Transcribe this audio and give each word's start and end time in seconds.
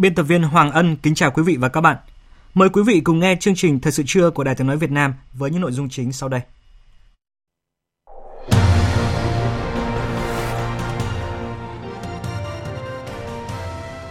Biên 0.00 0.14
tập 0.14 0.22
viên 0.22 0.42
Hoàng 0.42 0.70
Ân 0.70 0.96
kính 0.96 1.14
chào 1.14 1.30
quý 1.30 1.42
vị 1.42 1.56
và 1.56 1.68
các 1.68 1.80
bạn. 1.80 1.96
Mời 2.54 2.68
quý 2.68 2.82
vị 2.86 3.00
cùng 3.00 3.18
nghe 3.18 3.36
chương 3.40 3.54
trình 3.54 3.80
Thời 3.80 3.92
sự 3.92 4.02
trưa 4.06 4.30
của 4.30 4.44
Đài 4.44 4.54
Tiếng 4.54 4.66
Nói 4.66 4.76
Việt 4.76 4.90
Nam 4.90 5.14
với 5.32 5.50
những 5.50 5.60
nội 5.60 5.72
dung 5.72 5.88
chính 5.88 6.12
sau 6.12 6.28
đây. 6.28 6.40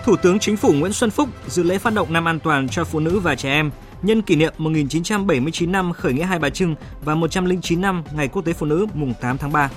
Thủ 0.03 0.16
tướng 0.16 0.39
Chính 0.39 0.58
phủ 0.58 0.73
Nguyễn 0.73 0.94
Xuân 0.94 1.09
Phúc 1.09 1.30
dự 1.47 1.63
lễ 1.63 1.78
phát 1.78 1.94
động 1.94 2.13
năm 2.13 2.28
an 2.28 2.39
toàn 2.39 2.69
cho 2.69 2.83
phụ 2.83 3.00
nữ 3.00 3.19
và 3.19 3.35
trẻ 3.35 3.52
em 3.52 3.72
nhân 4.02 4.22
kỷ 4.22 4.35
niệm 4.35 4.53
1979 4.58 5.72
năm 5.72 5.94
khởi 5.94 6.13
nghĩa 6.13 6.25
Hai 6.25 6.39
Bà 6.39 6.50
Trưng 6.50 6.75
và 7.06 7.16
109 7.16 7.81
năm 7.81 8.03
Ngày 8.13 8.28
Quốc 8.28 8.45
tế 8.45 8.53
Phụ 8.53 8.66
nữ 8.66 8.88
mùng 8.94 9.13
8 9.22 9.38
tháng 9.38 9.52
3. 9.52 9.69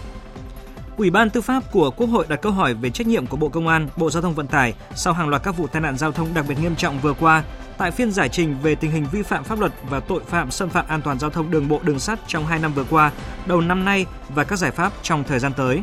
Ủy 0.96 1.10
ban 1.10 1.30
Tư 1.30 1.40
pháp 1.40 1.62
của 1.72 1.90
Quốc 1.90 2.06
hội 2.06 2.26
đặt 2.28 2.36
câu 2.36 2.52
hỏi 2.52 2.74
về 2.74 2.90
trách 2.90 3.06
nhiệm 3.06 3.26
của 3.26 3.36
Bộ 3.36 3.48
Công 3.48 3.68
an, 3.68 3.88
Bộ 3.96 4.10
Giao 4.10 4.22
thông 4.22 4.34
Vận 4.34 4.46
tải 4.46 4.74
sau 4.94 5.12
hàng 5.12 5.28
loạt 5.28 5.42
các 5.42 5.56
vụ 5.56 5.66
tai 5.66 5.82
nạn 5.82 5.96
giao 5.98 6.12
thông 6.12 6.34
đặc 6.34 6.44
biệt 6.48 6.54
nghiêm 6.60 6.76
trọng 6.76 7.00
vừa 7.00 7.12
qua 7.12 7.42
tại 7.78 7.90
phiên 7.90 8.12
giải 8.12 8.28
trình 8.28 8.56
về 8.62 8.74
tình 8.74 8.90
hình 8.90 9.06
vi 9.12 9.22
phạm 9.22 9.44
pháp 9.44 9.60
luật 9.60 9.72
và 9.90 10.00
tội 10.00 10.22
phạm 10.28 10.50
xâm 10.50 10.68
phạm 10.68 10.86
an 10.88 11.02
toàn 11.02 11.18
giao 11.18 11.30
thông 11.30 11.50
đường 11.50 11.68
bộ 11.68 11.80
đường 11.82 11.98
sắt 11.98 12.18
trong 12.26 12.46
2 12.46 12.58
năm 12.58 12.72
vừa 12.74 12.84
qua, 12.84 13.12
đầu 13.46 13.60
năm 13.60 13.84
nay 13.84 14.06
và 14.28 14.44
các 14.44 14.58
giải 14.58 14.70
pháp 14.70 14.92
trong 15.02 15.24
thời 15.24 15.38
gian 15.38 15.52
tới. 15.56 15.82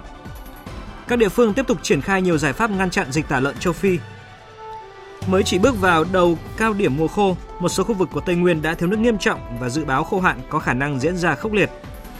Các 1.07 1.19
địa 1.19 1.29
phương 1.29 1.53
tiếp 1.53 1.67
tục 1.67 1.77
triển 1.81 2.01
khai 2.01 2.21
nhiều 2.21 2.37
giải 2.37 2.53
pháp 2.53 2.71
ngăn 2.71 2.89
chặn 2.89 3.11
dịch 3.11 3.27
tả 3.27 3.39
lợn 3.39 3.57
châu 3.59 3.73
Phi. 3.73 3.99
Mới 5.27 5.43
chỉ 5.43 5.59
bước 5.59 5.81
vào 5.81 6.05
đầu 6.11 6.37
cao 6.57 6.73
điểm 6.73 6.97
mùa 6.97 7.07
khô, 7.07 7.37
một 7.59 7.69
số 7.69 7.83
khu 7.83 7.93
vực 7.93 8.09
của 8.11 8.21
Tây 8.21 8.35
Nguyên 8.35 8.61
đã 8.61 8.73
thiếu 8.73 8.89
nước 8.89 8.99
nghiêm 8.99 9.17
trọng 9.17 9.57
và 9.59 9.69
dự 9.69 9.85
báo 9.85 10.03
khô 10.03 10.19
hạn 10.19 10.39
có 10.49 10.59
khả 10.59 10.73
năng 10.73 10.99
diễn 10.99 11.17
ra 11.17 11.35
khốc 11.35 11.53
liệt. 11.53 11.69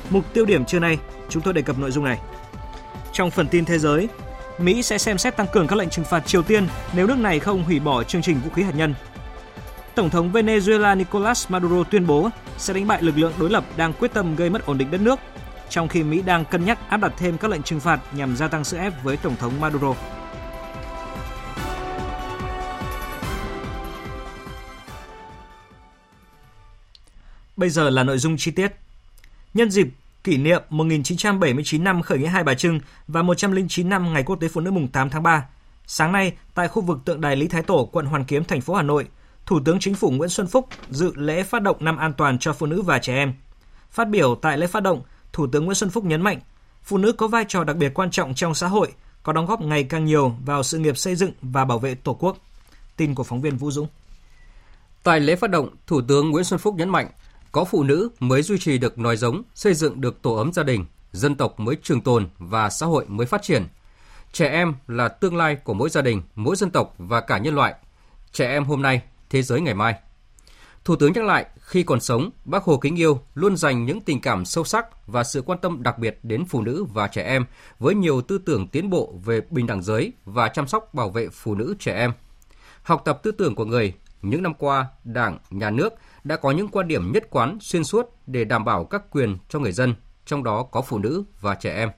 Mục 0.09 0.33
tiêu 0.33 0.45
điểm 0.45 0.65
trưa 0.65 0.79
nay, 0.79 0.97
chúng 1.29 1.43
tôi 1.43 1.53
đề 1.53 1.61
cập 1.61 1.79
nội 1.79 1.91
dung 1.91 2.03
này. 2.03 2.19
Trong 3.19 3.31
phần 3.31 3.47
tin 3.47 3.65
thế 3.65 3.79
giới, 3.79 4.07
Mỹ 4.57 4.83
sẽ 4.83 4.97
xem 4.97 5.17
xét 5.17 5.37
tăng 5.37 5.47
cường 5.47 5.67
các 5.67 5.75
lệnh 5.75 5.89
trừng 5.89 6.05
phạt 6.05 6.19
Triều 6.19 6.43
Tiên 6.43 6.67
nếu 6.93 7.07
nước 7.07 7.17
này 7.17 7.39
không 7.39 7.63
hủy 7.63 7.79
bỏ 7.79 8.03
chương 8.03 8.21
trình 8.21 8.39
vũ 8.43 8.49
khí 8.49 8.63
hạt 8.63 8.75
nhân. 8.75 8.95
Tổng 9.95 10.09
thống 10.09 10.31
Venezuela 10.31 10.97
Nicolas 10.97 11.51
Maduro 11.51 11.83
tuyên 11.83 12.07
bố 12.07 12.29
sẽ 12.57 12.73
đánh 12.73 12.87
bại 12.87 13.01
lực 13.01 13.17
lượng 13.17 13.33
đối 13.39 13.49
lập 13.49 13.65
đang 13.77 13.93
quyết 13.93 14.13
tâm 14.13 14.35
gây 14.35 14.49
mất 14.49 14.65
ổn 14.65 14.77
định 14.77 14.91
đất 14.91 15.01
nước, 15.01 15.19
trong 15.69 15.87
khi 15.87 16.03
Mỹ 16.03 16.21
đang 16.21 16.45
cân 16.45 16.65
nhắc 16.65 16.89
áp 16.89 16.97
đặt 16.97 17.13
thêm 17.17 17.37
các 17.37 17.51
lệnh 17.51 17.63
trừng 17.63 17.79
phạt 17.79 17.99
nhằm 18.13 18.35
gia 18.35 18.47
tăng 18.47 18.63
sức 18.63 18.77
ép 18.77 19.03
với 19.03 19.17
Tổng 19.17 19.35
thống 19.35 19.61
Maduro. 19.61 19.95
Bây 27.57 27.69
giờ 27.69 27.89
là 27.89 28.03
nội 28.03 28.17
dung 28.17 28.37
chi 28.37 28.51
tiết. 28.51 28.71
Nhân 29.53 29.71
dịp 29.71 29.87
kỷ 30.23 30.37
niệm 30.37 30.61
1979 30.69 31.83
năm 31.83 32.01
khởi 32.01 32.17
nghĩa 32.17 32.27
Hai 32.27 32.43
Bà 32.43 32.53
Trưng 32.53 32.79
và 33.07 33.21
109 33.21 33.89
năm 33.89 34.13
Ngày 34.13 34.23
Quốc 34.23 34.35
tế 34.35 34.47
Phụ 34.47 34.61
nữ 34.61 34.71
mùng 34.71 34.87
8 34.87 35.09
tháng 35.09 35.23
3. 35.23 35.45
Sáng 35.85 36.11
nay, 36.11 36.33
tại 36.53 36.67
khu 36.67 36.81
vực 36.81 36.97
tượng 37.05 37.21
đài 37.21 37.35
Lý 37.35 37.47
Thái 37.47 37.61
Tổ, 37.61 37.85
quận 37.85 38.05
Hoàn 38.05 38.25
Kiếm, 38.25 38.43
thành 38.43 38.61
phố 38.61 38.73
Hà 38.73 38.83
Nội, 38.83 39.07
Thủ 39.45 39.59
tướng 39.65 39.79
Chính 39.79 39.95
phủ 39.95 40.11
Nguyễn 40.11 40.29
Xuân 40.29 40.47
Phúc 40.47 40.67
dự 40.89 41.13
lễ 41.15 41.43
phát 41.43 41.61
động 41.61 41.77
năm 41.79 41.97
an 41.97 42.13
toàn 42.13 42.39
cho 42.39 42.53
phụ 42.53 42.65
nữ 42.65 42.81
và 42.81 42.99
trẻ 42.99 43.15
em. 43.15 43.33
Phát 43.91 44.09
biểu 44.09 44.35
tại 44.35 44.57
lễ 44.57 44.67
phát 44.67 44.83
động, 44.83 45.01
Thủ 45.33 45.47
tướng 45.47 45.65
Nguyễn 45.65 45.75
Xuân 45.75 45.89
Phúc 45.89 46.05
nhấn 46.05 46.21
mạnh, 46.21 46.39
phụ 46.83 46.97
nữ 46.97 47.11
có 47.11 47.27
vai 47.27 47.45
trò 47.47 47.63
đặc 47.63 47.75
biệt 47.75 47.93
quan 47.93 48.11
trọng 48.11 48.35
trong 48.35 48.55
xã 48.55 48.67
hội, 48.67 48.93
có 49.23 49.33
đóng 49.33 49.45
góp 49.45 49.61
ngày 49.61 49.83
càng 49.83 50.05
nhiều 50.05 50.35
vào 50.45 50.63
sự 50.63 50.77
nghiệp 50.77 50.97
xây 50.97 51.15
dựng 51.15 51.31
và 51.41 51.65
bảo 51.65 51.79
vệ 51.79 51.95
Tổ 51.95 52.13
quốc. 52.13 52.37
Tin 52.97 53.15
của 53.15 53.23
phóng 53.23 53.41
viên 53.41 53.57
Vũ 53.57 53.71
Dũng. 53.71 53.87
Tại 55.03 55.19
lễ 55.19 55.35
phát 55.35 55.49
động, 55.49 55.69
Thủ 55.87 56.01
tướng 56.07 56.29
Nguyễn 56.29 56.43
Xuân 56.43 56.59
Phúc 56.59 56.75
nhấn 56.75 56.89
mạnh, 56.89 57.07
có 57.51 57.65
phụ 57.65 57.83
nữ 57.83 58.09
mới 58.19 58.41
duy 58.41 58.57
trì 58.57 58.77
được 58.77 58.99
nòi 58.99 59.17
giống, 59.17 59.41
xây 59.55 59.73
dựng 59.73 60.01
được 60.01 60.21
tổ 60.21 60.35
ấm 60.35 60.53
gia 60.53 60.63
đình, 60.63 60.85
dân 61.11 61.35
tộc 61.35 61.59
mới 61.59 61.77
trường 61.83 62.01
tồn 62.01 62.29
và 62.37 62.69
xã 62.69 62.85
hội 62.85 63.05
mới 63.07 63.27
phát 63.27 63.43
triển. 63.43 63.67
Trẻ 64.31 64.47
em 64.47 64.73
là 64.87 65.07
tương 65.07 65.35
lai 65.35 65.55
của 65.55 65.73
mỗi 65.73 65.89
gia 65.89 66.01
đình, 66.01 66.21
mỗi 66.35 66.55
dân 66.55 66.71
tộc 66.71 66.95
và 66.97 67.21
cả 67.21 67.37
nhân 67.37 67.55
loại. 67.55 67.73
Trẻ 68.31 68.47
em 68.47 68.63
hôm 68.63 68.81
nay, 68.81 69.01
thế 69.29 69.41
giới 69.41 69.61
ngày 69.61 69.73
mai. 69.73 69.95
Thủ 70.83 70.95
tướng 70.95 71.13
nhắc 71.13 71.25
lại, 71.25 71.45
khi 71.59 71.83
còn 71.83 71.99
sống, 71.99 72.29
Bác 72.45 72.63
Hồ 72.63 72.77
kính 72.77 72.95
yêu 72.95 73.21
luôn 73.33 73.57
dành 73.57 73.85
những 73.85 74.01
tình 74.01 74.21
cảm 74.21 74.45
sâu 74.45 74.63
sắc 74.63 75.07
và 75.07 75.23
sự 75.23 75.41
quan 75.41 75.59
tâm 75.61 75.83
đặc 75.83 75.99
biệt 75.99 76.19
đến 76.23 76.45
phụ 76.45 76.61
nữ 76.61 76.83
và 76.83 77.07
trẻ 77.07 77.23
em 77.23 77.45
với 77.79 77.95
nhiều 77.95 78.21
tư 78.21 78.37
tưởng 78.37 78.67
tiến 78.67 78.89
bộ 78.89 79.13
về 79.25 79.41
bình 79.49 79.67
đẳng 79.67 79.83
giới 79.83 80.13
và 80.25 80.47
chăm 80.47 80.67
sóc 80.67 80.93
bảo 80.93 81.09
vệ 81.09 81.29
phụ 81.29 81.55
nữ 81.55 81.75
trẻ 81.79 81.93
em. 81.93 82.11
Học 82.83 83.01
tập 83.05 83.19
tư 83.23 83.31
tưởng 83.31 83.55
của 83.55 83.65
người, 83.65 83.93
những 84.21 84.43
năm 84.43 84.53
qua, 84.53 84.85
Đảng, 85.03 85.37
Nhà 85.49 85.69
nước 85.69 85.93
đã 86.23 86.35
có 86.35 86.51
những 86.51 86.67
quan 86.67 86.87
điểm 86.87 87.11
nhất 87.11 87.27
quán 87.29 87.57
xuyên 87.61 87.83
suốt 87.83 88.05
để 88.27 88.45
đảm 88.45 88.65
bảo 88.65 88.85
các 88.85 89.01
quyền 89.11 89.37
cho 89.49 89.59
người 89.59 89.71
dân, 89.71 89.95
trong 90.25 90.43
đó 90.43 90.63
có 90.63 90.81
phụ 90.81 90.97
nữ 90.97 91.23
và 91.41 91.55
trẻ 91.55 91.75
em. 91.75 91.89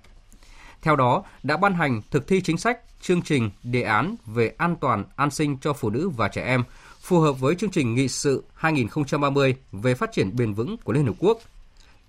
Theo 0.81 0.95
đó, 0.95 1.23
đã 1.43 1.57
ban 1.57 1.73
hành 1.73 2.01
thực 2.11 2.27
thi 2.27 2.41
chính 2.41 2.57
sách, 2.57 2.79
chương 3.01 3.21
trình, 3.21 3.49
đề 3.63 3.81
án 3.81 4.15
về 4.25 4.53
an 4.57 4.75
toàn, 4.81 5.05
an 5.15 5.31
sinh 5.31 5.57
cho 5.61 5.73
phụ 5.73 5.89
nữ 5.89 6.09
và 6.09 6.27
trẻ 6.27 6.45
em, 6.45 6.63
phù 7.01 7.19
hợp 7.19 7.39
với 7.39 7.55
chương 7.55 7.71
trình 7.71 7.95
nghị 7.95 8.07
sự 8.07 8.43
2030 8.53 9.55
về 9.71 9.95
phát 9.95 10.11
triển 10.11 10.35
bền 10.35 10.53
vững 10.53 10.77
của 10.77 10.93
Liên 10.93 11.05
Hợp 11.05 11.15
Quốc, 11.19 11.39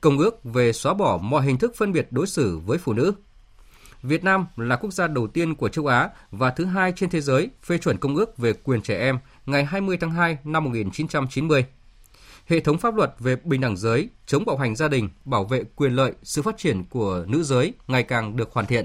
Công 0.00 0.18
ước 0.18 0.44
về 0.44 0.72
xóa 0.72 0.94
bỏ 0.94 1.18
mọi 1.22 1.42
hình 1.42 1.58
thức 1.58 1.72
phân 1.76 1.92
biệt 1.92 2.08
đối 2.10 2.26
xử 2.26 2.58
với 2.58 2.78
phụ 2.78 2.92
nữ. 2.92 3.12
Việt 4.02 4.24
Nam 4.24 4.46
là 4.56 4.76
quốc 4.76 4.92
gia 4.92 5.06
đầu 5.06 5.26
tiên 5.26 5.54
của 5.54 5.68
châu 5.68 5.86
Á 5.86 6.10
và 6.30 6.50
thứ 6.50 6.64
hai 6.64 6.92
trên 6.96 7.10
thế 7.10 7.20
giới 7.20 7.50
phê 7.62 7.78
chuẩn 7.78 7.98
Công 7.98 8.16
ước 8.16 8.38
về 8.38 8.52
quyền 8.52 8.80
trẻ 8.80 8.98
em 8.98 9.18
ngày 9.46 9.64
20 9.64 9.96
tháng 10.00 10.10
2 10.10 10.38
năm 10.44 10.64
1990 10.64 11.64
hệ 12.52 12.60
thống 12.60 12.78
pháp 12.78 12.94
luật 12.94 13.14
về 13.18 13.36
bình 13.44 13.60
đẳng 13.60 13.76
giới, 13.76 14.08
chống 14.26 14.44
bạo 14.44 14.56
hành 14.56 14.76
gia 14.76 14.88
đình, 14.88 15.08
bảo 15.24 15.44
vệ 15.44 15.64
quyền 15.76 15.92
lợi, 15.92 16.12
sự 16.22 16.42
phát 16.42 16.58
triển 16.58 16.84
của 16.84 17.24
nữ 17.28 17.42
giới 17.42 17.72
ngày 17.86 18.02
càng 18.02 18.36
được 18.36 18.52
hoàn 18.52 18.66
thiện. 18.66 18.84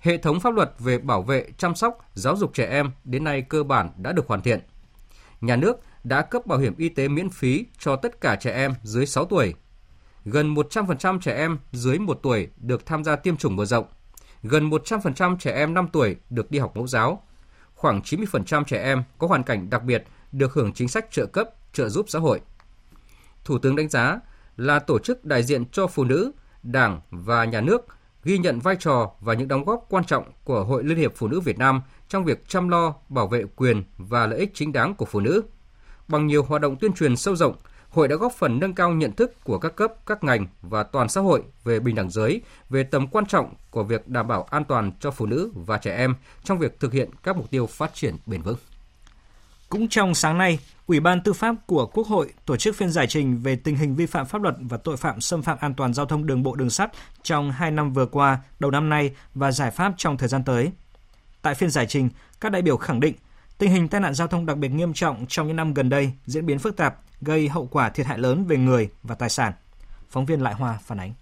Hệ 0.00 0.16
thống 0.16 0.40
pháp 0.40 0.54
luật 0.54 0.72
về 0.78 0.98
bảo 0.98 1.22
vệ, 1.22 1.46
chăm 1.58 1.74
sóc, 1.74 1.98
giáo 2.14 2.36
dục 2.36 2.54
trẻ 2.54 2.66
em 2.66 2.90
đến 3.04 3.24
nay 3.24 3.42
cơ 3.42 3.62
bản 3.62 3.90
đã 3.96 4.12
được 4.12 4.26
hoàn 4.26 4.42
thiện. 4.42 4.60
Nhà 5.40 5.56
nước 5.56 5.76
đã 6.04 6.22
cấp 6.22 6.46
bảo 6.46 6.58
hiểm 6.58 6.74
y 6.76 6.88
tế 6.88 7.08
miễn 7.08 7.30
phí 7.30 7.64
cho 7.78 7.96
tất 7.96 8.20
cả 8.20 8.36
trẻ 8.36 8.52
em 8.52 8.74
dưới 8.82 9.06
6 9.06 9.24
tuổi. 9.24 9.54
Gần 10.24 10.54
100% 10.54 11.20
trẻ 11.20 11.36
em 11.36 11.58
dưới 11.72 11.98
1 11.98 12.18
tuổi 12.22 12.48
được 12.56 12.86
tham 12.86 13.04
gia 13.04 13.16
tiêm 13.16 13.36
chủng 13.36 13.56
mở 13.56 13.64
rộng. 13.64 13.86
Gần 14.42 14.70
100% 14.70 15.36
trẻ 15.36 15.52
em 15.52 15.74
5 15.74 15.88
tuổi 15.92 16.16
được 16.30 16.50
đi 16.50 16.58
học 16.58 16.76
mẫu 16.76 16.86
giáo. 16.86 17.22
Khoảng 17.74 18.00
90% 18.00 18.64
trẻ 18.64 18.82
em 18.82 19.02
có 19.18 19.26
hoàn 19.26 19.42
cảnh 19.42 19.70
đặc 19.70 19.82
biệt 19.82 20.04
được 20.32 20.52
hưởng 20.52 20.72
chính 20.72 20.88
sách 20.88 21.06
trợ 21.10 21.26
cấp 21.26 21.50
trợ 21.72 21.88
giúp 21.88 22.06
xã 22.08 22.18
hội. 22.18 22.40
Thủ 23.44 23.58
tướng 23.58 23.76
đánh 23.76 23.88
giá 23.88 24.20
là 24.56 24.78
tổ 24.78 24.98
chức 24.98 25.24
đại 25.24 25.42
diện 25.42 25.64
cho 25.72 25.86
phụ 25.86 26.04
nữ, 26.04 26.32
Đảng 26.62 27.00
và 27.10 27.44
Nhà 27.44 27.60
nước 27.60 27.86
ghi 28.24 28.38
nhận 28.38 28.58
vai 28.58 28.76
trò 28.76 29.10
và 29.20 29.34
những 29.34 29.48
đóng 29.48 29.64
góp 29.64 29.86
quan 29.88 30.04
trọng 30.04 30.24
của 30.44 30.64
Hội 30.64 30.84
Liên 30.84 30.98
hiệp 30.98 31.12
Phụ 31.16 31.28
nữ 31.28 31.40
Việt 31.40 31.58
Nam 31.58 31.82
trong 32.08 32.24
việc 32.24 32.48
chăm 32.48 32.68
lo, 32.68 32.94
bảo 33.08 33.26
vệ 33.26 33.44
quyền 33.56 33.84
và 33.98 34.26
lợi 34.26 34.38
ích 34.38 34.50
chính 34.54 34.72
đáng 34.72 34.94
của 34.94 35.04
phụ 35.04 35.20
nữ. 35.20 35.42
Bằng 36.08 36.26
nhiều 36.26 36.42
hoạt 36.42 36.62
động 36.62 36.76
tuyên 36.76 36.92
truyền 36.92 37.16
sâu 37.16 37.36
rộng, 37.36 37.56
Hội 37.90 38.08
đã 38.08 38.16
góp 38.16 38.32
phần 38.32 38.60
nâng 38.60 38.74
cao 38.74 38.90
nhận 38.90 39.12
thức 39.12 39.44
của 39.44 39.58
các 39.58 39.76
cấp, 39.76 39.92
các 40.06 40.24
ngành 40.24 40.46
và 40.62 40.82
toàn 40.82 41.08
xã 41.08 41.20
hội 41.20 41.42
về 41.64 41.80
bình 41.80 41.94
đẳng 41.94 42.10
giới, 42.10 42.42
về 42.68 42.82
tầm 42.82 43.06
quan 43.06 43.26
trọng 43.26 43.54
của 43.70 43.82
việc 43.82 44.08
đảm 44.08 44.28
bảo 44.28 44.42
an 44.42 44.64
toàn 44.64 44.92
cho 45.00 45.10
phụ 45.10 45.26
nữ 45.26 45.50
và 45.54 45.78
trẻ 45.78 45.96
em 45.96 46.14
trong 46.44 46.58
việc 46.58 46.80
thực 46.80 46.92
hiện 46.92 47.10
các 47.22 47.36
mục 47.36 47.50
tiêu 47.50 47.66
phát 47.66 47.94
triển 47.94 48.16
bền 48.26 48.42
vững. 48.42 48.56
Cũng 49.70 49.88
trong 49.88 50.14
sáng 50.14 50.38
nay, 50.38 50.58
Ủy 50.86 51.00
ban 51.00 51.20
Tư 51.20 51.32
pháp 51.32 51.54
của 51.66 51.86
Quốc 51.86 52.06
hội 52.06 52.32
tổ 52.46 52.56
chức 52.56 52.76
phiên 52.76 52.90
giải 52.90 53.06
trình 53.06 53.42
về 53.42 53.56
tình 53.56 53.76
hình 53.76 53.94
vi 53.94 54.06
phạm 54.06 54.26
pháp 54.26 54.42
luật 54.42 54.54
và 54.60 54.76
tội 54.76 54.96
phạm 54.96 55.20
xâm 55.20 55.42
phạm 55.42 55.58
an 55.60 55.74
toàn 55.74 55.94
giao 55.94 56.06
thông 56.06 56.26
đường 56.26 56.42
bộ 56.42 56.54
đường 56.54 56.70
sắt 56.70 56.92
trong 57.22 57.52
2 57.52 57.70
năm 57.70 57.92
vừa 57.92 58.06
qua, 58.06 58.38
đầu 58.58 58.70
năm 58.70 58.88
nay 58.88 59.10
và 59.34 59.52
giải 59.52 59.70
pháp 59.70 59.92
trong 59.96 60.16
thời 60.16 60.28
gian 60.28 60.44
tới. 60.44 60.72
Tại 61.42 61.54
phiên 61.54 61.70
giải 61.70 61.86
trình, 61.86 62.08
các 62.40 62.52
đại 62.52 62.62
biểu 62.62 62.76
khẳng 62.76 63.00
định 63.00 63.14
tình 63.58 63.70
hình 63.70 63.88
tai 63.88 64.00
nạn 64.00 64.14
giao 64.14 64.28
thông 64.28 64.46
đặc 64.46 64.56
biệt 64.56 64.68
nghiêm 64.68 64.92
trọng 64.92 65.26
trong 65.28 65.46
những 65.46 65.56
năm 65.56 65.74
gần 65.74 65.88
đây 65.88 66.12
diễn 66.26 66.46
biến 66.46 66.58
phức 66.58 66.76
tạp, 66.76 66.96
gây 67.20 67.48
hậu 67.48 67.66
quả 67.66 67.88
thiệt 67.88 68.06
hại 68.06 68.18
lớn 68.18 68.44
về 68.44 68.56
người 68.56 68.88
và 69.02 69.14
tài 69.14 69.30
sản. 69.30 69.52
Phóng 70.08 70.26
viên 70.26 70.42
Lại 70.42 70.54
Hoa 70.54 70.78
phản 70.82 71.00
ánh. 71.00 71.12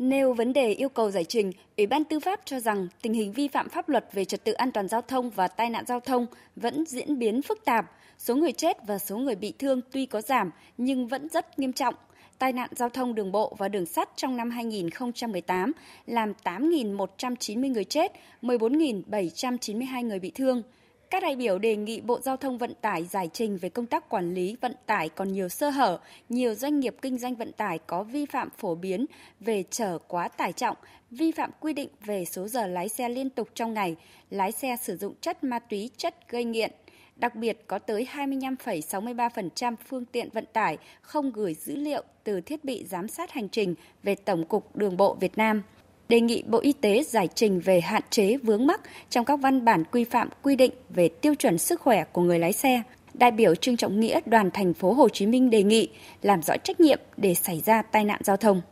Nêu 0.00 0.32
vấn 0.32 0.52
đề 0.52 0.72
yêu 0.72 0.88
cầu 0.88 1.10
giải 1.10 1.24
trình, 1.24 1.52
Ủy 1.76 1.86
ban 1.86 2.04
Tư 2.04 2.20
pháp 2.20 2.40
cho 2.44 2.60
rằng 2.60 2.88
tình 3.02 3.12
hình 3.12 3.32
vi 3.32 3.48
phạm 3.48 3.68
pháp 3.68 3.88
luật 3.88 4.04
về 4.12 4.24
trật 4.24 4.44
tự 4.44 4.52
an 4.52 4.72
toàn 4.72 4.88
giao 4.88 5.02
thông 5.02 5.30
và 5.30 5.48
tai 5.48 5.70
nạn 5.70 5.84
giao 5.86 6.00
thông 6.00 6.26
vẫn 6.56 6.84
diễn 6.86 7.18
biến 7.18 7.42
phức 7.42 7.64
tạp. 7.64 7.92
Số 8.18 8.36
người 8.36 8.52
chết 8.52 8.76
và 8.86 8.98
số 8.98 9.18
người 9.18 9.34
bị 9.34 9.52
thương 9.58 9.80
tuy 9.92 10.06
có 10.06 10.20
giảm 10.20 10.50
nhưng 10.78 11.06
vẫn 11.06 11.28
rất 11.28 11.58
nghiêm 11.58 11.72
trọng. 11.72 11.94
Tai 12.38 12.52
nạn 12.52 12.70
giao 12.76 12.88
thông 12.88 13.14
đường 13.14 13.32
bộ 13.32 13.54
và 13.58 13.68
đường 13.68 13.86
sắt 13.86 14.08
trong 14.16 14.36
năm 14.36 14.50
2018 14.50 15.72
làm 16.06 16.32
8.190 16.44 17.72
người 17.72 17.84
chết, 17.84 18.12
14.792 18.42 20.06
người 20.06 20.18
bị 20.18 20.30
thương. 20.30 20.62
Các 21.10 21.22
đại 21.22 21.36
biểu 21.36 21.58
đề 21.58 21.76
nghị 21.76 22.00
Bộ 22.00 22.20
Giao 22.20 22.36
thông 22.36 22.58
Vận 22.58 22.74
tải 22.80 23.04
giải 23.04 23.30
trình 23.32 23.56
về 23.56 23.68
công 23.68 23.86
tác 23.86 24.08
quản 24.08 24.34
lý 24.34 24.56
vận 24.60 24.74
tải 24.86 25.08
còn 25.08 25.32
nhiều 25.32 25.48
sơ 25.48 25.70
hở, 25.70 26.00
nhiều 26.28 26.54
doanh 26.54 26.80
nghiệp 26.80 26.96
kinh 27.02 27.18
doanh 27.18 27.34
vận 27.34 27.52
tải 27.52 27.78
có 27.78 28.02
vi 28.02 28.26
phạm 28.26 28.48
phổ 28.58 28.74
biến 28.74 29.06
về 29.40 29.64
chở 29.70 29.98
quá 30.08 30.28
tải 30.28 30.52
trọng, 30.52 30.76
vi 31.10 31.32
phạm 31.32 31.50
quy 31.60 31.72
định 31.72 31.88
về 32.04 32.24
số 32.24 32.48
giờ 32.48 32.66
lái 32.66 32.88
xe 32.88 33.08
liên 33.08 33.30
tục 33.30 33.48
trong 33.54 33.74
ngày, 33.74 33.96
lái 34.30 34.52
xe 34.52 34.76
sử 34.82 34.96
dụng 34.96 35.14
chất 35.20 35.44
ma 35.44 35.58
túy, 35.58 35.90
chất 35.96 36.14
gây 36.28 36.44
nghiện. 36.44 36.70
Đặc 37.16 37.36
biệt 37.36 37.64
có 37.66 37.78
tới 37.78 38.06
25,63% 38.12 39.74
phương 39.88 40.04
tiện 40.04 40.28
vận 40.32 40.44
tải 40.52 40.78
không 41.02 41.32
gửi 41.32 41.54
dữ 41.54 41.76
liệu 41.76 42.02
từ 42.24 42.40
thiết 42.40 42.64
bị 42.64 42.84
giám 42.84 43.08
sát 43.08 43.30
hành 43.30 43.48
trình 43.48 43.74
về 44.02 44.14
Tổng 44.14 44.44
cục 44.44 44.76
Đường 44.76 44.96
bộ 44.96 45.14
Việt 45.14 45.38
Nam 45.38 45.62
đề 46.10 46.20
nghị 46.20 46.42
Bộ 46.46 46.58
Y 46.60 46.72
tế 46.72 47.02
giải 47.02 47.28
trình 47.34 47.60
về 47.60 47.80
hạn 47.80 48.02
chế 48.10 48.36
vướng 48.42 48.66
mắc 48.66 48.80
trong 49.10 49.24
các 49.24 49.40
văn 49.42 49.64
bản 49.64 49.84
quy 49.84 50.04
phạm 50.04 50.28
quy 50.42 50.56
định 50.56 50.72
về 50.88 51.08
tiêu 51.08 51.34
chuẩn 51.34 51.58
sức 51.58 51.80
khỏe 51.80 52.04
của 52.12 52.22
người 52.22 52.38
lái 52.38 52.52
xe. 52.52 52.82
Đại 53.14 53.30
biểu 53.30 53.54
Trương 53.54 53.76
Trọng 53.76 54.00
Nghĩa, 54.00 54.20
đoàn 54.26 54.50
thành 54.50 54.74
phố 54.74 54.92
Hồ 54.92 55.08
Chí 55.08 55.26
Minh 55.26 55.50
đề 55.50 55.62
nghị 55.62 55.88
làm 56.22 56.42
rõ 56.42 56.56
trách 56.64 56.80
nhiệm 56.80 56.98
để 57.16 57.34
xảy 57.34 57.62
ra 57.66 57.82
tai 57.82 58.04
nạn 58.04 58.20
giao 58.24 58.36
thông. 58.36 58.62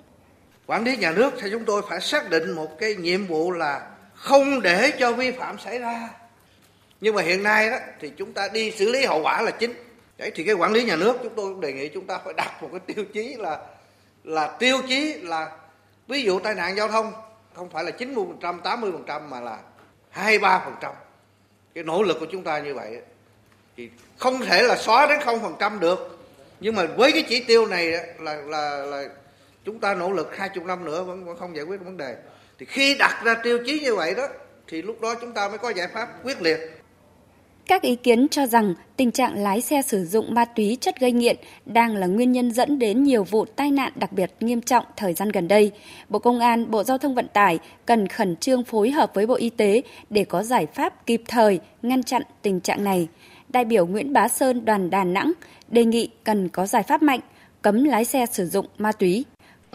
Quản 0.66 0.84
lý 0.84 0.96
nhà 0.96 1.12
nước 1.12 1.34
thì 1.42 1.48
chúng 1.50 1.64
tôi 1.64 1.82
phải 1.88 2.00
xác 2.00 2.30
định 2.30 2.50
một 2.50 2.78
cái 2.78 2.94
nhiệm 2.94 3.26
vụ 3.26 3.50
là 3.50 3.90
không 4.14 4.62
để 4.62 4.92
cho 4.98 5.12
vi 5.12 5.30
phạm 5.30 5.58
xảy 5.58 5.78
ra. 5.78 6.08
Nhưng 7.00 7.14
mà 7.14 7.22
hiện 7.22 7.42
nay 7.42 7.70
đó, 7.70 7.76
thì 8.00 8.10
chúng 8.16 8.32
ta 8.32 8.48
đi 8.52 8.70
xử 8.70 8.92
lý 8.92 9.04
hậu 9.04 9.22
quả 9.22 9.42
là 9.42 9.50
chính. 9.50 9.72
Đấy, 10.18 10.32
thì 10.34 10.44
cái 10.44 10.54
quản 10.54 10.72
lý 10.72 10.84
nhà 10.84 10.96
nước 10.96 11.16
chúng 11.22 11.34
tôi 11.36 11.54
đề 11.60 11.72
nghị 11.72 11.88
chúng 11.88 12.06
ta 12.06 12.18
phải 12.24 12.34
đặt 12.36 12.62
một 12.62 12.68
cái 12.72 12.80
tiêu 12.94 13.04
chí 13.14 13.34
là 13.38 13.58
là 14.24 14.56
tiêu 14.58 14.76
chí 14.88 15.14
là 15.14 15.50
ví 16.08 16.22
dụ 16.22 16.38
tai 16.38 16.54
nạn 16.54 16.76
giao 16.76 16.88
thông 16.88 17.12
không 17.58 17.70
phải 17.70 17.84
là 17.84 17.90
90%, 17.90 18.60
80% 18.62 19.28
mà 19.28 19.40
là 19.40 19.58
23%. 20.14 20.92
Cái 21.74 21.84
nỗ 21.84 22.02
lực 22.02 22.16
của 22.20 22.26
chúng 22.32 22.42
ta 22.42 22.58
như 22.58 22.74
vậy 22.74 23.00
thì 23.76 23.90
không 24.18 24.40
thể 24.40 24.62
là 24.62 24.76
xóa 24.76 25.06
đến 25.06 25.18
0% 25.18 25.78
được. 25.78 26.18
Nhưng 26.60 26.74
mà 26.74 26.86
với 26.96 27.12
cái 27.12 27.24
chỉ 27.28 27.44
tiêu 27.44 27.66
này 27.66 27.92
là 28.18 28.34
là 28.34 28.78
là 28.78 29.04
chúng 29.64 29.78
ta 29.78 29.94
nỗ 29.94 30.12
lực 30.12 30.36
20 30.36 30.64
năm 30.64 30.84
nữa 30.84 31.02
vẫn, 31.02 31.24
vẫn 31.24 31.36
không 31.38 31.56
giải 31.56 31.64
quyết 31.64 31.80
vấn 31.84 31.96
đề. 31.96 32.16
Thì 32.58 32.66
khi 32.66 32.96
đặt 32.98 33.20
ra 33.24 33.34
tiêu 33.34 33.58
chí 33.66 33.80
như 33.80 33.94
vậy 33.94 34.14
đó 34.14 34.28
thì 34.66 34.82
lúc 34.82 35.00
đó 35.00 35.14
chúng 35.20 35.32
ta 35.32 35.48
mới 35.48 35.58
có 35.58 35.70
giải 35.70 35.88
pháp 35.88 36.08
quyết 36.24 36.42
liệt 36.42 36.58
các 37.68 37.82
ý 37.82 37.96
kiến 37.96 38.28
cho 38.28 38.46
rằng 38.46 38.74
tình 38.96 39.10
trạng 39.10 39.42
lái 39.42 39.60
xe 39.60 39.82
sử 39.82 40.04
dụng 40.04 40.34
ma 40.34 40.44
túy 40.44 40.78
chất 40.80 41.00
gây 41.00 41.12
nghiện 41.12 41.36
đang 41.66 41.96
là 41.96 42.06
nguyên 42.06 42.32
nhân 42.32 42.50
dẫn 42.50 42.78
đến 42.78 43.02
nhiều 43.02 43.24
vụ 43.24 43.44
tai 43.44 43.70
nạn 43.70 43.92
đặc 43.96 44.12
biệt 44.12 44.30
nghiêm 44.40 44.60
trọng 44.60 44.84
thời 44.96 45.14
gian 45.14 45.28
gần 45.28 45.48
đây. 45.48 45.70
Bộ 46.08 46.18
Công 46.18 46.40
an, 46.40 46.70
Bộ 46.70 46.84
Giao 46.84 46.98
thông 46.98 47.14
Vận 47.14 47.28
tải 47.28 47.58
cần 47.86 48.08
khẩn 48.08 48.36
trương 48.36 48.64
phối 48.64 48.90
hợp 48.90 49.10
với 49.14 49.26
Bộ 49.26 49.34
Y 49.34 49.50
tế 49.50 49.82
để 50.10 50.24
có 50.24 50.42
giải 50.42 50.66
pháp 50.66 51.06
kịp 51.06 51.22
thời 51.28 51.60
ngăn 51.82 52.02
chặn 52.02 52.22
tình 52.42 52.60
trạng 52.60 52.84
này. 52.84 53.08
Đại 53.48 53.64
biểu 53.64 53.86
Nguyễn 53.86 54.12
Bá 54.12 54.28
Sơn 54.28 54.64
đoàn 54.64 54.90
Đà 54.90 55.04
Nẵng 55.04 55.32
đề 55.68 55.84
nghị 55.84 56.08
cần 56.24 56.48
có 56.48 56.66
giải 56.66 56.82
pháp 56.82 57.02
mạnh 57.02 57.20
cấm 57.62 57.84
lái 57.84 58.04
xe 58.04 58.26
sử 58.32 58.46
dụng 58.46 58.66
ma 58.78 58.92
túy. 58.92 59.24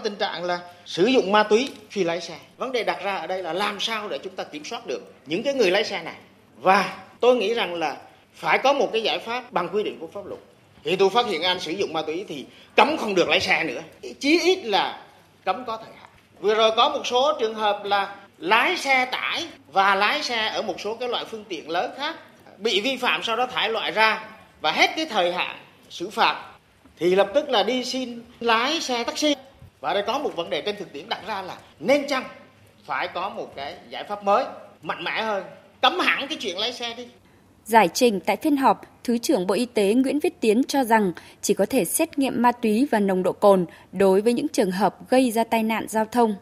Tình 0.04 0.16
trạng 0.16 0.44
là 0.44 0.60
sử 0.86 1.06
dụng 1.06 1.32
ma 1.32 1.44
túy 1.44 1.70
khi 1.90 2.04
lái 2.04 2.22
xe. 2.22 2.38
Vấn 2.58 2.72
đề 2.72 2.84
đặt 2.84 3.04
ra 3.04 3.16
ở 3.16 3.28
đây 3.28 3.44
là 3.44 3.54
làm 3.54 3.80
sao 3.80 4.10
để 4.10 4.20
chúng 4.24 4.36
ta 4.36 4.44
kiểm 4.44 4.66
soát 4.66 4.88
được 4.88 5.14
những 5.26 5.44
cái 5.44 5.54
người 5.54 5.72
lái 5.72 5.84
xe 5.84 6.04
này 6.04 6.16
và 6.62 6.98
tôi 7.24 7.36
nghĩ 7.36 7.54
rằng 7.54 7.76
là 7.76 7.98
phải 8.34 8.58
có 8.58 8.74
một 8.74 8.90
cái 8.94 9.04
giải 9.04 9.20
pháp 9.20 9.52
bằng 9.52 9.70
quy 9.74 9.84
định 9.84 9.98
của 10.00 10.08
pháp 10.14 10.26
luật. 10.26 10.42
Thì 10.84 10.96
tôi 10.96 11.10
phát 11.10 11.26
hiện 11.26 11.42
anh 11.42 11.60
sử 11.60 11.72
dụng 11.72 11.94
ma 11.94 12.02
túy 12.02 12.26
thì 12.28 12.46
cấm 12.76 12.98
không 12.98 13.16
được 13.16 13.30
lái 13.30 13.40
xe 13.40 13.64
nữa. 13.64 13.82
Chí 14.20 14.40
ít 14.40 14.66
là 14.66 15.00
cấm 15.46 15.66
có 15.66 15.78
thời 15.78 15.94
hạn. 16.00 16.10
Vừa 16.40 16.56
rồi 16.56 16.72
có 16.76 16.90
một 16.90 17.08
số 17.08 17.34
trường 17.40 17.56
hợp 17.56 17.84
là 17.84 18.16
lái 18.38 18.78
xe 18.78 19.06
tải 19.06 19.48
và 19.72 19.96
lái 19.96 20.24
xe 20.24 20.48
ở 20.48 20.62
một 20.62 20.80
số 20.80 20.96
cái 20.96 21.10
loại 21.10 21.26
phương 21.26 21.44
tiện 21.44 21.70
lớn 21.70 21.92
khác 21.98 22.16
bị 22.58 22.82
vi 22.82 22.98
phạm, 22.98 23.24
sau 23.24 23.36
đó 23.36 23.46
thải 23.46 23.70
loại 23.70 23.92
ra 23.92 24.24
và 24.62 24.72
hết 24.72 24.90
cái 24.96 25.06
thời 25.06 25.34
hạn 25.34 25.58
xử 25.90 26.10
phạt, 26.10 26.46
thì 27.00 27.16
lập 27.16 27.32
tức 27.34 27.50
là 27.50 27.64
đi 27.64 27.86
xin 27.86 28.22
lái 28.40 28.82
xe 28.82 29.04
taxi. 29.04 29.36
Và 29.82 29.94
đây 29.94 30.04
có 30.08 30.18
một 30.18 30.36
vấn 30.36 30.50
đề 30.50 30.62
trên 30.62 30.76
thực 30.76 30.94
tiễn 30.94 31.10
đặt 31.10 31.20
ra 31.28 31.42
là 31.42 31.58
nên 31.80 32.08
chăng 32.08 32.24
phải 32.86 33.08
có 33.08 33.30
một 33.30 33.56
cái 33.56 33.76
giải 33.90 34.04
pháp 34.04 34.24
mới 34.24 34.46
mạnh 34.82 35.04
mẽ 35.04 35.22
hơn 35.22 35.44
cấm 35.84 36.00
hẳn 36.00 36.28
cái 36.28 36.38
chuyện 36.42 36.58
lái 36.58 36.74
xe 36.74 36.94
đi. 36.98 37.08
Giải 37.66 37.90
trình 37.94 38.20
tại 38.20 38.38
phiên 38.38 38.58
họp, 38.58 38.82
Thứ 39.04 39.18
trưởng 39.18 39.48
Bộ 39.48 39.56
Y 39.56 39.66
tế 39.66 39.94
Nguyễn 39.94 40.20
Viết 40.20 40.42
Tiến 40.42 40.62
cho 40.68 40.84
rằng 40.84 41.12
chỉ 41.42 41.54
có 41.54 41.66
thể 41.66 41.86
xét 41.86 42.20
nghiệm 42.20 42.42
ma 42.42 42.52
túy 42.52 42.88
và 42.92 43.00
nồng 43.00 43.24
độ 43.24 43.32
cồn 43.32 43.66
đối 43.92 44.22
với 44.22 44.34
những 44.34 44.48
trường 44.48 44.72
hợp 44.72 45.10
gây 45.10 45.32
ra 45.32 45.44
tai 45.44 45.64
nạn 45.64 45.86
giao 45.90 46.06
thông. 46.06 46.36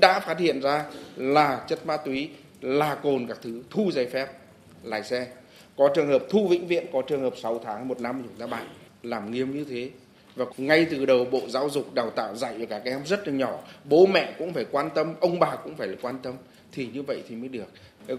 Đã 0.00 0.20
phát 0.20 0.38
hiện 0.38 0.60
ra 0.60 0.84
là 1.16 1.64
chất 1.68 1.86
ma 1.86 1.96
túy, 1.96 2.30
là 2.60 2.94
cồn 2.94 3.26
các 3.28 3.38
thứ, 3.42 3.62
thu 3.70 3.90
giấy 3.92 4.06
phép 4.06 4.26
lái 4.82 5.02
xe. 5.02 5.26
Có 5.76 5.88
trường 5.94 6.08
hợp 6.08 6.22
thu 6.30 6.48
vĩnh 6.48 6.66
viễn, 6.66 6.86
có 6.92 7.02
trường 7.02 7.22
hợp 7.22 7.34
6 7.42 7.60
tháng, 7.64 7.88
1 7.88 8.00
năm 8.00 8.22
chúng 8.24 8.36
ta 8.38 8.46
bạn 8.46 8.68
làm 9.02 9.30
nghiêm 9.30 9.56
như 9.56 9.64
thế. 9.70 9.90
Và 10.36 10.44
ngay 10.56 10.86
từ 10.90 11.06
đầu 11.06 11.24
Bộ 11.24 11.40
Giáo 11.48 11.70
dục 11.70 11.94
đào 11.94 12.10
tạo 12.10 12.36
dạy 12.36 12.54
cho 12.58 12.66
các 12.68 12.82
em 12.84 13.00
rất 13.06 13.28
là 13.28 13.34
nhỏ, 13.34 13.58
bố 13.84 14.06
mẹ 14.06 14.34
cũng 14.38 14.52
phải 14.52 14.64
quan 14.70 14.90
tâm, 14.94 15.14
ông 15.20 15.38
bà 15.38 15.56
cũng 15.56 15.74
phải 15.74 15.88
quan 16.02 16.18
tâm 16.22 16.34
thì 16.72 16.88
như 16.92 17.02
vậy 17.02 17.22
thì 17.28 17.36
mới 17.36 17.48
được. 17.48 17.68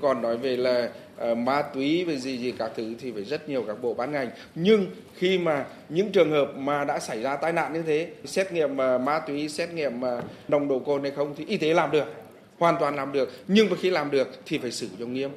Còn 0.01 0.21
nói 0.21 0.37
về 0.37 0.57
là 0.57 0.89
uh, 1.31 1.37
ma 1.37 1.61
túy 1.61 2.03
về 2.03 2.17
gì 2.17 2.37
gì 2.37 2.53
các 2.57 2.71
thứ 2.75 2.93
thì 2.99 3.11
phải 3.11 3.23
rất 3.23 3.49
nhiều 3.49 3.63
các 3.67 3.81
bộ 3.81 3.93
ban 3.93 4.11
ngành. 4.11 4.29
Nhưng 4.55 4.87
khi 5.15 5.37
mà 5.37 5.65
những 5.89 6.11
trường 6.11 6.31
hợp 6.31 6.51
mà 6.57 6.83
đã 6.83 6.99
xảy 6.99 7.21
ra 7.21 7.35
tai 7.35 7.53
nạn 7.53 7.73
như 7.73 7.81
thế 7.81 8.07
xét 8.25 8.51
nghiệm 8.51 8.71
uh, 8.71 9.01
ma 9.01 9.19
túy 9.19 9.49
xét 9.49 9.73
nghiệm 9.73 10.01
uh, 10.01 10.23
nồng 10.47 10.67
độ 10.67 10.79
cồn 10.79 11.01
hay 11.01 11.11
không 11.11 11.33
thì 11.37 11.45
y 11.45 11.57
tế 11.57 11.73
làm 11.73 11.91
được 11.91 12.13
hoàn 12.57 12.75
toàn 12.79 12.95
làm 12.95 13.11
được. 13.11 13.31
Nhưng 13.47 13.69
mà 13.69 13.75
khi 13.81 13.89
làm 13.89 14.11
được 14.11 14.27
thì 14.45 14.57
phải 14.57 14.71
xử 14.71 14.87
cho 14.99 15.05
nghiêm. 15.05 15.29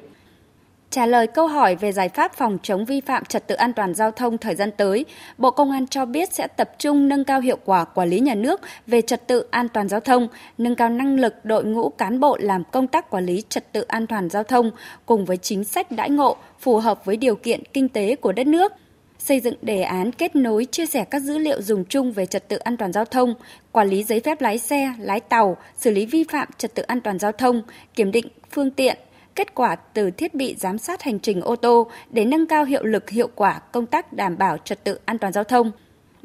Trả 0.89 1.05
lời 1.05 1.27
câu 1.27 1.47
hỏi 1.47 1.75
về 1.75 1.91
giải 1.91 2.09
pháp 2.09 2.33
phòng 2.33 2.57
chống 2.63 2.85
vi 2.85 3.01
phạm 3.01 3.25
trật 3.25 3.47
tự 3.47 3.55
an 3.55 3.73
toàn 3.73 3.93
giao 3.93 4.11
thông 4.11 4.37
thời 4.37 4.55
gian 4.55 4.71
tới, 4.77 5.05
Bộ 5.37 5.51
Công 5.51 5.71
an 5.71 5.87
cho 5.87 6.05
biết 6.05 6.33
sẽ 6.33 6.47
tập 6.47 6.71
trung 6.79 7.07
nâng 7.07 7.23
cao 7.23 7.41
hiệu 7.41 7.57
quả 7.65 7.83
quản 7.83 8.09
lý 8.09 8.19
nhà 8.19 8.35
nước 8.35 8.61
về 8.87 9.01
trật 9.01 9.27
tự 9.27 9.45
an 9.51 9.69
toàn 9.69 9.89
giao 9.89 9.99
thông, 9.99 10.27
nâng 10.57 10.75
cao 10.75 10.89
năng 10.89 11.19
lực 11.19 11.33
đội 11.45 11.65
ngũ 11.65 11.89
cán 11.89 12.19
bộ 12.19 12.37
làm 12.39 12.63
công 12.71 12.87
tác 12.87 13.09
quản 13.09 13.25
lý 13.25 13.43
trật 13.49 13.73
tự 13.73 13.81
an 13.81 14.07
toàn 14.07 14.29
giao 14.29 14.43
thông 14.43 14.71
cùng 15.05 15.25
với 15.25 15.37
chính 15.37 15.63
sách 15.63 15.91
đãi 15.91 16.09
ngộ 16.09 16.37
phù 16.59 16.77
hợp 16.77 17.05
với 17.05 17.17
điều 17.17 17.35
kiện 17.35 17.63
kinh 17.73 17.89
tế 17.89 18.15
của 18.15 18.31
đất 18.31 18.47
nước 18.47 18.73
xây 19.19 19.39
dựng 19.39 19.55
đề 19.61 19.81
án 19.81 20.11
kết 20.11 20.35
nối 20.35 20.65
chia 20.65 20.85
sẻ 20.85 21.05
các 21.05 21.21
dữ 21.21 21.37
liệu 21.37 21.61
dùng 21.61 21.85
chung 21.85 22.11
về 22.11 22.25
trật 22.25 22.47
tự 22.47 22.57
an 22.57 22.77
toàn 22.77 22.93
giao 22.93 23.05
thông, 23.05 23.35
quản 23.71 23.87
lý 23.87 24.03
giấy 24.03 24.19
phép 24.19 24.41
lái 24.41 24.57
xe, 24.57 24.93
lái 24.99 25.19
tàu, 25.19 25.57
xử 25.77 25.91
lý 25.91 26.05
vi 26.05 26.23
phạm 26.23 26.47
trật 26.57 26.75
tự 26.75 26.83
an 26.83 27.01
toàn 27.01 27.19
giao 27.19 27.31
thông, 27.31 27.61
kiểm 27.95 28.11
định 28.11 28.27
phương 28.51 28.71
tiện, 28.71 28.97
kết 29.37 29.55
quả 29.55 29.75
từ 29.75 30.11
thiết 30.11 30.33
bị 30.35 30.55
giám 30.59 30.77
sát 30.77 31.01
hành 31.01 31.19
trình 31.19 31.41
ô 31.41 31.55
tô 31.55 31.91
để 32.09 32.25
nâng 32.25 32.47
cao 32.47 32.65
hiệu 32.65 32.83
lực 32.83 33.09
hiệu 33.09 33.29
quả 33.35 33.59
công 33.59 33.85
tác 33.85 34.13
đảm 34.13 34.37
bảo 34.37 34.57
trật 34.57 34.83
tự 34.83 34.99
an 35.05 35.17
toàn 35.17 35.33
giao 35.33 35.43
thông. 35.43 35.71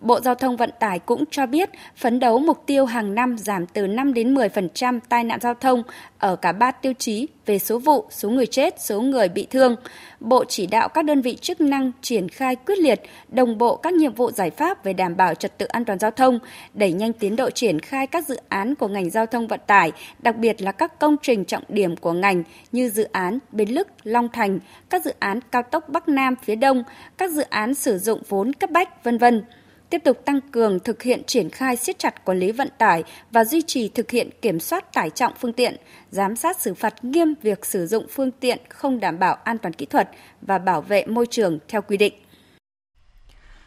Bộ 0.03 0.21
Giao 0.21 0.35
thông 0.35 0.57
Vận 0.57 0.71
tải 0.81 0.99
cũng 0.99 1.25
cho 1.31 1.47
biết 1.47 1.71
phấn 1.97 2.21
đấu 2.21 2.39
mục 2.39 2.63
tiêu 2.67 2.87
hàng 2.87 3.15
năm 3.15 3.39
giảm 3.39 3.67
từ 3.67 3.87
5 3.87 4.15
đến 4.15 4.35
10% 4.35 5.01
tai 5.09 5.25
nạn 5.25 5.41
giao 5.41 5.55
thông 5.55 5.83
ở 6.19 6.37
cả 6.37 6.53
ba 6.53 6.71
tiêu 6.71 6.93
chí 6.99 7.29
về 7.47 7.59
số 7.59 7.79
vụ, 7.79 8.07
số 8.11 8.31
người 8.31 8.47
chết, 8.47 8.81
số 8.81 9.01
người 9.01 9.29
bị 9.29 9.47
thương. 9.51 9.77
Bộ 10.21 10.45
chỉ 10.45 10.67
đạo 10.67 10.89
các 10.89 11.05
đơn 11.05 11.21
vị 11.21 11.37
chức 11.41 11.61
năng 11.61 11.93
triển 12.03 12.29
khai 12.29 12.57
quyết 12.57 12.79
liệt, 12.79 13.01
đồng 13.29 13.59
bộ 13.59 13.77
các 13.77 13.93
nhiệm 13.93 14.15
vụ 14.15 14.31
giải 14.31 14.51
pháp 14.51 14.85
về 14.85 14.93
đảm 14.93 15.17
bảo 15.17 15.35
trật 15.35 15.59
tự 15.59 15.67
an 15.67 15.85
toàn 15.85 15.99
giao 15.99 16.11
thông, 16.11 16.39
đẩy 16.75 16.93
nhanh 16.93 17.13
tiến 17.13 17.37
độ 17.37 17.51
triển 17.51 17.81
khai 17.81 18.07
các 18.07 18.29
dự 18.29 18.37
án 18.49 18.75
của 18.75 18.89
ngành 18.89 19.11
giao 19.11 19.27
thông 19.27 19.47
vận 19.47 19.61
tải, 19.67 19.93
đặc 20.19 20.37
biệt 20.37 20.63
là 20.63 20.73
các 20.73 20.99
công 20.99 21.17
trình 21.23 21.45
trọng 21.45 21.65
điểm 21.69 21.97
của 21.97 22.13
ngành 22.13 22.43
như 22.73 22.89
dự 22.89 23.05
án 23.13 23.39
Bến 23.53 23.69
Lức, 23.69 23.89
Long 24.03 24.29
Thành, 24.33 24.59
các 24.91 25.05
dự 25.05 25.13
án 25.19 25.41
cao 25.51 25.63
tốc 25.63 25.89
Bắc 25.89 26.09
Nam 26.09 26.35
phía 26.43 26.57
Đông, 26.57 26.83
các 27.19 27.31
dự 27.31 27.43
án 27.43 27.75
sử 27.75 27.99
dụng 27.99 28.23
vốn 28.29 28.53
cấp 28.53 28.71
bách, 28.71 29.05
vân 29.05 29.19
vân 29.19 29.43
tiếp 29.93 30.05
tục 30.05 30.25
tăng 30.25 30.41
cường 30.41 30.81
thực 30.81 31.03
hiện 31.03 31.23
triển 31.27 31.51
khai 31.51 31.77
siết 31.77 31.99
chặt 31.99 32.25
quản 32.25 32.39
lý 32.39 32.53
vận 32.53 32.69
tải 32.79 33.05
và 33.31 33.45
duy 33.45 33.63
trì 33.63 33.89
thực 33.89 34.11
hiện 34.11 34.31
kiểm 34.43 34.61
soát 34.61 34.93
tải 34.93 35.11
trọng 35.11 35.33
phương 35.41 35.53
tiện, 35.53 35.77
giám 36.11 36.37
sát 36.37 36.61
xử 36.61 36.75
phạt 36.75 37.05
nghiêm 37.05 37.35
việc 37.43 37.67
sử 37.67 37.87
dụng 37.87 38.07
phương 38.11 38.31
tiện 38.31 38.59
không 38.69 39.01
đảm 39.01 39.19
bảo 39.19 39.35
an 39.35 39.59
toàn 39.59 39.73
kỹ 39.73 39.87
thuật 39.87 40.11
và 40.43 40.59
bảo 40.59 40.83
vệ 40.83 41.07
môi 41.07 41.27
trường 41.31 41.59
theo 41.69 41.83
quy 41.83 41.97
định. 41.97 42.15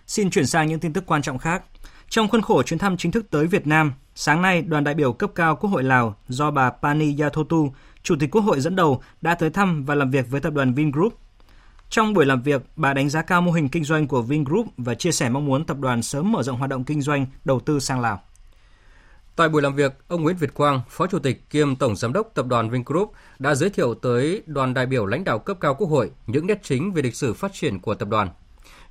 Xin 0.08 0.30
chuyển 0.30 0.46
sang 0.46 0.68
những 0.68 0.80
tin 0.80 0.94
tức 0.94 1.04
quan 1.08 1.22
trọng 1.22 1.38
khác. 1.38 1.64
Trong 2.10 2.28
khuôn 2.28 2.42
khổ 2.42 2.64
chuyến 2.64 2.80
thăm 2.80 2.98
chính 2.98 3.12
thức 3.12 3.26
tới 3.32 3.48
Việt 3.48 3.68
Nam, 3.68 3.94
sáng 4.16 4.42
nay 4.42 4.62
đoàn 4.62 4.84
đại 4.84 4.94
biểu 4.94 5.14
cấp 5.14 5.32
cao 5.36 5.56
Quốc 5.56 5.70
hội 5.70 5.84
Lào 5.84 6.16
do 6.28 6.52
bà 6.52 6.70
Pani 6.70 7.16
Yathotu, 7.20 7.74
Chủ 8.04 8.16
tịch 8.20 8.32
Quốc 8.32 8.42
hội 8.42 8.60
dẫn 8.60 8.76
đầu 8.76 9.02
đã 9.22 9.36
tới 9.36 9.50
thăm 9.50 9.86
và 9.86 9.96
làm 9.96 10.12
việc 10.12 10.26
với 10.30 10.42
tập 10.42 10.54
đoàn 10.54 10.74
Vingroup 10.74 11.25
trong 11.96 12.14
buổi 12.14 12.26
làm 12.26 12.42
việc, 12.42 12.62
bà 12.76 12.94
đánh 12.94 13.10
giá 13.10 13.22
cao 13.22 13.42
mô 13.42 13.52
hình 13.52 13.70
kinh 13.70 13.84
doanh 13.84 14.08
của 14.08 14.22
Vingroup 14.22 14.68
và 14.78 14.96
chia 14.96 15.12
sẻ 15.12 15.30
mong 15.30 15.46
muốn 15.46 15.66
tập 15.66 15.78
đoàn 15.80 16.04
sớm 16.04 16.32
mở 16.32 16.44
rộng 16.44 16.58
hoạt 16.58 16.70
động 16.70 16.84
kinh 16.84 17.02
doanh 17.02 17.26
đầu 17.46 17.60
tư 17.60 17.80
sang 17.80 18.02
Lào. 18.02 18.22
Tại 19.36 19.50
buổi 19.50 19.62
làm 19.62 19.76
việc, 19.76 19.94
ông 20.08 20.24
Nguyễn 20.24 20.36
Việt 20.36 20.54
Quang, 20.54 20.82
Phó 20.90 21.08
Chủ 21.08 21.20
tịch 21.20 21.50
kiêm 21.50 21.76
Tổng 21.76 21.96
Giám 21.96 22.14
đốc 22.14 22.32
Tập 22.34 22.46
đoàn 22.46 22.70
Vingroup 22.70 23.12
đã 23.40 23.56
giới 23.56 23.70
thiệu 23.70 23.94
tới 23.94 24.44
đoàn 24.46 24.74
đại 24.74 24.86
biểu 24.86 25.06
lãnh 25.06 25.24
đạo 25.24 25.40
cấp 25.40 25.58
cao 25.60 25.76
Quốc 25.76 25.88
hội 25.88 26.12
những 26.28 26.48
nét 26.48 26.60
chính 26.64 26.94
về 26.94 27.02
lịch 27.02 27.16
sử 27.16 27.34
phát 27.34 27.54
triển 27.54 27.80
của 27.80 27.94
tập 27.94 28.10
đoàn. 28.10 28.30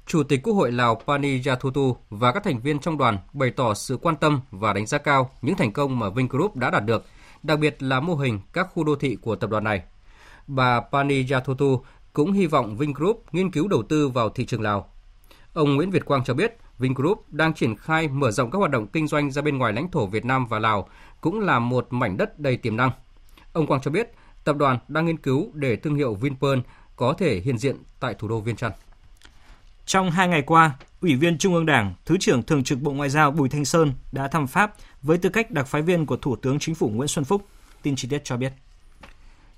Chủ 0.07 0.23
tịch 0.23 0.41
Quốc 0.43 0.55
hội 0.55 0.73
Lào 0.73 1.01
Pani 1.07 1.43
Yathutu 1.47 1.97
và 2.11 2.33
các 2.33 2.45
thành 2.45 2.61
viên 2.61 2.79
trong 2.79 2.99
đoàn 2.99 3.19
bày 3.33 3.51
tỏ 3.51 3.75
sự 3.75 3.97
quan 4.03 4.17
tâm 4.17 4.41
và 4.51 4.73
đánh 4.73 4.87
giá 4.87 4.99
cao 4.99 5.31
những 5.43 5.57
thành 5.57 5.73
công 5.73 5.99
mà 5.99 6.11
Vingroup 6.11 6.57
đã 6.57 6.71
đạt 6.71 6.85
được, 6.85 7.05
đặc 7.43 7.59
biệt 7.59 7.83
là 7.83 8.01
mô 8.01 8.15
hình 8.15 8.41
các 8.53 8.69
khu 8.75 8.85
đô 8.85 8.97
thị 8.97 9.17
của 9.23 9.37
tập 9.37 9.51
đoàn 9.51 9.65
này. 9.65 9.83
Bà 10.47 10.81
Pani 10.81 11.27
Yathutu 11.31 11.83
cũng 12.15 12.33
hy 12.33 12.47
vọng 12.47 12.77
Vingroup 12.77 13.25
nghiên 13.33 13.51
cứu 13.51 13.69
đầu 13.69 13.83
tư 13.83 14.09
vào 14.09 14.31
thị 14.31 14.47
trường 14.47 14.63
Lào. 14.63 14.89
Ông 15.53 15.77
Nguyễn 15.77 15.91
Việt 15.91 16.05
Quang 16.05 16.25
cho 16.25 16.35
biết, 16.35 16.57
Vingroup 16.79 17.25
đang 17.29 17.55
triển 17.55 17.77
khai 17.77 18.09
mở 18.09 18.31
rộng 18.31 18.51
các 18.51 18.59
hoạt 18.59 18.71
động 18.71 18.87
kinh 18.87 19.07
doanh 19.07 19.31
ra 19.31 19.43
bên 19.43 19.59
ngoài 19.59 19.73
lãnh 19.73 19.91
thổ 19.91 20.07
Việt 20.07 20.25
Nam 20.25 20.47
và 20.47 20.59
Lào, 20.59 20.89
cũng 21.21 21.41
là 21.41 21.59
một 21.59 21.87
mảnh 21.91 22.17
đất 22.17 22.39
đầy 22.39 22.57
tiềm 22.57 22.77
năng. 22.77 22.91
Ông 23.53 23.67
Quang 23.67 23.81
cho 23.81 23.91
biết, 23.91 24.13
tập 24.45 24.57
đoàn 24.57 24.79
đang 24.89 25.07
nghiên 25.07 25.17
cứu 25.17 25.51
để 25.55 25.77
thương 25.77 25.95
hiệu 25.95 26.15
Vinpearl 26.15 26.59
có 26.97 27.13
thể 27.19 27.41
hiện 27.41 27.59
diện 27.59 27.77
tại 28.01 28.15
thủ 28.15 28.29
đô 28.29 28.41
Viên 28.41 28.57
Chăn. 28.57 28.73
Trong 29.87 30.11
hai 30.11 30.29
ngày 30.29 30.43
qua, 30.43 30.77
Ủy 31.01 31.15
viên 31.17 31.39
Trung 31.39 31.55
ương 31.55 31.67
Đảng, 31.67 31.95
Thứ 32.05 32.17
trưởng 32.21 32.43
Thường 32.43 32.65
trực 32.65 32.81
Bộ 32.81 32.93
Ngoại 32.93 33.11
giao 33.11 33.31
Bùi 33.31 33.49
Thanh 33.49 33.65
Sơn 33.65 33.93
đã 34.13 34.29
thăm 34.29 34.47
Pháp 34.47 34.75
với 35.03 35.19
tư 35.19 35.29
cách 35.29 35.51
đặc 35.51 35.67
phái 35.67 35.83
viên 35.83 36.07
của 36.07 36.17
Thủ 36.17 36.37
tướng 36.37 36.59
Chính 36.59 36.75
phủ 36.75 36.89
Nguyễn 36.89 37.09
Xuân 37.09 37.25
Phúc. 37.25 37.49
Tin 37.83 37.97
chi 37.97 38.09
tiết 38.09 38.25
cho 38.25 38.37
biết. 38.37 38.53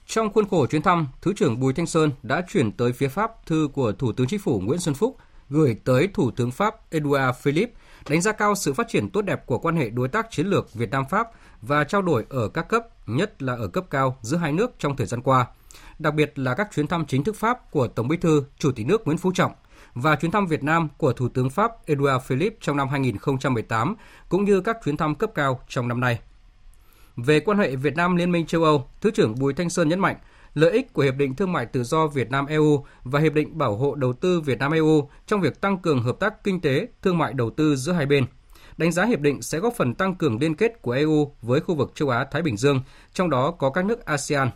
Trong 0.07 0.33
khuôn 0.33 0.49
khổ 0.49 0.67
chuyến 0.67 0.83
thăm, 0.83 1.07
Thứ 1.23 1.33
trưởng 1.33 1.61
Bùi 1.61 1.73
Thanh 1.73 1.87
Sơn 1.87 2.11
đã 2.23 2.43
chuyển 2.49 2.73
tới 2.73 2.93
phía 2.93 3.09
Pháp 3.09 3.47
thư 3.47 3.69
của 3.73 3.93
Thủ 3.93 4.13
tướng 4.13 4.27
Chính 4.27 4.41
phủ 4.41 4.61
Nguyễn 4.61 4.79
Xuân 4.79 4.95
Phúc 4.95 5.17
gửi 5.51 5.77
tới 5.85 6.09
Thủ 6.15 6.31
tướng 6.31 6.51
Pháp 6.51 6.91
Edouard 6.91 7.39
Philippe 7.39 7.73
đánh 8.09 8.21
giá 8.21 8.33
cao 8.33 8.55
sự 8.55 8.73
phát 8.73 8.89
triển 8.89 9.11
tốt 9.11 9.23
đẹp 9.23 9.47
của 9.47 9.59
quan 9.59 9.77
hệ 9.77 9.91
đối 9.91 10.09
tác 10.09 10.31
chiến 10.31 10.47
lược 10.47 10.75
Việt 10.75 10.91
Nam 10.91 11.05
Pháp 11.11 11.29
và 11.63 11.85
trao 11.85 12.03
đổi 12.03 12.25
ở 12.29 12.49
các 12.49 12.69
cấp, 12.69 13.09
nhất 13.09 13.43
là 13.43 13.55
ở 13.55 13.69
cấp 13.69 13.85
cao 13.91 14.17
giữa 14.23 14.37
hai 14.37 14.53
nước 14.53 14.75
trong 14.79 14.97
thời 14.97 15.07
gian 15.07 15.23
qua. 15.23 15.47
Đặc 15.99 16.15
biệt 16.15 16.39
là 16.39 16.55
các 16.55 16.69
chuyến 16.75 16.87
thăm 16.87 17.07
chính 17.07 17.25
thức 17.25 17.37
Pháp 17.37 17.71
của 17.71 17.89
Tổng 17.89 18.09
Bí 18.09 18.17
thư, 18.17 18.45
Chủ 18.59 18.73
tịch 18.73 18.87
nước 18.87 19.07
Nguyễn 19.07 19.19
Phú 19.19 19.33
Trọng 19.35 19.53
và 19.95 20.17
chuyến 20.17 20.31
thăm 20.31 20.47
Việt 20.47 20.63
Nam 20.63 20.89
của 20.99 21.13
Thủ 21.13 21.29
tướng 21.29 21.51
Pháp 21.51 21.87
Edouard 21.87 22.25
Philippe 22.25 22.57
trong 22.61 22.77
năm 22.77 22.89
2018 22.89 23.97
cũng 24.29 24.45
như 24.45 24.61
các 24.61 24.77
chuyến 24.85 24.97
thăm 24.97 25.15
cấp 25.15 25.31
cao 25.35 25.61
trong 25.69 25.89
năm 25.89 26.01
nay. 26.01 26.19
Về 27.17 27.41
quan 27.41 27.59
hệ 27.59 27.77
Việt 27.77 27.97
Nam 27.97 28.17
Liên 28.17 28.33
minh 28.33 28.47
châu 28.47 28.65
Âu, 28.65 28.89
Thứ 29.01 29.11
trưởng 29.11 29.35
Bùi 29.39 29.55
Thanh 29.55 29.71
Sơn 29.71 29.89
nhấn 29.89 30.01
mạnh 30.01 30.17
lợi 30.55 30.71
ích 30.71 30.93
của 30.93 31.03
Hiệp 31.03 31.15
định 31.15 31.35
Thương 31.35 31.53
mại 31.53 31.67
Tự 31.67 31.85
do 31.85 32.07
Việt 32.07 32.31
Nam 32.31 32.47
EU 32.47 32.85
và 33.05 33.21
Hiệp 33.21 33.33
định 33.35 33.59
Bảo 33.59 33.77
hộ 33.77 33.95
Đầu 33.95 34.13
tư 34.13 34.41
Việt 34.41 34.59
Nam 34.59 34.73
EU 34.73 35.09
trong 35.27 35.41
việc 35.41 35.61
tăng 35.61 35.79
cường 35.79 36.03
hợp 36.03 36.17
tác 36.21 36.45
kinh 36.45 36.61
tế, 36.61 36.89
thương 37.03 37.19
mại 37.19 37.33
đầu 37.33 37.51
tư 37.51 37.77
giữa 37.77 37.93
hai 37.93 38.07
bên. 38.07 38.25
Đánh 38.77 38.93
giá 38.93 39.05
hiệp 39.05 39.21
định 39.21 39.43
sẽ 39.43 39.59
góp 39.59 39.75
phần 39.77 39.95
tăng 39.95 40.15
cường 40.15 40.39
liên 40.41 40.55
kết 40.55 40.83
của 40.83 40.93
EU 40.93 41.33
với 41.43 41.61
khu 41.61 41.75
vực 41.75 41.93
châu 41.95 42.09
Á-Thái 42.09 42.43
Bình 42.43 42.57
Dương, 42.57 42.81
trong 43.13 43.31
đó 43.31 43.51
có 43.51 43.71
các 43.71 43.85
nước 43.85 44.05
ASEAN. 44.05 44.51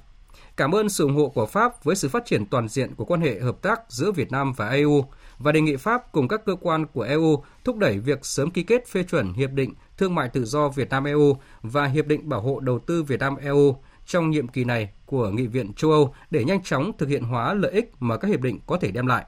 Cảm 0.57 0.75
ơn 0.75 0.89
sự 0.89 1.05
ủng 1.05 1.17
hộ 1.17 1.29
của 1.29 1.47
Pháp 1.47 1.85
với 1.85 1.97
sự 1.97 2.09
phát 2.09 2.25
triển 2.27 2.47
toàn 2.47 2.69
diện 2.69 2.95
của 2.95 3.05
quan 3.05 3.21
hệ 3.21 3.41
hợp 3.41 3.63
tác 3.63 3.81
giữa 3.89 4.13
Việt 4.13 4.33
Nam 4.33 4.53
và 4.53 4.69
EU 4.69 5.05
và 5.41 5.53
đề 5.53 5.61
nghị 5.61 5.77
Pháp 5.77 6.13
cùng 6.13 6.29
các 6.29 6.45
cơ 6.47 6.57
quan 6.61 6.87
của 6.87 7.03
EU 7.03 7.45
thúc 7.65 7.77
đẩy 7.77 7.99
việc 7.99 8.19
sớm 8.23 8.51
ký 8.51 8.63
kết 8.63 8.87
phê 8.89 9.03
chuẩn 9.03 9.33
Hiệp 9.33 9.51
định 9.51 9.75
Thương 9.99 10.15
mại 10.15 10.29
Tự 10.29 10.45
do 10.45 10.69
Việt 10.69 10.91
Nam 10.91 11.05
EU 11.05 11.37
và 11.63 11.87
Hiệp 11.87 12.07
định 12.07 12.29
Bảo 12.29 12.41
hộ 12.41 12.61
Đầu 12.61 12.79
tư 12.79 13.03
Việt 13.03 13.21
Nam 13.21 13.37
EU 13.37 13.77
trong 14.07 14.31
nhiệm 14.31 14.49
kỳ 14.49 14.65
này 14.65 14.91
của 15.07 15.31
Nghị 15.31 15.47
viện 15.47 15.73
châu 15.75 15.91
Âu 15.91 16.15
để 16.31 16.45
nhanh 16.45 16.63
chóng 16.63 16.93
thực 16.99 17.09
hiện 17.09 17.23
hóa 17.23 17.55
lợi 17.55 17.73
ích 17.73 17.93
mà 18.01 18.17
các 18.17 18.29
hiệp 18.29 18.41
định 18.41 18.59
có 18.67 18.77
thể 18.77 18.91
đem 18.91 19.07
lại. 19.07 19.25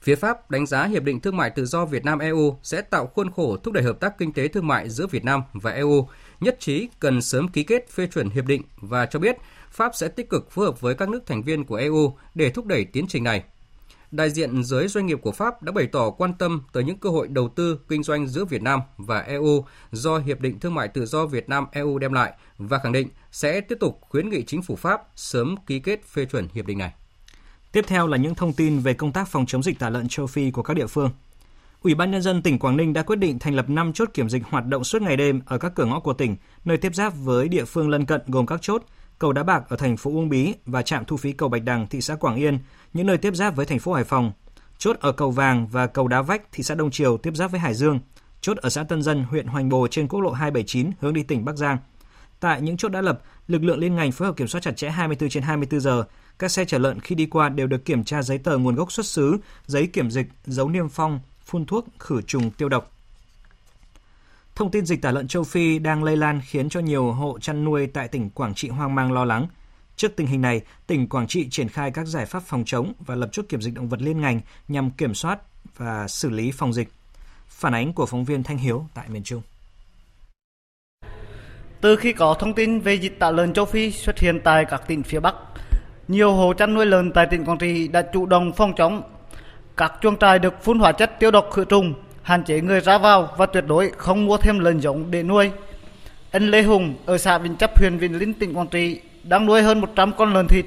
Phía 0.00 0.14
Pháp 0.14 0.50
đánh 0.50 0.66
giá 0.66 0.84
Hiệp 0.84 1.02
định 1.02 1.20
Thương 1.20 1.36
mại 1.36 1.50
Tự 1.50 1.66
do 1.66 1.84
Việt 1.84 2.04
Nam 2.04 2.18
EU 2.18 2.56
sẽ 2.62 2.80
tạo 2.80 3.06
khuôn 3.06 3.30
khổ 3.30 3.56
thúc 3.56 3.74
đẩy 3.74 3.84
hợp 3.84 4.00
tác 4.00 4.18
kinh 4.18 4.32
tế 4.32 4.48
thương 4.48 4.66
mại 4.66 4.88
giữa 4.88 5.06
Việt 5.06 5.24
Nam 5.24 5.42
và 5.52 5.70
EU, 5.70 6.08
nhất 6.40 6.56
trí 6.60 6.88
cần 7.00 7.22
sớm 7.22 7.48
ký 7.48 7.62
kết 7.62 7.88
phê 7.88 8.06
chuẩn 8.06 8.30
hiệp 8.30 8.44
định 8.44 8.62
và 8.80 9.06
cho 9.06 9.18
biết 9.18 9.36
Pháp 9.70 9.92
sẽ 9.94 10.08
tích 10.08 10.30
cực 10.30 10.50
phối 10.50 10.66
hợp 10.66 10.80
với 10.80 10.94
các 10.94 11.08
nước 11.08 11.26
thành 11.26 11.42
viên 11.42 11.64
của 11.64 11.76
EU 11.76 12.16
để 12.34 12.50
thúc 12.50 12.66
đẩy 12.66 12.84
tiến 12.84 13.06
trình 13.08 13.24
này 13.24 13.44
đại 14.12 14.30
diện 14.30 14.64
giới 14.64 14.88
doanh 14.88 15.06
nghiệp 15.06 15.18
của 15.22 15.32
Pháp 15.32 15.62
đã 15.62 15.72
bày 15.72 15.86
tỏ 15.86 16.10
quan 16.10 16.34
tâm 16.34 16.62
tới 16.72 16.84
những 16.84 16.98
cơ 16.98 17.10
hội 17.10 17.28
đầu 17.28 17.48
tư 17.48 17.78
kinh 17.88 18.02
doanh 18.02 18.26
giữa 18.26 18.44
Việt 18.44 18.62
Nam 18.62 18.80
và 18.96 19.20
EU 19.20 19.64
do 19.92 20.18
Hiệp 20.18 20.40
định 20.40 20.60
Thương 20.60 20.74
mại 20.74 20.88
Tự 20.88 21.06
do 21.06 21.26
Việt 21.26 21.48
Nam 21.48 21.66
EU 21.72 21.98
đem 21.98 22.12
lại 22.12 22.32
và 22.58 22.78
khẳng 22.78 22.92
định 22.92 23.08
sẽ 23.32 23.60
tiếp 23.60 23.76
tục 23.80 23.98
khuyến 24.00 24.28
nghị 24.28 24.42
chính 24.42 24.62
phủ 24.62 24.76
Pháp 24.76 25.02
sớm 25.16 25.54
ký 25.66 25.78
kết 25.78 26.04
phê 26.04 26.24
chuẩn 26.24 26.48
hiệp 26.54 26.66
định 26.66 26.78
này. 26.78 26.92
Tiếp 27.72 27.84
theo 27.88 28.06
là 28.06 28.16
những 28.16 28.34
thông 28.34 28.52
tin 28.52 28.78
về 28.78 28.94
công 28.94 29.12
tác 29.12 29.28
phòng 29.28 29.46
chống 29.46 29.62
dịch 29.62 29.78
tả 29.78 29.90
lợn 29.90 30.08
châu 30.08 30.26
Phi 30.26 30.50
của 30.50 30.62
các 30.62 30.74
địa 30.74 30.86
phương. 30.86 31.10
Ủy 31.82 31.94
ban 31.94 32.10
nhân 32.10 32.22
dân 32.22 32.42
tỉnh 32.42 32.58
Quảng 32.58 32.76
Ninh 32.76 32.92
đã 32.92 33.02
quyết 33.02 33.16
định 33.16 33.38
thành 33.38 33.54
lập 33.54 33.70
5 33.70 33.92
chốt 33.92 34.08
kiểm 34.14 34.28
dịch 34.28 34.42
hoạt 34.44 34.66
động 34.66 34.84
suốt 34.84 35.02
ngày 35.02 35.16
đêm 35.16 35.40
ở 35.46 35.58
các 35.58 35.72
cửa 35.74 35.84
ngõ 35.84 36.00
của 36.00 36.12
tỉnh, 36.12 36.36
nơi 36.64 36.76
tiếp 36.76 36.94
giáp 36.94 37.12
với 37.16 37.48
địa 37.48 37.64
phương 37.64 37.88
lân 37.88 38.06
cận 38.06 38.20
gồm 38.26 38.46
các 38.46 38.62
chốt 38.62 38.82
cầu 39.22 39.32
Đá 39.32 39.42
Bạc 39.42 39.64
ở 39.68 39.76
thành 39.76 39.96
phố 39.96 40.10
Uông 40.10 40.28
Bí 40.28 40.54
và 40.66 40.82
trạm 40.82 41.04
thu 41.04 41.16
phí 41.16 41.32
cầu 41.32 41.48
Bạch 41.48 41.62
Đằng, 41.64 41.86
thị 41.86 42.00
xã 42.00 42.14
Quảng 42.14 42.36
Yên, 42.36 42.58
những 42.92 43.06
nơi 43.06 43.18
tiếp 43.18 43.34
giáp 43.34 43.56
với 43.56 43.66
thành 43.66 43.78
phố 43.78 43.92
Hải 43.92 44.04
Phòng. 44.04 44.32
Chốt 44.78 44.96
ở 45.00 45.12
cầu 45.12 45.30
Vàng 45.30 45.66
và 45.66 45.86
cầu 45.86 46.08
Đá 46.08 46.22
Vách, 46.22 46.52
thị 46.52 46.62
xã 46.62 46.74
Đông 46.74 46.90
Triều 46.90 47.16
tiếp 47.16 47.36
giáp 47.36 47.50
với 47.50 47.60
Hải 47.60 47.74
Dương. 47.74 48.00
Chốt 48.40 48.56
ở 48.56 48.70
xã 48.70 48.84
Tân 48.84 49.02
Dân, 49.02 49.24
huyện 49.24 49.46
Hoành 49.46 49.68
Bồ 49.68 49.88
trên 49.88 50.08
quốc 50.08 50.20
lộ 50.20 50.30
279 50.30 50.90
hướng 51.00 51.14
đi 51.14 51.22
tỉnh 51.22 51.44
Bắc 51.44 51.56
Giang. 51.56 51.78
Tại 52.40 52.62
những 52.62 52.76
chốt 52.76 52.88
đã 52.88 53.00
lập, 53.00 53.22
lực 53.48 53.64
lượng 53.64 53.78
liên 53.78 53.94
ngành 53.94 54.12
phối 54.12 54.28
hợp 54.28 54.36
kiểm 54.36 54.48
soát 54.48 54.60
chặt 54.60 54.76
chẽ 54.76 54.90
24 54.90 55.28
trên 55.28 55.42
24 55.42 55.80
giờ. 55.80 56.04
Các 56.38 56.50
xe 56.50 56.64
chở 56.64 56.78
lợn 56.78 57.00
khi 57.00 57.14
đi 57.14 57.26
qua 57.26 57.48
đều 57.48 57.66
được 57.66 57.84
kiểm 57.84 58.04
tra 58.04 58.22
giấy 58.22 58.38
tờ 58.38 58.58
nguồn 58.58 58.74
gốc 58.74 58.92
xuất 58.92 59.06
xứ, 59.06 59.36
giấy 59.66 59.86
kiểm 59.86 60.10
dịch, 60.10 60.26
dấu 60.46 60.68
niêm 60.68 60.88
phong, 60.88 61.20
phun 61.44 61.66
thuốc 61.66 61.86
khử 61.98 62.22
trùng 62.22 62.50
tiêu 62.50 62.68
độc. 62.68 62.92
Thông 64.54 64.70
tin 64.70 64.86
dịch 64.86 65.02
tả 65.02 65.10
lợn 65.10 65.28
châu 65.28 65.44
Phi 65.44 65.78
đang 65.78 66.04
lây 66.04 66.16
lan 66.16 66.40
khiến 66.44 66.68
cho 66.68 66.80
nhiều 66.80 67.12
hộ 67.12 67.38
chăn 67.38 67.64
nuôi 67.64 67.86
tại 67.86 68.08
tỉnh 68.08 68.30
Quảng 68.30 68.54
Trị 68.54 68.68
hoang 68.68 68.94
mang 68.94 69.12
lo 69.12 69.24
lắng. 69.24 69.46
Trước 69.96 70.16
tình 70.16 70.26
hình 70.26 70.42
này, 70.42 70.60
tỉnh 70.86 71.08
Quảng 71.08 71.26
Trị 71.26 71.48
triển 71.50 71.68
khai 71.68 71.90
các 71.90 72.06
giải 72.06 72.26
pháp 72.26 72.42
phòng 72.42 72.62
chống 72.66 72.92
và 72.98 73.14
lập 73.14 73.28
chốt 73.32 73.44
kiểm 73.48 73.62
dịch 73.62 73.74
động 73.74 73.88
vật 73.88 74.02
liên 74.02 74.20
ngành 74.20 74.40
nhằm 74.68 74.90
kiểm 74.90 75.14
soát 75.14 75.38
và 75.76 76.08
xử 76.08 76.30
lý 76.30 76.52
phòng 76.52 76.72
dịch. 76.72 76.88
Phản 77.48 77.74
ánh 77.74 77.92
của 77.92 78.06
phóng 78.06 78.24
viên 78.24 78.42
Thanh 78.42 78.58
Hiếu 78.58 78.86
tại 78.94 79.08
miền 79.08 79.22
Trung. 79.22 79.42
Từ 81.80 81.96
khi 81.96 82.12
có 82.12 82.34
thông 82.34 82.54
tin 82.54 82.80
về 82.80 82.94
dịch 82.94 83.18
tả 83.18 83.30
lợn 83.30 83.52
châu 83.52 83.64
Phi 83.64 83.90
xuất 83.90 84.18
hiện 84.18 84.40
tại 84.44 84.64
các 84.64 84.82
tỉnh 84.86 85.02
phía 85.02 85.20
Bắc, 85.20 85.34
nhiều 86.08 86.32
hộ 86.32 86.52
chăn 86.52 86.74
nuôi 86.74 86.86
lợn 86.86 87.12
tại 87.12 87.26
tỉnh 87.30 87.44
Quảng 87.44 87.58
Trị 87.58 87.88
đã 87.88 88.02
chủ 88.12 88.26
động 88.26 88.52
phòng 88.52 88.72
chống. 88.76 89.02
Các 89.76 89.92
chuồng 90.00 90.18
trại 90.18 90.38
được 90.38 90.64
phun 90.64 90.78
hóa 90.78 90.92
chất 90.92 91.12
tiêu 91.20 91.30
độc 91.30 91.48
khử 91.52 91.64
trùng, 91.64 91.94
hạn 92.22 92.44
chế 92.44 92.60
người 92.60 92.80
ra 92.80 92.98
vào 92.98 93.34
và 93.36 93.46
tuyệt 93.46 93.64
đối 93.66 93.90
không 93.96 94.26
mua 94.26 94.36
thêm 94.36 94.58
lợn 94.58 94.80
giống 94.80 95.10
để 95.10 95.22
nuôi. 95.22 95.50
Anh 96.30 96.50
Lê 96.50 96.62
Hùng 96.62 96.94
ở 97.06 97.18
xã 97.18 97.38
Vĩnh 97.38 97.56
Chấp, 97.56 97.78
huyện 97.78 97.98
Vĩnh 97.98 98.18
Linh, 98.18 98.34
tỉnh 98.34 98.54
Quảng 98.54 98.66
Trị 98.66 99.00
đang 99.24 99.46
nuôi 99.46 99.62
hơn 99.62 99.80
100 99.80 100.12
con 100.12 100.34
lợn 100.34 100.48
thịt. 100.48 100.64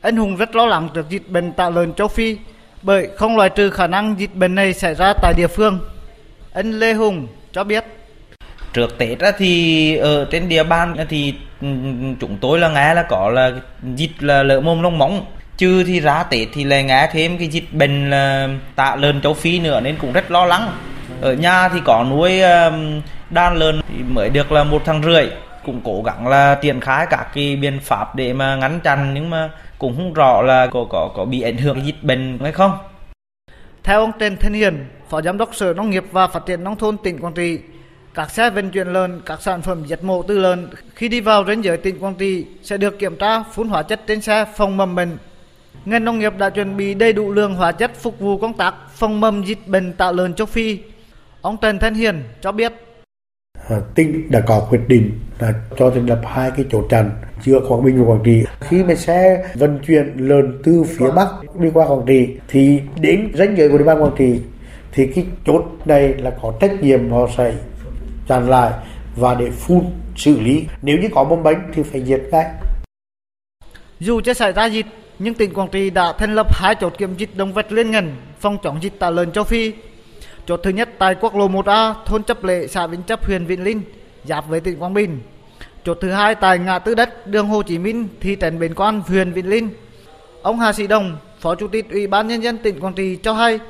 Anh 0.00 0.16
Hùng 0.16 0.36
rất 0.36 0.56
lo 0.56 0.66
lắng 0.66 0.88
trước 0.94 1.08
dịch 1.08 1.28
bệnh 1.28 1.52
tả 1.52 1.70
lợn 1.70 1.94
châu 1.94 2.08
Phi, 2.08 2.36
bởi 2.82 3.08
không 3.16 3.36
loại 3.36 3.50
trừ 3.50 3.70
khả 3.70 3.86
năng 3.86 4.14
dịch 4.18 4.34
bệnh 4.34 4.54
này 4.54 4.74
xảy 4.74 4.94
ra 4.94 5.12
tại 5.22 5.34
địa 5.36 5.46
phương. 5.46 5.80
Anh 6.52 6.78
Lê 6.78 6.92
Hùng 6.92 7.26
cho 7.52 7.64
biết 7.64 7.84
trước 8.72 8.98
Tết 8.98 9.18
thì 9.38 9.96
ở 9.96 10.24
trên 10.30 10.48
địa 10.48 10.64
bàn 10.64 10.96
thì 11.08 11.34
ừ, 11.60 11.68
chúng 12.20 12.36
tôi 12.40 12.58
là 12.58 12.68
nghe 12.68 12.94
là 12.94 13.02
có 13.02 13.30
là 13.30 13.52
dịch 13.94 14.22
là 14.22 14.42
lở 14.42 14.60
mồm 14.60 14.82
long 14.82 14.98
móng 14.98 15.26
chứ 15.56 15.84
thì 15.84 16.00
ra 16.00 16.22
Tết 16.22 16.48
thì 16.54 16.64
lại 16.64 16.82
nghe 16.82 17.08
thêm 17.12 17.38
cái 17.38 17.48
dịch 17.48 17.72
bệnh 17.72 18.10
là 18.10 18.48
tạ 18.76 18.96
lợn 18.96 19.20
châu 19.20 19.34
Phi 19.34 19.58
nữa 19.58 19.80
nên 19.80 19.96
cũng 19.96 20.12
rất 20.12 20.30
lo 20.30 20.44
lắng 20.44 20.72
ở 21.20 21.32
nhà 21.32 21.68
thì 21.68 21.80
có 21.84 22.04
nuôi 22.10 22.40
đàn 23.30 23.56
lợn 23.56 23.80
thì 23.88 24.02
mới 24.08 24.30
được 24.30 24.52
là 24.52 24.64
một 24.64 24.82
tháng 24.84 25.02
rưỡi 25.02 25.26
cũng 25.68 25.80
cố 25.84 26.02
gắng 26.02 26.28
là 26.28 26.58
triển 26.62 26.80
khai 26.80 27.06
các 27.10 27.26
cái 27.34 27.56
biện 27.56 27.80
pháp 27.82 28.16
để 28.16 28.32
mà 28.32 28.56
ngăn 28.56 28.80
chặn 28.80 29.14
nhưng 29.14 29.30
mà 29.30 29.50
cũng 29.78 29.96
không 29.96 30.12
rõ 30.12 30.42
là 30.42 30.66
có 30.66 30.86
có 30.90 31.10
có 31.16 31.24
bị 31.24 31.40
ảnh 31.40 31.56
hưởng 31.56 31.86
dịch 31.86 32.02
bệnh 32.02 32.38
hay 32.42 32.52
không. 32.52 32.72
Theo 33.82 34.00
ông 34.00 34.12
Trần 34.18 34.36
Thanh 34.36 34.52
Hiền, 34.52 34.84
Phó 35.08 35.22
Giám 35.22 35.38
đốc 35.38 35.54
Sở 35.54 35.74
Nông 35.74 35.90
nghiệp 35.90 36.04
và 36.12 36.26
Phát 36.26 36.46
triển 36.46 36.64
Nông 36.64 36.76
thôn 36.76 36.96
tỉnh 36.96 37.20
Quảng 37.20 37.34
Trị, 37.34 37.58
các 38.14 38.30
xe 38.30 38.50
vận 38.50 38.70
chuyển 38.70 38.88
lợn, 38.88 39.20
các 39.26 39.42
sản 39.42 39.62
phẩm 39.62 39.84
giết 39.86 40.04
mổ 40.04 40.22
từ 40.22 40.38
lợn 40.38 40.68
khi 40.94 41.08
đi 41.08 41.20
vào 41.20 41.44
ranh 41.44 41.64
giới 41.64 41.76
tỉnh 41.76 41.98
Quảng 41.98 42.14
Trị 42.14 42.46
sẽ 42.62 42.76
được 42.76 42.98
kiểm 42.98 43.16
tra 43.16 43.42
phun 43.42 43.68
hóa 43.68 43.82
chất 43.82 44.00
trên 44.06 44.20
xe 44.20 44.44
phòng 44.56 44.76
mầm 44.76 44.94
bệnh. 44.94 45.18
Ngành 45.84 46.04
nông 46.04 46.18
nghiệp 46.18 46.32
đã 46.38 46.50
chuẩn 46.50 46.76
bị 46.76 46.94
đầy 46.94 47.12
đủ 47.12 47.32
lượng 47.32 47.54
hóa 47.54 47.72
chất 47.72 47.90
phục 47.96 48.18
vụ 48.20 48.38
công 48.38 48.56
tác 48.56 48.74
phòng 48.94 49.20
mầm 49.20 49.44
dịch 49.44 49.68
bệnh 49.68 49.92
tạo 49.92 50.12
lợn 50.12 50.34
châu 50.34 50.46
Phi. 50.46 50.78
Ông 51.42 51.56
Trần 51.56 51.78
Thanh 51.78 51.94
Hiền 51.94 52.22
cho 52.40 52.52
biết 52.52 52.72
Ờ, 53.68 53.82
tỉnh 53.94 54.30
đã 54.30 54.40
có 54.40 54.66
quyết 54.70 54.80
định 54.88 55.10
là 55.38 55.52
cho 55.78 55.90
thành 55.90 56.06
lập 56.06 56.20
hai 56.24 56.50
cái 56.56 56.66
chốt 56.70 56.86
chặn 56.90 57.10
giữa 57.42 57.60
Quảng 57.68 57.84
Bình 57.84 57.98
và 57.98 58.12
Quảng 58.12 58.22
Trị. 58.24 58.44
Khi 58.60 58.84
mà 58.84 58.94
xe 58.94 59.44
vận 59.54 59.78
chuyển 59.86 60.12
lợn 60.16 60.58
từ 60.64 60.84
phía 60.84 61.10
Bắc 61.16 61.28
đi 61.60 61.68
qua 61.74 61.86
Quảng 61.86 62.04
Trị 62.06 62.28
thì 62.48 62.80
đến 63.00 63.32
ranh 63.34 63.56
giới 63.56 63.68
của 63.68 63.78
địa 63.78 63.84
bàn 63.84 64.02
Quảng 64.02 64.14
Trị 64.18 64.40
thì 64.92 65.06
cái 65.06 65.26
chốt 65.46 65.64
này 65.84 66.14
là 66.18 66.30
có 66.42 66.52
trách 66.60 66.82
nhiệm 66.82 67.10
họ 67.10 67.28
sẽ 67.36 67.54
chặn 68.28 68.50
lại 68.50 68.72
và 69.16 69.34
để 69.34 69.50
phun 69.50 69.84
xử 70.16 70.40
lý 70.40 70.64
nếu 70.82 70.98
như 70.98 71.08
có 71.14 71.24
bom 71.24 71.42
bánh 71.42 71.70
thì 71.74 71.82
phải 71.82 72.04
diệt 72.04 72.20
ngay. 72.32 72.46
Dù 74.00 74.20
chưa 74.20 74.32
xảy 74.32 74.52
ra 74.52 74.66
dịch, 74.66 74.86
nhưng 75.18 75.34
tỉnh 75.34 75.54
Quảng 75.54 75.68
Trị 75.72 75.90
đã 75.90 76.12
thành 76.18 76.34
lập 76.34 76.46
hai 76.54 76.74
chốt 76.80 76.92
kiểm 76.98 77.14
dịch 77.16 77.36
động 77.36 77.52
vật 77.52 77.72
liên 77.72 77.90
ngành 77.90 78.16
phòng 78.40 78.58
chống 78.62 78.82
dịch 78.82 78.98
tả 78.98 79.10
lợn 79.10 79.32
châu 79.32 79.44
Phi 79.44 79.72
Chốt 80.48 80.60
thứ 80.62 80.70
nhất 80.70 80.88
tại 80.98 81.14
quốc 81.20 81.36
lộ 81.36 81.48
1A, 81.48 81.94
thôn 82.06 82.22
Chấp 82.22 82.44
Lệ, 82.44 82.66
xã 82.66 82.86
Vĩnh 82.86 83.02
Chấp, 83.02 83.24
huyện 83.24 83.44
Vĩnh 83.44 83.64
Linh 83.64 83.82
giáp 84.24 84.48
với 84.48 84.60
tỉnh 84.60 84.82
Quảng 84.82 84.94
Bình. 84.94 85.20
Chốt 85.84 85.98
thứ 86.00 86.10
hai 86.10 86.34
tại 86.34 86.58
ngã 86.58 86.78
tư 86.78 86.94
đất 86.94 87.26
đường 87.26 87.48
Hồ 87.48 87.62
Chí 87.62 87.78
Minh, 87.78 88.08
thị 88.20 88.36
trấn 88.40 88.58
Bến 88.58 88.74
Quan, 88.74 89.00
huyện 89.08 89.32
Vĩnh 89.32 89.48
Linh. 89.48 89.68
Ông 90.42 90.58
Hà 90.58 90.72
Sĩ 90.72 90.86
Đồng, 90.86 91.16
Phó 91.40 91.54
Chủ 91.54 91.68
tịch 91.68 91.90
Ủy 91.90 92.06
ban 92.06 92.28
Nhân 92.28 92.42
dân 92.42 92.58
tỉnh 92.58 92.80
Quảng 92.80 92.94
Trị 92.94 93.16
cho 93.22 93.32
hay. 93.32 93.60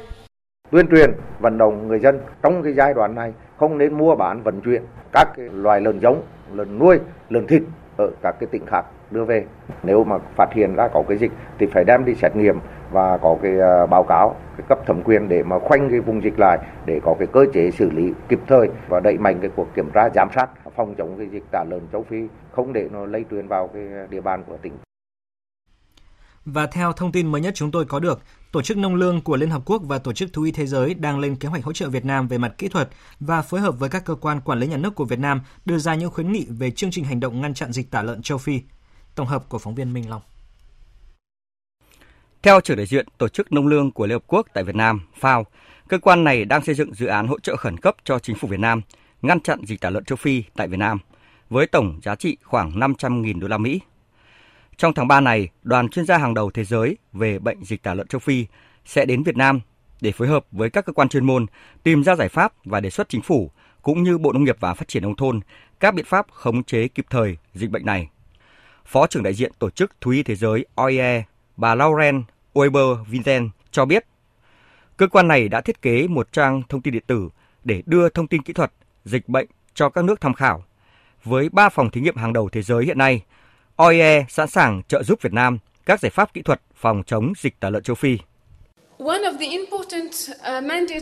Tuyên 0.71 0.87
truyền, 0.91 1.11
vận 1.41 1.59
động 1.59 1.89
người 1.89 1.99
dân 2.01 2.21
trong 2.43 2.63
cái 2.63 2.73
giai 2.77 2.95
đoạn 2.95 3.15
này 3.15 3.33
không 3.57 3.79
nên 3.79 3.99
mua 3.99 4.15
bán 4.15 4.43
vận 4.43 4.61
chuyển 4.61 4.83
các 5.13 5.29
cái 5.37 5.47
loài 5.53 5.81
lợn 5.81 6.01
giống, 6.01 6.23
lợn 6.55 6.79
nuôi, 6.79 6.99
lợn 7.31 7.47
thịt 7.47 7.63
ở 7.97 8.11
các 8.23 8.35
cái 8.41 8.49
tỉnh 8.53 8.67
khác 8.67 8.85
đưa 9.11 9.25
về. 9.25 9.45
Nếu 9.83 10.05
mà 10.05 10.19
phát 10.37 10.53
hiện 10.55 10.75
ra 10.75 10.89
có 10.95 11.03
cái 11.09 11.19
dịch 11.19 11.33
thì 11.59 11.67
phải 11.67 11.85
đem 11.85 12.05
đi 12.05 12.15
xét 12.15 12.37
nghiệm 12.37 12.59
và 12.93 13.19
có 13.19 13.37
cái 13.43 13.59
ờ, 13.59 13.87
báo 13.87 14.03
cáo 14.03 14.37
cái 14.57 14.67
cấp 14.69 14.79
thẩm 14.87 15.03
quyền 15.03 15.29
để 15.29 15.43
mà 15.43 15.59
khoanh 15.59 15.91
cái 15.91 16.01
vùng 16.01 16.25
dịch 16.25 16.39
lại 16.39 16.59
để 16.87 17.01
có 17.05 17.15
cái 17.19 17.29
cơ 17.33 17.45
chế 17.55 17.71
xử 17.71 17.91
lý 17.91 18.13
kịp 18.29 18.41
thời 18.47 18.69
và 18.89 19.01
đẩy 19.01 19.19
mạnh 19.19 19.39
cái 19.41 19.51
cuộc 19.57 19.75
kiểm 19.75 19.91
tra 19.95 20.09
giám 20.15 20.29
sát 20.35 20.47
phòng 20.77 20.95
chống 20.99 21.15
cái 21.19 21.27
dịch 21.33 21.45
tả 21.53 21.65
lợn 21.71 21.81
châu 21.93 22.05
Phi 22.11 22.23
không 22.53 22.73
để 22.73 22.89
nó 22.93 23.07
lây 23.07 23.25
truyền 23.31 23.49
vào 23.49 23.71
cái 23.75 23.83
địa 24.11 24.21
bàn 24.21 24.45
của 24.47 24.57
tỉnh. 24.63 24.73
Và 26.45 26.67
theo 26.67 26.93
thông 26.93 27.13
tin 27.13 27.27
mới 27.27 27.41
nhất 27.41 27.55
chúng 27.55 27.71
tôi 27.71 27.85
có 27.85 28.01
được, 28.01 28.21
Tổ 28.53 28.63
chức 28.63 28.77
Nông 28.77 28.95
lương 28.95 29.21
của 29.21 29.37
Liên 29.37 29.51
Hợp 29.51 29.63
Quốc 29.67 29.83
và 29.85 29.99
Tổ 29.99 30.13
chức 30.13 30.33
Thú 30.33 30.43
y 30.43 30.53
Thế 30.53 30.67
giới 30.67 30.95
đang 30.95 31.19
lên 31.19 31.37
kế 31.37 31.49
hoạch 31.49 31.65
hỗ 31.65 31.73
trợ 31.73 31.89
Việt 31.89 32.05
Nam 32.05 32.29
về 32.29 32.39
mặt 32.39 32.55
kỹ 32.59 32.69
thuật 32.69 32.89
và 33.21 33.43
phối 33.43 33.61
hợp 33.61 33.79
với 33.79 33.89
các 33.89 34.05
cơ 34.05 34.15
quan 34.15 34.41
quản 34.41 34.59
lý 34.59 34.67
nhà 34.67 34.77
nước 34.77 34.95
của 34.95 35.05
Việt 35.05 35.19
Nam 35.19 35.41
đưa 35.65 35.79
ra 35.79 35.95
những 35.95 36.11
khuyến 36.11 36.33
nghị 36.33 36.47
về 36.51 36.71
chương 36.71 36.91
trình 36.91 37.05
hành 37.05 37.21
động 37.21 37.41
ngăn 37.41 37.55
chặn 37.55 37.73
dịch 37.73 37.91
tả 37.91 38.03
lợn 38.03 38.23
châu 38.23 38.39
Phi. 38.39 38.61
Tổng 39.19 39.27
hợp 39.27 39.49
của 39.49 39.59
phóng 39.59 39.75
viên 39.75 39.93
Minh 39.93 40.11
Long. 40.11 40.23
Theo 42.43 42.61
trưởng 42.61 42.77
đại 42.77 42.87
diện 42.87 43.07
Tổ 43.19 43.29
chức 43.29 43.53
Nông 43.53 43.67
lương 43.67 43.91
của 43.91 44.07
Liên 44.07 44.15
Hợp 44.15 44.23
Quốc 44.27 44.47
tại 44.53 44.65
Việt 44.65 44.75
Nam, 44.75 45.01
FAO, 45.21 45.45
cơ 45.89 45.99
quan 45.99 46.25
này 46.25 46.45
đang 46.45 46.65
xây 46.65 46.75
dựng 46.75 46.95
dự 46.95 47.07
án 47.07 47.27
hỗ 47.27 47.41
trợ 47.41 47.57
khẩn 47.57 47.77
cấp 47.77 47.97
cho 48.05 48.19
chính 48.19 48.37
phủ 48.37 48.49
Việt 48.49 48.61
Nam 48.61 48.81
ngăn 49.23 49.41
chặn 49.41 49.61
dịch 49.67 49.81
tả 49.81 49.91
lợn 49.91 50.05
châu 50.05 50.17
Phi 50.17 50.43
tại 50.57 50.69
Việt 50.69 50.77
Nam 50.77 50.99
với 51.51 51.67
tổng 51.67 52.01
giá 52.03 52.15
trị 52.15 52.37
khoảng 52.45 52.71
500.000 52.81 53.41
đô 53.41 53.49
la 53.49 53.59
Mỹ. 53.59 53.81
Trong 54.77 54.95
tháng 54.95 55.09
3 55.09 55.21
này, 55.21 55.49
đoàn 55.63 55.89
chuyên 55.89 56.07
gia 56.07 56.19
hàng 56.19 56.35
đầu 56.35 56.51
thế 56.51 56.65
giới 56.65 56.97
về 57.13 57.39
bệnh 57.39 57.65
dịch 57.65 57.83
tả 57.83 57.95
lợn 57.95 58.09
châu 58.09 58.19
Phi 58.19 58.47
sẽ 58.85 59.05
đến 59.05 59.23
Việt 59.23 59.37
Nam 59.37 59.61
để 60.01 60.13
phối 60.13 60.29
hợp 60.29 60.47
với 60.53 60.71
các 60.71 60.87
cơ 60.87 60.93
quan 60.93 61.09
chuyên 61.09 61.25
môn 61.25 61.47
tìm 61.83 62.05
ra 62.05 62.17
giải 62.17 62.29
pháp 62.29 62.53
và 62.65 62.81
đề 62.81 62.91
xuất 62.91 63.09
chính 63.09 63.23
phủ 63.23 63.51
cũng 63.83 64.03
như 64.03 64.19
Bộ 64.19 64.33
Nông 64.33 64.45
nghiệp 64.45 64.57
và 64.61 64.75
Phát 64.75 64.89
triển 64.89 65.03
nông 65.03 65.17
thôn 65.17 65.41
các 65.81 65.95
biện 65.95 66.05
pháp 66.05 66.27
khống 66.33 66.65
chế 66.65 66.89
kịp 66.89 67.07
thời 67.11 67.37
dịch 67.55 67.71
bệnh 67.71 67.87
này. 67.87 68.09
Phó 68.89 69.07
trưởng 69.07 69.23
đại 69.23 69.35
diện 69.35 69.53
Tổ 69.59 69.71
chức 69.71 70.01
Thú 70.01 70.11
y 70.11 70.23
Thế 70.23 70.35
giới 70.35 70.67
OIE, 70.75 71.23
bà 71.57 71.75
Lauren 71.75 72.23
Weber 72.55 73.05
Vincent 73.05 73.51
cho 73.71 73.85
biết, 73.85 74.07
cơ 74.97 75.07
quan 75.07 75.29
này 75.29 75.49
đã 75.49 75.61
thiết 75.61 75.83
kế 75.83 76.09
một 76.09 76.33
trang 76.33 76.63
thông 76.69 76.83
tin 76.83 76.95
điện 76.95 77.03
tử 77.07 77.29
để 77.65 77.83
đưa 77.87 78.09
thông 78.09 78.27
tin 78.27 78.43
kỹ 78.43 78.53
thuật 78.53 78.73
dịch 79.05 79.29
bệnh 79.29 79.47
cho 79.75 79.89
các 79.89 80.05
nước 80.05 80.21
tham 80.21 80.35
khảo. 80.35 80.65
Với 81.25 81.49
ba 81.49 81.69
phòng 81.69 81.91
thí 81.91 82.01
nghiệm 82.01 82.17
hàng 82.17 82.33
đầu 82.33 82.49
thế 82.49 82.63
giới 82.63 82.85
hiện 82.85 82.99
nay, 82.99 83.23
OIE 83.77 84.25
sẵn 84.29 84.49
sàng 84.49 84.83
trợ 84.83 85.03
giúp 85.03 85.23
Việt 85.23 85.33
Nam 85.33 85.59
các 85.87 86.01
giải 86.01 86.11
pháp 86.11 86.35
kỹ 86.35 86.43
thuật 86.43 86.61
phòng 86.75 87.03
chống 87.07 87.33
dịch 87.39 87.61
tả 87.61 87.71
lợn 87.71 87.83
châu 87.83 87.95
Phi. 87.95 88.19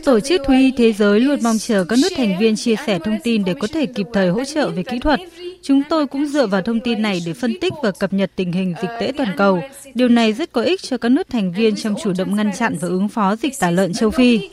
Tổ 0.05 0.19
chức 0.19 0.41
Thú 0.45 0.53
y 0.53 0.71
Thế 0.77 0.93
giới 0.93 1.19
luôn 1.19 1.39
mong 1.43 1.57
chờ 1.59 1.85
các 1.89 1.99
nước 2.01 2.09
thành 2.15 2.37
viên 2.39 2.55
chia 2.55 2.75
sẻ 2.87 2.99
thông 2.99 3.17
tin 3.23 3.43
để 3.43 3.53
có 3.59 3.67
thể 3.73 3.85
kịp 3.85 4.05
thời 4.13 4.29
hỗ 4.29 4.43
trợ 4.43 4.69
về 4.69 4.83
kỹ 4.83 4.99
thuật. 4.99 5.19
Chúng 5.61 5.81
tôi 5.89 6.07
cũng 6.07 6.25
dựa 6.25 6.47
vào 6.47 6.61
thông 6.61 6.79
tin 6.79 7.01
này 7.01 7.19
để 7.25 7.33
phân 7.33 7.59
tích 7.61 7.73
và 7.83 7.91
cập 7.99 8.13
nhật 8.13 8.31
tình 8.35 8.51
hình 8.51 8.73
dịch 8.81 8.89
tễ 8.99 9.11
toàn 9.17 9.29
cầu. 9.37 9.61
Điều 9.93 10.07
này 10.07 10.33
rất 10.33 10.51
có 10.51 10.61
ích 10.61 10.81
cho 10.81 10.97
các 10.97 11.09
nước 11.09 11.29
thành 11.29 11.51
viên 11.51 11.75
trong 11.75 11.95
chủ 12.03 12.13
động 12.17 12.35
ngăn 12.35 12.51
chặn 12.53 12.77
và 12.81 12.87
ứng 12.87 13.09
phó 13.09 13.35
dịch 13.35 13.53
tả 13.59 13.71
lợn 13.71 13.93
châu 13.93 14.11
Phi. 14.11 14.49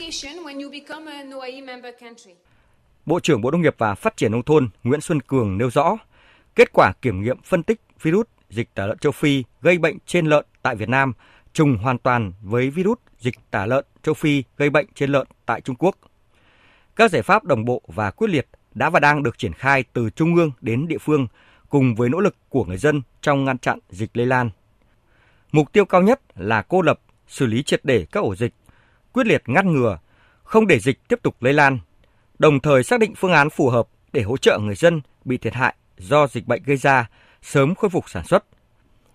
Bộ 3.07 3.21
trưởng 3.21 3.41
Bộ 3.41 3.51
Nông 3.51 3.63
nghiệp 3.63 3.75
và 3.79 3.95
Phát 3.95 4.17
triển 4.17 4.33
Nông 4.33 4.43
thôn 4.43 4.69
Nguyễn 4.85 5.01
Xuân 5.01 5.21
Cường 5.21 5.59
nêu 5.59 5.71
rõ, 5.71 5.97
kết 6.55 6.73
quả 6.73 6.93
kiểm 7.03 7.23
nghiệm 7.23 7.37
phân 7.45 7.63
tích 7.63 7.81
virus 8.03 8.27
dịch 8.51 8.69
tả 8.75 8.87
lợn 8.87 8.99
châu 8.99 9.13
Phi 9.13 9.45
gây 9.63 9.79
bệnh 9.79 9.99
trên 10.07 10.27
lợn 10.27 10.45
tại 10.63 10.77
Việt 10.77 10.89
Nam 10.89 11.13
trùng 11.54 11.78
hoàn 11.78 11.99
toàn 11.99 12.32
với 12.43 12.71
virus 12.71 12.99
dịch 13.19 13.34
tả 13.50 13.67
lợn 13.67 13.84
châu 14.02 14.14
Phi 14.14 14.43
gây 14.56 14.71
bệnh 14.71 14.86
trên 14.95 15.10
lợn 15.10 15.26
tại 15.47 15.60
Trung 15.60 15.76
Quốc. 15.76 15.97
Các 16.97 17.10
giải 17.10 17.23
pháp 17.23 17.45
đồng 17.45 17.64
bộ 17.64 17.82
và 17.86 18.10
quyết 18.10 18.30
liệt 18.30 18.49
đã 18.75 18.90
và 18.90 19.00
đang 19.00 19.23
được 19.23 19.38
triển 19.38 19.52
khai 19.52 19.84
từ 19.93 20.10
trung 20.10 20.34
ương 20.34 20.50
đến 20.60 20.88
địa 20.88 20.99
phương 20.99 21.26
cùng 21.69 21.95
với 21.95 22.08
nỗ 22.08 22.21
lực 22.21 22.36
của 22.49 22.64
người 22.64 22.76
dân 22.76 23.02
trong 23.21 23.45
ngăn 23.45 23.58
chặn 23.58 23.78
dịch 23.90 24.10
lây 24.17 24.26
lan. 24.26 24.50
Mục 25.52 25.73
tiêu 25.73 25.84
cao 25.84 26.02
nhất 26.02 26.21
là 26.36 26.62
cô 26.62 26.82
lập, 26.82 27.00
xử 27.28 27.47
lý 27.47 27.62
triệt 27.62 27.80
để 27.84 28.06
các 28.12 28.21
ổ 28.21 28.34
dịch, 28.34 28.54
quyết 29.12 29.26
liệt 29.26 29.43
ngăn 29.47 29.73
ngừa, 29.73 29.99
không 30.43 30.67
để 30.67 30.78
dịch 30.78 31.08
tiếp 31.08 31.19
tục 31.23 31.43
lây 31.43 31.52
lan, 31.52 31.78
đồng 32.38 32.60
thời 32.60 32.84
xác 32.84 33.00
định 33.00 33.14
phương 33.14 33.32
án 33.32 33.50
phù 33.50 33.69
hợp 33.69 33.88
để 34.12 34.23
hỗ 34.23 34.36
trợ 34.36 34.58
người 34.58 34.75
dân 34.75 35.00
bị 35.25 35.38
thiệt 35.38 35.54
hại 35.54 35.75
do 35.99 36.26
dịch 36.26 36.47
bệnh 36.47 36.62
gây 36.62 36.76
ra 36.76 37.10
sớm 37.43 37.75
khôi 37.75 37.90
phục 37.90 38.10
sản 38.10 38.25
xuất, 38.25 38.45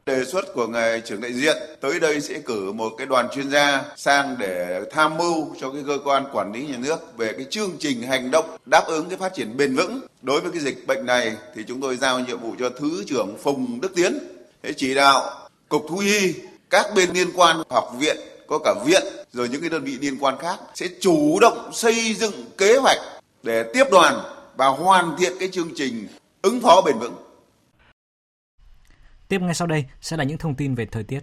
Đề 0.10 0.26
xuất 0.26 0.54
của 0.54 0.68
ngài 0.68 1.02
trưởng 1.02 1.22
đại 1.22 1.34
diện 1.34 1.58
tới 1.82 2.00
đây 2.00 2.22
sẽ 2.22 2.40
cử 2.40 2.72
một 2.72 2.90
cái 2.98 3.08
đoàn 3.08 3.28
chuyên 3.36 3.52
gia 3.52 3.84
sang 3.96 4.36
để 4.40 4.82
tham 4.92 5.18
mưu 5.18 5.56
cho 5.62 5.72
cái 5.72 5.84
cơ 5.88 5.98
quan 6.04 6.26
quản 6.34 6.54
lý 6.54 6.68
nhà 6.68 6.78
nước 6.78 7.18
về 7.18 7.34
cái 7.34 7.46
chương 7.50 7.72
trình 7.80 8.02
hành 8.02 8.32
động 8.32 8.58
đáp 8.66 8.84
ứng 8.88 9.10
cái 9.10 9.18
phát 9.18 9.34
triển 9.34 9.58
bền 9.58 9.76
vững. 9.76 10.00
Đối 10.22 10.42
với 10.42 10.52
cái 10.52 10.62
dịch 10.62 10.88
bệnh 10.88 11.06
này 11.06 11.36
thì 11.56 11.64
chúng 11.68 11.82
tôi 11.82 11.98
giao 11.98 12.20
nhiệm 12.20 12.40
vụ 12.40 12.56
cho 12.60 12.70
Thứ 12.70 13.04
trưởng 13.08 13.38
Phùng 13.44 13.82
Đức 13.82 13.96
Tiến 13.96 14.20
để 14.64 14.74
chỉ 14.78 14.96
đạo 14.96 15.48
Cục 15.70 15.86
Thú 15.90 15.98
y, 15.98 16.34
các 16.70 16.86
bên 16.96 17.10
liên 17.14 17.28
quan, 17.36 17.58
học 17.70 17.94
viện, 18.00 18.18
có 18.48 18.60
cả 18.64 18.74
viện, 18.86 19.04
rồi 19.34 19.50
những 19.50 19.62
cái 19.62 19.70
đơn 19.70 19.84
vị 19.84 19.98
liên 20.02 20.18
quan 20.20 20.38
khác 20.40 20.60
sẽ 20.76 20.88
chủ 21.02 21.40
động 21.40 21.70
xây 21.74 22.14
dựng 22.14 22.46
kế 22.58 22.78
hoạch 22.78 23.00
để 23.44 23.64
tiếp 23.74 23.86
đoàn 23.92 24.20
và 24.58 24.68
hoàn 24.68 25.16
thiện 25.20 25.34
cái 25.40 25.50
chương 25.52 25.70
trình 25.76 26.08
ứng 26.42 26.62
phó 26.62 26.82
bền 26.82 27.00
vững. 27.00 27.14
Tiếp 29.30 29.42
ngay 29.42 29.54
sau 29.54 29.68
đây 29.68 29.86
sẽ 30.02 30.18
là 30.18 30.24
những 30.24 30.38
thông 30.38 30.56
tin 30.56 30.76
về 30.76 30.86
thời 30.86 31.04
tiết. 31.04 31.20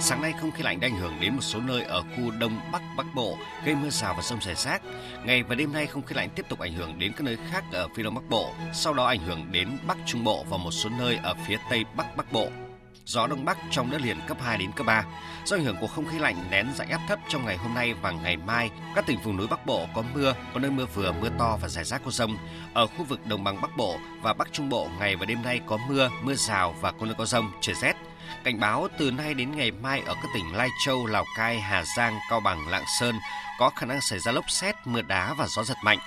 Sáng 0.00 0.22
nay 0.22 0.32
không 0.40 0.50
khí 0.50 0.62
lạnh 0.62 0.80
đã 0.80 0.88
ảnh 0.88 1.00
hưởng 1.00 1.12
đến 1.20 1.34
một 1.34 1.40
số 1.40 1.60
nơi 1.60 1.82
ở 1.82 2.02
khu 2.02 2.30
Đông 2.40 2.60
Bắc 2.72 2.82
Bắc 2.96 3.06
Bộ, 3.14 3.38
gây 3.64 3.74
mưa 3.74 3.90
rào 3.90 4.14
và 4.14 4.22
rông 4.22 4.40
rải 4.40 4.54
rác. 4.54 4.82
Ngày 5.24 5.42
và 5.42 5.54
đêm 5.54 5.72
nay 5.72 5.86
không 5.86 6.02
khí 6.02 6.14
lạnh 6.14 6.28
tiếp 6.34 6.46
tục 6.48 6.58
ảnh 6.58 6.72
hưởng 6.74 6.98
đến 6.98 7.12
các 7.12 7.24
nơi 7.24 7.36
khác 7.50 7.64
ở 7.72 7.88
phía 7.96 8.02
Đông 8.02 8.14
Bắc 8.14 8.28
Bộ, 8.30 8.54
sau 8.72 8.94
đó 8.94 9.04
ảnh 9.04 9.20
hưởng 9.20 9.52
đến 9.52 9.68
Bắc 9.86 9.98
Trung 10.06 10.24
Bộ 10.24 10.44
và 10.48 10.56
một 10.56 10.70
số 10.70 10.90
nơi 10.98 11.16
ở 11.16 11.34
phía 11.46 11.56
Tây 11.70 11.84
Bắc 11.96 12.16
Bắc 12.16 12.32
Bộ 12.32 12.48
gió 13.04 13.26
đông 13.26 13.44
bắc 13.44 13.58
trong 13.70 13.90
đất 13.90 14.00
liền 14.00 14.20
cấp 14.26 14.36
2 14.40 14.58
đến 14.58 14.72
cấp 14.72 14.86
3. 14.86 15.04
Do 15.44 15.56
ảnh 15.56 15.64
hưởng 15.64 15.76
của 15.80 15.86
không 15.86 16.06
khí 16.06 16.18
lạnh 16.18 16.36
nén 16.50 16.72
dạnh 16.74 16.90
áp 16.90 17.00
thấp 17.08 17.18
trong 17.28 17.44
ngày 17.44 17.56
hôm 17.56 17.74
nay 17.74 17.94
và 17.94 18.10
ngày 18.10 18.36
mai, 18.36 18.70
các 18.94 19.06
tỉnh 19.06 19.18
vùng 19.18 19.36
núi 19.36 19.46
Bắc 19.46 19.66
Bộ 19.66 19.86
có 19.94 20.02
mưa, 20.14 20.34
có 20.54 20.60
nơi 20.60 20.70
mưa 20.70 20.86
vừa, 20.86 21.12
mưa 21.12 21.28
to 21.38 21.58
và 21.62 21.68
rải 21.68 21.84
rác 21.84 22.02
có 22.04 22.10
rông. 22.10 22.38
Ở 22.74 22.86
khu 22.86 23.04
vực 23.04 23.26
đồng 23.26 23.44
bằng 23.44 23.60
Bắc 23.62 23.76
Bộ 23.76 23.98
và 24.22 24.32
Bắc 24.32 24.52
Trung 24.52 24.68
Bộ 24.68 24.88
ngày 24.98 25.16
và 25.16 25.26
đêm 25.26 25.42
nay 25.42 25.60
có 25.66 25.78
mưa, 25.88 26.10
mưa 26.22 26.34
rào 26.34 26.74
và 26.80 26.92
có 26.92 27.06
nơi 27.06 27.14
có 27.18 27.26
rông, 27.26 27.52
trời 27.60 27.74
rét. 27.74 27.96
Cảnh 28.44 28.60
báo 28.60 28.88
từ 28.98 29.10
nay 29.10 29.34
đến 29.34 29.56
ngày 29.56 29.70
mai 29.70 30.02
ở 30.06 30.14
các 30.14 30.28
tỉnh 30.34 30.56
Lai 30.56 30.68
Châu, 30.84 31.06
Lào 31.06 31.24
Cai, 31.36 31.60
Hà 31.60 31.84
Giang, 31.96 32.18
Cao 32.30 32.40
Bằng, 32.40 32.68
Lạng 32.68 32.84
Sơn 33.00 33.14
có 33.58 33.70
khả 33.70 33.86
năng 33.86 34.00
xảy 34.00 34.18
ra 34.18 34.32
lốc 34.32 34.50
xét, 34.50 34.74
mưa 34.84 35.02
đá 35.02 35.34
và 35.34 35.46
gió 35.46 35.64
giật 35.64 35.76
mạnh. 35.84 35.98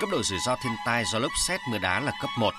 Cấp 0.00 0.08
độ 0.12 0.22
rủi 0.22 0.38
ro 0.38 0.56
thiên 0.56 0.72
tai 0.86 1.04
do 1.04 1.18
lốc 1.18 1.32
xét, 1.46 1.60
mưa 1.70 1.78
đá 1.78 2.00
là 2.00 2.12
cấp 2.20 2.30
1. 2.38 2.54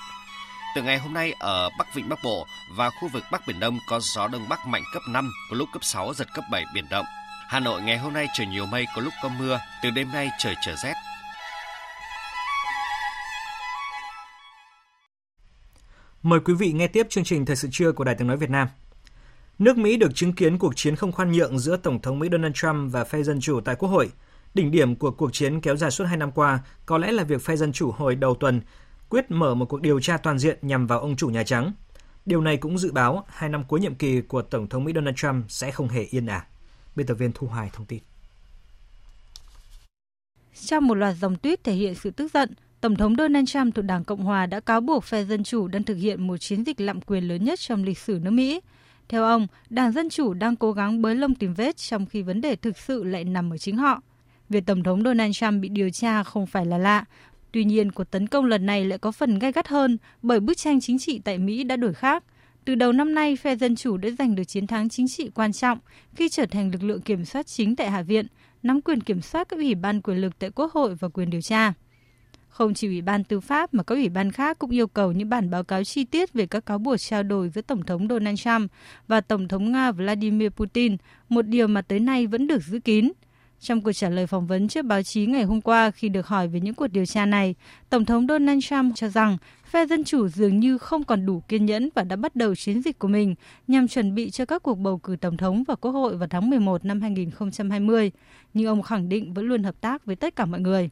Từ 0.76 0.82
ngày 0.82 0.98
hôm 0.98 1.14
nay 1.14 1.34
ở 1.38 1.70
Bắc 1.78 1.94
Vịnh 1.94 2.08
Bắc 2.08 2.18
Bộ 2.24 2.46
và 2.76 2.90
khu 2.90 3.08
vực 3.08 3.22
Bắc 3.32 3.42
Biển 3.46 3.60
Đông 3.60 3.78
có 3.88 4.00
gió 4.00 4.28
Đông 4.28 4.48
Bắc 4.48 4.66
mạnh 4.66 4.82
cấp 4.92 5.02
5, 5.08 5.32
có 5.50 5.56
lúc 5.56 5.68
cấp 5.72 5.84
6, 5.84 6.14
giật 6.14 6.28
cấp 6.34 6.44
7 6.50 6.64
biển 6.74 6.84
động. 6.90 7.06
Hà 7.48 7.60
Nội 7.60 7.82
ngày 7.82 7.98
hôm 7.98 8.12
nay 8.12 8.26
trời 8.34 8.46
nhiều 8.46 8.66
mây, 8.66 8.86
có 8.96 9.02
lúc 9.02 9.12
có 9.22 9.28
mưa, 9.28 9.58
từ 9.82 9.90
đêm 9.90 10.12
nay 10.12 10.30
trời 10.38 10.54
trở 10.66 10.74
rét. 10.76 10.94
Mời 16.22 16.40
quý 16.44 16.54
vị 16.54 16.72
nghe 16.72 16.86
tiếp 16.86 17.06
chương 17.10 17.24
trình 17.24 17.46
Thời 17.46 17.56
sự 17.56 17.68
trưa 17.72 17.92
của 17.92 18.04
Đài 18.04 18.14
Tiếng 18.14 18.28
Nói 18.28 18.36
Việt 18.36 18.50
Nam. 18.50 18.68
Nước 19.58 19.78
Mỹ 19.78 19.96
được 19.96 20.14
chứng 20.14 20.32
kiến 20.32 20.58
cuộc 20.58 20.76
chiến 20.76 20.96
không 20.96 21.12
khoan 21.12 21.32
nhượng 21.32 21.58
giữa 21.58 21.76
Tổng 21.76 22.02
thống 22.02 22.18
Mỹ 22.18 22.28
Donald 22.32 22.54
Trump 22.54 22.92
và 22.92 23.04
phe 23.04 23.22
Dân 23.22 23.40
Chủ 23.40 23.60
tại 23.60 23.74
Quốc 23.74 23.88
hội. 23.88 24.10
Đỉnh 24.54 24.70
điểm 24.70 24.96
của 24.96 25.10
cuộc 25.10 25.32
chiến 25.32 25.60
kéo 25.60 25.76
dài 25.76 25.90
suốt 25.90 26.04
hai 26.04 26.16
năm 26.16 26.32
qua 26.32 26.60
có 26.86 26.98
lẽ 26.98 27.12
là 27.12 27.24
việc 27.24 27.42
phe 27.44 27.56
Dân 27.56 27.72
Chủ 27.72 27.90
hồi 27.90 28.14
đầu 28.14 28.34
tuần 28.34 28.60
quyết 29.08 29.30
mở 29.30 29.54
một 29.54 29.64
cuộc 29.64 29.80
điều 29.80 30.00
tra 30.00 30.16
toàn 30.16 30.38
diện 30.38 30.58
nhằm 30.62 30.86
vào 30.86 31.00
ông 31.00 31.16
chủ 31.16 31.28
Nhà 31.28 31.42
Trắng. 31.42 31.72
Điều 32.26 32.40
này 32.40 32.56
cũng 32.56 32.78
dự 32.78 32.92
báo 32.92 33.24
hai 33.28 33.50
năm 33.50 33.64
cuối 33.64 33.80
nhiệm 33.80 33.94
kỳ 33.94 34.20
của 34.20 34.42
Tổng 34.42 34.68
thống 34.68 34.84
Mỹ 34.84 34.92
Donald 34.94 35.16
Trump 35.16 35.44
sẽ 35.48 35.70
không 35.70 35.88
hề 35.88 36.02
yên 36.02 36.26
ả. 36.26 36.46
Biên 36.96 37.06
tập 37.06 37.14
viên 37.14 37.32
Thu 37.34 37.46
Hoài 37.46 37.70
thông 37.72 37.86
tin. 37.86 38.00
Trong 40.54 40.86
một 40.86 40.94
loạt 40.94 41.16
dòng 41.16 41.36
tuyết 41.36 41.64
thể 41.64 41.72
hiện 41.72 41.94
sự 41.94 42.10
tức 42.10 42.32
giận, 42.34 42.54
Tổng 42.80 42.96
thống 42.96 43.14
Donald 43.18 43.48
Trump 43.48 43.74
thuộc 43.74 43.84
Đảng 43.84 44.04
Cộng 44.04 44.24
Hòa 44.24 44.46
đã 44.46 44.60
cáo 44.60 44.80
buộc 44.80 45.04
phe 45.04 45.24
Dân 45.24 45.44
Chủ 45.44 45.68
đang 45.68 45.82
thực 45.82 45.94
hiện 45.94 46.26
một 46.26 46.36
chiến 46.36 46.64
dịch 46.64 46.80
lạm 46.80 47.00
quyền 47.00 47.28
lớn 47.28 47.44
nhất 47.44 47.60
trong 47.60 47.84
lịch 47.84 47.98
sử 47.98 48.18
nước 48.22 48.30
Mỹ. 48.30 48.60
Theo 49.08 49.24
ông, 49.24 49.46
Đảng 49.70 49.92
Dân 49.92 50.10
Chủ 50.10 50.34
đang 50.34 50.56
cố 50.56 50.72
gắng 50.72 51.02
bới 51.02 51.14
lông 51.14 51.34
tìm 51.34 51.54
vết 51.54 51.76
trong 51.76 52.06
khi 52.06 52.22
vấn 52.22 52.40
đề 52.40 52.56
thực 52.56 52.78
sự 52.78 53.04
lại 53.04 53.24
nằm 53.24 53.52
ở 53.52 53.58
chính 53.58 53.76
họ. 53.76 54.00
Việc 54.48 54.66
Tổng 54.66 54.82
thống 54.82 55.02
Donald 55.04 55.36
Trump 55.36 55.62
bị 55.62 55.68
điều 55.68 55.90
tra 55.90 56.22
không 56.22 56.46
phải 56.46 56.66
là 56.66 56.78
lạ, 56.78 57.04
Tuy 57.52 57.64
nhiên, 57.64 57.92
cuộc 57.92 58.04
tấn 58.04 58.26
công 58.26 58.44
lần 58.44 58.66
này 58.66 58.84
lại 58.84 58.98
có 58.98 59.12
phần 59.12 59.38
gay 59.38 59.52
gắt 59.52 59.68
hơn 59.68 59.98
bởi 60.22 60.40
bức 60.40 60.56
tranh 60.56 60.80
chính 60.80 60.98
trị 60.98 61.20
tại 61.24 61.38
Mỹ 61.38 61.64
đã 61.64 61.76
đổi 61.76 61.94
khác. 61.94 62.24
Từ 62.64 62.74
đầu 62.74 62.92
năm 62.92 63.14
nay, 63.14 63.36
phe 63.36 63.56
Dân 63.56 63.76
Chủ 63.76 63.96
đã 63.96 64.08
giành 64.18 64.34
được 64.34 64.44
chiến 64.44 64.66
thắng 64.66 64.88
chính 64.88 65.08
trị 65.08 65.30
quan 65.34 65.52
trọng 65.52 65.78
khi 66.14 66.28
trở 66.28 66.46
thành 66.46 66.70
lực 66.70 66.82
lượng 66.82 67.00
kiểm 67.00 67.24
soát 67.24 67.46
chính 67.46 67.76
tại 67.76 67.90
Hạ 67.90 68.02
viện, 68.02 68.26
nắm 68.62 68.80
quyền 68.80 69.00
kiểm 69.00 69.20
soát 69.20 69.48
các 69.48 69.56
ủy 69.56 69.74
ban 69.74 70.00
quyền 70.00 70.18
lực 70.18 70.38
tại 70.38 70.50
Quốc 70.50 70.72
hội 70.72 70.94
và 70.94 71.08
quyền 71.08 71.30
điều 71.30 71.40
tra. 71.40 71.72
Không 72.48 72.74
chỉ 72.74 72.86
Ủy 72.86 73.02
ban 73.02 73.24
Tư 73.24 73.40
pháp 73.40 73.74
mà 73.74 73.82
các 73.82 73.94
ủy 73.94 74.08
ban 74.08 74.32
khác 74.32 74.58
cũng 74.58 74.70
yêu 74.70 74.86
cầu 74.86 75.12
những 75.12 75.28
bản 75.28 75.50
báo 75.50 75.64
cáo 75.64 75.84
chi 75.84 76.04
tiết 76.04 76.32
về 76.32 76.46
các 76.46 76.66
cáo 76.66 76.78
buộc 76.78 76.96
trao 77.00 77.22
đổi 77.22 77.48
giữa 77.48 77.62
Tổng 77.62 77.82
thống 77.82 78.08
Donald 78.08 78.40
Trump 78.40 78.72
và 79.08 79.20
Tổng 79.20 79.48
thống 79.48 79.72
Nga 79.72 79.92
Vladimir 79.92 80.48
Putin, 80.48 80.96
một 81.28 81.42
điều 81.42 81.66
mà 81.66 81.82
tới 81.82 82.00
nay 82.00 82.26
vẫn 82.26 82.46
được 82.46 82.62
giữ 82.62 82.78
kín. 82.80 83.12
Trong 83.60 83.80
cuộc 83.80 83.92
trả 83.92 84.08
lời 84.08 84.26
phỏng 84.26 84.46
vấn 84.46 84.68
trước 84.68 84.84
báo 84.84 85.02
chí 85.02 85.26
ngày 85.26 85.44
hôm 85.44 85.60
qua 85.60 85.90
khi 85.90 86.08
được 86.08 86.26
hỏi 86.26 86.48
về 86.48 86.60
những 86.60 86.74
cuộc 86.74 86.86
điều 86.86 87.06
tra 87.06 87.26
này, 87.26 87.54
Tổng 87.90 88.04
thống 88.04 88.26
Donald 88.28 88.64
Trump 88.64 88.96
cho 88.96 89.08
rằng 89.08 89.36
phe 89.64 89.86
Dân 89.86 90.04
Chủ 90.04 90.28
dường 90.28 90.60
như 90.60 90.78
không 90.78 91.04
còn 91.04 91.26
đủ 91.26 91.42
kiên 91.48 91.66
nhẫn 91.66 91.88
và 91.94 92.02
đã 92.02 92.16
bắt 92.16 92.36
đầu 92.36 92.54
chiến 92.54 92.82
dịch 92.82 92.98
của 92.98 93.08
mình 93.08 93.34
nhằm 93.68 93.88
chuẩn 93.88 94.14
bị 94.14 94.30
cho 94.30 94.44
các 94.44 94.62
cuộc 94.62 94.78
bầu 94.78 94.98
cử 94.98 95.16
Tổng 95.20 95.36
thống 95.36 95.64
và 95.68 95.74
Quốc 95.74 95.92
hội 95.92 96.16
vào 96.16 96.28
tháng 96.28 96.50
11 96.50 96.84
năm 96.84 97.00
2020. 97.00 98.10
Nhưng 98.54 98.66
ông 98.66 98.82
khẳng 98.82 99.08
định 99.08 99.34
vẫn 99.34 99.44
luôn 99.44 99.62
hợp 99.62 99.74
tác 99.80 100.04
với 100.04 100.16
tất 100.16 100.36
cả 100.36 100.44
mọi 100.44 100.60
người. 100.60 100.90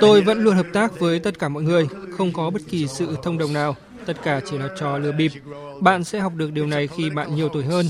Tôi 0.00 0.22
vẫn 0.22 0.38
luôn 0.38 0.54
hợp 0.54 0.66
tác 0.72 1.00
với 1.00 1.18
tất 1.18 1.38
cả 1.38 1.48
mọi 1.48 1.62
người, 1.62 1.88
không 2.10 2.32
có 2.32 2.50
bất 2.50 2.62
kỳ 2.68 2.86
sự 2.86 3.16
thông 3.22 3.38
đồng 3.38 3.52
nào 3.52 3.76
tất 4.14 4.22
cả 4.22 4.40
chỉ 4.50 4.58
là 4.58 4.68
trò 4.78 4.98
lừa 4.98 5.12
bịp. 5.12 5.32
Bạn 5.80 6.04
sẽ 6.04 6.20
học 6.20 6.32
được 6.36 6.52
điều 6.52 6.66
này 6.66 6.86
khi 6.86 7.10
bạn 7.10 7.34
nhiều 7.36 7.48
tuổi 7.48 7.64
hơn. 7.64 7.86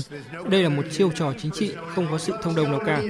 Đây 0.49 0.63
là 0.63 0.69
một 0.69 0.83
chiêu 0.91 1.11
trò 1.15 1.33
chính 1.41 1.51
trị, 1.51 1.71
không 1.95 2.07
có 2.11 2.17
sự 2.17 2.33
thông 2.41 2.55
đồng 2.55 2.71
nào 2.71 2.79
cả. 2.85 3.03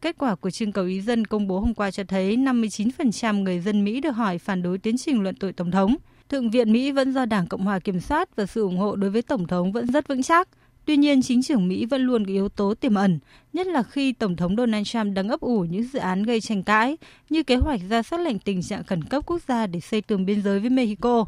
Kết 0.00 0.16
quả 0.18 0.34
của 0.34 0.50
trưng 0.50 0.72
cầu 0.72 0.84
ý 0.84 1.00
dân 1.00 1.24
công 1.24 1.48
bố 1.48 1.60
hôm 1.60 1.74
qua 1.74 1.90
cho 1.90 2.04
thấy 2.04 2.36
59% 2.36 3.42
người 3.42 3.60
dân 3.60 3.84
Mỹ 3.84 4.00
được 4.00 4.10
hỏi 4.10 4.38
phản 4.38 4.62
đối 4.62 4.78
tiến 4.78 4.98
trình 4.98 5.22
luận 5.22 5.34
tội 5.34 5.52
Tổng 5.52 5.70
thống. 5.70 5.96
Thượng 6.28 6.50
viện 6.50 6.72
Mỹ 6.72 6.92
vẫn 6.92 7.12
do 7.12 7.24
Đảng 7.24 7.46
Cộng 7.46 7.64
hòa 7.64 7.78
kiểm 7.78 8.00
soát 8.00 8.36
và 8.36 8.46
sự 8.46 8.62
ủng 8.62 8.76
hộ 8.76 8.96
đối 8.96 9.10
với 9.10 9.22
Tổng 9.22 9.46
thống 9.46 9.72
vẫn 9.72 9.86
rất 9.86 10.08
vững 10.08 10.22
chắc. 10.22 10.48
Tuy 10.84 10.96
nhiên, 10.96 11.22
chính 11.22 11.42
trưởng 11.42 11.68
Mỹ 11.68 11.86
vẫn 11.86 12.02
luôn 12.02 12.24
có 12.24 12.32
yếu 12.32 12.48
tố 12.48 12.74
tiềm 12.74 12.94
ẩn, 12.94 13.18
nhất 13.52 13.66
là 13.66 13.82
khi 13.82 14.12
Tổng 14.12 14.36
thống 14.36 14.56
Donald 14.56 14.86
Trump 14.86 15.14
đang 15.14 15.28
ấp 15.28 15.40
ủ 15.40 15.60
những 15.60 15.82
dự 15.82 15.98
án 15.98 16.22
gây 16.22 16.40
tranh 16.40 16.62
cãi, 16.62 16.96
như 17.30 17.42
kế 17.42 17.56
hoạch 17.56 17.80
ra 17.88 18.02
xác 18.02 18.20
lệnh 18.20 18.38
tình 18.38 18.62
trạng 18.62 18.84
khẩn 18.84 19.04
cấp 19.04 19.22
quốc 19.26 19.42
gia 19.48 19.66
để 19.66 19.80
xây 19.80 20.00
tường 20.00 20.26
biên 20.26 20.42
giới 20.42 20.60
với 20.60 20.70
Mexico. 20.70 21.24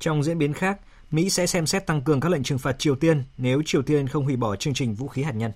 Trong 0.00 0.22
diễn 0.22 0.38
biến 0.38 0.52
khác, 0.52 0.78
Mỹ 1.10 1.30
sẽ 1.30 1.46
xem 1.46 1.66
xét 1.66 1.86
tăng 1.86 2.02
cường 2.02 2.20
các 2.20 2.32
lệnh 2.32 2.42
trừng 2.42 2.58
phạt 2.58 2.78
Triều 2.78 2.96
Tiên 2.96 3.24
nếu 3.36 3.62
Triều 3.66 3.82
Tiên 3.82 4.08
không 4.08 4.24
hủy 4.24 4.36
bỏ 4.36 4.56
chương 4.56 4.74
trình 4.74 4.94
vũ 4.94 5.08
khí 5.08 5.22
hạt 5.22 5.34
nhân. 5.34 5.52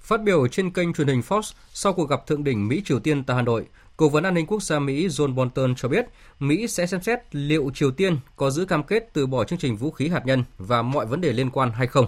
Phát 0.00 0.22
biểu 0.22 0.48
trên 0.48 0.70
kênh 0.70 0.94
truyền 0.94 1.08
hình 1.08 1.20
Fox 1.28 1.52
sau 1.72 1.92
cuộc 1.92 2.10
gặp 2.10 2.26
thượng 2.26 2.44
đỉnh 2.44 2.68
Mỹ-Triều 2.68 3.00
Tiên 3.00 3.24
tại 3.24 3.36
Hà 3.36 3.42
Nội, 3.42 3.66
Cố 3.96 4.08
vấn 4.08 4.24
an 4.24 4.34
ninh 4.34 4.46
quốc 4.46 4.62
gia 4.62 4.78
Mỹ 4.78 5.08
John 5.08 5.34
Bolton 5.34 5.74
cho 5.74 5.88
biết 5.88 6.06
Mỹ 6.38 6.68
sẽ 6.68 6.86
xem 6.86 7.02
xét 7.02 7.18
liệu 7.32 7.70
Triều 7.74 7.90
Tiên 7.90 8.16
có 8.36 8.50
giữ 8.50 8.64
cam 8.64 8.82
kết 8.82 9.10
từ 9.12 9.26
bỏ 9.26 9.44
chương 9.44 9.58
trình 9.58 9.76
vũ 9.76 9.90
khí 9.90 10.08
hạt 10.08 10.26
nhân 10.26 10.44
và 10.58 10.82
mọi 10.82 11.06
vấn 11.06 11.20
đề 11.20 11.32
liên 11.32 11.50
quan 11.50 11.70
hay 11.70 11.86
không. 11.86 12.06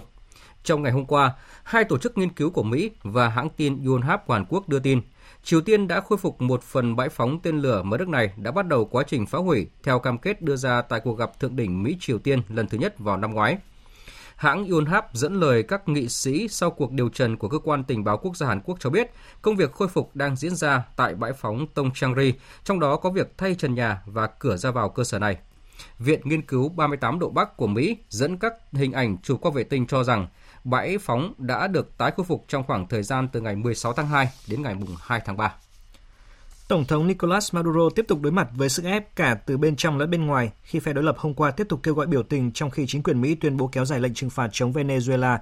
Trong 0.63 0.83
ngày 0.83 0.91
hôm 0.91 1.05
qua, 1.05 1.33
hai 1.63 1.83
tổ 1.83 1.97
chức 1.97 2.17
nghiên 2.17 2.29
cứu 2.29 2.49
của 2.49 2.63
Mỹ 2.63 2.91
và 3.03 3.29
hãng 3.29 3.49
tin 3.49 3.85
Yonhap 3.85 4.27
của 4.27 4.33
Hàn 4.33 4.45
Quốc 4.49 4.69
đưa 4.69 4.79
tin 4.79 5.01
Triều 5.45 5.61
Tiên 5.61 5.87
đã 5.87 6.01
khôi 6.01 6.17
phục 6.17 6.41
một 6.41 6.63
phần 6.63 6.95
bãi 6.95 7.09
phóng 7.09 7.39
tên 7.43 7.59
lửa 7.59 7.83
mà 7.83 7.97
nước 7.97 8.07
này 8.07 8.33
đã 8.37 8.51
bắt 8.51 8.67
đầu 8.67 8.85
quá 8.85 9.03
trình 9.07 9.25
phá 9.25 9.37
hủy 9.37 9.67
theo 9.83 9.99
cam 9.99 10.17
kết 10.17 10.41
đưa 10.41 10.55
ra 10.55 10.81
tại 10.81 10.99
cuộc 11.03 11.17
gặp 11.17 11.39
thượng 11.39 11.55
đỉnh 11.55 11.83
Mỹ-Triều 11.83 12.19
Tiên 12.19 12.41
lần 12.49 12.67
thứ 12.67 12.77
nhất 12.77 12.99
vào 12.99 13.17
năm 13.17 13.33
ngoái. 13.33 13.57
Hãng 14.35 14.67
Yonhap 14.67 15.13
dẫn 15.13 15.33
lời 15.33 15.63
các 15.63 15.89
nghị 15.89 16.09
sĩ 16.09 16.47
sau 16.47 16.71
cuộc 16.71 16.91
điều 16.91 17.09
trần 17.09 17.37
của 17.37 17.49
cơ 17.49 17.59
quan 17.59 17.83
tình 17.83 18.03
báo 18.03 18.17
quốc 18.17 18.37
gia 18.37 18.47
Hàn 18.47 18.61
Quốc 18.61 18.77
cho 18.79 18.89
biết 18.89 19.11
công 19.41 19.55
việc 19.55 19.71
khôi 19.71 19.87
phục 19.87 20.15
đang 20.15 20.35
diễn 20.35 20.55
ra 20.55 20.83
tại 20.95 21.15
bãi 21.15 21.33
phóng 21.33 21.67
Tông 21.67 21.91
Changri, 21.93 22.33
trong 22.63 22.79
đó 22.79 22.95
có 22.95 23.09
việc 23.09 23.37
thay 23.37 23.55
trần 23.55 23.75
nhà 23.75 24.01
và 24.05 24.27
cửa 24.27 24.57
ra 24.57 24.71
vào 24.71 24.89
cơ 24.89 25.03
sở 25.03 25.19
này. 25.19 25.37
Viện 25.99 26.21
Nghiên 26.23 26.41
cứu 26.41 26.69
38 26.69 27.19
độ 27.19 27.29
Bắc 27.29 27.57
của 27.57 27.67
Mỹ 27.67 27.97
dẫn 28.09 28.37
các 28.37 28.53
hình 28.71 28.91
ảnh 28.91 29.17
chụp 29.23 29.39
qua 29.41 29.51
vệ 29.51 29.63
tinh 29.63 29.87
cho 29.87 30.03
rằng 30.03 30.27
bãi 30.65 30.97
phóng 30.97 31.33
đã 31.37 31.67
được 31.67 31.97
tái 31.97 32.11
khôi 32.17 32.25
phục 32.25 32.45
trong 32.47 32.63
khoảng 32.63 32.87
thời 32.87 33.03
gian 33.03 33.27
từ 33.31 33.41
ngày 33.41 33.55
16 33.55 33.93
tháng 33.93 34.07
2 34.07 34.29
đến 34.49 34.61
ngày 34.61 34.75
2 34.99 35.21
tháng 35.25 35.37
3. 35.37 35.55
Tổng 36.67 36.85
thống 36.85 37.07
Nicolas 37.07 37.53
Maduro 37.53 37.89
tiếp 37.95 38.05
tục 38.07 38.21
đối 38.21 38.31
mặt 38.31 38.47
với 38.55 38.69
sức 38.69 38.85
ép 38.85 39.15
cả 39.15 39.35
từ 39.45 39.57
bên 39.57 39.75
trong 39.75 39.97
lẫn 39.97 40.09
bên 40.09 40.25
ngoài 40.25 40.51
khi 40.61 40.79
phe 40.79 40.93
đối 40.93 41.03
lập 41.03 41.15
hôm 41.17 41.33
qua 41.33 41.51
tiếp 41.51 41.67
tục 41.69 41.79
kêu 41.83 41.93
gọi 41.93 42.07
biểu 42.07 42.23
tình 42.23 42.51
trong 42.51 42.69
khi 42.69 42.85
chính 42.87 43.03
quyền 43.03 43.21
Mỹ 43.21 43.35
tuyên 43.35 43.57
bố 43.57 43.67
kéo 43.67 43.85
dài 43.85 43.99
lệnh 43.99 44.13
trừng 44.13 44.29
phạt 44.29 44.49
chống 44.51 44.73
Venezuela. 44.73 45.37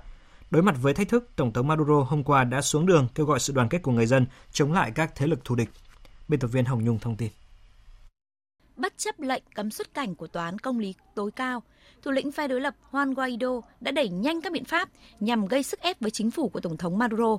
Đối 0.52 0.64
mặt 0.64 0.76
với 0.82 0.94
thách 0.94 1.10
thức, 1.10 1.30
Tổng 1.36 1.54
thống 1.54 1.68
Maduro 1.68 2.00
hôm 2.00 2.24
qua 2.24 2.44
đã 2.44 2.62
xuống 2.62 2.86
đường 2.86 3.08
kêu 3.16 3.26
gọi 3.26 3.40
sự 3.40 3.54
đoàn 3.54 3.70
kết 3.70 3.82
của 3.82 3.92
người 3.92 4.06
dân 4.06 4.26
chống 4.52 4.74
lại 4.74 4.92
các 4.92 5.16
thế 5.16 5.28
lực 5.28 5.46
thù 5.46 5.56
địch. 5.56 5.70
Biên 6.28 6.40
tập 6.40 6.48
viên 6.48 6.66
Hồng 6.66 6.84
Nhung 6.84 7.00
thông 7.00 7.16
tin. 7.16 7.32
Bất 8.76 8.94
chấp 8.98 9.20
lệnh 9.20 9.44
cấm 9.56 9.72
xuất 9.72 9.94
cảnh 9.94 10.16
của 10.16 10.28
Tòa 10.28 10.46
án 10.46 10.60
Công 10.60 10.80
lý 10.80 10.94
tối 11.16 11.32
cao, 11.32 11.64
thủ 12.04 12.12
lĩnh 12.12 12.32
phe 12.32 12.48
đối 12.48 12.62
lập 12.62 12.76
Juan 12.92 13.13
Guaido 13.13 13.62
đã 13.82 13.92
đẩy 13.92 14.10
nhanh 14.10 14.42
các 14.42 14.54
biện 14.54 14.66
pháp 14.66 14.89
nhằm 15.20 15.46
gây 15.46 15.63
sức 15.63 15.80
ép 15.80 16.02
với 16.02 16.12
chính 16.12 16.32
phủ 16.32 16.50
của 16.50 16.60
Tổng 16.60 16.78
thống 16.78 16.98
Maduro. 16.98 17.38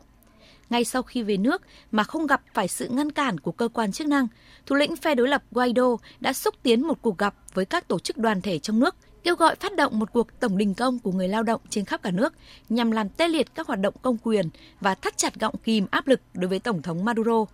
Ngay 0.71 0.85
sau 0.85 1.03
khi 1.03 1.23
về 1.23 1.37
nước 1.37 1.63
mà 1.91 2.05
không 2.05 2.27
gặp 2.27 2.43
phải 2.55 2.69
sự 2.69 2.89
ngăn 2.89 3.13
cản 3.13 3.41
của 3.41 3.53
cơ 3.53 3.69
quan 3.69 3.93
chức 3.93 4.07
năng, 4.07 4.27
thủ 4.67 4.77
lĩnh 4.77 4.97
phe 4.97 5.15
đối 5.15 5.29
lập 5.29 5.43
Guaido 5.51 5.97
đã 6.21 6.33
xúc 6.33 6.55
tiến 6.63 6.87
một 6.87 6.99
cuộc 7.03 7.19
gặp 7.19 7.35
với 7.55 7.65
các 7.65 7.89
tổ 7.89 7.99
chức 7.99 8.17
đoàn 8.17 8.41
thể 8.41 8.59
trong 8.59 8.81
nước, 8.81 8.97
kêu 9.25 9.37
gọi 9.37 9.55
phát 9.55 9.77
động 9.77 9.99
một 9.99 10.13
cuộc 10.13 10.41
tổng 10.41 10.59
đình 10.59 10.75
công 10.75 10.99
của 10.99 11.13
người 11.13 11.29
lao 11.29 11.43
động 11.43 11.61
trên 11.71 11.85
khắp 11.85 12.03
cả 12.03 12.11
nước 12.11 12.35
nhằm 12.69 12.91
làm 12.91 13.09
tê 13.09 13.29
liệt 13.29 13.55
các 13.55 13.67
hoạt 13.67 13.81
động 13.81 13.95
công 14.03 14.17
quyền 14.23 14.49
và 14.81 14.95
thắt 14.95 15.17
chặt 15.17 15.41
gọng 15.41 15.55
kìm 15.65 15.87
áp 15.91 16.07
lực 16.07 16.21
đối 16.35 16.49
với 16.49 16.59
Tổng 16.59 16.83
thống 16.83 17.05
Maduro. 17.05 17.45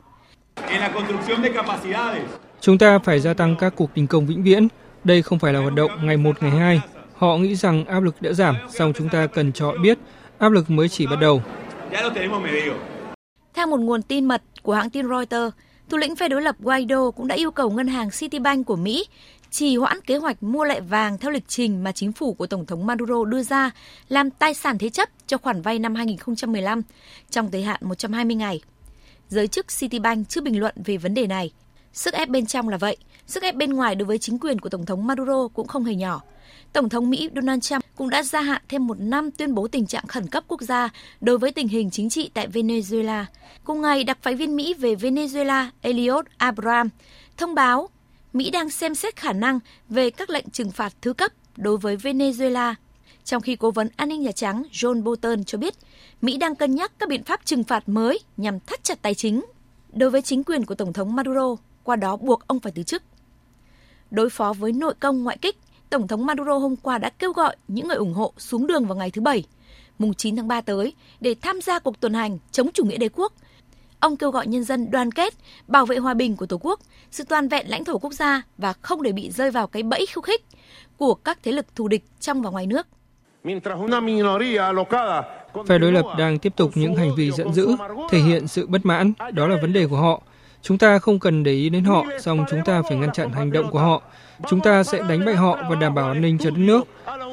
Chúng 2.60 2.78
ta 2.78 2.98
phải 2.98 3.20
gia 3.20 3.34
tăng 3.34 3.56
các 3.58 3.72
cuộc 3.76 3.90
đình 3.94 4.06
công 4.06 4.26
vĩnh 4.26 4.42
viễn. 4.42 4.68
Đây 5.04 5.22
không 5.22 5.38
phải 5.38 5.52
là 5.52 5.60
hoạt 5.60 5.74
động 5.74 5.90
ngày 6.02 6.16
một 6.16 6.42
ngày 6.42 6.50
hai. 6.50 6.80
Họ 7.20 7.36
nghĩ 7.36 7.54
rằng 7.56 7.84
áp 7.84 8.00
lực 8.00 8.22
đã 8.22 8.32
giảm, 8.32 8.56
song 8.68 8.92
chúng 8.96 9.08
ta 9.08 9.26
cần 9.26 9.52
cho 9.52 9.66
họ 9.66 9.74
biết 9.82 9.98
áp 10.38 10.48
lực 10.48 10.70
mới 10.70 10.88
chỉ 10.88 11.06
bắt 11.06 11.16
đầu. 11.20 11.42
Theo 13.54 13.66
một 13.66 13.80
nguồn 13.80 14.02
tin 14.02 14.24
mật 14.24 14.42
của 14.62 14.74
hãng 14.74 14.90
tin 14.90 15.08
Reuters, 15.08 15.56
thủ 15.88 15.96
lĩnh 15.96 16.16
phe 16.16 16.28
đối 16.28 16.42
lập 16.42 16.56
Guaido 16.58 17.10
cũng 17.10 17.28
đã 17.28 17.34
yêu 17.34 17.50
cầu 17.50 17.70
ngân 17.70 17.88
hàng 17.88 18.10
Citibank 18.10 18.66
của 18.66 18.76
Mỹ 18.76 19.06
trì 19.50 19.76
hoãn 19.76 20.00
kế 20.00 20.16
hoạch 20.16 20.42
mua 20.42 20.64
lại 20.64 20.80
vàng 20.80 21.18
theo 21.18 21.30
lịch 21.30 21.48
trình 21.48 21.84
mà 21.84 21.92
chính 21.92 22.12
phủ 22.12 22.34
của 22.34 22.46
Tổng 22.46 22.66
thống 22.66 22.86
Maduro 22.86 23.24
đưa 23.24 23.42
ra 23.42 23.70
làm 24.08 24.30
tài 24.30 24.54
sản 24.54 24.78
thế 24.78 24.88
chấp 24.88 25.08
cho 25.26 25.38
khoản 25.38 25.62
vay 25.62 25.78
năm 25.78 25.94
2015 25.94 26.82
trong 27.30 27.50
thời 27.50 27.62
hạn 27.62 27.80
120 27.82 28.36
ngày. 28.36 28.60
Giới 29.28 29.48
chức 29.48 29.66
Citibank 29.78 30.28
chưa 30.28 30.40
bình 30.40 30.60
luận 30.60 30.74
về 30.84 30.96
vấn 30.96 31.14
đề 31.14 31.26
này. 31.26 31.52
Sức 31.92 32.14
ép 32.14 32.28
bên 32.28 32.46
trong 32.46 32.68
là 32.68 32.76
vậy, 32.76 32.96
sức 33.26 33.42
ép 33.42 33.56
bên 33.56 33.72
ngoài 33.72 33.94
đối 33.94 34.06
với 34.06 34.18
chính 34.18 34.38
quyền 34.38 34.58
của 34.58 34.68
Tổng 34.68 34.86
thống 34.86 35.06
Maduro 35.06 35.48
cũng 35.48 35.66
không 35.66 35.84
hề 35.84 35.94
nhỏ. 35.94 36.22
Tổng 36.72 36.88
thống 36.88 37.10
Mỹ 37.10 37.28
Donald 37.34 37.62
Trump 37.62 37.84
cũng 37.96 38.10
đã 38.10 38.22
gia 38.22 38.40
hạn 38.40 38.62
thêm 38.68 38.86
một 38.86 39.00
năm 39.00 39.30
tuyên 39.30 39.54
bố 39.54 39.68
tình 39.68 39.86
trạng 39.86 40.06
khẩn 40.06 40.26
cấp 40.26 40.44
quốc 40.48 40.60
gia 40.62 40.88
đối 41.20 41.38
với 41.38 41.52
tình 41.52 41.68
hình 41.68 41.90
chính 41.90 42.10
trị 42.10 42.30
tại 42.34 42.48
Venezuela. 42.48 43.24
Cùng 43.64 43.80
ngày, 43.82 44.04
đặc 44.04 44.18
phái 44.22 44.34
viên 44.34 44.56
Mỹ 44.56 44.74
về 44.74 44.94
Venezuela 44.94 45.66
Elliot 45.80 46.24
Abraham 46.36 46.88
thông 47.36 47.54
báo 47.54 47.88
Mỹ 48.32 48.50
đang 48.50 48.70
xem 48.70 48.94
xét 48.94 49.16
khả 49.16 49.32
năng 49.32 49.58
về 49.88 50.10
các 50.10 50.30
lệnh 50.30 50.50
trừng 50.50 50.70
phạt 50.70 50.92
thứ 51.02 51.12
cấp 51.12 51.32
đối 51.56 51.76
với 51.76 51.96
Venezuela. 51.96 52.74
Trong 53.24 53.42
khi 53.42 53.56
Cố 53.56 53.70
vấn 53.70 53.88
An 53.96 54.08
ninh 54.08 54.22
Nhà 54.22 54.32
Trắng 54.32 54.62
John 54.72 55.02
Bolton 55.02 55.44
cho 55.44 55.58
biết, 55.58 55.74
Mỹ 56.22 56.36
đang 56.36 56.54
cân 56.54 56.74
nhắc 56.74 56.92
các 56.98 57.08
biện 57.08 57.24
pháp 57.24 57.40
trừng 57.44 57.64
phạt 57.64 57.88
mới 57.88 58.18
nhằm 58.36 58.60
thắt 58.60 58.84
chặt 58.84 59.02
tài 59.02 59.14
chính 59.14 59.44
đối 59.92 60.10
với 60.10 60.22
chính 60.22 60.44
quyền 60.44 60.64
của 60.64 60.74
Tổng 60.74 60.92
thống 60.92 61.16
Maduro, 61.16 61.56
qua 61.84 61.96
đó 61.96 62.16
buộc 62.16 62.46
ông 62.46 62.60
phải 62.60 62.72
từ 62.74 62.82
chức. 62.82 63.02
Đối 64.10 64.30
phó 64.30 64.52
với 64.52 64.72
nội 64.72 64.94
công 65.00 65.22
ngoại 65.22 65.38
kích, 65.40 65.56
Tổng 65.90 66.08
thống 66.08 66.26
Maduro 66.26 66.58
hôm 66.58 66.76
qua 66.76 66.98
đã 66.98 67.10
kêu 67.10 67.32
gọi 67.32 67.56
những 67.68 67.88
người 67.88 67.96
ủng 67.96 68.12
hộ 68.12 68.32
xuống 68.38 68.66
đường 68.66 68.86
vào 68.86 68.96
ngày 68.96 69.10
thứ 69.10 69.20
Bảy, 69.20 69.44
mùng 69.98 70.14
9 70.14 70.36
tháng 70.36 70.48
3 70.48 70.60
tới 70.60 70.92
để 71.20 71.34
tham 71.42 71.60
gia 71.60 71.78
cuộc 71.78 72.00
tuần 72.00 72.14
hành 72.14 72.38
chống 72.52 72.68
chủ 72.74 72.84
nghĩa 72.84 72.96
đế 72.96 73.08
quốc. 73.08 73.32
Ông 74.00 74.16
kêu 74.16 74.30
gọi 74.30 74.46
nhân 74.46 74.64
dân 74.64 74.90
đoàn 74.90 75.12
kết, 75.12 75.34
bảo 75.66 75.86
vệ 75.86 75.96
hòa 75.96 76.14
bình 76.14 76.36
của 76.36 76.46
Tổ 76.46 76.58
quốc, 76.60 76.80
sự 77.10 77.24
toàn 77.24 77.48
vẹn 77.48 77.68
lãnh 77.68 77.84
thổ 77.84 77.98
quốc 77.98 78.12
gia 78.12 78.42
và 78.58 78.72
không 78.72 79.02
để 79.02 79.12
bị 79.12 79.30
rơi 79.30 79.50
vào 79.50 79.66
cái 79.66 79.82
bẫy 79.82 80.06
khiêu 80.06 80.22
khích 80.22 80.44
của 80.96 81.14
các 81.14 81.38
thế 81.42 81.52
lực 81.52 81.66
thù 81.74 81.88
địch 81.88 82.04
trong 82.20 82.42
và 82.42 82.50
ngoài 82.50 82.66
nước. 82.66 82.86
Phe 85.66 85.78
đối 85.78 85.92
lập 85.92 86.06
đang 86.18 86.38
tiếp 86.38 86.52
tục 86.56 86.70
những 86.74 86.94
hành 86.94 87.14
vi 87.16 87.30
giận 87.30 87.52
dữ, 87.52 87.76
thể 88.10 88.18
hiện 88.18 88.48
sự 88.48 88.66
bất 88.66 88.86
mãn, 88.86 89.12
đó 89.32 89.46
là 89.46 89.56
vấn 89.62 89.72
đề 89.72 89.86
của 89.86 89.96
họ. 89.96 90.22
Chúng 90.62 90.78
ta 90.78 90.98
không 90.98 91.18
cần 91.18 91.42
để 91.42 91.52
ý 91.52 91.68
đến 91.68 91.84
họ, 91.84 92.04
song 92.20 92.44
chúng 92.50 92.60
ta 92.64 92.82
phải 92.88 92.96
ngăn 92.96 93.12
chặn 93.12 93.32
hành 93.32 93.52
động 93.52 93.70
của 93.70 93.80
họ. 93.80 94.02
Chúng 94.48 94.60
ta 94.60 94.82
sẽ 94.82 95.02
đánh 95.08 95.24
bại 95.24 95.34
họ 95.34 95.58
và 95.70 95.76
đảm 95.76 95.94
bảo 95.94 96.06
an 96.06 96.20
ninh 96.20 96.38
cho 96.38 96.50
đất 96.50 96.58
nước. 96.58 96.82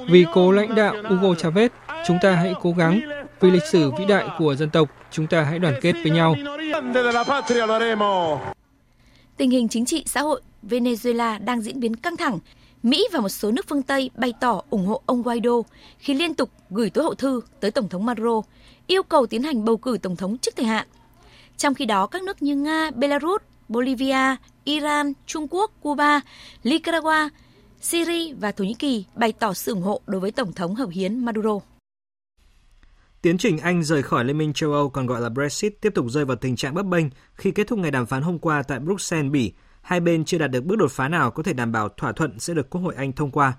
Vì 0.09 0.25
cố 0.33 0.51
lãnh 0.51 0.75
đạo 0.75 0.95
Hugo 1.09 1.33
Chavez, 1.33 1.69
chúng 2.07 2.17
ta 2.21 2.31
hãy 2.31 2.53
cố 2.61 2.71
gắng. 2.71 2.99
Vì 3.39 3.51
lịch 3.51 3.63
sử 3.71 3.91
vĩ 3.99 4.05
đại 4.05 4.27
của 4.39 4.55
dân 4.55 4.69
tộc, 4.69 4.89
chúng 5.11 5.27
ta 5.27 5.41
hãy 5.41 5.59
đoàn 5.59 5.75
kết 5.81 5.93
với 6.03 6.11
nhau. 6.11 6.35
Tình 9.37 9.51
hình 9.51 9.67
chính 9.67 9.85
trị 9.85 10.03
xã 10.05 10.21
hội 10.21 10.41
Venezuela 10.69 11.45
đang 11.45 11.61
diễn 11.61 11.79
biến 11.79 11.95
căng 11.95 12.17
thẳng. 12.17 12.39
Mỹ 12.83 13.07
và 13.13 13.19
một 13.19 13.29
số 13.29 13.51
nước 13.51 13.65
phương 13.67 13.83
Tây 13.83 14.09
bày 14.15 14.33
tỏ 14.39 14.61
ủng 14.69 14.85
hộ 14.85 15.01
ông 15.05 15.21
Guaido 15.21 15.51
khi 15.99 16.13
liên 16.13 16.33
tục 16.33 16.49
gửi 16.69 16.89
tối 16.89 17.03
hậu 17.03 17.13
thư 17.13 17.41
tới 17.59 17.71
Tổng 17.71 17.89
thống 17.89 18.05
Maduro, 18.05 18.41
yêu 18.87 19.03
cầu 19.03 19.25
tiến 19.25 19.43
hành 19.43 19.65
bầu 19.65 19.77
cử 19.77 19.97
Tổng 20.01 20.15
thống 20.15 20.37
trước 20.37 20.55
thời 20.55 20.65
hạn. 20.65 20.87
Trong 21.57 21.73
khi 21.73 21.85
đó, 21.85 22.07
các 22.07 22.23
nước 22.23 22.41
như 22.41 22.55
Nga, 22.55 22.91
Belarus, 22.95 23.41
Bolivia, 23.69 24.35
Iran, 24.63 25.13
Trung 25.25 25.47
Quốc, 25.49 25.71
Cuba, 25.81 26.21
Nicaragua, 26.63 27.29
Syria 27.81 28.33
và 28.33 28.51
Thổ 28.51 28.63
Nhĩ 28.63 28.73
Kỳ 28.73 29.05
bày 29.15 29.31
tỏ 29.31 29.53
sự 29.53 29.73
ủng 29.73 29.81
hộ 29.81 30.01
đối 30.07 30.21
với 30.21 30.31
Tổng 30.31 30.53
thống 30.53 30.75
hợp 30.75 30.89
hiến 30.91 31.25
Maduro. 31.25 31.59
Tiến 33.21 33.37
trình 33.37 33.57
Anh 33.57 33.83
rời 33.83 34.03
khỏi 34.03 34.25
Liên 34.25 34.37
minh 34.37 34.53
châu 34.53 34.73
Âu 34.73 34.89
còn 34.89 35.05
gọi 35.05 35.21
là 35.21 35.29
Brexit 35.29 35.81
tiếp 35.81 35.89
tục 35.95 36.05
rơi 36.09 36.25
vào 36.25 36.37
tình 36.37 36.55
trạng 36.55 36.73
bấp 36.73 36.85
bênh 36.85 37.05
khi 37.33 37.51
kết 37.51 37.67
thúc 37.67 37.79
ngày 37.79 37.91
đàm 37.91 38.05
phán 38.05 38.21
hôm 38.21 38.39
qua 38.39 38.63
tại 38.63 38.79
Bruxelles, 38.79 39.31
Bỉ. 39.31 39.53
Hai 39.81 39.99
bên 39.99 40.25
chưa 40.25 40.37
đạt 40.37 40.51
được 40.51 40.65
bước 40.65 40.75
đột 40.75 40.91
phá 40.91 41.07
nào 41.07 41.31
có 41.31 41.43
thể 41.43 41.53
đảm 41.53 41.71
bảo 41.71 41.89
thỏa 41.89 42.11
thuận 42.11 42.39
sẽ 42.39 42.53
được 42.53 42.69
Quốc 42.69 42.81
hội 42.81 42.95
Anh 42.97 43.13
thông 43.13 43.31
qua. 43.31 43.53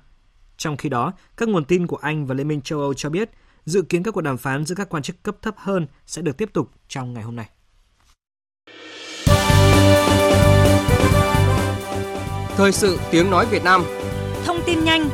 Trong 0.56 0.76
khi 0.76 0.88
đó, 0.88 1.12
các 1.36 1.48
nguồn 1.48 1.64
tin 1.64 1.86
của 1.86 1.96
Anh 1.96 2.26
và 2.26 2.34
Liên 2.34 2.48
minh 2.48 2.60
châu 2.60 2.80
Âu 2.80 2.94
cho 2.94 3.10
biết 3.10 3.30
dự 3.64 3.82
kiến 3.82 4.02
các 4.02 4.10
cuộc 4.10 4.20
đàm 4.20 4.36
phán 4.36 4.64
giữa 4.64 4.74
các 4.74 4.88
quan 4.88 5.02
chức 5.02 5.22
cấp 5.22 5.36
thấp 5.42 5.54
hơn 5.58 5.86
sẽ 6.06 6.22
được 6.22 6.36
tiếp 6.36 6.50
tục 6.52 6.70
trong 6.88 7.14
ngày 7.14 7.22
hôm 7.22 7.36
nay. 7.36 7.48
Thời 12.58 12.72
sự 12.72 12.98
tiếng 13.10 13.30
nói 13.30 13.46
Việt 13.46 13.64
Nam 13.64 13.84
Thông 14.44 14.60
tin 14.66 14.84
nhanh 14.84 15.08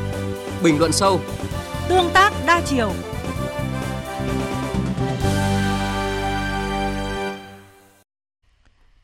Bình 0.63 0.79
luận 0.79 0.93
sâu 0.93 1.21
Tương 1.89 2.11
tác 2.15 2.33
đa 2.47 2.63
chiều 2.67 2.93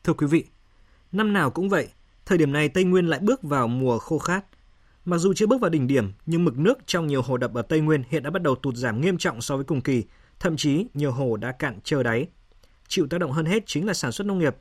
Thưa 0.03 0.13
quý 0.13 0.27
vị, 0.27 0.45
năm 1.11 1.33
nào 1.33 1.51
cũng 1.51 1.69
vậy, 1.69 1.87
thời 2.25 2.37
điểm 2.37 2.51
này 2.51 2.69
Tây 2.69 2.83
Nguyên 2.83 3.07
lại 3.07 3.19
bước 3.19 3.43
vào 3.43 3.67
mùa 3.67 3.99
khô 3.99 4.17
khát. 4.17 4.45
Mặc 5.05 5.17
dù 5.17 5.33
chưa 5.33 5.47
bước 5.47 5.61
vào 5.61 5.69
đỉnh 5.69 5.87
điểm, 5.87 6.13
nhưng 6.25 6.45
mực 6.45 6.57
nước 6.57 6.77
trong 6.85 7.07
nhiều 7.07 7.21
hồ 7.21 7.37
đập 7.37 7.53
ở 7.53 7.61
Tây 7.61 7.79
Nguyên 7.79 8.03
hiện 8.09 8.23
đã 8.23 8.29
bắt 8.29 8.41
đầu 8.41 8.55
tụt 8.55 8.75
giảm 8.75 9.01
nghiêm 9.01 9.17
trọng 9.17 9.41
so 9.41 9.55
với 9.55 9.65
cùng 9.65 9.81
kỳ, 9.81 10.03
thậm 10.39 10.57
chí 10.57 10.85
nhiều 10.93 11.11
hồ 11.11 11.37
đã 11.37 11.51
cạn 11.51 11.79
trơ 11.83 12.03
đáy. 12.03 12.27
Chịu 12.87 13.07
tác 13.07 13.17
động 13.17 13.31
hơn 13.31 13.45
hết 13.45 13.63
chính 13.65 13.87
là 13.87 13.93
sản 13.93 14.11
xuất 14.11 14.27
nông 14.27 14.39
nghiệp. 14.39 14.55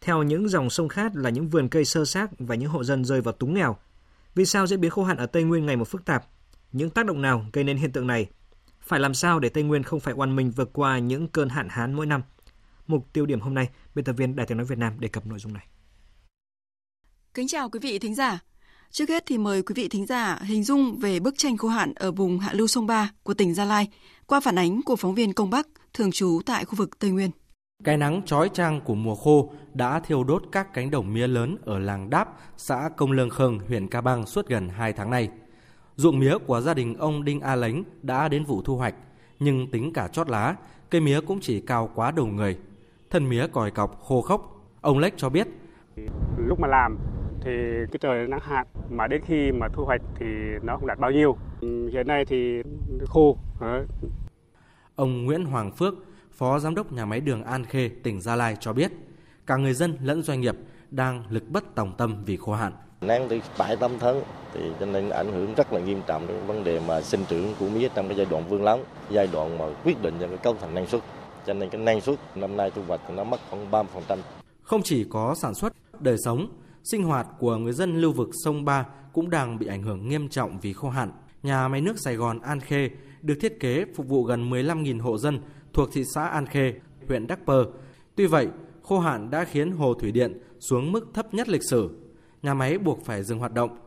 Theo 0.00 0.22
những 0.22 0.48
dòng 0.48 0.70
sông 0.70 0.88
khác 0.88 1.12
là 1.14 1.30
những 1.30 1.48
vườn 1.48 1.68
cây 1.68 1.84
sơ 1.84 2.04
xác 2.04 2.30
và 2.38 2.54
những 2.54 2.70
hộ 2.70 2.84
dân 2.84 3.04
rơi 3.04 3.20
vào 3.20 3.32
túng 3.32 3.54
nghèo. 3.54 3.76
Vì 4.34 4.44
sao 4.44 4.66
diễn 4.66 4.80
biến 4.80 4.90
khô 4.90 5.04
hạn 5.04 5.16
ở 5.16 5.26
Tây 5.26 5.42
Nguyên 5.42 5.66
ngày 5.66 5.76
một 5.76 5.88
phức 5.88 6.04
tạp? 6.04 6.26
Những 6.72 6.90
tác 6.90 7.06
động 7.06 7.22
nào 7.22 7.46
gây 7.52 7.64
nên 7.64 7.76
hiện 7.76 7.92
tượng 7.92 8.06
này? 8.06 8.26
Phải 8.80 9.00
làm 9.00 9.14
sao 9.14 9.38
để 9.38 9.48
Tây 9.48 9.62
Nguyên 9.62 9.82
không 9.82 10.00
phải 10.00 10.14
oan 10.14 10.36
mình 10.36 10.50
vượt 10.50 10.70
qua 10.72 10.98
những 10.98 11.28
cơn 11.28 11.48
hạn 11.48 11.68
hán 11.70 11.92
mỗi 11.92 12.06
năm? 12.06 12.22
Mục 12.86 13.12
tiêu 13.12 13.26
điểm 13.26 13.40
hôm 13.40 13.54
nay, 13.54 13.68
biên 13.94 14.04
tập 14.04 14.12
viên 14.12 14.36
Đài 14.36 14.46
tiếng 14.46 14.58
nói 14.58 14.66
Việt 14.66 14.78
Nam 14.78 15.00
đề 15.00 15.08
cập 15.08 15.26
nội 15.26 15.38
dung 15.38 15.52
này. 15.52 15.66
Kính 17.34 17.48
chào 17.48 17.70
quý 17.70 17.80
vị 17.82 17.98
thính 17.98 18.14
giả. 18.14 18.38
Trước 18.90 19.08
hết 19.08 19.22
thì 19.26 19.38
mời 19.38 19.62
quý 19.62 19.72
vị 19.76 19.88
thính 19.88 20.06
giả 20.06 20.38
hình 20.42 20.64
dung 20.64 20.98
về 20.98 21.20
bức 21.20 21.34
tranh 21.38 21.56
khô 21.56 21.68
hạn 21.68 21.92
ở 21.94 22.12
vùng 22.12 22.38
hạ 22.38 22.52
lưu 22.52 22.66
sông 22.66 22.86
Ba 22.86 23.10
của 23.22 23.34
tỉnh 23.34 23.54
Gia 23.54 23.64
Lai 23.64 23.88
qua 24.26 24.40
phản 24.40 24.58
ánh 24.58 24.82
của 24.82 24.96
phóng 24.96 25.14
viên 25.14 25.32
Công 25.32 25.50
Bắc 25.50 25.66
thường 25.94 26.12
trú 26.12 26.40
tại 26.46 26.64
khu 26.64 26.74
vực 26.76 26.98
Tây 26.98 27.10
Nguyên. 27.10 27.30
Cái 27.84 27.96
nắng 27.96 28.22
chói 28.24 28.48
chang 28.48 28.80
của 28.80 28.94
mùa 28.94 29.14
khô 29.14 29.50
đã 29.74 30.00
thiêu 30.00 30.24
đốt 30.24 30.42
các 30.52 30.74
cánh 30.74 30.90
đồng 30.90 31.12
mía 31.12 31.26
lớn 31.26 31.56
ở 31.64 31.78
làng 31.78 32.10
Đáp, 32.10 32.28
xã 32.56 32.90
Công 32.96 33.12
Lương 33.12 33.30
Khương, 33.30 33.58
huyện 33.68 33.88
Ca 33.88 34.00
Bang 34.00 34.26
suốt 34.26 34.48
gần 34.48 34.68
2 34.68 34.92
tháng 34.92 35.10
nay. 35.10 35.30
Ruộng 35.96 36.18
mía 36.18 36.38
của 36.46 36.60
gia 36.60 36.74
đình 36.74 36.94
ông 36.94 37.24
Đinh 37.24 37.40
A 37.40 37.54
Lánh 37.54 37.82
đã 38.02 38.28
đến 38.28 38.44
vụ 38.44 38.62
thu 38.62 38.76
hoạch, 38.76 38.94
nhưng 39.40 39.70
tính 39.70 39.92
cả 39.92 40.08
chót 40.08 40.28
lá, 40.28 40.56
cây 40.90 41.00
mía 41.00 41.20
cũng 41.20 41.40
chỉ 41.40 41.60
cao 41.60 41.90
quá 41.94 42.10
đầu 42.10 42.26
người. 42.26 42.58
Thân 43.10 43.28
mía 43.28 43.46
còi 43.46 43.70
cọc 43.70 44.00
khô 44.00 44.20
khốc. 44.22 44.70
Ông 44.80 44.98
Lách 44.98 45.14
cho 45.16 45.28
biết. 45.28 45.46
Lúc 46.38 46.60
mà 46.60 46.68
làm 46.68 46.98
thì 47.40 47.50
cái 47.92 47.98
trời 48.00 48.26
nắng 48.28 48.40
hạn 48.42 48.66
mà 48.90 49.06
đến 49.06 49.22
khi 49.26 49.52
mà 49.52 49.68
thu 49.72 49.84
hoạch 49.84 50.00
thì 50.18 50.26
nó 50.62 50.76
không 50.76 50.86
đạt 50.86 50.98
bao 50.98 51.10
nhiêu. 51.10 51.36
Hiện 51.92 52.06
nay 52.06 52.24
thì 52.24 52.62
khô. 53.06 53.36
Ông 54.96 55.24
Nguyễn 55.24 55.44
Hoàng 55.44 55.72
Phước, 55.72 55.94
Phó 56.36 56.58
Giám 56.58 56.74
đốc 56.74 56.92
nhà 56.92 57.04
máy 57.04 57.20
đường 57.20 57.44
An 57.44 57.64
Khê, 57.64 57.90
tỉnh 58.02 58.20
Gia 58.20 58.36
Lai 58.36 58.56
cho 58.60 58.72
biết, 58.72 58.92
cả 59.46 59.56
người 59.56 59.74
dân 59.74 59.98
lẫn 60.02 60.22
doanh 60.22 60.40
nghiệp 60.40 60.56
đang 60.90 61.24
lực 61.30 61.48
bất 61.48 61.74
tòng 61.74 61.92
tâm 61.96 62.24
vì 62.24 62.36
khô 62.36 62.52
hạn. 62.52 62.72
Nắng 63.00 63.26
từ 63.28 63.40
7 63.58 63.76
8 63.76 63.98
tháng 63.98 64.22
thì 64.54 64.60
cho 64.80 64.86
nên 64.86 65.08
ảnh 65.08 65.32
hưởng 65.32 65.54
rất 65.54 65.72
là 65.72 65.80
nghiêm 65.80 66.00
trọng 66.06 66.26
đến 66.26 66.46
vấn 66.46 66.64
đề 66.64 66.80
mà 66.80 67.00
sinh 67.00 67.24
trưởng 67.28 67.54
của 67.60 67.68
mía 67.68 67.88
trong 67.94 68.08
cái 68.08 68.16
giai 68.16 68.26
đoạn 68.30 68.48
vương 68.48 68.64
lắng, 68.64 68.84
giai 69.10 69.28
đoạn 69.32 69.58
mà 69.58 69.64
quyết 69.84 70.02
định 70.02 70.14
cho 70.20 70.26
cái 70.26 70.36
cấu 70.36 70.54
thành 70.54 70.74
năng 70.74 70.86
suất. 70.86 71.02
Cho 71.46 71.54
nên 71.54 71.70
cái 71.70 71.80
năng 71.80 72.00
suất 72.00 72.18
năm 72.36 72.56
nay 72.56 72.70
thu 72.74 72.82
hoạch 72.88 73.10
nó 73.10 73.24
mất 73.24 73.40
khoảng 73.50 73.70
30%. 73.70 74.18
Không 74.62 74.82
chỉ 74.82 75.04
có 75.10 75.34
sản 75.34 75.54
xuất, 75.54 75.72
đời 76.00 76.16
sống, 76.24 76.48
sinh 76.84 77.02
hoạt 77.02 77.26
của 77.38 77.56
người 77.56 77.72
dân 77.72 78.00
lưu 78.00 78.12
vực 78.12 78.28
sông 78.44 78.64
Ba 78.64 78.86
cũng 79.12 79.30
đang 79.30 79.58
bị 79.58 79.66
ảnh 79.66 79.82
hưởng 79.82 80.08
nghiêm 80.08 80.28
trọng 80.28 80.60
vì 80.60 80.72
khô 80.72 80.88
hạn. 80.90 81.12
Nhà 81.42 81.68
máy 81.68 81.80
nước 81.80 81.98
Sài 81.98 82.14
Gòn 82.14 82.40
An 82.40 82.60
Khê 82.60 82.90
được 83.22 83.34
thiết 83.40 83.60
kế 83.60 83.84
phục 83.96 84.08
vụ 84.08 84.22
gần 84.22 84.50
15.000 84.50 85.00
hộ 85.00 85.18
dân 85.18 85.40
thuộc 85.76 85.92
thị 85.92 86.04
xã 86.14 86.26
An 86.26 86.46
Khê, 86.46 86.74
huyện 87.08 87.26
Đắc 87.26 87.38
Pơ. 87.46 87.66
Tuy 88.14 88.26
vậy, 88.26 88.48
khô 88.82 88.98
hạn 88.98 89.30
đã 89.30 89.44
khiến 89.44 89.70
hồ 89.70 89.94
thủy 89.94 90.12
điện 90.12 90.40
xuống 90.60 90.92
mức 90.92 91.06
thấp 91.14 91.34
nhất 91.34 91.48
lịch 91.48 91.62
sử. 91.70 91.90
Nhà 92.42 92.54
máy 92.54 92.78
buộc 92.78 93.04
phải 93.04 93.22
dừng 93.22 93.38
hoạt 93.38 93.52
động. 93.52 93.78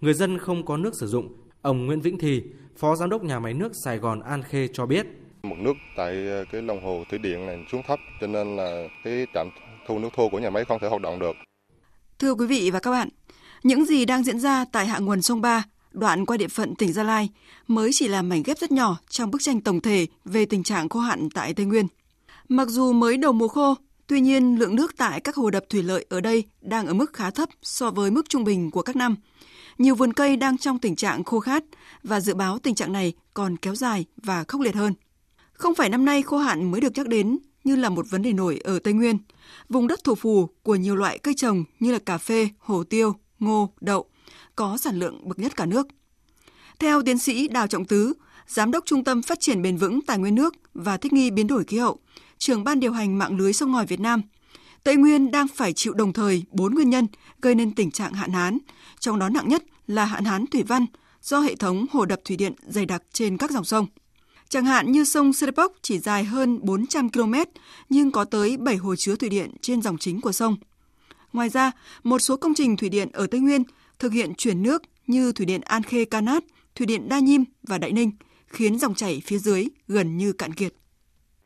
Người 0.00 0.14
dân 0.14 0.38
không 0.38 0.66
có 0.66 0.76
nước 0.76 0.94
sử 1.00 1.06
dụng. 1.06 1.36
Ông 1.62 1.86
Nguyễn 1.86 2.00
Vĩnh 2.00 2.18
Thì, 2.18 2.42
Phó 2.76 2.96
Giám 2.96 3.10
đốc 3.10 3.22
nhà 3.22 3.40
máy 3.40 3.54
nước 3.54 3.72
Sài 3.84 3.98
Gòn 3.98 4.20
An 4.20 4.42
Khê 4.42 4.68
cho 4.72 4.86
biết. 4.86 5.06
Mực 5.42 5.58
nước 5.58 5.72
tại 5.96 6.26
cái 6.52 6.62
lòng 6.62 6.84
hồ 6.84 7.04
thủy 7.10 7.18
điện 7.18 7.46
này 7.46 7.64
xuống 7.72 7.82
thấp 7.86 7.98
cho 8.20 8.26
nên 8.26 8.56
là 8.56 8.88
cái 9.04 9.26
trạm 9.34 9.50
thu 9.86 9.98
nước 9.98 10.08
thô 10.16 10.28
của 10.28 10.38
nhà 10.38 10.50
máy 10.50 10.64
không 10.64 10.78
thể 10.80 10.88
hoạt 10.88 11.02
động 11.02 11.18
được. 11.18 11.36
Thưa 12.18 12.34
quý 12.34 12.46
vị 12.46 12.70
và 12.70 12.80
các 12.80 12.90
bạn, 12.90 13.08
những 13.62 13.84
gì 13.84 14.04
đang 14.04 14.22
diễn 14.22 14.40
ra 14.40 14.64
tại 14.72 14.86
hạ 14.86 14.98
nguồn 14.98 15.22
sông 15.22 15.40
Ba, 15.40 15.64
đoạn 15.92 16.26
qua 16.26 16.36
địa 16.36 16.48
phận 16.48 16.74
tỉnh 16.74 16.92
Gia 16.92 17.02
Lai 17.02 17.28
mới 17.68 17.90
chỉ 17.92 18.08
là 18.08 18.22
mảnh 18.22 18.42
ghép 18.42 18.58
rất 18.58 18.72
nhỏ 18.72 18.98
trong 19.08 19.30
bức 19.30 19.42
tranh 19.42 19.60
tổng 19.60 19.80
thể 19.80 20.06
về 20.24 20.46
tình 20.46 20.62
trạng 20.62 20.88
khô 20.88 21.00
hạn 21.00 21.28
tại 21.34 21.54
Tây 21.54 21.66
Nguyên. 21.66 21.86
Mặc 22.48 22.68
dù 22.68 22.92
mới 22.92 23.16
đầu 23.16 23.32
mùa 23.32 23.48
khô, 23.48 23.74
tuy 24.06 24.20
nhiên 24.20 24.58
lượng 24.58 24.76
nước 24.76 24.96
tại 24.96 25.20
các 25.20 25.36
hồ 25.36 25.50
đập 25.50 25.64
thủy 25.68 25.82
lợi 25.82 26.06
ở 26.08 26.20
đây 26.20 26.44
đang 26.60 26.86
ở 26.86 26.94
mức 26.94 27.12
khá 27.12 27.30
thấp 27.30 27.48
so 27.62 27.90
với 27.90 28.10
mức 28.10 28.28
trung 28.28 28.44
bình 28.44 28.70
của 28.70 28.82
các 28.82 28.96
năm. 28.96 29.16
Nhiều 29.78 29.94
vườn 29.94 30.12
cây 30.12 30.36
đang 30.36 30.58
trong 30.58 30.78
tình 30.78 30.96
trạng 30.96 31.24
khô 31.24 31.40
khát 31.40 31.64
và 32.02 32.20
dự 32.20 32.34
báo 32.34 32.58
tình 32.58 32.74
trạng 32.74 32.92
này 32.92 33.12
còn 33.34 33.56
kéo 33.56 33.74
dài 33.74 34.04
và 34.16 34.44
khốc 34.48 34.60
liệt 34.60 34.74
hơn. 34.74 34.94
Không 35.52 35.74
phải 35.74 35.88
năm 35.88 36.04
nay 36.04 36.22
khô 36.22 36.38
hạn 36.38 36.70
mới 36.70 36.80
được 36.80 36.92
nhắc 36.94 37.08
đến 37.08 37.38
như 37.64 37.76
là 37.76 37.88
một 37.88 38.06
vấn 38.10 38.22
đề 38.22 38.32
nổi 38.32 38.60
ở 38.64 38.78
Tây 38.78 38.92
Nguyên. 38.94 39.18
Vùng 39.68 39.86
đất 39.86 40.04
thổ 40.04 40.14
phù 40.14 40.48
của 40.62 40.74
nhiều 40.74 40.96
loại 40.96 41.18
cây 41.18 41.34
trồng 41.36 41.64
như 41.80 41.92
là 41.92 41.98
cà 41.98 42.18
phê, 42.18 42.48
hồ 42.58 42.84
tiêu, 42.84 43.14
ngô, 43.38 43.72
đậu 43.80 44.06
có 44.56 44.76
sản 44.76 44.98
lượng 44.98 45.28
bậc 45.28 45.38
nhất 45.38 45.56
cả 45.56 45.66
nước. 45.66 45.86
Theo 46.78 47.02
tiến 47.02 47.18
sĩ 47.18 47.48
Đào 47.48 47.66
Trọng 47.66 47.84
Tứ, 47.84 48.12
Giám 48.46 48.70
đốc 48.70 48.84
Trung 48.86 49.04
tâm 49.04 49.22
Phát 49.22 49.40
triển 49.40 49.62
Bền 49.62 49.76
vững 49.76 50.00
Tài 50.02 50.18
nguyên 50.18 50.34
nước 50.34 50.54
và 50.74 50.96
Thích 50.96 51.12
nghi 51.12 51.30
biến 51.30 51.46
đổi 51.46 51.64
khí 51.64 51.78
hậu, 51.78 51.98
trưởng 52.38 52.64
ban 52.64 52.80
điều 52.80 52.92
hành 52.92 53.18
mạng 53.18 53.36
lưới 53.36 53.52
sông 53.52 53.72
ngòi 53.72 53.86
Việt 53.86 54.00
Nam, 54.00 54.22
Tây 54.84 54.96
Nguyên 54.96 55.30
đang 55.30 55.48
phải 55.48 55.72
chịu 55.72 55.92
đồng 55.92 56.12
thời 56.12 56.44
bốn 56.50 56.74
nguyên 56.74 56.90
nhân 56.90 57.06
gây 57.42 57.54
nên 57.54 57.74
tình 57.74 57.90
trạng 57.90 58.12
hạn 58.12 58.32
hán, 58.32 58.58
trong 59.00 59.18
đó 59.18 59.28
nặng 59.28 59.48
nhất 59.48 59.62
là 59.86 60.04
hạn 60.04 60.24
hán 60.24 60.46
thủy 60.46 60.62
văn 60.62 60.86
do 61.22 61.40
hệ 61.40 61.56
thống 61.56 61.86
hồ 61.92 62.04
đập 62.04 62.20
thủy 62.24 62.36
điện 62.36 62.52
dày 62.68 62.86
đặc 62.86 63.02
trên 63.12 63.36
các 63.36 63.50
dòng 63.50 63.64
sông. 63.64 63.86
Chẳng 64.48 64.64
hạn 64.64 64.92
như 64.92 65.04
sông 65.04 65.32
Serepok 65.32 65.72
chỉ 65.82 65.98
dài 65.98 66.24
hơn 66.24 66.58
400 66.62 67.10
km 67.10 67.34
nhưng 67.88 68.10
có 68.10 68.24
tới 68.24 68.56
7 68.56 68.76
hồ 68.76 68.96
chứa 68.96 69.16
thủy 69.16 69.28
điện 69.28 69.50
trên 69.60 69.82
dòng 69.82 69.98
chính 69.98 70.20
của 70.20 70.32
sông. 70.32 70.56
Ngoài 71.32 71.48
ra, 71.48 71.70
một 72.02 72.18
số 72.18 72.36
công 72.36 72.54
trình 72.54 72.76
thủy 72.76 72.88
điện 72.88 73.08
ở 73.12 73.26
Tây 73.26 73.40
Nguyên 73.40 73.62
thực 73.98 74.12
hiện 74.12 74.34
chuyển 74.34 74.62
nước 74.62 74.82
như 75.06 75.32
thủy 75.32 75.46
điện 75.46 75.60
An 75.60 75.82
Khê 75.82 76.04
Canát, 76.04 76.44
thủy 76.78 76.86
điện 76.86 77.08
Đa 77.10 77.18
Nhiêm 77.18 77.40
và 77.68 77.78
Đại 77.78 77.92
Ninh, 77.92 78.10
khiến 78.46 78.78
dòng 78.78 78.94
chảy 78.94 79.14
phía 79.26 79.36
dưới 79.36 79.62
gần 79.88 80.16
như 80.16 80.32
cạn 80.38 80.50
kiệt. 80.58 80.72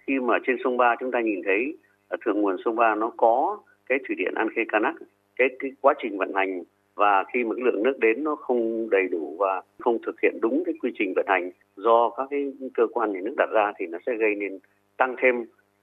Khi 0.07 0.13
mà 0.21 0.39
trên 0.47 0.57
sông 0.65 0.77
Ba 0.77 0.97
chúng 1.01 1.11
ta 1.11 1.21
nhìn 1.21 1.41
thấy 1.45 1.77
ở 2.09 2.17
thượng 2.25 2.41
nguồn 2.41 2.57
sông 2.65 2.77
Ba 2.77 2.95
nó 2.95 3.13
có 3.17 3.59
cái 3.87 3.99
thủy 4.07 4.17
điện 4.19 4.35
An 4.35 4.49
Khê 4.57 4.63
Canát, 4.69 4.95
cái, 5.37 5.49
cái 5.59 5.71
quá 5.81 5.95
trình 6.03 6.19
vận 6.19 6.33
hành 6.35 6.63
và 6.95 7.25
khi 7.33 7.45
mà 7.45 7.55
cái 7.55 7.65
lượng 7.65 7.83
nước 7.83 7.99
đến 7.99 8.25
nó 8.25 8.35
không 8.35 8.91
đầy 8.91 9.09
đủ 9.11 9.37
và 9.39 9.63
không 9.79 9.99
thực 10.07 10.21
hiện 10.21 10.39
đúng 10.43 10.63
cái 10.67 10.75
quy 10.83 10.91
trình 10.99 11.13
vận 11.17 11.27
hành 11.29 11.51
do 11.77 12.11
các 12.17 12.27
cái 12.31 12.53
cơ 12.75 12.87
quan 12.93 13.13
nhà 13.13 13.21
nước 13.25 13.35
đặt 13.37 13.49
ra 13.53 13.73
thì 13.79 13.87
nó 13.87 13.99
sẽ 14.07 14.13
gây 14.17 14.35
nên 14.35 14.59
tăng 14.97 15.17
thêm 15.23 15.35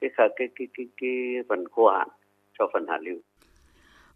cái 0.02 0.10
cái 0.18 0.30
cái 0.38 0.68
cái, 0.78 0.88
cái 1.02 1.10
phần 1.50 1.64
khô 1.72 1.88
hạn 1.88 2.08
cho 2.60 2.70
phần 2.74 2.86
hạ 2.88 2.98
lưu. 3.02 3.18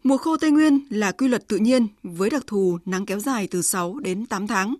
Mùa 0.04 0.16
khô 0.16 0.36
Tây 0.36 0.50
Nguyên 0.50 0.80
là 0.90 1.12
quy 1.12 1.28
luật 1.28 1.48
tự 1.48 1.56
nhiên 1.56 1.86
với 2.02 2.30
đặc 2.30 2.42
thù 2.46 2.78
nắng 2.84 3.06
kéo 3.06 3.20
dài 3.20 3.48
từ 3.50 3.62
6 3.62 3.98
đến 3.98 4.26
8 4.26 4.46
tháng, 4.46 4.74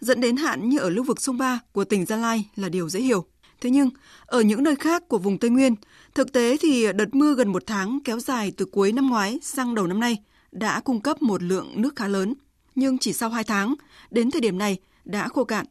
dẫn 0.00 0.20
đến 0.20 0.36
hạn 0.36 0.68
như 0.68 0.78
ở 0.78 0.90
lưu 0.90 1.04
vực 1.04 1.20
sông 1.20 1.38
Ba 1.38 1.60
của 1.72 1.84
tỉnh 1.84 2.06
Gia 2.06 2.16
Lai 2.16 2.48
là 2.56 2.68
điều 2.68 2.88
dễ 2.88 3.00
hiểu. 3.00 3.24
Thế 3.60 3.70
nhưng, 3.70 3.90
ở 4.26 4.40
những 4.40 4.62
nơi 4.62 4.76
khác 4.76 5.08
của 5.08 5.18
vùng 5.18 5.38
Tây 5.38 5.50
Nguyên, 5.50 5.74
thực 6.14 6.32
tế 6.32 6.56
thì 6.60 6.92
đợt 6.92 7.14
mưa 7.14 7.34
gần 7.34 7.52
một 7.52 7.62
tháng 7.66 7.98
kéo 8.04 8.20
dài 8.20 8.52
từ 8.56 8.64
cuối 8.64 8.92
năm 8.92 9.08
ngoái 9.08 9.38
sang 9.42 9.74
đầu 9.74 9.86
năm 9.86 10.00
nay 10.00 10.18
đã 10.52 10.80
cung 10.80 11.00
cấp 11.00 11.22
một 11.22 11.42
lượng 11.42 11.72
nước 11.76 11.96
khá 11.96 12.08
lớn, 12.08 12.34
nhưng 12.74 12.98
chỉ 12.98 13.12
sau 13.12 13.30
2 13.30 13.44
tháng, 13.44 13.74
đến 14.10 14.30
thời 14.30 14.40
điểm 14.40 14.58
này 14.58 14.78
đã 15.04 15.28
khô 15.28 15.44
cạn. 15.44 15.66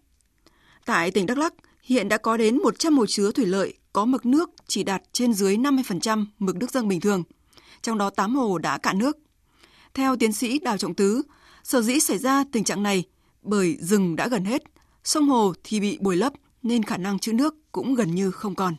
Tại 0.85 1.11
tỉnh 1.11 1.25
Đắk 1.25 1.37
Lắk, 1.37 1.53
hiện 1.83 2.09
đã 2.09 2.17
có 2.17 2.37
đến 2.37 2.57
100 2.57 2.97
hồ 2.97 3.05
chứa 3.05 3.31
thủy 3.31 3.45
lợi 3.45 3.73
có 3.93 4.05
mực 4.05 4.25
nước 4.25 4.49
chỉ 4.67 4.83
đạt 4.83 5.01
trên 5.11 5.33
dưới 5.33 5.57
50% 5.57 6.25
mực 6.39 6.55
nước 6.55 6.71
dâng 6.71 6.87
bình 6.87 6.99
thường, 6.99 7.23
trong 7.81 7.97
đó 7.97 8.09
8 8.09 8.35
hồ 8.35 8.57
đã 8.57 8.77
cạn 8.83 8.99
nước. 8.99 9.17
Theo 9.93 10.15
tiến 10.19 10.31
sĩ 10.31 10.59
Đào 10.59 10.77
Trọng 10.77 10.95
Tứ, 10.95 11.21
sở 11.63 11.81
dĩ 11.81 11.99
xảy 11.99 12.17
ra 12.17 12.43
tình 12.51 12.63
trạng 12.63 12.83
này 12.83 13.03
bởi 13.41 13.77
rừng 13.79 14.15
đã 14.15 14.27
gần 14.31 14.43
hết, 14.43 14.63
sông 15.03 15.23
hồ 15.23 15.53
thì 15.63 15.79
bị 15.79 15.97
bồi 16.01 16.15
lấp 16.15 16.33
nên 16.63 16.83
khả 16.83 16.97
năng 16.97 17.19
trữ 17.19 17.33
nước 17.33 17.55
cũng 17.71 17.95
gần 17.95 18.07
như 18.07 18.31
không 18.31 18.55
còn. 18.55 18.73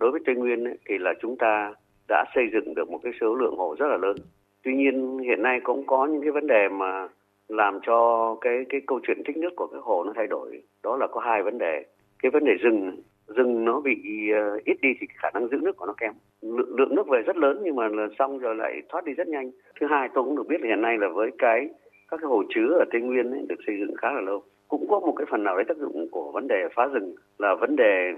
Đối 0.00 0.10
với 0.10 0.20
Tây 0.26 0.34
Nguyên 0.34 0.64
ấy, 0.64 0.78
thì 0.88 0.94
là 0.98 1.10
chúng 1.22 1.36
ta 1.38 1.74
đã 2.08 2.24
xây 2.34 2.44
dựng 2.52 2.74
được 2.74 2.90
một 2.90 3.00
cái 3.02 3.12
số 3.20 3.34
lượng 3.34 3.54
hồ 3.56 3.76
rất 3.78 3.86
là 3.86 3.96
lớn. 3.96 4.16
Tuy 4.64 4.74
nhiên 4.74 5.18
hiện 5.18 5.42
nay 5.42 5.60
cũng 5.64 5.86
có 5.86 6.06
những 6.06 6.22
cái 6.22 6.30
vấn 6.30 6.46
đề 6.46 6.68
mà 6.68 7.08
làm 7.48 7.78
cho 7.86 7.96
cái 8.40 8.54
cái 8.68 8.80
câu 8.86 9.00
chuyện 9.06 9.22
tích 9.26 9.36
nước 9.36 9.50
của 9.56 9.66
cái 9.66 9.80
hồ 9.82 10.04
nó 10.04 10.12
thay 10.16 10.26
đổi. 10.26 10.62
Đó 10.82 10.96
là 10.96 11.06
có 11.12 11.20
hai 11.20 11.42
vấn 11.42 11.58
đề. 11.58 11.84
Cái 12.22 12.30
vấn 12.30 12.44
đề 12.44 12.52
rừng 12.60 13.02
rừng 13.36 13.64
nó 13.64 13.80
bị 13.80 13.96
uh, 14.32 14.64
ít 14.64 14.76
đi 14.82 14.88
thì 15.00 15.06
khả 15.14 15.30
năng 15.34 15.48
giữ 15.48 15.56
nước 15.62 15.76
của 15.76 15.86
nó 15.86 15.94
kém. 16.00 16.12
Lượng, 16.42 16.76
lượng 16.76 16.94
nước 16.94 17.08
về 17.08 17.22
rất 17.22 17.36
lớn 17.36 17.60
nhưng 17.64 17.76
mà 17.76 17.88
là 17.88 18.06
xong 18.18 18.38
rồi 18.38 18.54
lại 18.56 18.82
thoát 18.88 19.04
đi 19.04 19.12
rất 19.12 19.28
nhanh. 19.28 19.50
Thứ 19.80 19.86
hai 19.90 20.08
tôi 20.14 20.24
cũng 20.24 20.36
được 20.36 20.46
biết 20.48 20.60
là 20.60 20.68
hiện 20.68 20.82
nay 20.82 20.98
là 20.98 21.08
với 21.08 21.30
cái 21.38 21.68
các 22.10 22.20
cái 22.20 22.28
hồ 22.28 22.42
chứa 22.54 22.68
ở 22.78 22.84
tây 22.92 23.00
nguyên 23.00 23.30
ấy, 23.30 23.46
được 23.48 23.56
xây 23.66 23.76
dựng 23.78 23.96
khá 23.96 24.12
là 24.12 24.20
lâu 24.20 24.42
cũng 24.72 24.88
có 24.88 25.00
một 25.00 25.14
cái 25.16 25.26
phần 25.30 25.44
nào 25.44 25.56
đấy 25.56 25.64
tác 25.68 25.76
dụng 25.76 26.08
của 26.10 26.32
vấn 26.32 26.48
đề 26.48 26.68
phá 26.74 26.86
rừng 26.86 27.14
là 27.38 27.54
vấn 27.54 27.76
đề 27.76 28.12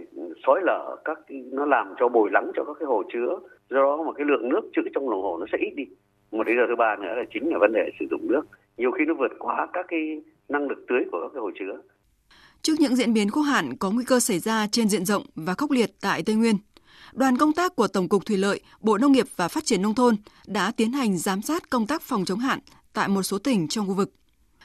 xói 0.46 0.60
lở 0.62 0.96
các 1.04 1.18
nó 1.52 1.66
làm 1.66 1.94
cho 1.98 2.08
bồi 2.08 2.30
lắng 2.32 2.50
cho 2.54 2.64
các 2.64 2.76
cái 2.80 2.86
hồ 2.86 3.02
chứa. 3.12 3.38
Do 3.70 3.76
đó 3.76 4.02
mà 4.06 4.12
cái 4.12 4.26
lượng 4.26 4.48
nước 4.48 4.60
trữ 4.72 4.82
trong 4.94 5.08
lòng 5.10 5.22
hồ 5.22 5.36
nó 5.40 5.46
sẽ 5.52 5.58
ít 5.58 5.72
đi. 5.76 5.84
Một 6.32 6.46
lý 6.46 6.56
do 6.56 6.62
thứ 6.68 6.76
ba 6.76 6.96
nữa 6.96 7.14
là 7.16 7.24
chính 7.30 7.48
là 7.52 7.58
vấn 7.58 7.72
đề 7.72 7.90
sử 8.00 8.06
dụng 8.10 8.20
nước. 8.28 8.42
Nhiều 8.76 8.90
khi 8.90 9.04
nó 9.04 9.14
vượt 9.14 9.32
quá 9.38 9.66
các 9.72 9.86
cái 9.88 10.22
năng 10.48 10.68
lực 10.68 10.84
tưới 10.88 11.00
của 11.12 11.20
các 11.20 11.30
cái 11.34 11.40
hồ 11.40 11.50
chứa. 11.58 11.80
Trước 12.64 12.80
những 12.80 12.96
diễn 12.96 13.12
biến 13.12 13.30
khô 13.30 13.40
hạn 13.40 13.76
có 13.76 13.90
nguy 13.90 14.04
cơ 14.04 14.20
xảy 14.20 14.38
ra 14.38 14.66
trên 14.66 14.88
diện 14.88 15.04
rộng 15.04 15.26
và 15.34 15.54
khốc 15.54 15.70
liệt 15.70 15.90
tại 16.00 16.22
Tây 16.22 16.36
Nguyên, 16.36 16.58
đoàn 17.12 17.38
công 17.38 17.52
tác 17.52 17.76
của 17.76 17.88
Tổng 17.88 18.08
cục 18.08 18.26
Thủy 18.26 18.36
lợi, 18.36 18.60
Bộ 18.80 18.98
Nông 18.98 19.12
nghiệp 19.12 19.26
và 19.36 19.48
Phát 19.48 19.64
triển 19.66 19.82
Nông 19.82 19.94
thôn 19.94 20.16
đã 20.46 20.72
tiến 20.76 20.92
hành 20.92 21.18
giám 21.18 21.42
sát 21.42 21.70
công 21.70 21.86
tác 21.86 22.02
phòng 22.02 22.24
chống 22.24 22.38
hạn 22.38 22.58
tại 22.92 23.08
một 23.08 23.22
số 23.22 23.38
tỉnh 23.38 23.68
trong 23.68 23.86
khu 23.88 23.94
vực. 23.94 24.12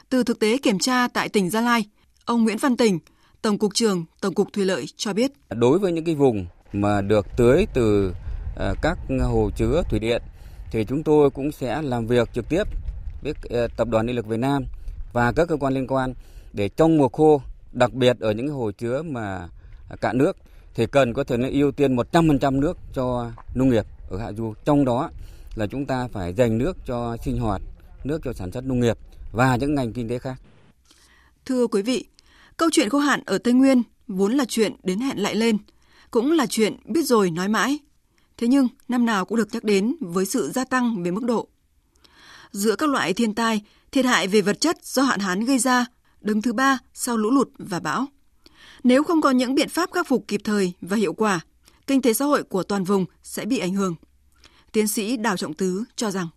Từ 0.10 0.24
thực 0.24 0.40
tế 0.40 0.58
kiểm 0.58 0.80
tra 0.80 1.08
tại 1.08 1.30
tỉnh 1.30 1.50
Gia 1.50 1.62
Lai, 1.62 1.86
ông 2.26 2.44
Nguyễn 2.44 2.58
Văn 2.58 2.78
Tình, 2.78 3.00
Tổng 3.42 3.58
cục 3.58 3.74
trưởng 3.74 4.06
Tổng 4.22 4.34
cục 4.34 4.54
Thủy 4.54 4.66
lợi 4.66 4.86
cho 4.98 5.14
biết. 5.14 5.32
Đối 5.50 5.80
với 5.80 5.92
những 5.92 6.06
cái 6.06 6.16
vùng 6.16 6.46
mà 6.74 7.02
được 7.02 7.28
tưới 7.38 7.66
từ 7.74 8.14
à, 8.60 8.74
các 8.82 8.98
hồ 9.22 9.50
chứa 9.58 9.84
thủy 9.90 10.00
điện 10.00 10.22
thì 10.72 10.86
chúng 10.86 11.04
tôi 11.04 11.30
cũng 11.30 11.52
sẽ 11.52 11.82
làm 11.82 12.08
việc 12.08 12.30
trực 12.34 12.50
tiếp 12.50 12.64
với 13.24 13.34
à, 13.50 13.68
Tập 13.78 13.88
đoàn 13.92 14.08
Điện 14.08 14.16
lực 14.16 14.28
Việt 14.28 14.40
Nam 14.40 14.66
và 15.14 15.32
các 15.32 15.48
cơ 15.48 15.58
quan 15.60 15.74
liên 15.74 15.88
quan 15.88 16.14
để 16.54 16.70
trong 16.70 16.98
mùa 16.98 17.10
khô 17.10 17.42
đặc 17.72 17.94
biệt 17.94 18.20
ở 18.20 18.32
những 18.32 18.48
hồ 18.48 18.72
chứa 18.72 19.02
mà 19.02 19.48
cạn 20.02 20.18
nước 20.18 20.38
thì 20.74 20.86
cần 20.86 21.14
có 21.14 21.24
thể 21.24 21.38
nó 21.38 21.48
ưu 21.52 21.72
tiên 21.72 21.96
100% 21.96 22.60
nước 22.60 22.78
cho 22.94 23.32
nông 23.56 23.70
nghiệp 23.70 23.86
ở 24.10 24.18
hạ 24.18 24.32
du. 24.32 24.54
Trong 24.66 24.86
đó 24.86 25.10
là 25.56 25.68
chúng 25.68 25.86
ta 25.86 26.08
phải 26.08 26.34
dành 26.34 26.58
nước 26.58 26.78
cho 26.86 27.18
sinh 27.26 27.40
hoạt, 27.40 27.62
nước 28.04 28.22
cho 28.24 28.34
sản 28.34 28.52
xuất 28.52 28.66
nông 28.66 28.80
nghiệp 28.80 28.98
và 29.32 29.56
những 29.56 29.76
ngành 29.76 29.94
kinh 29.94 30.10
tế 30.10 30.20
khác. 30.20 30.42
Thưa 31.46 31.68
quý 31.68 31.82
vị, 31.82 32.06
câu 32.58 32.70
chuyện 32.72 32.90
khô 32.90 33.00
hạn 33.00 33.22
ở 33.26 33.38
Tây 33.38 33.54
Nguyên 33.54 33.84
vốn 34.08 34.34
là 34.34 34.46
chuyện 34.48 34.76
đến 34.84 35.00
hẹn 35.00 35.18
lại 35.18 35.36
lên, 35.36 35.58
cũng 36.12 36.32
là 36.32 36.46
chuyện 36.50 36.76
biết 36.86 37.04
rồi 37.04 37.32
nói 37.32 37.48
mãi. 37.48 37.80
Thế 38.38 38.48
nhưng 38.48 38.68
năm 38.88 39.06
nào 39.06 39.26
cũng 39.26 39.38
được 39.38 39.48
nhắc 39.52 39.64
đến 39.64 39.96
với 40.00 40.26
sự 40.26 40.52
gia 40.56 40.66
tăng 40.66 41.04
về 41.04 41.12
mức 41.12 41.24
độ. 41.24 41.48
Giữa 42.52 42.76
các 42.76 42.90
loại 42.90 43.14
thiên 43.14 43.36
tai, 43.36 43.62
thiệt 43.92 44.06
hại 44.06 44.28
về 44.28 44.42
vật 44.42 44.62
chất 44.62 44.86
do 44.86 45.04
hạn 45.04 45.20
hán 45.20 45.46
gây 45.46 45.60
ra 45.60 45.86
đứng 46.22 46.42
thứ 46.42 46.54
ba 46.54 46.78
sau 46.94 47.18
lũ 47.18 47.30
lụt 47.32 47.48
và 47.58 47.80
bão. 47.84 48.06
Nếu 48.84 49.04
không 49.04 49.22
có 49.22 49.32
những 49.32 49.56
biện 49.56 49.68
pháp 49.70 49.92
khắc 49.92 50.08
phục 50.08 50.22
kịp 50.28 50.42
thời 50.44 50.74
và 50.82 50.98
hiệu 50.98 51.14
quả, 51.14 51.40
kinh 51.88 52.02
tế 52.02 52.14
xã 52.14 52.26
hội 52.26 52.44
của 52.44 52.64
toàn 52.64 52.84
vùng 52.84 53.06
sẽ 53.22 53.46
bị 53.46 53.60
ảnh 53.60 53.74
hưởng. 53.74 53.96
Tiến 54.74 54.88
sĩ 54.88 55.18
Đào 55.18 55.38
Trọng 55.38 55.54
Tứ 55.54 55.84
cho 55.96 56.10
rằng 56.10 56.28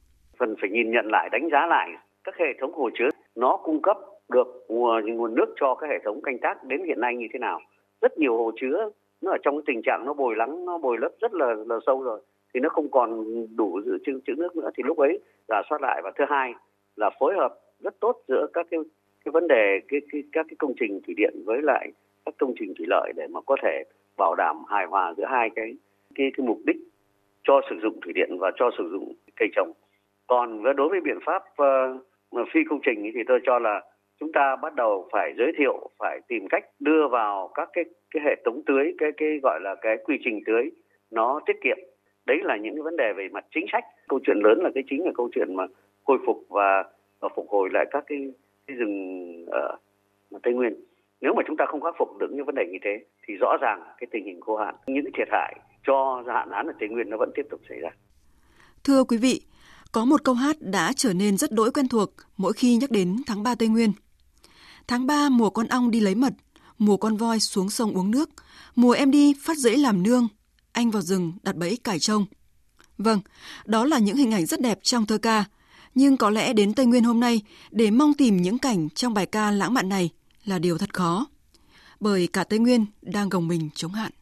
cần 0.42 0.55
phải 0.61 0.71
nhìn 0.71 0.90
nhận 0.90 1.07
lại 1.11 1.29
đánh 1.33 1.49
giá 1.53 1.66
lại 1.66 1.88
các 2.25 2.35
hệ 2.38 2.47
thống 2.61 2.73
hồ 2.75 2.90
chứa 2.99 3.09
nó 3.35 3.57
cung 3.64 3.83
cấp 3.83 3.97
được 4.29 4.47
nguồn, 4.68 5.16
nguồn 5.16 5.35
nước 5.35 5.55
cho 5.61 5.75
các 5.75 5.87
hệ 5.90 5.99
thống 6.05 6.23
canh 6.23 6.38
tác 6.38 6.64
đến 6.64 6.81
hiện 6.87 7.01
nay 7.01 7.16
như 7.16 7.27
thế 7.33 7.38
nào. 7.38 7.61
Rất 8.01 8.18
nhiều 8.18 8.37
hồ 8.37 8.53
chứa 8.61 8.90
nó 9.21 9.31
ở 9.31 9.38
trong 9.42 9.57
cái 9.57 9.62
tình 9.66 9.83
trạng 9.85 10.03
nó 10.07 10.12
bồi 10.12 10.37
lắng, 10.37 10.64
nó 10.64 10.79
bồi 10.79 10.97
lấp 11.01 11.12
rất 11.21 11.35
là 11.35 11.47
là 11.66 11.77
sâu 11.87 12.03
rồi 12.03 12.21
thì 12.55 12.61
nó 12.61 12.68
không 12.68 12.90
còn 12.90 13.25
đủ 13.57 13.81
dự 13.85 13.99
trữ, 14.07 14.21
trữ 14.27 14.33
nước 14.37 14.57
nữa 14.57 14.71
thì 14.77 14.83
lúc 14.87 14.99
ấy 14.99 15.21
giả 15.49 15.62
soát 15.71 15.83
lại 15.83 16.01
và 16.05 16.11
thứ 16.18 16.25
hai 16.29 16.55
là 16.97 17.11
phối 17.21 17.35
hợp 17.37 17.55
rất 17.81 18.01
tốt 18.01 18.23
giữa 18.29 18.47
các 18.53 18.66
cái 18.71 18.81
cái 19.25 19.33
vấn 19.33 19.49
đề 19.49 19.81
cái, 19.89 20.01
cái 20.13 20.23
các 20.33 20.47
cái 20.49 20.57
công 20.59 20.73
trình 20.81 21.01
thủy 21.07 21.15
điện 21.17 21.35
với 21.45 21.63
lại 21.63 21.93
các 22.27 22.35
công 22.39 22.55
trình 22.59 22.75
thủy 22.79 22.87
lợi 22.89 23.13
để 23.17 23.27
mà 23.31 23.41
có 23.41 23.57
thể 23.63 23.83
bảo 24.17 24.35
đảm 24.35 24.57
hài 24.69 24.87
hòa 24.87 25.15
giữa 25.17 25.27
hai 25.29 25.51
cái 25.55 25.75
cái 26.15 26.33
cái 26.37 26.47
mục 26.47 26.59
đích 26.65 26.77
cho 27.43 27.61
sử 27.71 27.77
dụng 27.83 28.01
thủy 28.01 28.13
điện 28.13 28.39
và 28.39 28.51
cho 28.57 28.71
sử 28.79 28.89
dụng 28.91 29.13
cây 29.37 29.49
trồng. 29.57 29.73
Còn 30.27 30.63
với 30.63 30.75
đối 30.75 30.89
với 30.89 31.01
biện 31.01 31.19
pháp 31.27 31.43
uh, 31.63 32.49
phi 32.53 32.61
công 32.69 32.81
trình 32.83 33.11
thì 33.15 33.21
tôi 33.27 33.41
cho 33.45 33.59
là 33.59 33.81
chúng 34.21 34.33
ta 34.33 34.57
bắt 34.57 34.75
đầu 34.75 35.09
phải 35.13 35.35
giới 35.39 35.53
thiệu, 35.59 35.91
phải 35.99 36.21
tìm 36.29 36.49
cách 36.49 36.65
đưa 36.81 37.09
vào 37.09 37.51
các 37.55 37.69
cái 37.73 37.85
cái 38.11 38.23
hệ 38.25 38.37
thống 38.45 38.63
tưới, 38.67 38.95
cái 38.99 39.11
cái 39.17 39.41
gọi 39.43 39.61
là 39.61 39.75
cái 39.75 39.97
quy 40.05 40.19
trình 40.25 40.41
tưới 40.47 40.71
nó 41.11 41.41
tiết 41.47 41.57
kiệm. 41.61 41.79
Đấy 42.27 42.39
là 42.43 42.57
những 42.57 42.75
cái 42.75 42.83
vấn 42.83 42.97
đề 42.97 43.13
về 43.13 43.29
mặt 43.33 43.45
chính 43.55 43.67
sách. 43.73 43.85
Câu 44.09 44.21
chuyện 44.27 44.37
lớn 44.45 44.59
là 44.63 44.71
cái 44.75 44.85
chính 44.91 45.05
là 45.05 45.11
câu 45.15 45.29
chuyện 45.35 45.57
mà 45.57 45.67
khôi 46.05 46.19
phục 46.27 46.45
và, 46.49 46.85
và 47.21 47.29
phục 47.37 47.49
hồi 47.49 47.69
lại 47.73 47.87
các 47.91 48.05
cái 48.07 48.33
cái 48.66 48.77
rừng 48.77 49.46
ở 49.51 49.79
Tây 50.42 50.55
Nguyên. 50.55 50.72
Nếu 51.20 51.33
mà 51.37 51.42
chúng 51.46 51.57
ta 51.57 51.64
không 51.68 51.81
khắc 51.81 51.94
phục 51.98 52.09
được 52.20 52.27
những 52.33 52.46
vấn 52.46 52.55
đề 52.55 52.62
như 52.72 52.79
thế 52.85 53.05
thì 53.27 53.35
rõ 53.35 53.57
ràng 53.61 53.83
cái 53.98 54.09
tình 54.12 54.25
hình 54.25 54.40
khô 54.40 54.57
hạn, 54.57 54.75
những 54.87 55.05
thiệt 55.18 55.29
hại 55.31 55.61
cho 55.87 56.22
hạn 56.27 56.48
hán 56.53 56.66
ở 56.66 56.72
Tây 56.81 56.88
Nguyên 56.88 57.11
nó 57.11 57.16
vẫn 57.16 57.31
tiếp 57.35 57.46
tục 57.51 57.61
xảy 57.68 57.79
ra. 57.81 57.90
Thưa 58.85 59.05
quý 59.05 59.16
vị, 59.16 59.40
có 59.92 60.05
một 60.05 60.25
câu 60.25 60.35
hát 60.35 60.57
đã 60.61 60.92
trở 60.96 61.12
nên 61.12 61.37
rất 61.37 61.53
đỗi 61.53 61.70
quen 61.70 61.88
thuộc 61.88 62.11
mỗi 62.37 62.53
khi 62.53 62.77
nhắc 62.77 62.90
đến 62.90 63.16
tháng 63.27 63.42
3 63.42 63.55
Tây 63.55 63.68
Nguyên. 63.68 63.92
Tháng 64.87 65.07
3 65.07 65.29
mùa 65.29 65.51
con 65.51 65.66
ong 65.68 65.90
đi 65.90 66.01
lấy 66.01 66.14
mật, 66.14 66.33
mùa 66.79 66.96
con 66.96 67.16
voi 67.16 67.38
xuống 67.40 67.70
sông 67.70 67.92
uống 67.92 68.11
nước, 68.11 68.31
mùa 68.75 68.92
em 68.92 69.11
đi 69.11 69.35
phát 69.42 69.57
rẫy 69.57 69.77
làm 69.77 70.03
nương, 70.03 70.29
anh 70.72 70.90
vào 70.90 71.03
rừng 71.03 71.33
đặt 71.42 71.57
bẫy 71.57 71.79
cải 71.85 71.98
trông. 71.98 72.27
Vâng, 72.98 73.20
đó 73.66 73.85
là 73.85 73.98
những 73.98 74.16
hình 74.16 74.33
ảnh 74.33 74.46
rất 74.46 74.61
đẹp 74.61 74.79
trong 74.83 75.07
thơ 75.07 75.18
ca, 75.18 75.44
nhưng 75.94 76.16
có 76.16 76.31
lẽ 76.31 76.52
đến 76.52 76.74
Tây 76.74 76.87
Nguyên 76.87 77.05
hôm 77.05 77.20
nay 77.20 77.42
để 77.70 77.90
mong 77.90 78.14
tìm 78.14 78.37
những 78.37 78.59
cảnh 78.59 78.88
trong 78.90 79.14
bài 79.14 79.26
ca 79.26 79.50
lãng 79.50 79.74
mạn 79.74 79.88
này 79.88 80.11
là 80.44 80.59
điều 80.59 80.78
thật 80.78 80.94
khó. 80.94 81.26
Bởi 82.00 82.26
cả 82.26 82.44
Tây 82.44 82.59
Nguyên 82.59 82.87
đang 83.02 83.28
gồng 83.28 83.48
mình 83.48 83.68
chống 83.74 83.92
hạn. 83.92 84.12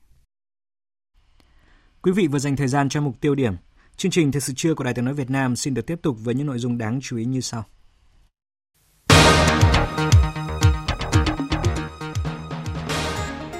Quý 2.02 2.12
vị 2.12 2.26
vừa 2.26 2.38
dành 2.38 2.56
thời 2.56 2.68
gian 2.68 2.88
cho 2.88 3.00
mục 3.00 3.20
tiêu 3.20 3.34
điểm. 3.34 3.54
Chương 3.96 4.12
trình 4.12 4.32
Thời 4.32 4.40
sự 4.40 4.52
trưa 4.56 4.74
của 4.74 4.84
Đài 4.84 4.94
tiếng 4.94 5.04
nói 5.04 5.14
Việt 5.14 5.30
Nam 5.30 5.56
xin 5.56 5.74
được 5.74 5.86
tiếp 5.86 5.98
tục 6.02 6.16
với 6.20 6.34
những 6.34 6.46
nội 6.46 6.58
dung 6.58 6.78
đáng 6.78 7.00
chú 7.02 7.16
ý 7.16 7.24
như 7.24 7.40
sau. 7.40 7.64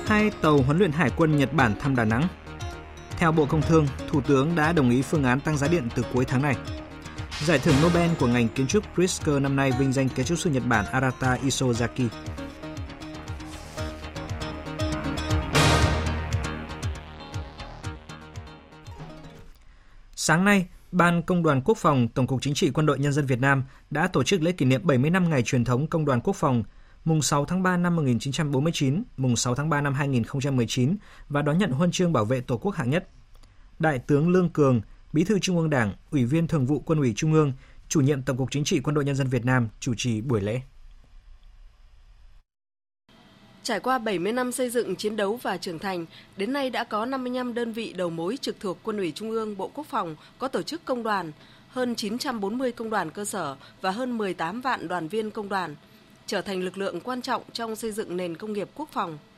Hai 0.06 0.30
tàu 0.42 0.62
huấn 0.62 0.78
luyện 0.78 0.92
hải 0.92 1.10
quân 1.16 1.36
Nhật 1.36 1.52
Bản 1.52 1.74
thăm 1.80 1.96
Đà 1.96 2.04
Nẵng. 2.04 2.28
Theo 3.18 3.32
Bộ 3.32 3.46
Công 3.46 3.62
Thương, 3.62 3.86
Thủ 4.10 4.20
tướng 4.20 4.54
đã 4.54 4.72
đồng 4.72 4.90
ý 4.90 5.02
phương 5.02 5.24
án 5.24 5.40
tăng 5.40 5.56
giá 5.56 5.68
điện 5.68 5.88
từ 5.94 6.04
cuối 6.12 6.24
tháng 6.24 6.42
này. 6.42 6.56
Giải 7.46 7.58
thưởng 7.58 7.74
Nobel 7.84 8.10
của 8.18 8.26
ngành 8.26 8.48
kiến 8.48 8.66
trúc 8.66 8.84
Pritzker 8.94 9.42
năm 9.42 9.56
nay 9.56 9.72
vinh 9.78 9.92
danh 9.92 10.08
kiến 10.08 10.26
trúc 10.26 10.38
sư 10.38 10.50
Nhật 10.50 10.62
Bản 10.68 10.84
Arata 10.86 11.38
Isozaki. 11.44 12.08
Sáng 20.16 20.44
nay, 20.44 20.66
Ban 20.92 21.22
Công 21.22 21.42
đoàn 21.42 21.62
Quốc 21.64 21.78
phòng 21.78 22.08
Tổng 22.08 22.26
cục 22.26 22.42
Chính 22.42 22.54
trị 22.54 22.70
Quân 22.70 22.86
đội 22.86 22.98
Nhân 22.98 23.12
dân 23.12 23.26
Việt 23.26 23.40
Nam 23.40 23.64
đã 23.90 24.08
tổ 24.08 24.22
chức 24.22 24.42
lễ 24.42 24.52
kỷ 24.52 24.64
niệm 24.64 24.86
70 24.86 25.10
năm 25.10 25.30
ngày 25.30 25.42
truyền 25.42 25.64
thống 25.64 25.86
Công 25.86 26.04
đoàn 26.04 26.20
Quốc 26.20 26.36
phòng 26.36 26.64
mùng 27.04 27.22
6 27.22 27.44
tháng 27.44 27.62
3 27.62 27.76
năm 27.76 27.96
1949, 27.96 29.02
mùng 29.16 29.36
6 29.36 29.54
tháng 29.54 29.68
3 29.68 29.80
năm 29.80 29.94
2019 29.94 30.96
và 31.28 31.42
đón 31.42 31.58
nhận 31.58 31.70
huân 31.70 31.90
chương 31.90 32.12
bảo 32.12 32.24
vệ 32.24 32.40
Tổ 32.40 32.56
quốc 32.56 32.74
hạng 32.74 32.90
nhất. 32.90 33.08
Đại 33.78 33.98
tướng 33.98 34.28
Lương 34.28 34.48
Cường, 34.48 34.80
Bí 35.12 35.24
thư 35.24 35.38
Trung 35.38 35.58
ương 35.58 35.70
Đảng, 35.70 35.94
Ủy 36.10 36.24
viên 36.24 36.46
Thường 36.46 36.66
vụ 36.66 36.80
Quân 36.80 36.98
ủy 36.98 37.12
Trung 37.16 37.32
ương, 37.32 37.52
Chủ 37.88 38.00
nhiệm 38.00 38.22
Tổng 38.22 38.36
cục 38.36 38.50
Chính 38.50 38.64
trị 38.64 38.80
Quân 38.80 38.94
đội 38.94 39.04
Nhân 39.04 39.16
dân 39.16 39.26
Việt 39.26 39.44
Nam 39.44 39.68
chủ 39.80 39.94
trì 39.96 40.20
buổi 40.20 40.40
lễ. 40.40 40.60
Trải 43.62 43.80
qua 43.80 43.98
70 43.98 44.32
năm 44.32 44.52
xây 44.52 44.70
dựng, 44.70 44.96
chiến 44.96 45.16
đấu 45.16 45.38
và 45.42 45.56
trưởng 45.56 45.78
thành, 45.78 46.06
đến 46.36 46.52
nay 46.52 46.70
đã 46.70 46.84
có 46.84 47.06
55 47.06 47.54
đơn 47.54 47.72
vị 47.72 47.92
đầu 47.92 48.10
mối 48.10 48.38
trực 48.40 48.60
thuộc 48.60 48.78
Quân 48.82 48.96
ủy 48.96 49.12
Trung 49.12 49.30
ương, 49.30 49.56
Bộ 49.56 49.70
Quốc 49.74 49.86
phòng 49.86 50.16
có 50.38 50.48
tổ 50.48 50.62
chức 50.62 50.84
công 50.84 51.02
đoàn, 51.02 51.32
hơn 51.68 51.94
940 51.94 52.72
công 52.72 52.90
đoàn 52.90 53.10
cơ 53.10 53.24
sở 53.24 53.56
và 53.80 53.90
hơn 53.90 54.18
18 54.18 54.60
vạn 54.60 54.88
đoàn 54.88 55.08
viên 55.08 55.30
công 55.30 55.48
đoàn, 55.48 55.76
trở 56.26 56.42
thành 56.42 56.62
lực 56.62 56.78
lượng 56.78 57.00
quan 57.00 57.22
trọng 57.22 57.42
trong 57.52 57.76
xây 57.76 57.92
dựng 57.92 58.16
nền 58.16 58.36
công 58.36 58.52
nghiệp 58.52 58.68
quốc 58.74 58.88
phòng– 58.92 59.18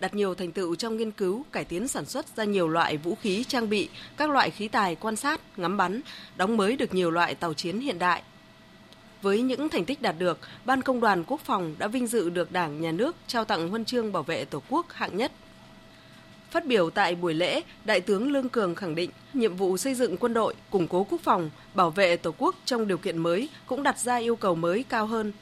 đạt 0.00 0.14
nhiều 0.14 0.34
thành 0.34 0.52
tựu 0.52 0.74
trong 0.74 0.96
nghiên 0.96 1.10
cứu, 1.10 1.44
cải 1.52 1.64
tiến 1.64 1.88
sản 1.88 2.04
xuất 2.04 2.36
ra 2.36 2.44
nhiều 2.44 2.68
loại 2.68 2.96
vũ 2.96 3.14
khí 3.14 3.44
trang 3.44 3.68
bị, 3.68 3.88
các 4.16 4.30
loại 4.30 4.50
khí 4.50 4.68
tài 4.68 4.94
quan 4.94 5.16
sát, 5.16 5.40
ngắm 5.56 5.76
bắn, 5.76 6.00
đóng 6.36 6.56
mới 6.56 6.76
được 6.76 6.94
nhiều 6.94 7.10
loại 7.10 7.34
tàu 7.34 7.54
chiến 7.54 7.80
hiện 7.80 7.98
đại. 7.98 8.22
Với 9.22 9.42
những 9.42 9.68
thành 9.68 9.84
tích 9.84 10.02
đạt 10.02 10.14
được, 10.18 10.38
Ban 10.64 10.82
Công 10.82 11.00
đoàn 11.00 11.24
Quốc 11.26 11.40
phòng 11.40 11.74
đã 11.78 11.88
vinh 11.88 12.06
dự 12.06 12.30
được 12.30 12.52
Đảng, 12.52 12.80
Nhà 12.80 12.92
nước 12.92 13.16
trao 13.26 13.44
tặng 13.44 13.68
huân 13.68 13.84
chương 13.84 14.12
bảo 14.12 14.22
vệ 14.22 14.44
Tổ 14.44 14.62
quốc 14.68 14.86
hạng 14.92 15.16
nhất. 15.16 15.32
Phát 16.50 16.66
biểu 16.66 16.90
tại 16.90 17.14
buổi 17.14 17.34
lễ, 17.34 17.60
Đại 17.84 18.00
tướng 18.00 18.32
Lương 18.32 18.48
Cường 18.48 18.74
khẳng 18.74 18.94
định 18.94 19.10
nhiệm 19.34 19.56
vụ 19.56 19.76
xây 19.76 19.94
dựng 19.94 20.16
quân 20.16 20.34
đội, 20.34 20.54
củng 20.70 20.88
cố 20.88 21.06
quốc 21.10 21.20
phòng, 21.20 21.50
bảo 21.74 21.90
vệ 21.90 22.16
Tổ 22.16 22.34
quốc 22.38 22.54
trong 22.64 22.88
điều 22.88 22.98
kiện 22.98 23.18
mới 23.18 23.48
cũng 23.66 23.82
đặt 23.82 23.98
ra 23.98 24.16
yêu 24.16 24.36
cầu 24.36 24.54
mới 24.54 24.84
cao 24.88 25.06
hơn, 25.06 25.32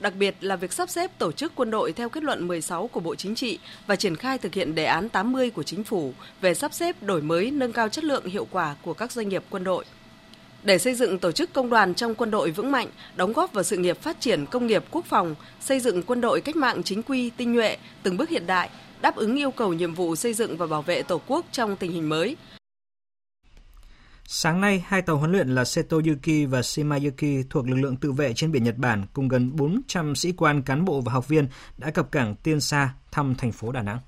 đặc 0.00 0.12
biệt 0.18 0.34
là 0.40 0.56
việc 0.56 0.72
sắp 0.72 0.90
xếp 0.90 1.10
tổ 1.18 1.32
chức 1.32 1.52
quân 1.54 1.70
đội 1.70 1.92
theo 1.92 2.08
kết 2.08 2.24
luận 2.24 2.48
16 2.48 2.88
của 2.88 3.00
Bộ 3.00 3.14
Chính 3.14 3.34
trị 3.34 3.58
và 3.86 3.96
triển 3.96 4.16
khai 4.16 4.38
thực 4.38 4.54
hiện 4.54 4.74
đề 4.74 4.84
án 4.84 5.08
80 5.08 5.50
của 5.50 5.62
Chính 5.62 5.84
phủ 5.84 6.12
về 6.40 6.54
sắp 6.54 6.74
xếp 6.74 7.02
đổi 7.02 7.22
mới 7.22 7.50
nâng 7.50 7.72
cao 7.72 7.88
chất 7.88 8.04
lượng 8.04 8.24
hiệu 8.26 8.46
quả 8.50 8.76
của 8.82 8.94
các 8.94 9.12
doanh 9.12 9.28
nghiệp 9.28 9.44
quân 9.50 9.64
đội. 9.64 9.84
Để 10.62 10.78
xây 10.78 10.94
dựng 10.94 11.18
tổ 11.18 11.32
chức 11.32 11.52
công 11.52 11.70
đoàn 11.70 11.94
trong 11.94 12.14
quân 12.14 12.30
đội 12.30 12.50
vững 12.50 12.72
mạnh, 12.72 12.88
đóng 13.16 13.32
góp 13.32 13.52
vào 13.52 13.64
sự 13.64 13.76
nghiệp 13.76 14.02
phát 14.02 14.20
triển 14.20 14.46
công 14.46 14.66
nghiệp 14.66 14.84
quốc 14.90 15.04
phòng, 15.04 15.34
xây 15.60 15.80
dựng 15.80 16.02
quân 16.02 16.20
đội 16.20 16.40
cách 16.40 16.56
mạng 16.56 16.82
chính 16.82 17.02
quy, 17.02 17.30
tinh 17.30 17.52
nhuệ, 17.52 17.76
từng 18.02 18.16
bước 18.16 18.28
hiện 18.28 18.46
đại, 18.46 18.70
đáp 19.00 19.16
ứng 19.16 19.36
yêu 19.36 19.50
cầu 19.50 19.72
nhiệm 19.72 19.94
vụ 19.94 20.16
xây 20.16 20.34
dựng 20.34 20.56
và 20.56 20.66
bảo 20.66 20.82
vệ 20.82 21.02
Tổ 21.02 21.20
quốc 21.26 21.46
trong 21.52 21.76
tình 21.76 21.92
hình 21.92 22.08
mới. 22.08 22.36
Sáng 24.28 24.60
nay, 24.60 24.84
hai 24.86 25.02
tàu 25.02 25.16
huấn 25.16 25.32
luyện 25.32 25.48
là 25.48 25.64
Seto 25.64 25.96
Yuki 25.96 26.50
và 26.50 26.62
Shimayuki 26.62 27.46
thuộc 27.50 27.68
lực 27.68 27.76
lượng 27.76 27.96
tự 27.96 28.12
vệ 28.12 28.32
trên 28.32 28.52
biển 28.52 28.64
Nhật 28.64 28.78
Bản 28.78 29.04
cùng 29.12 29.28
gần 29.28 29.56
400 29.56 30.14
sĩ 30.14 30.32
quan, 30.32 30.62
cán 30.62 30.84
bộ 30.84 31.00
và 31.00 31.12
học 31.12 31.28
viên 31.28 31.48
đã 31.78 31.90
cập 31.90 32.12
cảng 32.12 32.34
Tiên 32.34 32.60
Sa 32.60 32.94
thăm 33.12 33.34
thành 33.34 33.52
phố 33.52 33.72
Đà 33.72 33.82
Nẵng. 33.82 33.98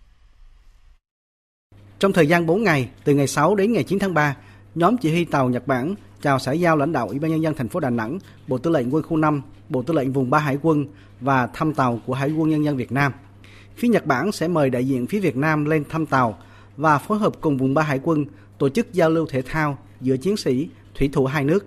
Trong 1.98 2.12
thời 2.12 2.26
gian 2.26 2.46
4 2.46 2.64
ngày, 2.64 2.90
từ 3.04 3.14
ngày 3.14 3.26
6 3.26 3.54
đến 3.54 3.72
ngày 3.72 3.84
9 3.84 3.98
tháng 3.98 4.14
3, 4.14 4.36
nhóm 4.74 4.96
chỉ 4.96 5.10
huy 5.10 5.24
tàu 5.24 5.50
Nhật 5.50 5.66
Bản 5.66 5.94
chào 6.22 6.38
xã 6.38 6.52
giao 6.52 6.76
lãnh 6.76 6.92
đạo 6.92 7.08
Ủy 7.08 7.18
ban 7.18 7.30
nhân 7.30 7.42
dân 7.42 7.54
thành 7.54 7.68
phố 7.68 7.80
Đà 7.80 7.90
Nẵng, 7.90 8.18
Bộ 8.46 8.58
Tư 8.58 8.70
lệnh 8.70 8.94
Quân 8.94 9.02
khu 9.02 9.16
5, 9.16 9.42
Bộ 9.68 9.82
Tư 9.82 9.94
lệnh 9.94 10.12
Vùng 10.12 10.30
3 10.30 10.38
Hải 10.38 10.58
quân 10.62 10.86
và 11.20 11.46
thăm 11.46 11.74
tàu 11.74 12.00
của 12.06 12.14
Hải 12.14 12.30
quân 12.30 12.50
Nhân 12.50 12.64
dân 12.64 12.76
Việt 12.76 12.92
Nam. 12.92 13.12
Phía 13.76 13.88
Nhật 13.88 14.06
Bản 14.06 14.32
sẽ 14.32 14.48
mời 14.48 14.70
đại 14.70 14.86
diện 14.86 15.06
phía 15.06 15.20
Việt 15.20 15.36
Nam 15.36 15.64
lên 15.64 15.84
thăm 15.88 16.06
tàu 16.06 16.38
và 16.76 16.98
phối 16.98 17.18
hợp 17.18 17.32
cùng 17.40 17.56
Vùng 17.56 17.74
3 17.74 17.82
Hải 17.82 18.00
quân 18.02 18.24
tổ 18.58 18.68
chức 18.68 18.92
giao 18.92 19.10
lưu 19.10 19.26
thể 19.26 19.42
thao 19.42 19.78
giữa 20.00 20.16
chiến 20.16 20.36
sĩ, 20.36 20.68
thủy 20.94 21.10
thủ 21.12 21.26
hai 21.26 21.44
nước. 21.44 21.66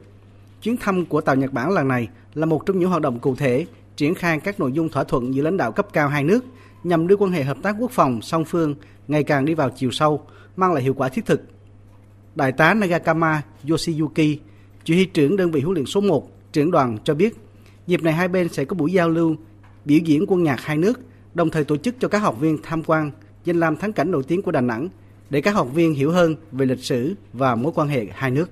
Chuyến 0.62 0.78
thăm 0.78 1.06
của 1.06 1.22
tàu 1.22 1.36
Nhật 1.36 1.54
Bản 1.54 1.72
lần 1.72 1.88
này 1.88 2.08
là 2.34 2.46
một 2.46 2.66
trong 2.66 2.80
những 2.80 2.90
hoạt 2.90 3.02
động 3.02 3.20
cụ 3.20 3.36
thể 3.36 3.66
triển 3.96 4.16
khai 4.16 4.40
các 4.40 4.60
nội 4.60 4.72
dung 4.72 4.90
thỏa 4.90 5.04
thuận 5.04 5.36
giữa 5.36 5.44
lãnh 5.44 5.58
đạo 5.58 5.72
cấp 5.72 5.88
cao 5.94 6.10
hai 6.10 6.24
nước 6.24 6.46
nhằm 6.84 7.08
đưa 7.08 7.16
quan 7.16 7.32
hệ 7.32 7.44
hợp 7.44 7.58
tác 7.64 7.76
quốc 7.80 7.92
phòng 7.92 8.22
song 8.22 8.46
phương 8.46 8.76
ngày 9.08 9.24
càng 9.24 9.46
đi 9.46 9.54
vào 9.54 9.70
chiều 9.70 9.92
sâu, 9.92 10.22
mang 10.56 10.74
lại 10.74 10.84
hiệu 10.84 10.94
quả 10.94 11.10
thiết 11.10 11.26
thực. 11.26 11.42
Đại 12.36 12.52
tá 12.52 12.74
Nagakama 12.74 13.42
Yoshiyuki, 13.70 14.40
chỉ 14.84 14.94
huy 14.94 15.06
trưởng 15.06 15.36
đơn 15.36 15.52
vị 15.52 15.62
huấn 15.62 15.74
luyện 15.74 15.86
số 15.86 16.02
1, 16.02 16.52
trưởng 16.52 16.72
đoàn 16.72 16.98
cho 17.04 17.14
biết, 17.14 17.36
dịp 17.88 18.04
này 18.04 18.14
hai 18.14 18.28
bên 18.28 18.50
sẽ 18.50 18.66
có 18.66 18.76
buổi 18.76 18.92
giao 18.92 19.10
lưu, 19.10 19.36
biểu 19.86 20.00
diễn 20.00 20.26
quân 20.28 20.44
nhạc 20.44 20.62
hai 20.62 20.78
nước, 20.78 21.00
đồng 21.34 21.50
thời 21.50 21.64
tổ 21.64 21.78
chức 21.78 21.96
cho 22.00 22.08
các 22.08 22.20
học 22.20 22.40
viên 22.40 22.58
tham 22.64 22.84
quan 22.84 23.12
danh 23.46 23.60
lam 23.60 23.78
thắng 23.78 23.94
cảnh 23.94 24.12
nổi 24.12 24.24
tiếng 24.28 24.42
của 24.42 24.52
Đà 24.52 24.62
Nẵng 24.62 24.88
để 25.32 25.42
các 25.42 25.56
học 25.56 25.68
viên 25.74 25.94
hiểu 25.94 26.12
hơn 26.12 26.36
về 26.52 26.66
lịch 26.66 26.84
sử 26.84 27.16
và 27.34 27.56
mối 27.56 27.72
quan 27.76 27.88
hệ 27.88 28.06
hai 28.12 28.32
nước. 28.32 28.50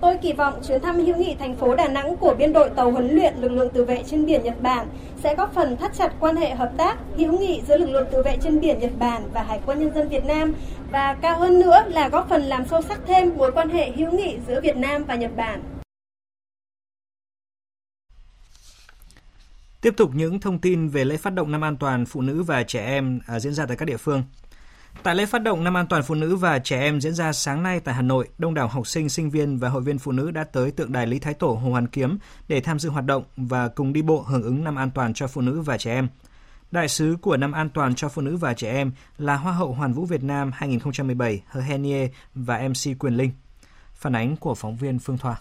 Tôi 0.00 0.16
kỳ 0.22 0.32
vọng 0.32 0.54
chuyến 0.68 0.80
thăm 0.80 0.96
hữu 0.96 1.16
nghị 1.16 1.36
thành 1.38 1.56
phố 1.56 1.74
Đà 1.74 1.88
Nẵng 1.88 2.16
của 2.16 2.34
biên 2.38 2.52
đội 2.52 2.70
tàu 2.70 2.90
huấn 2.90 3.08
luyện 3.08 3.34
lực 3.40 3.52
lượng 3.52 3.70
tự 3.70 3.84
vệ 3.84 4.02
trên 4.06 4.26
biển 4.26 4.42
Nhật 4.44 4.62
Bản 4.62 4.86
sẽ 5.22 5.34
góp 5.34 5.54
phần 5.54 5.76
thắt 5.76 5.94
chặt 5.94 6.12
quan 6.20 6.36
hệ 6.36 6.54
hợp 6.54 6.72
tác 6.76 6.96
hữu 7.16 7.38
nghị 7.38 7.62
giữa 7.68 7.76
lực 7.76 7.90
lượng 7.90 8.06
tự 8.12 8.22
vệ 8.22 8.36
trên 8.42 8.60
biển 8.60 8.78
Nhật 8.78 8.92
Bản 8.98 9.22
và 9.32 9.42
Hải 9.42 9.60
quân 9.66 9.78
nhân 9.78 9.94
dân 9.94 10.08
Việt 10.08 10.24
Nam 10.24 10.54
và 10.92 11.14
cao 11.14 11.38
hơn 11.38 11.60
nữa 11.60 11.84
là 11.88 12.08
góp 12.08 12.28
phần 12.28 12.42
làm 12.42 12.64
sâu 12.66 12.82
sắc 12.82 13.00
thêm 13.06 13.30
mối 13.36 13.52
quan 13.52 13.68
hệ 13.68 13.90
hữu 13.90 14.12
nghị 14.12 14.36
giữa 14.48 14.60
Việt 14.60 14.76
Nam 14.76 15.04
và 15.04 15.14
Nhật 15.14 15.36
Bản. 15.36 15.62
Tiếp 19.84 19.94
tục 19.96 20.10
những 20.14 20.40
thông 20.40 20.58
tin 20.58 20.88
về 20.88 21.04
lễ 21.04 21.16
phát 21.16 21.34
động 21.34 21.52
năm 21.52 21.64
an 21.64 21.76
toàn 21.76 22.06
phụ 22.06 22.20
nữ 22.20 22.42
và 22.42 22.62
trẻ 22.62 22.86
em 22.86 23.20
à, 23.26 23.40
diễn 23.40 23.54
ra 23.54 23.66
tại 23.66 23.76
các 23.76 23.84
địa 23.84 23.96
phương. 23.96 24.22
Tại 25.02 25.14
lễ 25.14 25.26
phát 25.26 25.42
động 25.42 25.64
năm 25.64 25.76
an 25.76 25.86
toàn 25.86 26.02
phụ 26.02 26.14
nữ 26.14 26.36
và 26.36 26.58
trẻ 26.58 26.80
em 26.80 27.00
diễn 27.00 27.14
ra 27.14 27.32
sáng 27.32 27.62
nay 27.62 27.80
tại 27.80 27.94
Hà 27.94 28.02
Nội, 28.02 28.28
đông 28.38 28.54
đảo 28.54 28.68
học 28.68 28.86
sinh, 28.86 29.08
sinh 29.08 29.30
viên 29.30 29.58
và 29.58 29.68
hội 29.68 29.82
viên 29.82 29.98
phụ 29.98 30.12
nữ 30.12 30.30
đã 30.30 30.44
tới 30.44 30.70
tượng 30.70 30.92
đài 30.92 31.06
Lý 31.06 31.18
Thái 31.18 31.34
Tổ 31.34 31.46
Hồ 31.46 31.70
Hoàn 31.70 31.86
Kiếm 31.86 32.18
để 32.48 32.60
tham 32.60 32.78
dự 32.78 32.88
hoạt 32.88 33.04
động 33.04 33.24
và 33.36 33.68
cùng 33.68 33.92
đi 33.92 34.02
bộ 34.02 34.22
hưởng 34.22 34.42
ứng 34.42 34.64
năm 34.64 34.76
an 34.76 34.90
toàn 34.90 35.14
cho 35.14 35.26
phụ 35.26 35.40
nữ 35.40 35.60
và 35.60 35.78
trẻ 35.78 35.94
em. 35.94 36.08
Đại 36.70 36.88
sứ 36.88 37.16
của 37.20 37.36
năm 37.36 37.52
an 37.52 37.70
toàn 37.70 37.94
cho 37.94 38.08
phụ 38.08 38.22
nữ 38.22 38.36
và 38.36 38.54
trẻ 38.54 38.72
em 38.72 38.92
là 39.18 39.36
Hoa 39.36 39.52
hậu 39.52 39.72
Hoàn 39.72 39.92
vũ 39.92 40.04
Việt 40.04 40.22
Nam 40.22 40.50
2017 40.54 41.42
Hờ 41.46 41.60
Henie 41.60 42.08
và 42.34 42.68
MC 42.68 42.98
Quyền 42.98 43.16
Linh. 43.16 43.30
Phản 43.94 44.16
ánh 44.16 44.36
của 44.36 44.54
phóng 44.54 44.76
viên 44.76 44.98
Phương 44.98 45.18
Thoa. 45.18 45.36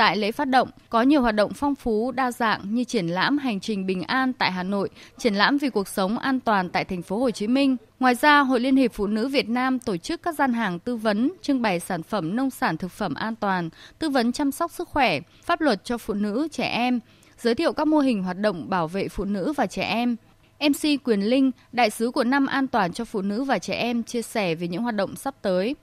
Tại 0.00 0.16
lễ 0.16 0.32
phát 0.32 0.44
động, 0.44 0.68
có 0.90 1.02
nhiều 1.02 1.22
hoạt 1.22 1.34
động 1.34 1.52
phong 1.54 1.74
phú, 1.74 2.12
đa 2.12 2.32
dạng 2.32 2.74
như 2.74 2.84
triển 2.84 3.06
lãm 3.06 3.38
hành 3.38 3.60
trình 3.60 3.86
bình 3.86 4.02
an 4.02 4.32
tại 4.32 4.52
Hà 4.52 4.62
Nội, 4.62 4.88
triển 5.18 5.34
lãm 5.34 5.58
vì 5.58 5.70
cuộc 5.70 5.88
sống 5.88 6.18
an 6.18 6.40
toàn 6.40 6.70
tại 6.70 6.84
thành 6.84 7.02
phố 7.02 7.18
Hồ 7.18 7.30
Chí 7.30 7.46
Minh. 7.46 7.76
Ngoài 8.00 8.14
ra, 8.14 8.40
Hội 8.40 8.60
Liên 8.60 8.76
hiệp 8.76 8.92
Phụ 8.92 9.06
nữ 9.06 9.28
Việt 9.28 9.48
Nam 9.48 9.78
tổ 9.78 9.96
chức 9.96 10.22
các 10.22 10.34
gian 10.34 10.52
hàng 10.52 10.78
tư 10.78 10.96
vấn, 10.96 11.32
trưng 11.42 11.62
bày 11.62 11.80
sản 11.80 12.02
phẩm 12.02 12.36
nông 12.36 12.50
sản 12.50 12.76
thực 12.76 12.90
phẩm 12.90 13.14
an 13.14 13.36
toàn, 13.36 13.70
tư 13.98 14.10
vấn 14.10 14.32
chăm 14.32 14.52
sóc 14.52 14.70
sức 14.72 14.88
khỏe, 14.88 15.20
pháp 15.44 15.60
luật 15.60 15.84
cho 15.84 15.98
phụ 15.98 16.14
nữ, 16.14 16.48
trẻ 16.52 16.66
em, 16.66 17.00
giới 17.38 17.54
thiệu 17.54 17.72
các 17.72 17.88
mô 17.88 17.98
hình 17.98 18.22
hoạt 18.22 18.38
động 18.38 18.70
bảo 18.70 18.88
vệ 18.88 19.08
phụ 19.08 19.24
nữ 19.24 19.52
và 19.52 19.66
trẻ 19.66 19.82
em. 19.82 20.16
MC 20.60 21.04
Quyền 21.04 21.20
Linh, 21.20 21.50
đại 21.72 21.90
sứ 21.90 22.10
của 22.10 22.24
năm 22.24 22.46
an 22.46 22.66
toàn 22.66 22.92
cho 22.92 23.04
phụ 23.04 23.22
nữ 23.22 23.44
và 23.44 23.58
trẻ 23.58 23.74
em 23.74 24.02
chia 24.02 24.22
sẻ 24.22 24.54
về 24.54 24.68
những 24.68 24.82
hoạt 24.82 24.94
động 24.94 25.16
sắp 25.16 25.34
tới. 25.42 25.74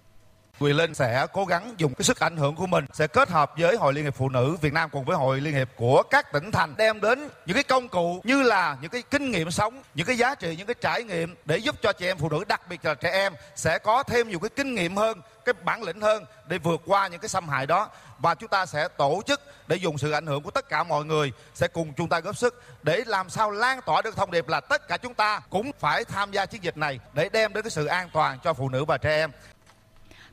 Quỳ 0.60 0.74
Linh 0.74 0.94
sẽ 0.94 1.28
cố 1.34 1.46
gắng 1.46 1.74
dùng 1.78 1.94
cái 1.94 2.04
sức 2.04 2.20
ảnh 2.20 2.38
hưởng 2.38 2.56
của 2.56 2.68
mình 2.68 2.86
sẽ 2.94 3.08
kết 3.08 3.30
hợp 3.30 3.52
với 3.58 3.76
Hội 3.76 3.94
Liên 3.94 4.04
hiệp 4.04 4.16
Phụ 4.16 4.30
nữ 4.30 4.58
Việt 4.62 4.74
Nam 4.74 4.90
cùng 4.90 5.06
với 5.06 5.18
Hội 5.18 5.42
Liên 5.42 5.54
hiệp 5.54 5.70
của 5.76 6.04
các 6.04 6.32
tỉnh 6.32 6.52
thành 6.52 6.74
đem 6.78 7.02
đến 7.02 7.30
những 7.46 7.54
cái 7.54 7.64
công 7.64 7.90
cụ 7.90 8.22
như 8.24 8.44
là 8.44 8.78
những 8.82 8.92
cái 8.92 9.04
kinh 9.12 9.32
nghiệm 9.32 9.52
sống, 9.52 9.82
những 9.96 10.08
cái 10.08 10.18
giá 10.18 10.36
trị, 10.36 10.56
những 10.58 10.68
cái 10.68 10.76
trải 10.82 11.04
nghiệm 11.04 11.36
để 11.46 11.58
giúp 11.58 11.76
cho 11.82 11.94
chị 11.94 12.06
em 12.06 12.18
phụ 12.18 12.30
nữ 12.30 12.44
đặc 12.48 12.62
biệt 12.70 12.86
là 12.86 12.94
trẻ 12.94 13.10
em 13.12 13.34
sẽ 13.56 13.80
có 13.80 14.04
thêm 14.04 14.30
nhiều 14.30 14.40
cái 14.40 14.50
kinh 14.50 14.76
nghiệm 14.76 14.96
hơn, 14.96 15.22
cái 15.46 15.54
bản 15.64 15.84
lĩnh 15.84 16.02
hơn 16.02 16.26
để 16.48 16.58
vượt 16.58 16.82
qua 16.86 17.08
những 17.08 17.20
cái 17.20 17.30
xâm 17.30 17.50
hại 17.50 17.66
đó 17.66 17.90
và 18.20 18.36
chúng 18.36 18.50
ta 18.50 18.66
sẽ 18.66 18.88
tổ 18.88 19.22
chức 19.28 19.42
để 19.68 19.76
dùng 19.76 19.98
sự 19.98 20.12
ảnh 20.12 20.26
hưởng 20.26 20.44
của 20.44 20.52
tất 20.52 20.70
cả 20.70 20.84
mọi 20.84 21.06
người 21.06 21.32
sẽ 21.54 21.68
cùng 21.68 21.94
chúng 21.94 22.10
ta 22.10 22.20
góp 22.20 22.38
sức 22.38 22.64
để 22.84 23.04
làm 23.08 23.30
sao 23.30 23.52
lan 23.52 23.80
tỏa 23.86 24.02
được 24.02 24.16
thông 24.16 24.32
điệp 24.32 24.48
là 24.48 24.60
tất 24.60 24.88
cả 24.88 24.98
chúng 24.98 25.14
ta 25.14 25.40
cũng 25.50 25.72
phải 25.80 26.06
tham 26.06 26.32
gia 26.32 26.46
chiến 26.46 26.64
dịch 26.64 26.78
này 26.78 27.00
để 27.14 27.30
đem 27.30 27.54
đến 27.54 27.64
cái 27.64 27.72
sự 27.72 27.86
an 27.86 28.10
toàn 28.14 28.40
cho 28.44 28.54
phụ 28.54 28.70
nữ 28.70 28.86
và 28.86 28.98
trẻ 28.98 29.18
em. 29.18 29.32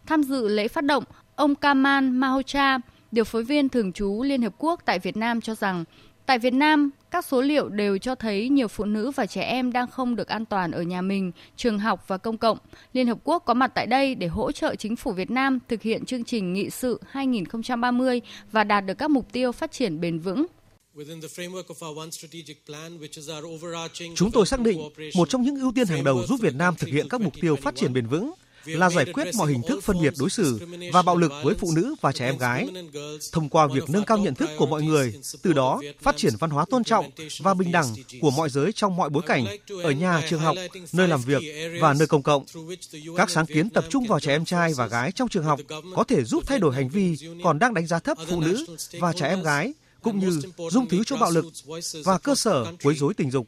Tham 0.06 0.22
dự 0.22 0.48
lễ 0.48 0.68
phát 0.68 0.84
động, 0.84 1.04
ông 1.36 1.54
Kamal 1.54 2.04
Mahocha, 2.04 2.78
điều 3.12 3.24
phối 3.24 3.44
viên 3.44 3.68
thường 3.68 3.92
trú 3.92 4.22
Liên 4.22 4.42
Hợp 4.42 4.54
Quốc 4.58 4.80
tại 4.84 4.98
Việt 4.98 5.16
Nam 5.16 5.40
cho 5.40 5.54
rằng, 5.54 5.84
tại 6.26 6.38
Việt 6.38 6.52
Nam, 6.54 6.90
các 7.10 7.24
số 7.24 7.40
liệu 7.40 7.68
đều 7.68 7.98
cho 7.98 8.14
thấy 8.14 8.48
nhiều 8.48 8.68
phụ 8.68 8.84
nữ 8.84 9.10
và 9.10 9.26
trẻ 9.26 9.42
em 9.42 9.72
đang 9.72 9.86
không 9.90 10.16
được 10.16 10.28
an 10.28 10.44
toàn 10.44 10.70
ở 10.70 10.82
nhà 10.82 11.02
mình, 11.02 11.32
trường 11.56 11.78
học 11.78 12.04
và 12.08 12.18
công 12.18 12.38
cộng. 12.38 12.58
Liên 12.92 13.06
Hợp 13.06 13.18
Quốc 13.24 13.42
có 13.46 13.54
mặt 13.54 13.72
tại 13.74 13.86
đây 13.86 14.14
để 14.14 14.26
hỗ 14.26 14.52
trợ 14.52 14.74
chính 14.74 14.96
phủ 14.96 15.12
Việt 15.12 15.30
Nam 15.30 15.58
thực 15.68 15.82
hiện 15.82 16.04
chương 16.04 16.24
trình 16.24 16.52
nghị 16.52 16.70
sự 16.70 17.00
2030 17.08 18.20
và 18.52 18.64
đạt 18.64 18.86
được 18.86 18.98
các 18.98 19.10
mục 19.10 19.32
tiêu 19.32 19.52
phát 19.52 19.72
triển 19.72 20.00
bền 20.00 20.18
vững. 20.18 20.46
Chúng 24.14 24.30
tôi 24.32 24.46
xác 24.46 24.60
định 24.60 24.78
một 25.16 25.28
trong 25.28 25.42
những 25.42 25.56
ưu 25.56 25.72
tiên 25.74 25.86
hàng 25.86 26.04
đầu 26.04 26.26
giúp 26.26 26.40
Việt 26.40 26.54
Nam 26.54 26.74
thực 26.78 26.88
hiện 26.88 27.08
các 27.08 27.20
mục 27.20 27.34
tiêu 27.40 27.56
phát 27.56 27.76
triển 27.76 27.92
bền 27.92 28.06
vững 28.06 28.32
là 28.64 28.90
giải 28.90 29.04
quyết 29.12 29.34
mọi 29.36 29.52
hình 29.52 29.62
thức 29.62 29.84
phân 29.84 30.02
biệt 30.02 30.14
đối 30.18 30.30
xử 30.30 30.60
và 30.92 31.02
bạo 31.02 31.16
lực 31.16 31.32
với 31.42 31.54
phụ 31.54 31.72
nữ 31.76 31.94
và 32.00 32.12
trẻ 32.12 32.26
em 32.26 32.38
gái. 32.38 32.68
Thông 33.32 33.48
qua 33.48 33.66
việc 33.66 33.90
nâng 33.90 34.04
cao 34.04 34.18
nhận 34.18 34.34
thức 34.34 34.50
của 34.58 34.66
mọi 34.66 34.82
người 34.82 35.14
từ 35.42 35.52
đó 35.52 35.80
phát 36.00 36.16
triển 36.16 36.32
văn 36.38 36.50
hóa 36.50 36.64
tôn 36.70 36.84
trọng 36.84 37.10
và 37.38 37.54
bình 37.54 37.72
đẳng 37.72 37.86
của 38.20 38.30
mọi 38.30 38.50
giới 38.50 38.72
trong 38.72 38.96
mọi 38.96 39.10
bối 39.10 39.22
cảnh 39.26 39.46
ở 39.82 39.90
nhà 39.90 40.22
trường 40.28 40.40
học 40.40 40.56
nơi 40.92 41.08
làm 41.08 41.20
việc 41.20 41.42
và 41.80 41.94
nơi 41.94 42.06
công 42.06 42.22
cộng. 42.22 42.44
Các 43.16 43.30
sáng 43.30 43.46
kiến 43.46 43.70
tập 43.70 43.84
trung 43.90 44.06
vào 44.06 44.20
trẻ 44.20 44.32
em 44.32 44.44
trai 44.44 44.74
và 44.74 44.86
gái 44.86 45.12
trong 45.12 45.28
trường 45.28 45.44
học 45.44 45.60
có 45.94 46.04
thể 46.04 46.24
giúp 46.24 46.44
thay 46.46 46.58
đổi 46.58 46.74
hành 46.74 46.88
vi 46.88 47.16
còn 47.44 47.58
đang 47.58 47.74
đánh 47.74 47.86
giá 47.86 47.98
thấp 47.98 48.18
phụ 48.28 48.40
nữ 48.40 48.66
và 49.00 49.12
trẻ 49.12 49.28
em 49.28 49.42
gái 49.42 49.72
cũng 50.02 50.18
như 50.18 50.30
dung 50.70 50.88
thứ 50.88 51.04
cho 51.06 51.16
bạo 51.16 51.30
lực 51.30 51.44
và 52.04 52.18
cơ 52.18 52.34
sở 52.34 52.72
quấy 52.82 52.94
rối 52.94 53.14
tình 53.14 53.30
dục 53.30 53.46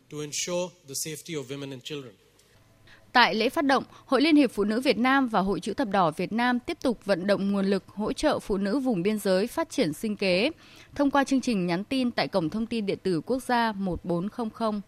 Tại 3.17 3.35
lễ 3.35 3.49
phát 3.49 3.65
động, 3.65 3.85
Hội 4.07 4.23
Liên 4.23 4.37
hiệp 4.37 4.51
Phụ 4.51 4.65
nữ 4.65 4.81
Việt 4.81 4.99
Nam 4.99 5.29
và 5.29 5.41
Hội 5.41 5.61
chữ 5.61 5.75
thập 5.75 5.89
đỏ 5.89 6.11
Việt 6.11 6.33
Nam 6.33 6.59
tiếp 6.59 6.79
tục 6.83 7.05
vận 7.05 7.27
động 7.27 7.53
nguồn 7.53 7.67
lực 7.67 7.85
hỗ 7.89 8.13
trợ 8.13 8.39
phụ 8.39 8.57
nữ 8.57 8.79
vùng 8.79 9.03
biên 9.03 9.19
giới 9.19 9.47
phát 9.47 9.71
triển 9.71 9.93
sinh 9.93 10.17
kế 10.17 10.51
thông 10.95 11.11
qua 11.11 11.25
chương 11.25 11.41
trình 11.41 11.67
nhắn 11.67 11.85
tin 11.85 12.11
tại 12.11 12.29
cổng 12.29 12.51
thông 12.51 12.67
tin 12.67 12.87
điện 12.87 12.99
tử 13.03 13.21
quốc 13.21 13.43
gia 13.43 13.73
1400. 13.73 14.81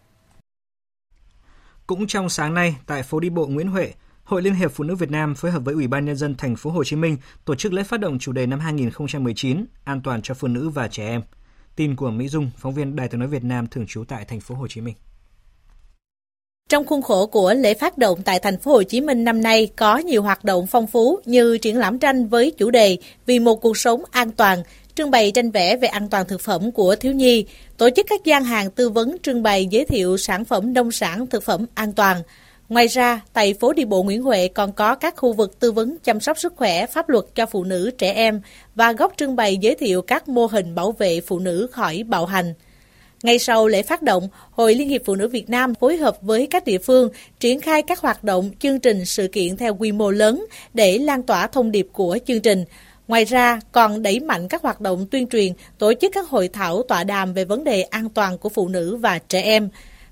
Cũng 1.87 2.07
trong 2.07 2.29
sáng 2.29 2.53
nay 2.53 2.75
tại 2.85 3.03
phố 3.03 3.19
đi 3.19 3.29
bộ 3.29 3.47
Nguyễn 3.47 3.67
Huệ, 3.67 3.93
Hội 4.23 4.41
Liên 4.41 4.53
hiệp 4.53 4.71
Phụ 4.71 4.83
nữ 4.83 4.95
Việt 4.95 5.11
Nam 5.11 5.35
phối 5.35 5.51
hợp 5.51 5.59
với 5.59 5.73
Ủy 5.73 5.87
ban 5.87 6.05
nhân 6.05 6.15
dân 6.15 6.35
thành 6.35 6.55
phố 6.55 6.69
Hồ 6.69 6.83
Chí 6.83 6.95
Minh 6.95 7.17
tổ 7.45 7.55
chức 7.55 7.73
lễ 7.73 7.83
phát 7.83 7.99
động 7.99 8.19
chủ 8.19 8.31
đề 8.31 8.45
năm 8.45 8.59
2019 8.59 9.65
An 9.83 10.01
toàn 10.01 10.21
cho 10.21 10.33
phụ 10.33 10.47
nữ 10.47 10.69
và 10.69 10.87
trẻ 10.87 11.07
em. 11.07 11.21
Tin 11.75 11.95
của 11.95 12.11
Mỹ 12.11 12.27
Dung, 12.27 12.51
phóng 12.57 12.73
viên 12.73 12.95
Đài 12.95 13.07
Tiếng 13.07 13.19
nói 13.19 13.29
Việt 13.29 13.43
Nam 13.43 13.67
thường 13.67 13.87
trú 13.87 14.03
tại 14.07 14.25
thành 14.25 14.39
phố 14.39 14.55
Hồ 14.55 14.67
Chí 14.67 14.81
Minh. 14.81 14.95
Trong 16.69 16.85
khuôn 16.85 17.01
khổ 17.01 17.25
của 17.25 17.53
lễ 17.53 17.73
phát 17.73 17.97
động 17.97 18.19
tại 18.25 18.39
thành 18.39 18.57
phố 18.57 18.71
Hồ 18.71 18.83
Chí 18.83 19.01
Minh 19.01 19.23
năm 19.23 19.41
nay 19.41 19.69
có 19.75 19.97
nhiều 19.97 20.21
hoạt 20.21 20.43
động 20.43 20.67
phong 20.67 20.87
phú 20.87 21.19
như 21.25 21.57
triển 21.57 21.77
lãm 21.77 21.99
tranh 21.99 22.27
với 22.27 22.51
chủ 22.51 22.71
đề 22.71 22.97
Vì 23.25 23.39
một 23.39 23.55
cuộc 23.55 23.77
sống 23.77 24.03
an 24.11 24.31
toàn, 24.31 24.63
trưng 24.95 25.11
bày 25.11 25.31
tranh 25.31 25.51
vẽ 25.51 25.77
về 25.77 25.87
an 25.87 26.09
toàn 26.09 26.27
thực 26.27 26.41
phẩm 26.41 26.71
của 26.71 26.95
thiếu 26.95 27.13
nhi, 27.13 27.45
tổ 27.77 27.89
chức 27.89 28.05
các 28.09 28.25
gian 28.25 28.43
hàng 28.43 28.71
tư 28.71 28.89
vấn 28.89 29.17
trưng 29.23 29.43
bày 29.43 29.65
giới 29.65 29.85
thiệu 29.85 30.17
sản 30.17 30.45
phẩm 30.45 30.73
nông 30.73 30.91
sản 30.91 31.27
thực 31.27 31.43
phẩm 31.43 31.65
an 31.73 31.93
toàn. 31.93 32.21
Ngoài 32.69 32.87
ra, 32.87 33.21
tại 33.33 33.53
phố 33.53 33.73
đi 33.73 33.85
bộ 33.85 34.03
Nguyễn 34.03 34.23
Huệ 34.23 34.47
còn 34.47 34.71
có 34.71 34.95
các 34.95 35.13
khu 35.17 35.33
vực 35.33 35.59
tư 35.59 35.71
vấn 35.71 35.97
chăm 36.03 36.19
sóc 36.19 36.39
sức 36.39 36.53
khỏe, 36.55 36.85
pháp 36.85 37.09
luật 37.09 37.25
cho 37.35 37.45
phụ 37.45 37.63
nữ, 37.63 37.91
trẻ 37.97 38.13
em 38.13 38.41
và 38.75 38.91
góc 38.91 39.13
trưng 39.17 39.35
bày 39.35 39.57
giới 39.57 39.75
thiệu 39.75 40.01
các 40.01 40.29
mô 40.29 40.45
hình 40.45 40.75
bảo 40.75 40.91
vệ 40.91 41.21
phụ 41.21 41.39
nữ 41.39 41.67
khỏi 41.71 42.03
bạo 42.07 42.25
hành. 42.25 42.53
Ngay 43.23 43.39
sau 43.39 43.67
lễ 43.67 43.83
phát 43.83 44.01
động, 44.01 44.27
Hội 44.51 44.75
Liên 44.75 44.89
hiệp 44.89 45.01
Phụ 45.05 45.15
nữ 45.15 45.27
Việt 45.27 45.49
Nam 45.49 45.75
phối 45.75 45.97
hợp 45.97 46.17
với 46.21 46.47
các 46.47 46.65
địa 46.65 46.77
phương 46.77 47.09
triển 47.39 47.61
khai 47.61 47.81
các 47.81 47.99
hoạt 47.99 48.23
động, 48.23 48.51
chương 48.59 48.79
trình, 48.79 49.05
sự 49.05 49.27
kiện 49.27 49.57
theo 49.57 49.75
quy 49.75 49.91
mô 49.91 50.11
lớn 50.11 50.45
để 50.73 50.97
lan 50.97 51.23
tỏa 51.23 51.47
thông 51.47 51.71
điệp 51.71 51.87
của 51.93 52.17
chương 52.27 52.41
trình. 52.41 52.65
Ngoài 53.07 53.25
ra, 53.25 53.59
còn 53.71 54.03
đẩy 54.03 54.19
mạnh 54.19 54.47
các 54.47 54.61
hoạt 54.61 54.81
động 54.81 55.05
tuyên 55.11 55.27
truyền, 55.27 55.53
tổ 55.77 55.93
chức 56.01 56.11
các 56.15 56.29
hội 56.29 56.47
thảo 56.47 56.83
tọa 56.83 57.03
đàm 57.03 57.33
về 57.33 57.45
vấn 57.45 57.63
đề 57.63 57.81
an 57.81 58.09
toàn 58.09 58.37
của 58.37 58.49
phụ 58.49 58.67
nữ 58.67 58.95
và 58.95 59.19
trẻ 59.19 59.41
em, 59.41 59.69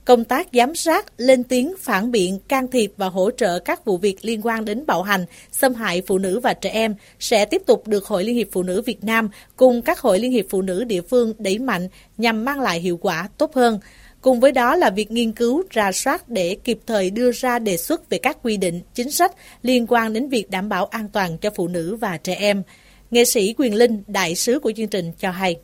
công 0.07 0.23
tác 0.23 0.47
giám 0.53 0.75
sát, 0.75 1.05
lên 1.17 1.43
tiếng 1.43 1.73
phản 1.79 2.11
biện, 2.11 2.39
can 2.47 2.67
thiệp 2.67 2.91
và 2.97 3.07
hỗ 3.07 3.31
trợ 3.31 3.59
các 3.59 3.85
vụ 3.85 3.97
việc 3.97 4.17
liên 4.21 4.41
quan 4.43 4.65
đến 4.65 4.85
bạo 4.85 5.03
hành, 5.03 5.25
xâm 5.51 5.73
hại 5.73 6.01
phụ 6.07 6.17
nữ 6.17 6.39
và 6.39 6.53
trẻ 6.53 6.69
em 6.69 6.95
sẽ 7.19 7.45
tiếp 7.45 7.61
tục 7.65 7.87
được 7.87 8.05
Hội 8.05 8.23
Liên 8.23 8.35
hiệp 8.35 8.47
Phụ 8.51 8.63
nữ 8.63 8.81
Việt 8.81 9.03
Nam 9.03 9.29
cùng 9.55 9.81
các 9.81 9.99
Hội 9.99 10.19
Liên 10.19 10.31
hiệp 10.31 10.45
Phụ 10.49 10.61
nữ 10.61 10.83
địa 10.83 11.01
phương 11.01 11.33
đẩy 11.37 11.59
mạnh 11.59 11.87
nhằm 12.17 12.45
mang 12.45 12.59
lại 12.59 12.79
hiệu 12.79 12.97
quả 12.97 13.29
tốt 13.37 13.53
hơn. 13.53 13.79
Cùng 14.21 14.39
với 14.39 14.51
đó 14.51 14.75
là 14.75 14.89
việc 14.89 15.11
nghiên 15.11 15.31
cứu, 15.31 15.63
rà 15.75 15.91
soát 15.91 16.29
để 16.29 16.57
kịp 16.63 16.79
thời 16.87 17.09
đưa 17.09 17.31
ra 17.31 17.59
đề 17.59 17.77
xuất 17.77 18.09
về 18.09 18.17
các 18.17 18.37
quy 18.43 18.57
định, 18.57 18.81
chính 18.93 19.11
sách 19.11 19.31
liên 19.61 19.85
quan 19.89 20.13
đến 20.13 20.29
việc 20.29 20.49
đảm 20.49 20.69
bảo 20.69 20.85
an 20.85 21.09
toàn 21.13 21.37
cho 21.37 21.49
phụ 21.55 21.67
nữ 21.67 21.95
và 21.95 22.17
trẻ 22.17 22.35
em. 22.35 22.63
Nghệ 23.11 23.25
sĩ 23.25 23.53
Quyền 23.57 23.75
Linh, 23.75 24.03
đại 24.07 24.35
sứ 24.35 24.59
của 24.59 24.71
chương 24.75 24.87
trình 24.87 25.11
cho 25.19 25.31
hay. 25.31 25.55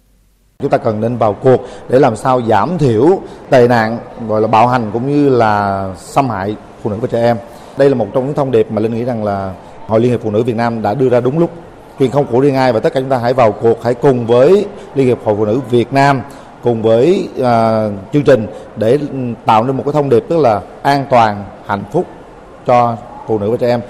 Chúng 0.64 0.72
ta 0.72 0.78
cần 0.78 1.02
nên 1.02 1.18
vào 1.18 1.34
cuộc 1.34 1.68
để 1.90 2.00
làm 2.00 2.16
sao 2.16 2.42
giảm 2.42 2.78
thiểu 2.78 3.20
tệ 3.50 3.68
nạn 3.68 3.98
gọi 4.28 4.42
là 4.42 4.48
bạo 4.48 4.68
hành 4.68 4.90
cũng 4.94 5.08
như 5.08 5.30
là 5.30 5.90
xâm 5.98 6.30
hại 6.30 6.56
phụ 6.84 6.90
nữ 6.90 6.98
và 7.02 7.08
trẻ 7.12 7.22
em. 7.22 7.38
Đây 7.78 7.90
là 7.90 7.96
một 7.96 8.08
trong 8.14 8.26
những 8.26 8.36
thông 8.36 8.52
điệp 8.52 8.72
mà 8.72 8.82
Linh 8.82 8.94
nghĩ 8.94 9.04
rằng 9.04 9.24
là 9.24 9.54
Hội 9.88 10.00
Liên 10.00 10.12
hiệp 10.12 10.22
Phụ 10.24 10.32
nữ 10.32 10.44
Việt 10.44 10.56
Nam 10.56 10.82
đã 10.82 10.94
đưa 10.94 11.10
ra 11.10 11.20
đúng 11.20 11.40
lúc. 11.40 11.50
Truyền 12.00 12.12
không 12.12 12.26
của 12.26 12.40
riêng 12.40 12.56
ai 12.56 12.74
và 12.74 12.80
tất 12.80 12.94
cả 12.94 13.00
chúng 13.00 13.10
ta 13.10 13.18
hãy 13.18 13.34
vào 13.34 13.52
cuộc, 13.52 13.84
hãy 13.84 13.94
cùng 13.94 14.28
với 14.28 14.66
Liên 14.96 15.08
hiệp 15.08 15.18
Hội 15.24 15.36
Phụ 15.38 15.46
nữ 15.46 15.60
Việt 15.70 15.94
Nam 15.94 16.22
cùng 16.64 16.82
với 16.82 17.30
uh, 17.40 17.46
chương 18.14 18.24
trình 18.24 18.48
để 18.76 18.92
ừ, 18.92 19.18
tạo 19.46 19.64
nên 19.64 19.78
một 19.78 19.84
cái 19.86 19.94
thông 19.94 20.10
điệp 20.10 20.26
tức 20.30 20.38
là 20.38 20.62
an 20.82 21.06
toàn, 21.10 21.44
hạnh 21.66 21.84
phúc 21.92 22.06
cho 22.66 22.96
phụ 23.28 23.40
nữ 23.40 23.52
và 23.52 23.58
trẻ 23.58 23.68
em. 23.68 23.82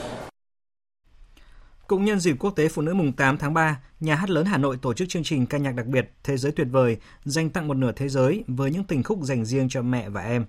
Cũng 1.87 2.05
nhân 2.05 2.19
dịp 2.19 2.35
quốc 2.39 2.51
tế 2.51 2.67
phụ 2.67 2.81
nữ 2.81 2.93
mùng 2.93 3.11
8 3.11 3.37
tháng 3.37 3.53
3, 3.53 3.79
Nhà 3.99 4.15
hát 4.15 4.29
lớn 4.29 4.45
Hà 4.45 4.57
Nội 4.57 4.77
tổ 4.81 4.93
chức 4.93 5.09
chương 5.09 5.23
trình 5.23 5.45
ca 5.45 5.57
nhạc 5.57 5.75
đặc 5.75 5.85
biệt 5.85 6.11
Thế 6.23 6.37
giới 6.37 6.51
tuyệt 6.51 6.67
vời 6.71 6.97
dành 7.25 7.49
tặng 7.49 7.67
một 7.67 7.73
nửa 7.73 7.91
thế 7.91 8.09
giới 8.09 8.43
với 8.47 8.71
những 8.71 8.83
tình 8.83 9.03
khúc 9.03 9.19
dành 9.21 9.45
riêng 9.45 9.69
cho 9.69 9.81
mẹ 9.81 10.09
và 10.09 10.21
em. 10.21 10.45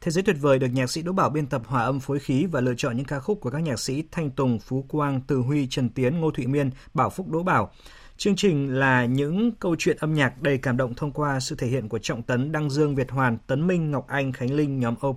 Thế 0.00 0.10
giới 0.10 0.24
tuyệt 0.24 0.36
vời 0.40 0.58
được 0.58 0.66
nhạc 0.72 0.90
sĩ 0.90 1.02
Đỗ 1.02 1.12
Bảo 1.12 1.30
biên 1.30 1.46
tập 1.46 1.62
hòa 1.66 1.82
âm 1.82 2.00
phối 2.00 2.18
khí 2.18 2.46
và 2.46 2.60
lựa 2.60 2.74
chọn 2.76 2.96
những 2.96 3.06
ca 3.06 3.20
khúc 3.20 3.40
của 3.40 3.50
các 3.50 3.58
nhạc 3.58 3.80
sĩ 3.80 4.04
Thanh 4.10 4.30
Tùng, 4.30 4.58
Phú 4.58 4.84
Quang, 4.88 5.20
Từ 5.26 5.36
Huy, 5.36 5.66
Trần 5.70 5.88
Tiến, 5.88 6.20
Ngô 6.20 6.30
Thụy 6.30 6.46
Miên, 6.46 6.70
Bảo 6.94 7.10
Phúc 7.10 7.28
Đỗ 7.28 7.42
Bảo. 7.42 7.70
Chương 8.16 8.36
trình 8.36 8.74
là 8.74 9.04
những 9.04 9.52
câu 9.52 9.76
chuyện 9.78 9.96
âm 10.00 10.14
nhạc 10.14 10.42
đầy 10.42 10.58
cảm 10.58 10.76
động 10.76 10.94
thông 10.94 11.12
qua 11.12 11.40
sự 11.40 11.56
thể 11.56 11.66
hiện 11.66 11.88
của 11.88 11.98
Trọng 11.98 12.22
Tấn, 12.22 12.52
Đăng 12.52 12.70
Dương, 12.70 12.94
Việt 12.94 13.10
Hoàn, 13.10 13.38
Tấn 13.46 13.66
Minh, 13.66 13.90
Ngọc 13.90 14.06
Anh, 14.08 14.32
Khánh 14.32 14.52
Linh, 14.52 14.80
nhóm 14.80 14.94
O+, 15.00 15.14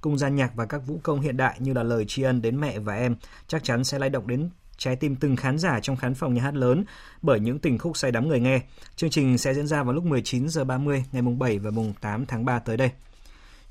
cùng 0.00 0.18
gian 0.18 0.36
nhạc 0.36 0.54
và 0.54 0.66
các 0.66 0.86
vũ 0.86 1.00
công 1.02 1.20
hiện 1.20 1.36
đại 1.36 1.56
như 1.58 1.72
là 1.72 1.82
lời 1.82 2.04
tri 2.08 2.22
ân 2.22 2.42
đến 2.42 2.60
mẹ 2.60 2.78
và 2.78 2.94
em, 2.94 3.16
chắc 3.46 3.64
chắn 3.64 3.84
sẽ 3.84 3.98
lay 3.98 4.10
động 4.10 4.26
đến 4.26 4.50
trái 4.76 4.96
tim 4.96 5.16
từng 5.16 5.36
khán 5.36 5.58
giả 5.58 5.80
trong 5.80 5.96
khán 5.96 6.14
phòng 6.14 6.34
nhà 6.34 6.42
hát 6.42 6.54
lớn 6.54 6.84
bởi 7.22 7.40
những 7.40 7.58
tình 7.58 7.78
khúc 7.78 7.96
say 7.96 8.12
đắm 8.12 8.28
người 8.28 8.40
nghe. 8.40 8.60
Chương 8.96 9.10
trình 9.10 9.38
sẽ 9.38 9.54
diễn 9.54 9.66
ra 9.66 9.82
vào 9.82 9.92
lúc 9.92 10.04
19 10.04 10.48
giờ 10.48 10.64
30 10.64 11.04
ngày 11.12 11.22
mùng 11.22 11.38
7 11.38 11.58
và 11.58 11.70
mùng 11.70 11.92
8 12.00 12.26
tháng 12.26 12.44
3 12.44 12.58
tới 12.58 12.76
đây. 12.76 12.90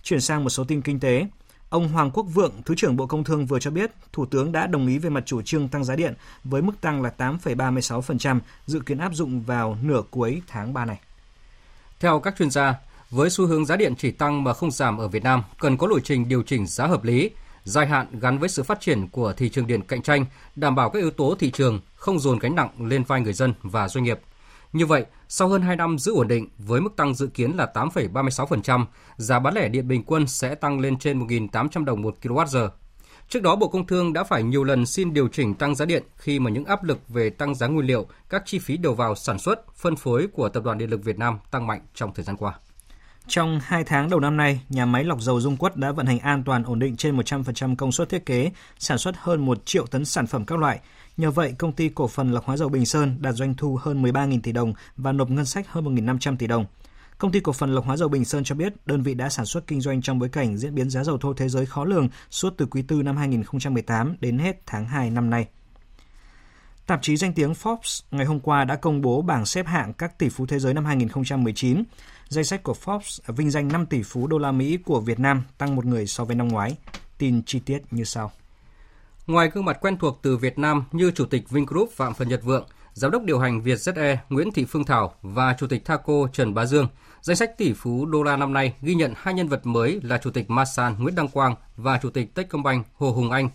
Chuyển 0.03 0.21
sang 0.21 0.43
một 0.43 0.49
số 0.49 0.63
tin 0.63 0.81
kinh 0.81 0.99
tế. 0.99 1.27
Ông 1.69 1.87
Hoàng 1.87 2.11
Quốc 2.11 2.23
Vượng, 2.23 2.53
Thứ 2.65 2.75
trưởng 2.75 2.95
Bộ 2.95 3.05
Công 3.05 3.23
Thương 3.23 3.45
vừa 3.45 3.59
cho 3.59 3.71
biết, 3.71 3.91
Thủ 4.11 4.25
tướng 4.25 4.51
đã 4.51 4.67
đồng 4.67 4.87
ý 4.87 4.97
về 4.97 5.09
mặt 5.09 5.23
chủ 5.25 5.41
trương 5.41 5.67
tăng 5.67 5.83
giá 5.83 5.95
điện 5.95 6.13
với 6.43 6.61
mức 6.61 6.81
tăng 6.81 7.01
là 7.01 7.11
8,36%, 7.17 8.39
dự 8.65 8.79
kiến 8.79 8.97
áp 8.97 9.13
dụng 9.13 9.41
vào 9.41 9.77
nửa 9.81 10.01
cuối 10.11 10.41
tháng 10.47 10.73
3 10.73 10.85
này. 10.85 10.99
Theo 11.99 12.19
các 12.19 12.35
chuyên 12.37 12.49
gia, 12.49 12.75
với 13.09 13.29
xu 13.29 13.45
hướng 13.45 13.65
giá 13.65 13.75
điện 13.75 13.93
chỉ 13.97 14.11
tăng 14.11 14.43
mà 14.43 14.53
không 14.53 14.71
giảm 14.71 14.97
ở 14.97 15.07
Việt 15.07 15.23
Nam, 15.23 15.43
cần 15.59 15.77
có 15.77 15.87
lộ 15.87 15.99
trình 15.99 16.27
điều 16.27 16.43
chỉnh 16.43 16.67
giá 16.67 16.87
hợp 16.87 17.03
lý, 17.03 17.29
dài 17.63 17.87
hạn 17.87 18.19
gắn 18.19 18.37
với 18.37 18.49
sự 18.49 18.63
phát 18.63 18.81
triển 18.81 19.07
của 19.07 19.33
thị 19.33 19.49
trường 19.49 19.67
điện 19.67 19.81
cạnh 19.87 20.01
tranh, 20.01 20.25
đảm 20.55 20.75
bảo 20.75 20.89
các 20.89 20.99
yếu 20.99 21.11
tố 21.11 21.35
thị 21.39 21.51
trường 21.51 21.81
không 21.95 22.19
dồn 22.19 22.39
gánh 22.39 22.55
nặng 22.55 22.69
lên 22.79 23.03
vai 23.03 23.21
người 23.21 23.33
dân 23.33 23.53
và 23.61 23.87
doanh 23.87 24.03
nghiệp. 24.03 24.19
Như 24.73 24.85
vậy, 24.85 25.05
sau 25.27 25.47
hơn 25.47 25.61
2 25.61 25.75
năm 25.75 25.99
giữ 25.99 26.13
ổn 26.13 26.27
định 26.27 26.47
với 26.57 26.81
mức 26.81 26.95
tăng 26.95 27.13
dự 27.13 27.27
kiến 27.27 27.51
là 27.51 27.71
8,36%, 27.73 28.85
giá 29.17 29.39
bán 29.39 29.53
lẻ 29.53 29.67
điện 29.69 29.87
bình 29.87 30.03
quân 30.03 30.27
sẽ 30.27 30.55
tăng 30.55 30.79
lên 30.79 30.97
trên 30.97 31.19
1.800 31.19 31.85
đồng 31.85 32.01
một 32.01 32.15
kWh. 32.21 32.69
Trước 33.29 33.43
đó, 33.43 33.55
Bộ 33.55 33.67
Công 33.67 33.87
Thương 33.87 34.13
đã 34.13 34.23
phải 34.23 34.43
nhiều 34.43 34.63
lần 34.63 34.85
xin 34.85 35.13
điều 35.13 35.27
chỉnh 35.27 35.53
tăng 35.53 35.75
giá 35.75 35.85
điện 35.85 36.03
khi 36.15 36.39
mà 36.39 36.49
những 36.49 36.65
áp 36.65 36.83
lực 36.83 37.09
về 37.09 37.29
tăng 37.29 37.55
giá 37.55 37.67
nguyên 37.67 37.87
liệu, 37.87 38.05
các 38.29 38.43
chi 38.45 38.59
phí 38.59 38.77
đầu 38.77 38.93
vào 38.93 39.15
sản 39.15 39.39
xuất, 39.39 39.75
phân 39.75 39.95
phối 39.95 40.27
của 40.27 40.49
Tập 40.49 40.63
đoàn 40.63 40.77
Điện 40.77 40.89
lực 40.89 41.03
Việt 41.03 41.19
Nam 41.19 41.39
tăng 41.51 41.67
mạnh 41.67 41.81
trong 41.93 42.13
thời 42.13 42.25
gian 42.25 42.37
qua. 42.37 42.53
Trong 43.27 43.59
2 43.63 43.83
tháng 43.83 44.09
đầu 44.09 44.19
năm 44.19 44.37
nay, 44.37 44.61
nhà 44.69 44.85
máy 44.85 45.03
lọc 45.03 45.21
dầu 45.21 45.41
Dung 45.41 45.57
Quất 45.57 45.77
đã 45.77 45.91
vận 45.91 46.05
hành 46.05 46.19
an 46.19 46.43
toàn 46.43 46.63
ổn 46.63 46.79
định 46.79 46.95
trên 46.95 47.17
100% 47.17 47.75
công 47.75 47.91
suất 47.91 48.09
thiết 48.09 48.25
kế, 48.25 48.51
sản 48.79 48.97
xuất 48.97 49.15
hơn 49.17 49.45
1 49.45 49.65
triệu 49.65 49.85
tấn 49.85 50.05
sản 50.05 50.27
phẩm 50.27 50.45
các 50.45 50.59
loại. 50.59 50.79
Nhờ 51.17 51.31
vậy, 51.31 51.53
công 51.57 51.71
ty 51.71 51.89
cổ 51.89 52.07
phần 52.07 52.31
lọc 52.31 52.45
hóa 52.45 52.57
dầu 52.57 52.69
Bình 52.69 52.85
Sơn 52.85 53.17
đạt 53.19 53.35
doanh 53.35 53.53
thu 53.53 53.79
hơn 53.81 54.03
13.000 54.03 54.39
tỷ 54.43 54.51
đồng 54.51 54.73
và 54.97 55.11
nộp 55.11 55.29
ngân 55.29 55.45
sách 55.45 55.67
hơn 55.69 55.95
1.500 55.95 56.37
tỷ 56.37 56.47
đồng. 56.47 56.65
Công 57.17 57.31
ty 57.31 57.39
cổ 57.39 57.51
phần 57.51 57.75
lọc 57.75 57.85
hóa 57.85 57.97
dầu 57.97 58.09
Bình 58.09 58.25
Sơn 58.25 58.43
cho 58.43 58.55
biết 58.55 58.73
đơn 58.85 59.01
vị 59.01 59.13
đã 59.13 59.29
sản 59.29 59.45
xuất 59.45 59.67
kinh 59.67 59.81
doanh 59.81 60.01
trong 60.01 60.19
bối 60.19 60.29
cảnh 60.29 60.57
diễn 60.57 60.75
biến 60.75 60.89
giá 60.89 61.03
dầu 61.03 61.17
thô 61.17 61.33
thế 61.33 61.49
giới 61.49 61.65
khó 61.65 61.85
lường 61.85 62.09
suốt 62.29 62.53
từ 62.57 62.65
quý 62.65 62.83
4 62.89 63.05
năm 63.05 63.17
2018 63.17 64.15
đến 64.19 64.37
hết 64.37 64.61
tháng 64.65 64.85
2 64.85 65.09
năm 65.09 65.29
nay. 65.29 65.47
Tạp 66.87 67.01
chí 67.01 67.17
danh 67.17 67.33
tiếng 67.33 67.53
Forbes 67.53 68.01
ngày 68.11 68.25
hôm 68.25 68.39
qua 68.39 68.65
đã 68.65 68.75
công 68.75 69.01
bố 69.01 69.21
bảng 69.21 69.45
xếp 69.45 69.67
hạng 69.67 69.93
các 69.93 70.19
tỷ 70.19 70.29
phú 70.29 70.45
thế 70.45 70.59
giới 70.59 70.73
năm 70.73 70.85
2019. 70.85 71.83
Danh 72.29 72.43
sách 72.43 72.63
của 72.63 72.75
Forbes 72.83 73.33
vinh 73.33 73.51
danh 73.51 73.67
5 73.67 73.85
tỷ 73.85 74.03
phú 74.03 74.27
đô 74.27 74.37
la 74.37 74.51
Mỹ 74.51 74.77
của 74.85 74.99
Việt 74.99 75.19
Nam 75.19 75.43
tăng 75.57 75.75
một 75.75 75.85
người 75.85 76.07
so 76.07 76.25
với 76.25 76.35
năm 76.35 76.47
ngoái. 76.47 76.77
Tin 77.17 77.41
chi 77.45 77.59
tiết 77.59 77.79
như 77.91 78.03
sau. 78.03 78.31
Ngoài 79.27 79.49
gương 79.53 79.65
mặt 79.65 79.77
quen 79.81 79.97
thuộc 79.97 80.19
từ 80.21 80.37
Việt 80.37 80.59
Nam 80.59 80.83
như 80.91 81.11
Chủ 81.11 81.25
tịch 81.25 81.49
Vingroup 81.49 81.91
Phạm 81.91 82.13
Phần 82.13 82.29
Nhật 82.29 82.43
Vượng, 82.43 82.65
Giám 82.93 83.11
đốc 83.11 83.23
điều 83.23 83.39
hành 83.39 83.61
Vietjet 83.61 84.17
Nguyễn 84.29 84.51
Thị 84.51 84.65
Phương 84.65 84.85
Thảo 84.85 85.13
và 85.21 85.55
Chủ 85.59 85.67
tịch 85.67 85.85
Thaco 85.85 86.13
Trần 86.33 86.53
Bá 86.53 86.65
Dương, 86.65 86.87
danh 87.21 87.35
sách 87.35 87.57
tỷ 87.57 87.73
phú 87.73 88.05
đô 88.05 88.23
la 88.23 88.37
năm 88.37 88.53
nay 88.53 88.73
ghi 88.81 88.95
nhận 88.95 89.13
hai 89.17 89.33
nhân 89.33 89.47
vật 89.47 89.65
mới 89.65 89.99
là 90.03 90.17
Chủ 90.17 90.31
tịch 90.31 90.49
Masan 90.49 90.95
Nguyễn 90.99 91.15
Đăng 91.15 91.27
Quang 91.27 91.55
và 91.77 91.99
Chủ 92.01 92.09
tịch 92.09 92.35
Techcombank 92.35 92.87
Hồ 92.93 93.11
Hùng 93.11 93.31
Anh. 93.31 93.49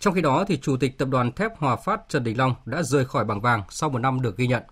Trong 0.00 0.14
khi 0.14 0.20
đó, 0.20 0.44
thì 0.48 0.58
Chủ 0.62 0.76
tịch 0.76 0.98
Tập 0.98 1.08
đoàn 1.08 1.32
Thép 1.32 1.58
Hòa 1.58 1.76
Phát 1.76 2.00
Trần 2.08 2.24
Đình 2.24 2.38
Long 2.38 2.54
đã 2.64 2.82
rời 2.82 3.04
khỏi 3.04 3.24
bảng 3.24 3.40
vàng 3.40 3.62
sau 3.70 3.90
một 3.90 3.98
năm 3.98 4.22
được 4.22 4.36
ghi 4.36 4.46
nhận. 4.46 4.62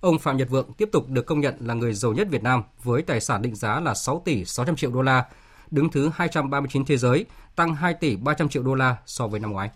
Ông 0.00 0.18
Phạm 0.18 0.36
Nhật 0.36 0.50
Vượng 0.50 0.72
tiếp 0.72 0.88
tục 0.92 1.08
được 1.08 1.26
công 1.26 1.40
nhận 1.40 1.54
là 1.60 1.74
người 1.74 1.94
giàu 1.94 2.12
nhất 2.12 2.28
Việt 2.30 2.42
Nam 2.42 2.62
với 2.82 3.02
tài 3.02 3.20
sản 3.20 3.42
định 3.42 3.54
giá 3.54 3.80
là 3.80 3.94
6 3.94 4.22
tỷ 4.24 4.44
600 4.44 4.76
triệu 4.76 4.90
đô 4.90 5.02
la, 5.02 5.24
đứng 5.70 5.90
thứ 5.90 6.10
239 6.14 6.84
thế 6.84 6.96
giới, 6.96 7.26
tăng 7.56 7.74
2 7.74 7.94
tỷ 7.94 8.16
300 8.16 8.48
triệu 8.48 8.62
đô 8.62 8.74
la 8.74 8.96
so 9.06 9.26
với 9.26 9.40
năm 9.40 9.52
ngoái. 9.52 9.70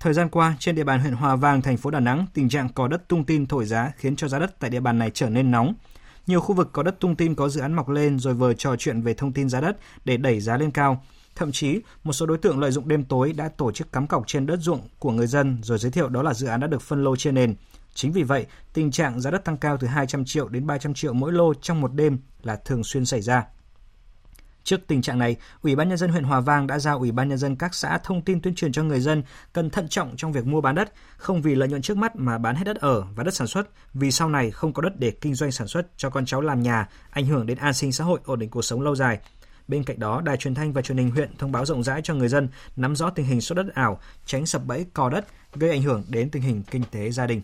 Thời 0.00 0.14
gian 0.14 0.28
qua, 0.28 0.56
trên 0.58 0.74
địa 0.74 0.84
bàn 0.84 1.00
huyện 1.00 1.12
Hòa 1.12 1.36
Vang, 1.36 1.62
thành 1.62 1.76
phố 1.76 1.90
Đà 1.90 2.00
Nẵng, 2.00 2.26
tình 2.34 2.48
trạng 2.48 2.68
có 2.68 2.88
đất 2.88 3.08
tung 3.08 3.24
tin 3.24 3.46
thổi 3.46 3.66
giá 3.66 3.92
khiến 3.96 4.16
cho 4.16 4.28
giá 4.28 4.38
đất 4.38 4.60
tại 4.60 4.70
địa 4.70 4.80
bàn 4.80 4.98
này 4.98 5.10
trở 5.14 5.28
nên 5.28 5.50
nóng. 5.50 5.74
Nhiều 6.26 6.40
khu 6.40 6.54
vực 6.54 6.70
có 6.72 6.82
đất 6.82 7.00
tung 7.00 7.16
tin 7.16 7.34
có 7.34 7.48
dự 7.48 7.60
án 7.60 7.74
mọc 7.74 7.88
lên 7.88 8.18
rồi 8.18 8.34
vừa 8.34 8.54
trò 8.54 8.76
chuyện 8.76 9.02
về 9.02 9.14
thông 9.14 9.32
tin 9.32 9.48
giá 9.48 9.60
đất 9.60 9.76
để 10.04 10.16
đẩy 10.16 10.40
giá 10.40 10.56
lên 10.56 10.70
cao. 10.70 11.04
Thậm 11.34 11.52
chí, 11.52 11.80
một 12.04 12.12
số 12.12 12.26
đối 12.26 12.38
tượng 12.38 12.58
lợi 12.58 12.70
dụng 12.70 12.88
đêm 12.88 13.04
tối 13.04 13.32
đã 13.32 13.48
tổ 13.48 13.72
chức 13.72 13.92
cắm 13.92 14.06
cọc 14.06 14.26
trên 14.26 14.46
đất 14.46 14.58
ruộng 14.60 14.80
của 14.98 15.12
người 15.12 15.26
dân 15.26 15.58
rồi 15.62 15.78
giới 15.78 15.90
thiệu 15.90 16.08
đó 16.08 16.22
là 16.22 16.34
dự 16.34 16.46
án 16.46 16.60
đã 16.60 16.66
được 16.66 16.82
phân 16.82 17.04
lô 17.04 17.16
trên 17.16 17.34
nền. 17.34 17.54
Chính 17.96 18.12
vì 18.12 18.22
vậy, 18.22 18.46
tình 18.72 18.90
trạng 18.90 19.20
giá 19.20 19.30
đất 19.30 19.44
tăng 19.44 19.56
cao 19.56 19.76
từ 19.80 19.86
200 19.86 20.24
triệu 20.24 20.48
đến 20.48 20.66
300 20.66 20.94
triệu 20.94 21.12
mỗi 21.12 21.32
lô 21.32 21.54
trong 21.54 21.80
một 21.80 21.94
đêm 21.94 22.18
là 22.42 22.56
thường 22.56 22.84
xuyên 22.84 23.06
xảy 23.06 23.20
ra. 23.20 23.44
Trước 24.64 24.80
tình 24.86 25.02
trạng 25.02 25.18
này, 25.18 25.36
Ủy 25.62 25.76
ban 25.76 25.88
nhân 25.88 25.98
dân 25.98 26.10
huyện 26.10 26.24
Hòa 26.24 26.40
Vang 26.40 26.66
đã 26.66 26.78
giao 26.78 26.98
Ủy 26.98 27.12
ban 27.12 27.28
nhân 27.28 27.38
dân 27.38 27.56
các 27.56 27.74
xã 27.74 27.98
thông 27.98 28.22
tin 28.22 28.40
tuyên 28.42 28.54
truyền 28.54 28.72
cho 28.72 28.82
người 28.82 29.00
dân 29.00 29.22
cần 29.52 29.70
thận 29.70 29.88
trọng 29.88 30.16
trong 30.16 30.32
việc 30.32 30.46
mua 30.46 30.60
bán 30.60 30.74
đất, 30.74 30.92
không 31.16 31.42
vì 31.42 31.54
lợi 31.54 31.68
nhuận 31.68 31.82
trước 31.82 31.96
mắt 31.96 32.16
mà 32.16 32.38
bán 32.38 32.56
hết 32.56 32.64
đất 32.64 32.76
ở 32.76 33.04
và 33.14 33.24
đất 33.24 33.34
sản 33.34 33.46
xuất, 33.46 33.68
vì 33.94 34.10
sau 34.10 34.28
này 34.28 34.50
không 34.50 34.72
có 34.72 34.82
đất 34.82 34.92
để 34.98 35.10
kinh 35.10 35.34
doanh 35.34 35.52
sản 35.52 35.66
xuất 35.66 35.86
cho 35.96 36.10
con 36.10 36.26
cháu 36.26 36.40
làm 36.40 36.62
nhà, 36.62 36.88
ảnh 37.10 37.26
hưởng 37.26 37.46
đến 37.46 37.58
an 37.58 37.74
sinh 37.74 37.92
xã 37.92 38.04
hội, 38.04 38.20
ổn 38.24 38.38
định 38.38 38.50
cuộc 38.50 38.62
sống 38.62 38.80
lâu 38.80 38.94
dài. 38.96 39.18
Bên 39.68 39.84
cạnh 39.84 39.98
đó, 39.98 40.20
Đài 40.20 40.36
truyền 40.36 40.54
thanh 40.54 40.72
và 40.72 40.82
truyền 40.82 40.98
hình 40.98 41.10
huyện 41.10 41.36
thông 41.38 41.52
báo 41.52 41.64
rộng 41.64 41.82
rãi 41.82 42.00
cho 42.04 42.14
người 42.14 42.28
dân 42.28 42.48
nắm 42.76 42.96
rõ 42.96 43.10
tình 43.10 43.26
hình 43.26 43.40
số 43.40 43.54
đất 43.54 43.74
ảo, 43.74 44.00
tránh 44.26 44.46
sập 44.46 44.64
bẫy 44.64 44.86
cò 44.94 45.10
đất 45.10 45.26
gây 45.54 45.70
ảnh 45.70 45.82
hưởng 45.82 46.04
đến 46.08 46.30
tình 46.30 46.42
hình 46.42 46.62
kinh 46.70 46.82
tế 46.90 47.10
gia 47.10 47.26
đình. 47.26 47.42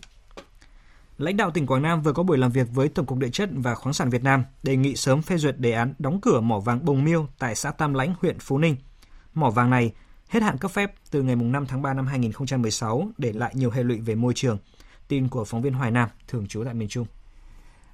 Lãnh 1.23 1.37
đạo 1.37 1.51
tỉnh 1.51 1.67
Quảng 1.67 1.81
Nam 1.81 2.01
vừa 2.01 2.13
có 2.13 2.23
buổi 2.23 2.37
làm 2.37 2.51
việc 2.51 2.67
với 2.73 2.89
Tổng 2.89 3.05
cục 3.05 3.17
Địa 3.17 3.29
chất 3.29 3.49
và 3.53 3.75
Khoáng 3.75 3.93
sản 3.93 4.09
Việt 4.09 4.23
Nam 4.23 4.43
đề 4.63 4.75
nghị 4.75 4.95
sớm 4.95 5.21
phê 5.21 5.37
duyệt 5.37 5.59
đề 5.59 5.71
án 5.71 5.93
đóng 5.99 6.21
cửa 6.21 6.39
mỏ 6.39 6.59
vàng 6.59 6.85
Bồng 6.85 7.03
Miêu 7.03 7.27
tại 7.39 7.55
xã 7.55 7.71
Tam 7.71 7.93
Lãnh, 7.93 8.13
huyện 8.21 8.39
Phú 8.39 8.57
Ninh. 8.57 8.75
Mỏ 9.33 9.49
vàng 9.49 9.69
này 9.69 9.91
hết 10.29 10.43
hạn 10.43 10.57
cấp 10.57 10.71
phép 10.71 10.93
từ 11.11 11.21
ngày 11.21 11.35
5 11.35 11.65
tháng 11.65 11.81
3 11.81 11.93
năm 11.93 12.07
2016 12.07 13.07
để 13.17 13.31
lại 13.33 13.51
nhiều 13.55 13.71
hệ 13.71 13.83
lụy 13.83 13.99
về 13.99 14.15
môi 14.15 14.33
trường. 14.33 14.57
Tin 15.07 15.27
của 15.27 15.45
phóng 15.45 15.61
viên 15.61 15.73
Hoài 15.73 15.91
Nam, 15.91 16.09
thường 16.27 16.47
trú 16.47 16.63
tại 16.63 16.73
miền 16.73 16.89
Trung. 16.89 17.07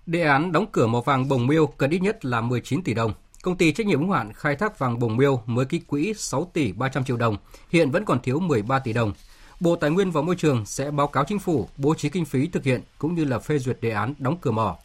Đề 0.05 0.21
án 0.21 0.51
đóng 0.51 0.65
cửa 0.71 0.87
mỏ 0.87 1.01
vàng 1.01 1.29
Bồng 1.29 1.47
Miêu 1.47 1.67
cần 1.67 1.89
ít 1.89 1.99
nhất 1.99 2.25
là 2.25 2.41
19 2.41 2.83
tỷ 2.83 2.93
đồng. 2.93 3.13
Công 3.43 3.57
ty 3.57 3.71
trách 3.71 3.87
nhiệm 3.87 3.99
hữu 3.99 4.11
hạn 4.11 4.33
khai 4.33 4.55
thác 4.55 4.79
vàng 4.79 4.99
Bồng 4.99 5.17
Miêu 5.17 5.41
mới 5.45 5.65
ký 5.65 5.79
quỹ 5.79 6.13
6 6.17 6.51
tỷ 6.53 6.71
300 6.71 7.03
triệu 7.03 7.17
đồng, 7.17 7.37
hiện 7.69 7.91
vẫn 7.91 8.05
còn 8.05 8.21
thiếu 8.21 8.39
13 8.39 8.79
tỷ 8.79 8.93
đồng 8.93 9.13
Bộ 9.59 9.75
Tài 9.75 9.89
nguyên 9.89 10.11
và 10.11 10.21
Môi 10.21 10.35
trường 10.35 10.65
sẽ 10.65 10.91
báo 10.91 11.07
cáo 11.07 11.23
chính 11.23 11.39
phủ 11.39 11.69
bố 11.77 11.93
trí 11.93 12.09
kinh 12.09 12.25
phí 12.25 12.47
thực 12.47 12.63
hiện 12.63 12.81
cũng 12.97 13.15
như 13.15 13.25
là 13.25 13.39
phê 13.39 13.59
duyệt 13.59 13.77
đề 13.81 13.89
án 13.89 14.13
đóng 14.17 14.37
cửa 14.41 14.51
mỏ. 14.51 14.77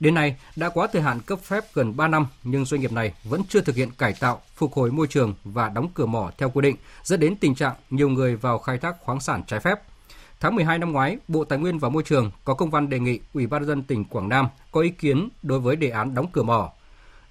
Đến 0.00 0.14
nay, 0.14 0.36
đã 0.56 0.68
quá 0.68 0.86
thời 0.92 1.02
hạn 1.02 1.20
cấp 1.20 1.38
phép 1.42 1.64
gần 1.74 1.96
3 1.96 2.08
năm 2.08 2.26
nhưng 2.42 2.64
doanh 2.64 2.80
nghiệp 2.80 2.92
này 2.92 3.14
vẫn 3.24 3.42
chưa 3.48 3.60
thực 3.60 3.76
hiện 3.76 3.90
cải 3.98 4.14
tạo, 4.20 4.40
phục 4.54 4.72
hồi 4.72 4.90
môi 4.90 5.06
trường 5.06 5.34
và 5.44 5.68
đóng 5.68 5.88
cửa 5.94 6.06
mỏ 6.06 6.30
theo 6.38 6.50
quy 6.50 6.62
định, 6.62 6.76
dẫn 7.02 7.20
đến 7.20 7.36
tình 7.36 7.54
trạng 7.54 7.74
nhiều 7.90 8.08
người 8.08 8.36
vào 8.36 8.58
khai 8.58 8.78
thác 8.78 8.96
khoáng 9.00 9.20
sản 9.20 9.42
trái 9.46 9.60
phép. 9.60 9.80
tháng 10.40 10.54
12 10.54 10.78
năm 10.78 10.92
ngoái, 10.92 11.16
Bộ 11.28 11.44
Tài 11.44 11.58
nguyên 11.58 11.78
và 11.78 11.88
Môi 11.88 12.02
trường 12.02 12.30
có 12.44 12.54
công 12.54 12.70
văn 12.70 12.88
đề 12.88 12.98
nghị 12.98 13.20
Ủy 13.34 13.46
ban 13.46 13.64
dân 13.64 13.82
tỉnh 13.82 14.04
Quảng 14.04 14.28
Nam 14.28 14.48
có 14.72 14.80
ý 14.80 14.88
kiến 14.88 15.28
đối 15.42 15.60
với 15.60 15.76
đề 15.76 15.90
án 15.90 16.14
đóng 16.14 16.26
cửa 16.32 16.42
mỏ. 16.42 16.72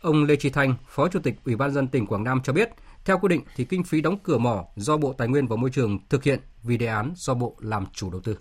Ông 0.02 0.24
Lê 0.24 0.36
Trí 0.36 0.50
Thanh, 0.50 0.76
Phó 0.88 1.08
Chủ 1.08 1.20
tịch 1.20 1.36
Ủy 1.46 1.56
ban 1.56 1.72
dân 1.72 1.88
tỉnh 1.88 2.08
Quảng 2.08 2.24
Nam 2.24 2.41
cho 2.44 2.54
biết, 2.54 2.70
theo 3.06 3.18
quy 3.22 3.28
định 3.30 3.41
thì 3.56 3.66
kinh 3.70 3.84
phí 3.84 4.01
đóng 4.01 4.18
cửa 4.24 4.38
mỏ 4.38 4.64
do 4.76 4.97
Bộ 4.97 5.14
Tài 5.18 5.28
nguyên 5.28 5.47
và 5.47 5.56
Môi 5.56 5.70
trường 5.74 5.99
thực 6.10 6.24
hiện 6.24 6.39
vì 6.64 6.78
đề 6.78 6.86
án 6.86 7.12
do 7.16 7.34
Bộ 7.34 7.56
làm 7.62 7.84
chủ 7.93 8.10
đầu 8.12 8.22
tư. 8.26 8.38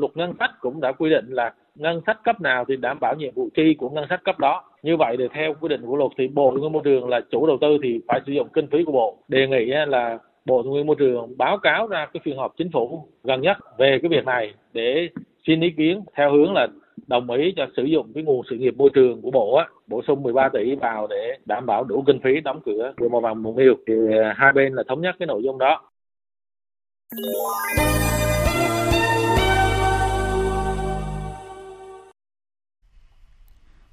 Luật 0.00 0.16
ngân 0.16 0.32
sách 0.38 0.50
cũng 0.60 0.80
đã 0.80 0.92
quy 0.92 1.10
định 1.10 1.26
là 1.28 1.54
ngân 1.74 2.00
sách 2.06 2.16
cấp 2.24 2.40
nào 2.40 2.64
thì 2.68 2.76
đảm 2.76 2.98
bảo 3.00 3.14
nhiệm 3.18 3.34
vụ 3.34 3.48
chi 3.56 3.74
của 3.78 3.90
ngân 3.90 4.04
sách 4.08 4.20
cấp 4.24 4.38
đó. 4.38 4.64
Như 4.82 4.96
vậy 4.96 5.16
thì 5.18 5.24
theo 5.34 5.54
quy 5.60 5.68
định 5.68 5.80
của 5.86 5.96
luật 5.96 6.10
thì 6.18 6.28
Bộ 6.28 6.50
Tài 6.50 6.60
nguyên 6.60 6.72
Môi 6.72 6.82
trường 6.84 7.08
là 7.08 7.20
chủ 7.30 7.46
đầu 7.46 7.58
tư 7.60 7.78
thì 7.82 8.00
phải 8.08 8.20
sử 8.26 8.32
dụng 8.32 8.48
kinh 8.52 8.66
phí 8.72 8.78
của 8.86 8.92
Bộ. 8.92 9.18
Đề 9.28 9.46
nghị 9.46 9.64
là 9.86 10.18
Bộ 10.44 10.62
Tài 10.62 10.70
nguyên 10.70 10.86
Môi 10.86 10.96
trường 10.98 11.38
báo 11.38 11.58
cáo 11.58 11.86
ra 11.86 12.06
cái 12.12 12.20
phiên 12.24 12.36
họp 12.36 12.54
chính 12.58 12.70
phủ 12.72 13.08
gần 13.24 13.40
nhất 13.40 13.56
về 13.78 13.98
cái 14.02 14.08
việc 14.08 14.24
này 14.24 14.54
để 14.72 15.08
xin 15.46 15.60
ý 15.60 15.70
kiến 15.76 16.04
theo 16.16 16.32
hướng 16.32 16.52
là 16.52 16.66
đồng 17.08 17.30
ý 17.30 17.52
cho 17.56 17.66
sử 17.76 17.82
dụng 17.84 18.12
cái 18.14 18.24
nguồn 18.24 18.42
sự 18.50 18.56
nghiệp 18.56 18.74
môi 18.76 18.90
trường 18.94 19.22
của 19.22 19.30
bộ 19.30 19.56
á 19.56 19.66
bổ 19.86 20.02
sung 20.06 20.22
13 20.22 20.48
tỷ 20.52 20.74
vào 20.80 21.06
để 21.06 21.38
đảm 21.44 21.66
bảo 21.66 21.84
đủ 21.84 22.04
kinh 22.06 22.20
phí 22.24 22.40
đóng 22.44 22.60
cửa 22.64 22.92
vừa 22.96 23.08
màu 23.08 23.20
vàng 23.20 23.42
mục 23.42 23.54
tiêu 23.56 23.74
thì 23.86 23.94
à, 24.24 24.34
hai 24.36 24.52
bên 24.52 24.74
là 24.74 24.82
thống 24.88 25.00
nhất 25.00 25.16
cái 25.18 25.26
nội 25.26 25.42
dung 25.44 25.58
đó. 25.58 25.90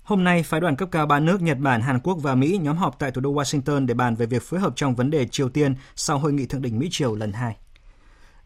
Hôm 0.03 0.23
nay, 0.23 0.43
phái 0.43 0.59
đoàn 0.59 0.75
cấp 0.75 0.89
cao 0.91 1.05
ba 1.05 1.19
nước 1.19 1.41
Nhật 1.41 1.57
Bản, 1.59 1.81
Hàn 1.81 1.99
Quốc 2.03 2.17
và 2.23 2.35
Mỹ 2.35 2.59
nhóm 2.61 2.77
họp 2.77 2.99
tại 2.99 3.11
thủ 3.11 3.21
đô 3.21 3.33
Washington 3.33 3.85
để 3.85 3.93
bàn 3.93 4.15
về 4.15 4.25
việc 4.25 4.41
phối 4.41 4.59
hợp 4.59 4.73
trong 4.75 4.95
vấn 4.95 5.11
đề 5.11 5.25
Triều 5.27 5.49
Tiên 5.49 5.75
sau 5.95 6.17
hội 6.17 6.33
nghị 6.33 6.45
thượng 6.45 6.61
đỉnh 6.61 6.79
Mỹ-Triều 6.79 7.15
lần 7.15 7.31
2. 7.31 7.55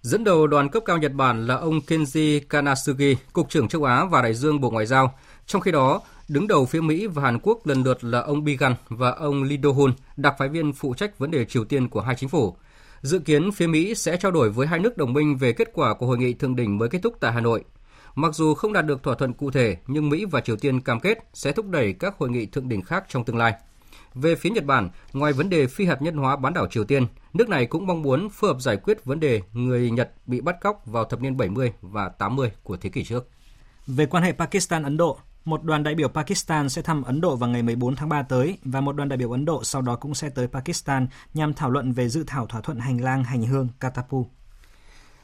Dẫn 0.01 0.23
đầu 0.23 0.47
đoàn 0.47 0.69
cấp 0.69 0.83
cao 0.85 0.97
Nhật 0.97 1.13
Bản 1.13 1.47
là 1.47 1.55
ông 1.55 1.79
Kenji 1.87 2.41
Kanasugi, 2.49 3.17
Cục 3.33 3.49
trưởng 3.49 3.67
châu 3.67 3.83
Á 3.83 4.05
và 4.05 4.21
Đại 4.21 4.33
dương 4.33 4.61
Bộ 4.61 4.69
Ngoại 4.69 4.85
giao. 4.85 5.13
Trong 5.45 5.61
khi 5.61 5.71
đó, 5.71 6.01
đứng 6.27 6.47
đầu 6.47 6.65
phía 6.65 6.81
Mỹ 6.81 7.07
và 7.07 7.21
Hàn 7.21 7.39
Quốc 7.39 7.67
lần 7.67 7.83
lượt 7.83 8.03
là 8.03 8.19
ông 8.19 8.43
Bigan 8.43 8.75
và 8.89 9.11
ông 9.11 9.43
Lee 9.43 9.57
Do-hun, 9.57 9.91
đặc 10.17 10.35
phái 10.39 10.49
viên 10.49 10.73
phụ 10.73 10.93
trách 10.93 11.19
vấn 11.19 11.31
đề 11.31 11.45
Triều 11.45 11.65
Tiên 11.65 11.87
của 11.87 12.01
hai 12.01 12.15
chính 12.15 12.29
phủ. 12.29 12.55
Dự 13.01 13.19
kiến 13.19 13.51
phía 13.51 13.67
Mỹ 13.67 13.95
sẽ 13.95 14.17
trao 14.17 14.31
đổi 14.31 14.49
với 14.49 14.67
hai 14.67 14.79
nước 14.79 14.97
đồng 14.97 15.13
minh 15.13 15.37
về 15.37 15.53
kết 15.53 15.69
quả 15.73 15.93
của 15.93 16.05
hội 16.05 16.17
nghị 16.17 16.33
thượng 16.33 16.55
đỉnh 16.55 16.77
mới 16.77 16.89
kết 16.89 16.99
thúc 17.03 17.15
tại 17.19 17.31
Hà 17.31 17.41
Nội. 17.41 17.63
Mặc 18.15 18.35
dù 18.35 18.53
không 18.53 18.73
đạt 18.73 18.85
được 18.85 19.03
thỏa 19.03 19.15
thuận 19.15 19.33
cụ 19.33 19.51
thể, 19.51 19.77
nhưng 19.87 20.09
Mỹ 20.09 20.25
và 20.25 20.41
Triều 20.41 20.55
Tiên 20.55 20.81
cam 20.81 20.99
kết 20.99 21.17
sẽ 21.33 21.51
thúc 21.51 21.65
đẩy 21.69 21.93
các 21.93 22.15
hội 22.17 22.29
nghị 22.29 22.45
thượng 22.45 22.69
đỉnh 22.69 22.81
khác 22.81 23.03
trong 23.09 23.23
tương 23.23 23.37
lai. 23.37 23.53
Về 24.13 24.35
phía 24.35 24.49
Nhật 24.49 24.65
Bản, 24.65 24.89
ngoài 25.13 25.33
vấn 25.33 25.49
đề 25.49 25.67
phi 25.67 25.85
hạt 25.85 26.01
nhân 26.01 26.17
hóa 26.17 26.35
bán 26.35 26.53
đảo 26.53 26.67
Triều 26.67 26.83
Tiên, 26.83 27.05
nước 27.33 27.49
này 27.49 27.65
cũng 27.65 27.87
mong 27.87 28.01
muốn 28.01 28.29
phối 28.29 28.53
hợp 28.53 28.61
giải 28.61 28.77
quyết 28.77 29.05
vấn 29.05 29.19
đề 29.19 29.41
người 29.53 29.91
Nhật 29.91 30.11
bị 30.25 30.41
bắt 30.41 30.55
cóc 30.61 30.85
vào 30.85 31.05
thập 31.05 31.21
niên 31.21 31.37
70 31.37 31.73
và 31.81 32.09
80 32.09 32.51
của 32.63 32.77
thế 32.77 32.89
kỷ 32.89 33.03
trước. 33.03 33.29
Về 33.87 34.05
quan 34.05 34.23
hệ 34.23 34.31
Pakistan-Ấn 34.31 34.97
Độ, 34.97 35.19
một 35.45 35.63
đoàn 35.63 35.83
đại 35.83 35.95
biểu 35.95 36.07
Pakistan 36.07 36.69
sẽ 36.69 36.81
thăm 36.81 37.03
Ấn 37.03 37.21
Độ 37.21 37.35
vào 37.35 37.49
ngày 37.49 37.61
14 37.63 37.95
tháng 37.95 38.09
3 38.09 38.21
tới 38.23 38.57
và 38.63 38.81
một 38.81 38.95
đoàn 38.95 39.09
đại 39.09 39.17
biểu 39.17 39.31
Ấn 39.31 39.45
Độ 39.45 39.63
sau 39.63 39.81
đó 39.81 39.95
cũng 39.95 40.13
sẽ 40.13 40.29
tới 40.29 40.47
Pakistan 40.47 41.07
nhằm 41.33 41.53
thảo 41.53 41.69
luận 41.69 41.91
về 41.91 42.09
dự 42.09 42.23
thảo 42.27 42.45
thỏa 42.45 42.61
thuận 42.61 42.79
hành 42.79 43.01
lang 43.01 43.23
hành 43.23 43.43
hương 43.43 43.67
Katapu. 43.79 44.27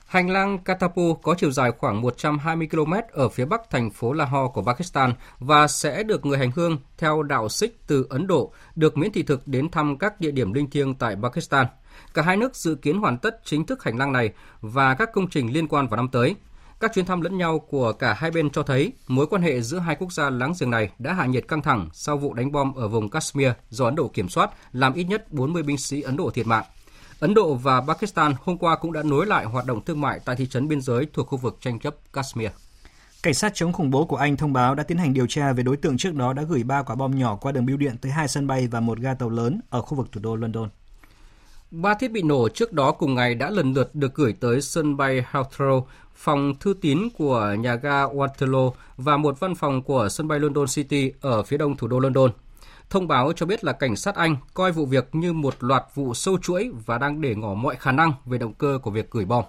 Hành 0.06 0.30
lang 0.30 0.58
Katapu 0.58 1.14
có 1.14 1.36
chiều 1.38 1.52
dài 1.52 1.72
khoảng 1.78 2.02
120 2.02 2.68
km 2.72 2.94
ở 3.12 3.30
phía 3.30 3.46
bắc 3.46 3.70
thành 3.70 3.90
phố 3.90 4.14
Lahore 4.14 4.52
của 4.54 4.64
Pakistan 4.64 5.14
và 5.40 5.68
sẽ 5.68 6.04
được 6.04 6.26
người 6.26 6.38
hành 6.38 6.52
hương 6.56 6.78
theo 6.98 7.24
đạo 7.24 7.50
Sikh 7.50 7.88
từ 7.88 8.08
Ấn 8.10 8.28
Độ 8.28 8.54
được 8.76 8.98
miễn 8.98 9.12
thị 9.12 9.24
thực 9.24 9.48
đến 9.48 9.72
thăm 9.72 9.98
các 9.98 10.22
địa 10.22 10.32
điểm 10.32 10.54
linh 10.54 10.70
thiêng 10.70 10.96
tại 10.96 11.16
Pakistan. 11.24 11.66
Cả 12.14 12.22
hai 12.22 12.38
nước 12.38 12.56
dự 12.56 12.76
kiến 12.76 13.00
hoàn 13.00 13.18
tất 13.18 13.42
chính 13.46 13.66
thức 13.66 13.84
hành 13.84 13.98
lang 13.98 14.12
này 14.12 14.30
và 14.62 14.94
các 14.94 15.10
công 15.14 15.30
trình 15.30 15.54
liên 15.54 15.68
quan 15.68 15.88
vào 15.88 15.98
năm 15.98 16.10
tới. 16.12 16.36
Các 16.80 16.92
chuyến 16.94 17.06
thăm 17.06 17.22
lẫn 17.22 17.38
nhau 17.38 17.60
của 17.60 17.94
cả 17.94 18.14
hai 18.14 18.32
bên 18.32 18.50
cho 18.50 18.64
thấy 18.64 18.94
mối 19.08 19.28
quan 19.28 19.42
hệ 19.42 19.62
giữa 19.62 19.80
hai 19.80 19.96
quốc 19.96 20.14
gia 20.14 20.30
láng 20.30 20.54
giềng 20.60 20.70
này 20.70 20.90
đã 21.00 21.14
hạ 21.14 21.26
nhiệt 21.26 21.48
căng 21.48 21.62
thẳng 21.62 21.90
sau 21.94 22.18
vụ 22.18 22.34
đánh 22.34 22.52
bom 22.52 22.74
ở 22.74 22.88
vùng 22.88 23.10
Kashmir 23.10 23.50
do 23.70 23.86
Ấn 23.86 23.96
Độ 23.96 24.08
kiểm 24.08 24.30
soát, 24.30 24.52
làm 24.72 24.94
ít 24.94 25.04
nhất 25.04 25.34
40 25.34 25.64
binh 25.64 25.78
sĩ 25.78 26.02
Ấn 26.02 26.18
Độ 26.18 26.30
thiệt 26.30 26.48
mạng. 26.48 26.64
Ấn 27.20 27.34
Độ 27.34 27.54
và 27.54 27.82
Pakistan 27.82 28.34
hôm 28.44 28.58
qua 28.58 28.76
cũng 28.76 28.94
đã 28.94 29.04
nối 29.04 29.26
lại 29.26 29.46
hoạt 29.46 29.66
động 29.66 29.86
thương 29.86 30.02
mại 30.02 30.20
tại 30.26 30.36
thị 30.36 30.48
trấn 30.48 30.68
biên 30.68 30.82
giới 30.82 31.08
thuộc 31.14 31.28
khu 31.28 31.38
vực 31.38 31.58
tranh 31.62 31.80
chấp 31.80 31.96
Kashmir. 32.14 32.50
Cảnh 33.24 33.34
sát 33.34 33.52
chống 33.56 33.74
khủng 33.74 33.92
bố 33.92 34.06
của 34.06 34.16
Anh 34.16 34.38
thông 34.38 34.54
báo 34.54 34.76
đã 34.76 34.84
tiến 34.84 34.98
hành 34.98 35.14
điều 35.14 35.28
tra 35.28 35.54
về 35.54 35.64
đối 35.64 35.78
tượng 35.78 35.98
trước 35.98 36.14
đó 36.14 36.34
đã 36.34 36.44
gửi 36.44 36.64
ba 36.64 36.84
quả 36.84 36.96
bom 36.96 37.16
nhỏ 37.16 37.36
qua 37.36 37.52
đường 37.52 37.66
bưu 37.66 37.78
điện 37.78 37.96
tới 38.02 38.12
hai 38.12 38.28
sân 38.28 38.48
bay 38.48 38.68
và 38.68 38.80
một 38.80 39.00
ga 39.00 39.14
tàu 39.14 39.30
lớn 39.30 39.62
ở 39.70 39.82
khu 39.82 39.98
vực 39.98 40.12
thủ 40.12 40.22
đô 40.24 40.36
London. 40.36 40.70
Ba 41.82 41.94
thiết 41.94 42.12
bị 42.12 42.22
nổ 42.22 42.50
trước 42.50 42.74
đó 42.74 42.92
cùng 42.92 43.16
ngày 43.16 43.36
đã 43.36 43.50
lần 43.50 43.74
lượt 43.74 43.96
được 43.96 44.16
gửi 44.16 44.34
tới 44.40 44.62
sân 44.62 44.98
bay 44.98 45.26
Heathrow, 45.32 45.84
phòng 46.16 46.54
thư 46.60 46.74
tín 46.82 47.00
của 47.18 47.56
nhà 47.60 47.76
ga 47.76 48.04
Waterloo 48.04 48.72
và 48.98 49.18
một 49.18 49.40
văn 49.40 49.56
phòng 49.56 49.84
của 49.84 50.10
sân 50.10 50.28
bay 50.28 50.40
London 50.40 50.66
City 50.68 51.12
ở 51.22 51.44
phía 51.44 51.58
đông 51.58 51.78
thủ 51.78 51.88
đô 51.88 52.00
London. 52.00 52.32
Thông 52.90 53.08
báo 53.08 53.34
cho 53.36 53.46
biết 53.46 53.64
là 53.64 53.72
cảnh 53.74 53.96
sát 53.96 54.16
Anh 54.16 54.36
coi 54.54 54.72
vụ 54.72 54.86
việc 54.86 55.10
như 55.16 55.34
một 55.34 55.56
loạt 55.60 55.84
vụ 55.96 56.14
sâu 56.14 56.38
chuỗi 56.38 56.72
và 56.86 56.98
đang 56.98 57.22
để 57.22 57.36
ngỏ 57.36 57.54
mọi 57.54 57.76
khả 57.76 57.92
năng 57.92 58.14
về 58.26 58.38
động 58.38 58.54
cơ 58.54 58.80
của 58.82 58.92
việc 58.92 59.12
gửi 59.12 59.26
bom. 59.26 59.44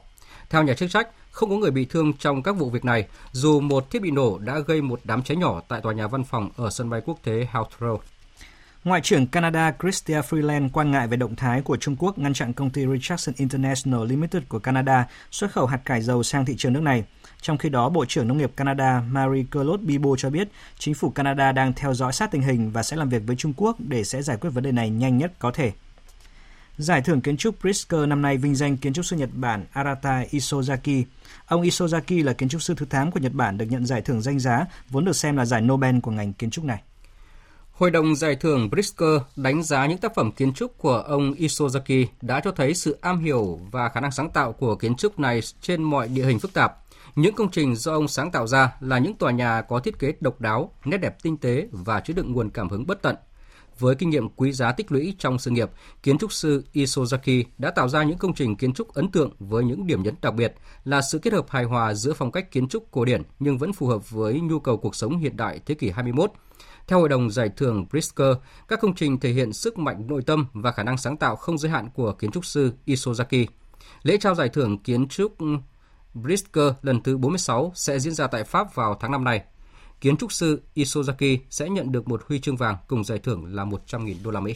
Theo 0.51 0.62
nhà 0.62 0.74
chức 0.74 0.91
trách, 0.91 1.09
không 1.31 1.51
có 1.51 1.57
người 1.57 1.70
bị 1.70 1.85
thương 1.85 2.12
trong 2.12 2.43
các 2.43 2.53
vụ 2.53 2.70
việc 2.70 2.85
này, 2.85 3.07
dù 3.33 3.61
một 3.61 3.91
thiết 3.91 4.03
bị 4.03 4.11
nổ 4.11 4.39
đã 4.39 4.59
gây 4.59 4.83
một 4.83 5.01
đám 5.05 5.22
cháy 5.22 5.37
nhỏ 5.37 5.61
tại 5.68 5.81
tòa 5.81 5.93
nhà 5.93 6.07
văn 6.07 6.24
phòng 6.24 6.51
ở 6.57 6.70
sân 6.70 6.91
bay 6.91 7.01
quốc 7.05 7.18
tế 7.24 7.49
Heathrow. 7.53 7.99
Ngoại 8.87 9.01
trưởng 9.01 9.26
Canada 9.26 9.72
Chrystia 9.80 10.20
Freeland 10.20 10.68
quan 10.72 10.91
ngại 10.91 11.09
về 11.09 11.16
động 11.16 11.37
thái 11.37 11.62
của 11.62 11.76
Trung 11.76 11.97
Quốc 11.99 12.18
ngăn 12.18 12.34
chặn 12.34 12.53
công 12.53 12.70
ty 12.70 12.87
Richardson 12.87 13.34
International 13.39 14.07
Limited 14.07 14.43
của 14.49 14.59
Canada 14.59 15.07
xuất 15.30 15.53
khẩu 15.53 15.66
hạt 15.66 15.80
cải 15.84 16.03
dầu 16.03 16.22
sang 16.22 16.45
thị 16.45 16.55
trường 16.59 16.72
nước 16.72 16.82
này. 16.82 17.05
Trong 17.41 17.59
khi 17.59 17.68
đó, 17.68 17.89
Bộ 17.89 18.05
trưởng 18.05 18.28
Nông 18.28 18.39
nghiệp 18.39 18.53
Canada 18.57 19.01
Marie 19.01 19.45
Claude 19.51 19.84
Bibo 19.84 20.11
cho 20.18 20.30
biết 20.30 20.49
chính 20.78 20.95
phủ 20.95 21.11
Canada 21.11 21.53
đang 21.53 21.72
theo 21.72 21.95
dõi 21.95 22.12
sát 22.12 22.30
tình 22.30 22.43
hình 22.43 22.70
và 22.70 22.82
sẽ 22.82 22.97
làm 22.97 23.09
việc 23.09 23.22
với 23.26 23.37
Trung 23.37 23.53
Quốc 23.57 23.76
để 23.78 24.05
sẽ 24.05 24.22
giải 24.22 24.37
quyết 24.37 24.51
vấn 24.51 24.64
đề 24.64 24.72
này 24.72 24.91
nhanh 24.91 25.18
nhất 25.18 25.32
có 25.39 25.51
thể. 25.51 25.72
Giải 26.78 27.03
thưởng 27.03 27.20
kiến 27.20 27.37
trúc 27.37 27.62
Pritzker 27.62 28.09
năm 28.09 28.22
nay 28.22 28.37
vinh 28.37 28.55
danh 28.55 28.76
kiến 28.76 28.93
trúc 28.93 29.05
sư 29.05 29.16
Nhật 29.16 29.30
Bản 29.32 29.64
Arata 29.72 30.24
Isozaki. 30.30 31.05
Ông 31.47 31.62
Isozaki 31.62 32.24
là 32.24 32.32
kiến 32.32 32.49
trúc 32.49 32.62
sư 32.62 32.74
thứ 32.76 32.87
8 32.87 33.11
của 33.11 33.20
Nhật 33.20 33.32
Bản 33.32 33.59
được 33.59 33.66
nhận 33.68 33.87
giải 33.87 34.03
thưởng 34.03 34.22
danh 34.22 34.39
giá, 34.39 34.66
vốn 34.91 35.05
được 35.05 35.16
xem 35.16 35.37
là 35.37 35.45
giải 35.45 35.61
Nobel 35.61 35.99
của 36.01 36.11
ngành 36.11 36.32
kiến 36.32 36.51
trúc 36.51 36.64
này. 36.64 36.82
Hội 37.77 37.91
đồng 37.91 38.16
giải 38.16 38.37
thưởng 38.37 38.68
Pritzker 38.72 39.20
đánh 39.37 39.62
giá 39.62 39.87
những 39.87 39.99
tác 39.99 40.14
phẩm 40.14 40.33
kiến 40.33 40.53
trúc 40.53 40.79
của 40.79 40.97
ông 40.97 41.33
Isozaki 41.33 42.07
đã 42.22 42.41
cho 42.41 42.53
thấy 42.53 42.74
sự 42.74 42.99
am 43.01 43.18
hiểu 43.18 43.61
và 43.70 43.89
khả 43.89 44.01
năng 44.01 44.11
sáng 44.11 44.31
tạo 44.31 44.53
của 44.53 44.77
kiến 44.77 44.95
trúc 44.95 45.18
này 45.18 45.41
trên 45.61 45.83
mọi 45.83 46.09
địa 46.09 46.24
hình 46.24 46.39
phức 46.39 46.53
tạp. 46.53 46.77
Những 47.14 47.35
công 47.35 47.51
trình 47.51 47.77
do 47.77 47.93
ông 47.93 48.09
sáng 48.09 48.31
tạo 48.31 48.47
ra 48.47 48.72
là 48.81 48.99
những 48.99 49.14
tòa 49.14 49.31
nhà 49.31 49.62
có 49.62 49.81
thiết 49.81 49.99
kế 49.99 50.12
độc 50.20 50.41
đáo, 50.41 50.72
nét 50.85 50.99
đẹp 50.99 51.16
tinh 51.22 51.37
tế 51.37 51.68
và 51.72 52.01
chứa 52.01 52.14
đựng 52.14 52.33
nguồn 52.33 52.51
cảm 52.51 52.68
hứng 52.68 52.87
bất 52.87 53.03
tận. 53.03 53.16
Với 53.79 53.95
kinh 53.95 54.11
nghiệm 54.11 54.29
quý 54.29 54.53
giá 54.53 54.72
tích 54.72 54.93
lũy 54.93 55.14
trong 55.18 55.39
sự 55.39 55.51
nghiệp, 55.51 55.70
kiến 56.03 56.18
trúc 56.18 56.33
sư 56.33 56.64
Isozaki 56.74 57.45
đã 57.59 57.70
tạo 57.70 57.89
ra 57.89 58.03
những 58.03 58.18
công 58.18 58.35
trình 58.35 58.57
kiến 58.57 58.72
trúc 58.72 58.95
ấn 58.95 59.11
tượng 59.11 59.31
với 59.39 59.64
những 59.64 59.87
điểm 59.87 60.03
nhấn 60.03 60.14
đặc 60.22 60.35
biệt 60.35 60.55
là 60.85 61.03
sự 61.03 61.18
kết 61.18 61.33
hợp 61.33 61.47
hài 61.49 61.64
hòa 61.64 61.95
giữa 61.95 62.12
phong 62.12 62.33
cách 62.33 62.51
kiến 62.51 62.68
trúc 62.68 62.91
cổ 62.91 63.05
điển 63.05 63.22
nhưng 63.39 63.59
vẫn 63.59 63.72
phù 63.72 63.87
hợp 63.87 64.11
với 64.11 64.41
nhu 64.41 64.61
cầu 64.61 64.77
cuộc 64.77 64.97
sống 64.97 65.18
hiện 65.18 65.37
đại 65.37 65.61
thế 65.66 65.74
kỷ 65.74 65.91
21. 65.91 66.33
Theo 66.87 66.99
Hội 66.99 67.09
đồng 67.09 67.30
Giải 67.30 67.51
thưởng 67.57 67.87
Pritzker, 67.91 68.34
các 68.68 68.80
công 68.80 68.95
trình 68.95 69.20
thể 69.20 69.32
hiện 69.32 69.53
sức 69.53 69.78
mạnh 69.78 70.07
nội 70.07 70.22
tâm 70.26 70.47
và 70.53 70.72
khả 70.72 70.82
năng 70.82 70.99
sáng 70.99 71.16
tạo 71.16 71.37
không 71.37 71.59
giới 71.59 71.70
hạn 71.70 71.89
của 71.95 72.12
kiến 72.12 72.30
trúc 72.30 72.45
sư 72.45 72.72
Isozaki. 72.87 73.47
Lễ 74.03 74.16
trao 74.20 74.34
giải 74.34 74.49
thưởng 74.49 74.78
kiến 74.78 75.09
trúc 75.09 75.37
Pritzker 76.14 76.72
lần 76.82 77.03
thứ 77.03 77.16
46 77.16 77.72
sẽ 77.74 77.99
diễn 77.99 78.14
ra 78.14 78.26
tại 78.26 78.45
Pháp 78.45 78.74
vào 78.74 78.97
tháng 79.01 79.12
5 79.12 79.24
này. 79.24 79.43
Kiến 80.01 80.16
trúc 80.16 80.32
sư 80.32 80.62
Isozaki 80.74 81.39
sẽ 81.51 81.68
nhận 81.68 81.93
được 81.93 82.09
một 82.09 82.22
huy 82.28 82.41
chương 82.41 82.57
vàng 82.57 82.76
cùng 82.89 83.05
giải 83.05 83.18
thưởng 83.18 83.55
là 83.55 83.64
100.000 83.64 84.14
đô 84.24 84.30
la 84.30 84.41
Mỹ. 84.41 84.55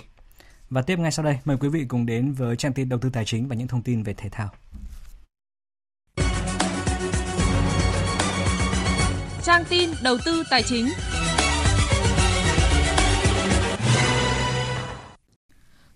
Và 0.70 0.82
tiếp 0.82 0.98
ngay 0.98 1.12
sau 1.12 1.24
đây, 1.24 1.38
mời 1.44 1.56
quý 1.60 1.68
vị 1.68 1.84
cùng 1.88 2.06
đến 2.06 2.32
với 2.32 2.56
trang 2.56 2.72
tin 2.72 2.88
đầu 2.88 2.98
tư 2.98 3.10
tài 3.12 3.24
chính 3.24 3.48
và 3.48 3.56
những 3.56 3.68
thông 3.68 3.82
tin 3.82 4.02
về 4.02 4.14
thể 4.14 4.28
thao. 4.28 4.48
Trang 9.42 9.64
tin 9.68 9.90
đầu 10.02 10.16
tư 10.24 10.42
tài 10.50 10.62
chính. 10.62 10.86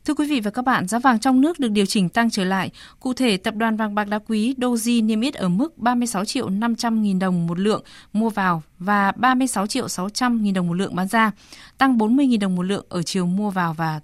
Thưa 0.05 0.15
quý 0.15 0.27
vị 0.27 0.41
và 0.41 0.51
các 0.51 0.65
bạn, 0.65 0.89
giá 0.89 0.99
vàng 0.99 1.19
trong 1.19 1.41
nước 1.41 1.61
được 1.61 1.69
điều 1.69 1.87
chỉnh 1.87 2.09
tăng 2.09 2.31
trở 2.31 2.45
lại. 2.45 2.71
Cụ 3.01 3.13
thể, 3.13 3.37
tập 3.37 3.55
đoàn 3.55 3.77
vàng 3.77 3.95
bạc 3.95 4.05
đá 4.05 4.19
quý 4.19 4.55
Doji 4.59 5.07
niêm 5.07 5.21
yết 5.21 5.35
ở 5.35 5.49
mức 5.49 5.79
36 5.79 6.25
triệu 6.25 6.49
500 6.49 7.03
nghìn 7.03 7.19
đồng 7.19 7.47
một 7.47 7.59
lượng 7.59 7.83
mua 8.13 8.31
vào 8.31 8.63
và 8.79 9.13
36 9.13 9.67
triệu 9.67 9.89
600 9.89 10.43
nghìn 10.43 10.55
đồng 10.55 10.67
một 10.67 10.75
lượng 10.75 10.95
bán 10.95 11.09
ra, 11.09 11.31
tăng 11.79 11.99
40 11.99 12.27
nghìn 12.27 12.41
đồng 12.41 12.55
một 12.55 12.63
lượng 12.63 12.87
ở 12.89 13.03
chiều 13.03 13.27
mua 13.27 13.51
vào 13.51 13.75
và 13.75 14.01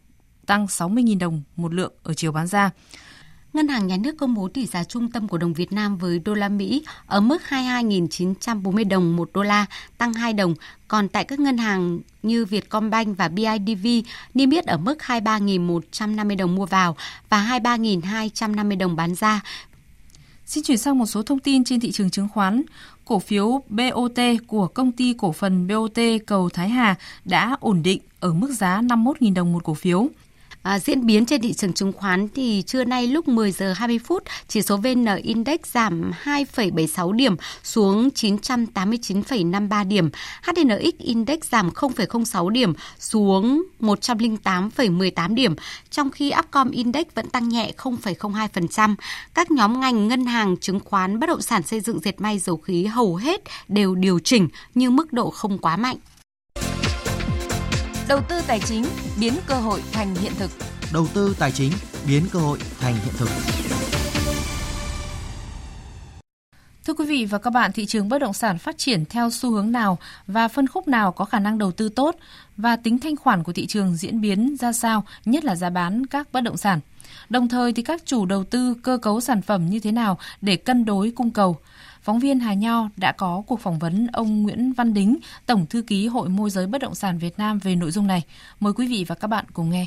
tăng 0.47 0.69
60 0.69 1.03
nghìn 1.03 1.19
đồng 1.19 1.43
một 1.57 1.75
lượng 1.75 1.93
ở 2.03 2.15
chiều 2.15 2.33
bán 2.33 2.47
ra. 2.47 2.71
Ngân 3.53 3.69
hàng 3.69 3.87
Nhà 3.87 3.97
nước 3.97 4.17
công 4.19 4.35
bố 4.35 4.49
tỷ 4.49 4.67
giá 4.67 4.85
trung 4.85 5.11
tâm 5.11 5.29
của 5.29 5.39
đồng 5.39 5.53
Việt 5.53 5.73
Nam 5.73 5.97
với 5.97 6.19
đô 6.19 6.35
la 6.35 6.49
Mỹ 6.49 6.83
ở 7.07 7.21
mức 7.21 7.43
22.940 7.49 8.89
đồng 8.89 9.17
một 9.17 9.31
đô 9.35 9.43
la, 9.43 9.67
tăng 9.99 10.13
2 10.13 10.33
đồng. 10.33 10.55
Còn 10.89 11.09
tại 11.09 11.25
các 11.25 11.41
ngân 11.41 11.59
hàng 11.59 12.01
như 12.23 12.45
Vietcombank 12.45 13.17
và 13.17 13.29
BIDV 13.29 13.87
niêm 14.35 14.51
yết 14.51 14.67
ở 14.67 14.77
mức 14.77 14.99
23.150 15.07 16.37
đồng 16.37 16.55
mua 16.55 16.67
vào 16.67 16.97
và 17.29 17.59
23.250 17.63 18.79
đồng 18.79 18.97
bán 18.97 19.15
ra. 19.15 19.41
Xin 20.47 20.65
chuyển 20.65 20.79
sang 20.79 20.99
một 20.99 21.07
số 21.07 21.23
thông 21.23 21.39
tin 21.39 21.65
trên 21.65 21.81
thị 21.81 21.93
trường 21.93 22.11
chứng 22.11 22.29
khoán. 22.29 22.63
Cổ 23.05 23.19
phiếu 23.19 23.63
BOT 23.69 24.19
của 24.47 24.67
công 24.67 24.93
ty 24.93 25.15
cổ 25.19 25.33
phần 25.33 25.69
BOT 25.69 25.99
Cầu 26.27 26.49
Thái 26.49 26.69
Hà 26.69 26.95
đã 27.25 27.57
ổn 27.61 27.83
định 27.83 28.01
ở 28.21 28.33
mức 28.33 28.53
giá 28.53 28.83
51.000 28.83 29.35
đồng 29.35 29.53
một 29.53 29.65
cổ 29.65 29.75
phiếu. 29.75 30.09
À, 30.63 30.79
diễn 30.79 31.07
biến 31.07 31.27
trên 31.27 31.43
thị 31.43 31.53
trường 31.53 31.73
chứng 31.73 31.93
khoán 31.93 32.29
thì 32.35 32.63
trưa 32.67 32.85
nay 32.85 33.07
lúc 33.07 33.29
10 33.29 33.53
giờ 33.53 33.73
20 33.73 33.99
phút, 33.99 34.23
chỉ 34.49 34.63
số 34.63 34.77
VN 34.77 35.07
Index 35.23 35.61
giảm 35.65 36.11
2,76 36.25 37.13
điểm 37.13 37.37
xuống 37.63 38.09
989,53 38.15 39.89
điểm. 39.89 40.11
HNX 40.43 40.99
Index 40.99 41.39
giảm 41.51 41.71
0,06 41.71 42.49
điểm 42.49 42.73
xuống 42.99 43.63
108,18 43.81 45.35
điểm, 45.35 45.55
trong 45.91 46.11
khi 46.11 46.33
Upcom 46.39 46.71
Index 46.71 47.07
vẫn 47.15 47.29
tăng 47.29 47.49
nhẹ 47.49 47.73
0,02%. 47.77 48.95
Các 49.35 49.51
nhóm 49.51 49.81
ngành 49.81 50.09
ngân 50.09 50.25
hàng, 50.27 50.57
chứng 50.57 50.81
khoán, 50.81 51.21
bất 51.21 51.27
động 51.27 51.43
sản 51.43 51.63
xây 51.63 51.81
dựng 51.81 52.01
dệt 52.01 52.21
may 52.21 52.39
dầu 52.39 52.57
khí 52.57 52.85
hầu 52.85 53.17
hết 53.17 53.41
đều 53.69 53.95
điều 53.95 54.19
chỉnh 54.19 54.49
nhưng 54.75 54.97
mức 54.97 55.13
độ 55.13 55.31
không 55.31 55.59
quá 55.59 55.77
mạnh. 55.77 55.97
Đầu 58.11 58.21
tư 58.29 58.41
tài 58.47 58.61
chính 58.61 58.85
biến 59.21 59.35
cơ 59.47 59.55
hội 59.55 59.83
thành 59.93 60.15
hiện 60.15 60.33
thực. 60.39 60.51
Đầu 60.93 61.07
tư 61.15 61.37
tài 61.39 61.53
chính 61.53 61.73
biến 62.09 62.23
cơ 62.33 62.39
hội 62.39 62.59
thành 62.81 62.95
hiện 62.95 63.15
thực. 63.19 63.29
Thưa 66.87 66.95
quý 66.95 67.05
vị 67.07 67.25
và 67.25 67.39
các 67.39 67.51
bạn, 67.51 67.73
thị 67.73 67.87
trường 67.87 68.09
bất 68.09 68.19
động 68.19 68.33
sản 68.33 68.59
phát 68.59 68.79
triển 68.79 69.05
theo 69.05 69.31
xu 69.31 69.51
hướng 69.51 69.73
nào 69.73 69.99
và 70.27 70.49
phân 70.49 70.67
khúc 70.67 70.89
nào 70.89 71.13
có 71.13 71.25
khả 71.25 71.39
năng 71.39 71.59
đầu 71.59 71.73
tư 71.73 71.89
tốt 71.89 72.17
và 72.57 72.77
tính 72.77 72.99
thanh 72.99 73.17
khoản 73.17 73.43
của 73.43 73.53
thị 73.53 73.67
trường 73.67 73.97
diễn 73.97 74.21
biến 74.21 74.57
ra 74.61 74.73
sao, 74.73 75.05
nhất 75.25 75.45
là 75.45 75.57
giá 75.57 75.71
bán 75.71 76.07
các 76.07 76.33
bất 76.33 76.41
động 76.41 76.57
sản. 76.57 76.81
Đồng 77.29 77.49
thời 77.49 77.73
thì 77.73 77.83
các 77.83 78.03
chủ 78.07 78.27
đầu 78.27 78.45
tư 78.45 78.75
cơ 78.83 78.99
cấu 79.03 79.21
sản 79.21 79.43
phẩm 79.43 79.71
như 79.71 79.81
thế 79.81 79.93
nào 79.93 80.19
để 80.41 80.57
cân 80.57 80.85
đối 80.85 81.11
cung 81.11 81.31
cầu. 81.31 81.59
Phóng 82.03 82.19
viên 82.19 82.41
Hà 82.41 82.55
Nho 82.55 82.89
đã 82.97 83.13
có 83.13 83.43
cuộc 83.47 83.61
phỏng 83.61 83.79
vấn 83.79 84.07
ông 84.13 84.43
Nguyễn 84.43 84.73
Văn 84.73 84.95
Đính, 84.95 85.17
Tổng 85.47 85.67
thư 85.71 85.83
ký 85.83 86.07
Hội 86.07 86.29
môi 86.29 86.51
giới 86.51 86.67
bất 86.67 86.81
động 86.81 86.95
sản 86.95 87.19
Việt 87.19 87.39
Nam 87.39 87.59
về 87.63 87.77
nội 87.77 87.91
dung 87.91 88.07
này. 88.07 88.23
Mời 88.61 88.73
quý 88.73 88.87
vị 88.89 89.05
và 89.09 89.15
các 89.15 89.29
bạn 89.29 89.45
cùng 89.53 89.71
nghe. 89.71 89.87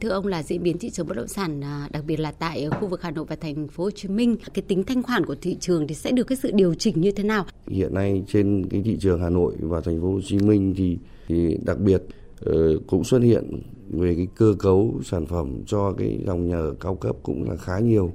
Thưa 0.00 0.08
ông 0.08 0.26
là 0.26 0.42
diễn 0.42 0.62
biến 0.62 0.78
thị 0.78 0.90
trường 0.90 1.06
bất 1.06 1.16
động 1.16 1.28
sản 1.28 1.64
à, 1.64 1.88
đặc 1.92 2.04
biệt 2.06 2.20
là 2.20 2.32
tại 2.32 2.68
khu 2.70 2.88
vực 2.88 3.02
Hà 3.02 3.10
Nội 3.10 3.24
và 3.28 3.36
thành 3.36 3.68
phố 3.68 3.84
Hồ 3.84 3.90
Chí 3.90 4.08
Minh, 4.08 4.36
cái 4.54 4.62
tính 4.62 4.84
thanh 4.84 5.02
khoản 5.02 5.26
của 5.26 5.34
thị 5.40 5.56
trường 5.60 5.86
thì 5.86 5.94
sẽ 5.94 6.10
được 6.12 6.24
cái 6.24 6.36
sự 6.36 6.50
điều 6.54 6.74
chỉnh 6.74 7.00
như 7.00 7.10
thế 7.10 7.24
nào? 7.24 7.44
Hiện 7.66 7.94
nay 7.94 8.22
trên 8.28 8.66
cái 8.70 8.82
thị 8.82 8.96
trường 9.00 9.22
Hà 9.22 9.30
Nội 9.30 9.54
và 9.60 9.80
thành 9.80 10.00
phố 10.00 10.12
Hồ 10.12 10.20
Chí 10.26 10.38
Minh 10.38 10.74
thì 10.76 10.98
thì 11.28 11.58
đặc 11.64 11.78
biệt 11.78 12.02
uh, 12.50 12.86
cũng 12.86 13.04
xuất 13.04 13.18
hiện 13.18 13.62
về 13.88 14.14
cái 14.14 14.26
cơ 14.34 14.54
cấu 14.58 15.00
sản 15.04 15.26
phẩm 15.26 15.62
cho 15.66 15.92
cái 15.92 16.18
dòng 16.26 16.48
nhà 16.48 16.56
ở 16.56 16.74
cao 16.80 16.94
cấp 16.94 17.16
cũng 17.22 17.50
là 17.50 17.56
khá 17.56 17.78
nhiều 17.78 18.12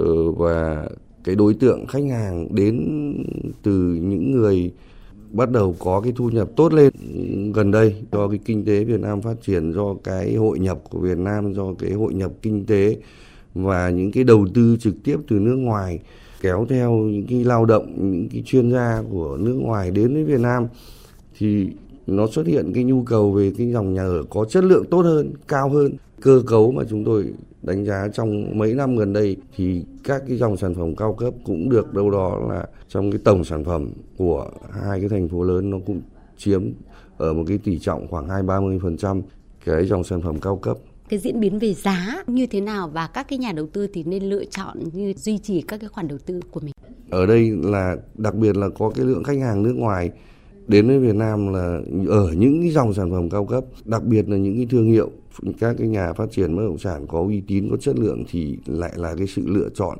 uh, 0.00 0.38
và 0.38 0.86
cái 1.24 1.34
đối 1.34 1.54
tượng 1.54 1.86
khách 1.86 2.04
hàng 2.10 2.54
đến 2.54 2.86
từ 3.62 3.72
những 4.02 4.32
người 4.32 4.72
bắt 5.32 5.50
đầu 5.50 5.76
có 5.78 6.00
cái 6.00 6.12
thu 6.16 6.30
nhập 6.30 6.48
tốt 6.56 6.72
lên 6.72 6.92
gần 7.52 7.70
đây 7.70 7.94
do 8.12 8.28
cái 8.28 8.38
kinh 8.44 8.64
tế 8.64 8.84
Việt 8.84 9.00
Nam 9.00 9.22
phát 9.22 9.36
triển, 9.42 9.72
do 9.72 9.94
cái 10.04 10.34
hội 10.34 10.58
nhập 10.58 10.80
của 10.90 10.98
Việt 10.98 11.18
Nam, 11.18 11.52
do 11.54 11.74
cái 11.78 11.92
hội 11.92 12.14
nhập 12.14 12.32
kinh 12.42 12.66
tế 12.66 12.96
và 13.54 13.90
những 13.90 14.12
cái 14.12 14.24
đầu 14.24 14.46
tư 14.54 14.76
trực 14.80 14.94
tiếp 15.04 15.16
từ 15.28 15.38
nước 15.38 15.56
ngoài 15.56 16.00
kéo 16.40 16.66
theo 16.68 16.92
những 16.92 17.26
cái 17.26 17.44
lao 17.44 17.64
động, 17.64 17.94
những 17.96 18.28
cái 18.32 18.42
chuyên 18.46 18.72
gia 18.72 19.02
của 19.10 19.36
nước 19.40 19.54
ngoài 19.54 19.90
đến 19.90 20.14
với 20.14 20.24
Việt 20.24 20.40
Nam 20.40 20.66
thì 21.38 21.68
nó 22.06 22.26
xuất 22.26 22.46
hiện 22.46 22.72
cái 22.74 22.84
nhu 22.84 23.02
cầu 23.02 23.32
về 23.32 23.52
cái 23.58 23.72
dòng 23.72 23.94
nhà 23.94 24.02
ở 24.02 24.24
có 24.30 24.44
chất 24.44 24.64
lượng 24.64 24.84
tốt 24.90 25.00
hơn, 25.00 25.32
cao 25.48 25.68
hơn 25.68 25.92
cơ 26.20 26.42
cấu 26.46 26.72
mà 26.72 26.82
chúng 26.90 27.04
tôi 27.04 27.32
đánh 27.62 27.84
giá 27.84 28.08
trong 28.12 28.58
mấy 28.58 28.74
năm 28.74 28.96
gần 28.96 29.12
đây 29.12 29.36
thì 29.56 29.84
các 30.04 30.22
cái 30.28 30.36
dòng 30.36 30.56
sản 30.56 30.74
phẩm 30.74 30.96
cao 30.96 31.12
cấp 31.12 31.34
cũng 31.44 31.68
được 31.68 31.94
đâu 31.94 32.10
đó 32.10 32.38
là 32.48 32.66
trong 32.88 33.10
cái 33.10 33.20
tổng 33.24 33.44
sản 33.44 33.64
phẩm 33.64 33.90
của 34.16 34.50
hai 34.70 35.00
cái 35.00 35.08
thành 35.08 35.28
phố 35.28 35.42
lớn 35.42 35.70
nó 35.70 35.78
cũng 35.86 36.00
chiếm 36.36 36.62
ở 37.16 37.32
một 37.32 37.44
cái 37.48 37.58
tỷ 37.58 37.78
trọng 37.78 38.08
khoảng 38.08 38.28
hai 38.28 38.42
ba 38.42 38.60
mươi 38.60 38.78
phần 38.82 38.96
trăm 38.96 39.22
cái 39.64 39.86
dòng 39.86 40.04
sản 40.04 40.22
phẩm 40.22 40.40
cao 40.40 40.56
cấp 40.56 40.76
cái 41.10 41.18
diễn 41.18 41.40
biến 41.40 41.58
về 41.58 41.74
giá 41.74 42.24
như 42.26 42.46
thế 42.46 42.60
nào 42.60 42.88
và 42.88 43.06
các 43.06 43.28
cái 43.28 43.38
nhà 43.38 43.52
đầu 43.52 43.66
tư 43.66 43.86
thì 43.92 44.04
nên 44.04 44.22
lựa 44.22 44.44
chọn 44.44 44.78
như 44.92 45.14
duy 45.16 45.38
trì 45.38 45.60
các 45.60 45.80
cái 45.80 45.88
khoản 45.88 46.08
đầu 46.08 46.18
tư 46.26 46.40
của 46.50 46.60
mình. 46.60 46.72
Ở 47.10 47.26
đây 47.26 47.50
là 47.62 47.96
đặc 48.14 48.34
biệt 48.34 48.56
là 48.56 48.68
có 48.68 48.90
cái 48.90 49.06
lượng 49.06 49.24
khách 49.24 49.38
hàng 49.38 49.62
nước 49.62 49.72
ngoài 49.76 50.10
đến 50.66 50.86
với 50.86 50.98
Việt 50.98 51.14
Nam 51.14 51.52
là 51.52 51.80
ở 52.08 52.32
những 52.32 52.60
cái 52.60 52.70
dòng 52.70 52.94
sản 52.94 53.10
phẩm 53.10 53.30
cao 53.30 53.44
cấp, 53.44 53.64
đặc 53.84 54.04
biệt 54.04 54.28
là 54.28 54.36
những 54.36 54.56
cái 54.56 54.66
thương 54.70 54.86
hiệu 54.86 55.10
các 55.60 55.76
cái 55.78 55.88
nhà 55.88 56.12
phát 56.12 56.32
triển 56.32 56.56
bất 56.56 56.62
động 56.62 56.78
sản 56.78 57.06
có 57.06 57.20
uy 57.20 57.40
tín 57.40 57.68
có 57.70 57.76
chất 57.76 57.98
lượng 57.98 58.24
thì 58.30 58.58
lại 58.66 58.92
là 58.96 59.14
cái 59.18 59.26
sự 59.26 59.42
lựa 59.46 59.68
chọn 59.74 59.98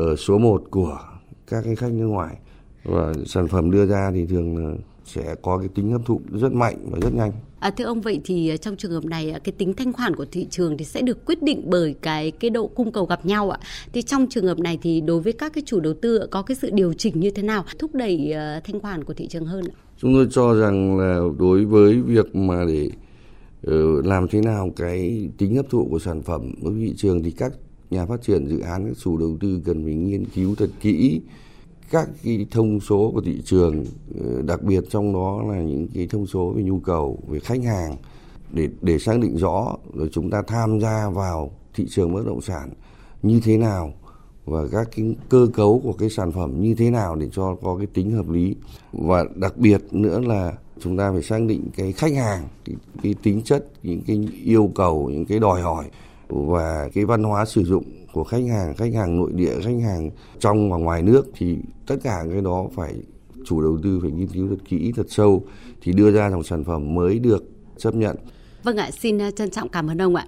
uh, 0.00 0.18
số 0.18 0.38
1 0.38 0.62
của 0.70 0.98
các 1.46 1.64
cái 1.64 1.76
khách 1.76 1.92
nước 1.92 2.06
ngoài 2.06 2.36
và 2.84 3.12
sản 3.26 3.48
phẩm 3.48 3.70
đưa 3.70 3.86
ra 3.86 4.10
thì 4.14 4.26
thường 4.26 4.56
là 4.56 4.74
sẽ 5.04 5.34
có 5.42 5.58
cái 5.58 5.68
tính 5.74 5.92
hấp 5.92 6.00
thụ 6.06 6.20
rất 6.32 6.52
mạnh 6.52 6.76
và 6.90 6.98
rất 7.02 7.14
nhanh. 7.14 7.32
À, 7.60 7.70
thưa 7.70 7.84
ông 7.84 8.00
vậy 8.00 8.20
thì 8.24 8.48
ờ, 8.48 8.56
trong 8.56 8.76
trường 8.76 8.90
hợp 8.90 9.04
này 9.04 9.30
ờ, 9.30 9.38
cái 9.44 9.52
tính 9.58 9.74
thanh 9.74 9.92
khoản 9.92 10.16
của 10.16 10.24
thị 10.32 10.46
trường 10.50 10.76
thì 10.76 10.84
sẽ 10.84 11.02
được 11.02 11.24
quyết 11.26 11.42
định 11.42 11.62
bởi 11.66 11.94
cái 12.00 12.30
cái 12.30 12.50
độ 12.50 12.66
cung 12.66 12.92
cầu 12.92 13.06
gặp 13.06 13.26
nhau 13.26 13.50
ạ. 13.50 13.58
Thì 13.92 14.02
trong 14.02 14.26
trường 14.30 14.46
hợp 14.46 14.58
này 14.58 14.78
thì 14.82 15.00
đối 15.00 15.20
với 15.20 15.32
các 15.32 15.52
cái 15.52 15.62
chủ 15.66 15.80
đầu 15.80 15.94
tư 16.02 16.26
có 16.30 16.42
cái 16.42 16.56
sự 16.56 16.70
điều 16.70 16.92
chỉnh 16.92 17.20
như 17.20 17.30
thế 17.30 17.42
nào 17.42 17.64
thúc 17.78 17.94
đẩy 17.94 18.32
uh, 18.32 18.64
thanh 18.64 18.80
khoản 18.80 19.04
của 19.04 19.14
thị 19.14 19.26
trường 19.28 19.46
hơn 19.46 19.64
ạ? 19.64 19.74
Chúng 19.98 20.14
tôi 20.14 20.28
cho 20.30 20.54
rằng 20.54 20.98
là 20.98 21.20
đối 21.38 21.64
với 21.64 22.02
việc 22.02 22.36
mà 22.36 22.64
để 22.68 22.90
Ờ, 23.66 24.02
làm 24.02 24.28
thế 24.28 24.40
nào 24.40 24.70
cái 24.76 25.30
tính 25.38 25.56
hấp 25.56 25.70
thụ 25.70 25.88
của 25.90 25.98
sản 25.98 26.22
phẩm 26.22 26.54
với 26.62 26.74
thị 26.74 26.94
trường 26.96 27.22
thì 27.22 27.30
các 27.30 27.52
nhà 27.90 28.06
phát 28.06 28.22
triển 28.22 28.46
dự 28.46 28.60
án, 28.60 28.86
các 28.86 28.96
chủ 28.98 29.16
đầu 29.18 29.36
tư 29.40 29.60
cần 29.64 29.84
phải 29.84 29.94
nghiên 29.94 30.24
cứu 30.24 30.54
thật 30.54 30.70
kỹ 30.80 31.20
các 31.90 32.08
cái 32.24 32.46
thông 32.50 32.80
số 32.80 33.10
của 33.14 33.20
thị 33.20 33.42
trường 33.44 33.84
ờ, 34.20 34.42
đặc 34.42 34.62
biệt 34.62 34.84
trong 34.90 35.12
đó 35.12 35.42
là 35.48 35.62
những 35.62 35.88
cái 35.94 36.06
thông 36.06 36.26
số 36.26 36.50
về 36.50 36.62
nhu 36.62 36.78
cầu 36.78 37.18
về 37.28 37.40
khách 37.40 37.62
hàng. 37.64 37.96
Để 38.52 38.68
để 38.82 38.98
xác 38.98 39.20
định 39.20 39.36
rõ 39.36 39.76
rồi 39.94 40.08
chúng 40.12 40.30
ta 40.30 40.42
tham 40.46 40.80
gia 40.80 41.10
vào 41.10 41.50
thị 41.74 41.86
trường 41.90 42.14
bất 42.14 42.26
động 42.26 42.40
sản 42.40 42.70
như 43.22 43.40
thế 43.44 43.56
nào 43.56 43.92
và 44.44 44.68
các 44.72 44.88
cái 44.96 45.14
cơ 45.28 45.48
cấu 45.54 45.80
của 45.84 45.92
cái 45.92 46.10
sản 46.10 46.32
phẩm 46.32 46.60
như 46.60 46.74
thế 46.74 46.90
nào 46.90 47.16
để 47.16 47.28
cho 47.32 47.56
có 47.62 47.76
cái 47.76 47.86
tính 47.86 48.10
hợp 48.10 48.30
lý. 48.30 48.56
Và 48.92 49.24
đặc 49.34 49.56
biệt 49.56 49.80
nữa 49.90 50.20
là 50.20 50.52
chúng 50.80 50.96
ta 50.96 51.12
phải 51.12 51.22
xác 51.22 51.38
định 51.46 51.68
cái 51.76 51.92
khách 51.92 52.14
hàng 52.14 52.48
cái, 52.64 52.76
cái 53.02 53.14
tính 53.22 53.42
chất 53.42 53.66
những 53.82 54.00
cái 54.06 54.28
yêu 54.44 54.70
cầu 54.74 55.10
những 55.12 55.26
cái 55.26 55.38
đòi 55.38 55.62
hỏi 55.62 55.84
và 56.28 56.88
cái 56.94 57.04
văn 57.04 57.22
hóa 57.22 57.44
sử 57.44 57.64
dụng 57.64 57.84
của 58.12 58.24
khách 58.24 58.44
hàng 58.48 58.74
khách 58.74 58.94
hàng 58.94 59.16
nội 59.16 59.32
địa 59.34 59.60
khách 59.64 59.80
hàng 59.84 60.10
trong 60.38 60.70
và 60.70 60.76
ngoài 60.76 61.02
nước 61.02 61.26
thì 61.36 61.56
tất 61.86 61.96
cả 62.02 62.24
cái 62.32 62.40
đó 62.40 62.66
phải 62.74 62.94
chủ 63.44 63.60
đầu 63.60 63.78
tư 63.82 63.98
phải 64.02 64.10
nghiên 64.10 64.28
cứu 64.28 64.48
thật 64.48 64.64
kỹ 64.68 64.92
thật 64.96 65.06
sâu 65.08 65.44
thì 65.82 65.92
đưa 65.92 66.10
ra 66.10 66.30
dòng 66.30 66.42
sản 66.42 66.64
phẩm 66.64 66.94
mới 66.94 67.18
được 67.18 67.44
chấp 67.76 67.94
nhận. 67.94 68.16
Vâng 68.62 68.76
ạ 68.76 68.90
xin 68.90 69.18
trân 69.36 69.50
trọng 69.50 69.68
cảm 69.68 69.90
ơn 69.90 70.02
ông 70.02 70.16
ạ. 70.16 70.26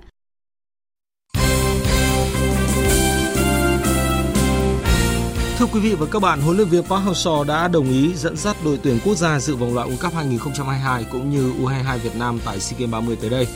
Thưa 5.59 5.67
quý 5.67 5.81
vị 5.81 5.95
và 5.95 6.07
các 6.07 6.23
bạn, 6.23 6.41
huấn 6.41 6.57
luyện 6.57 6.69
viên 6.69 6.83
Park 6.83 7.05
Hang-seo 7.05 7.45
đã 7.45 7.69
đồng 7.69 7.91
ý 7.91 8.15
dẫn 8.15 8.37
dắt 8.37 8.57
đội 8.65 8.79
tuyển 8.83 8.99
quốc 9.05 9.15
gia 9.15 9.41
dự 9.41 9.57
vòng 9.57 9.75
loại 9.75 9.89
World 9.89 9.97
Cup 9.97 10.15
2022 10.15 11.05
cũng 11.13 11.31
như 11.31 11.53
U22 11.53 11.99
Việt 11.99 12.17
Nam 12.17 12.39
tại 12.45 12.61
SEA 12.61 12.79
Games 12.79 12.93
30 12.93 13.17
tới 13.21 13.31
đây. 13.31 13.47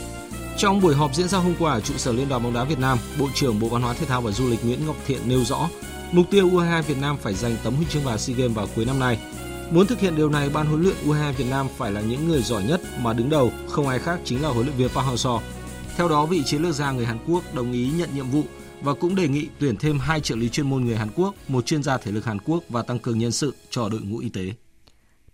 Trong 0.58 0.80
buổi 0.80 0.94
họp 0.94 1.14
diễn 1.14 1.28
ra 1.28 1.38
hôm 1.38 1.54
qua 1.58 1.72
ở 1.72 1.80
trụ 1.80 1.94
sở 1.96 2.12
Liên 2.12 2.28
đoàn 2.28 2.42
bóng 2.42 2.54
đá 2.54 2.64
Việt 2.64 2.78
Nam, 2.78 2.98
Bộ 3.18 3.28
trưởng 3.34 3.60
Bộ 3.60 3.68
Văn 3.68 3.82
hóa 3.82 3.94
Thể 3.94 4.06
thao 4.06 4.20
và 4.20 4.30
Du 4.30 4.48
lịch 4.48 4.64
Nguyễn 4.64 4.86
Ngọc 4.86 4.96
Thiện 5.06 5.20
nêu 5.24 5.44
rõ, 5.44 5.68
mục 6.12 6.26
tiêu 6.30 6.48
U22 6.48 6.82
Việt 6.82 6.98
Nam 7.00 7.16
phải 7.22 7.34
giành 7.34 7.56
tấm 7.64 7.74
huy 7.74 7.86
chương 7.90 8.04
vàng 8.04 8.18
SEA 8.18 8.36
Games 8.36 8.56
vào 8.56 8.66
cuối 8.76 8.84
năm 8.84 8.98
nay. 8.98 9.18
Muốn 9.70 9.86
thực 9.86 10.00
hiện 10.00 10.16
điều 10.16 10.28
này, 10.28 10.48
ban 10.48 10.66
huấn 10.66 10.82
luyện 10.82 10.96
U22 11.06 11.32
Việt 11.32 11.50
Nam 11.50 11.66
phải 11.76 11.92
là 11.92 12.00
những 12.00 12.28
người 12.28 12.42
giỏi 12.42 12.62
nhất 12.62 12.80
mà 13.00 13.12
đứng 13.12 13.30
đầu, 13.30 13.52
không 13.68 13.88
ai 13.88 13.98
khác 13.98 14.20
chính 14.24 14.42
là 14.42 14.48
huấn 14.48 14.66
luyện 14.66 14.76
viên 14.76 14.88
Park 14.88 15.06
Hang-seo. 15.06 15.40
Theo 15.96 16.08
đó, 16.08 16.26
vị 16.26 16.42
chiến 16.46 16.62
lược 16.62 16.74
gia 16.74 16.92
người 16.92 17.06
Hàn 17.06 17.18
Quốc 17.26 17.54
đồng 17.54 17.72
ý 17.72 17.90
nhận 17.96 18.08
nhiệm 18.14 18.30
vụ 18.30 18.42
và 18.82 18.94
cũng 18.94 19.14
đề 19.14 19.28
nghị 19.28 19.48
tuyển 19.58 19.76
thêm 19.76 19.98
hai 19.98 20.20
trợ 20.20 20.36
lý 20.36 20.48
chuyên 20.48 20.70
môn 20.70 20.84
người 20.84 20.96
Hàn 20.96 21.08
Quốc, 21.16 21.34
một 21.48 21.66
chuyên 21.66 21.82
gia 21.82 21.98
thể 21.98 22.12
lực 22.12 22.24
Hàn 22.24 22.38
Quốc 22.38 22.64
và 22.68 22.82
tăng 22.82 22.98
cường 22.98 23.18
nhân 23.18 23.32
sự 23.32 23.54
cho 23.70 23.88
đội 23.88 24.00
ngũ 24.00 24.18
y 24.18 24.28
tế. 24.28 24.52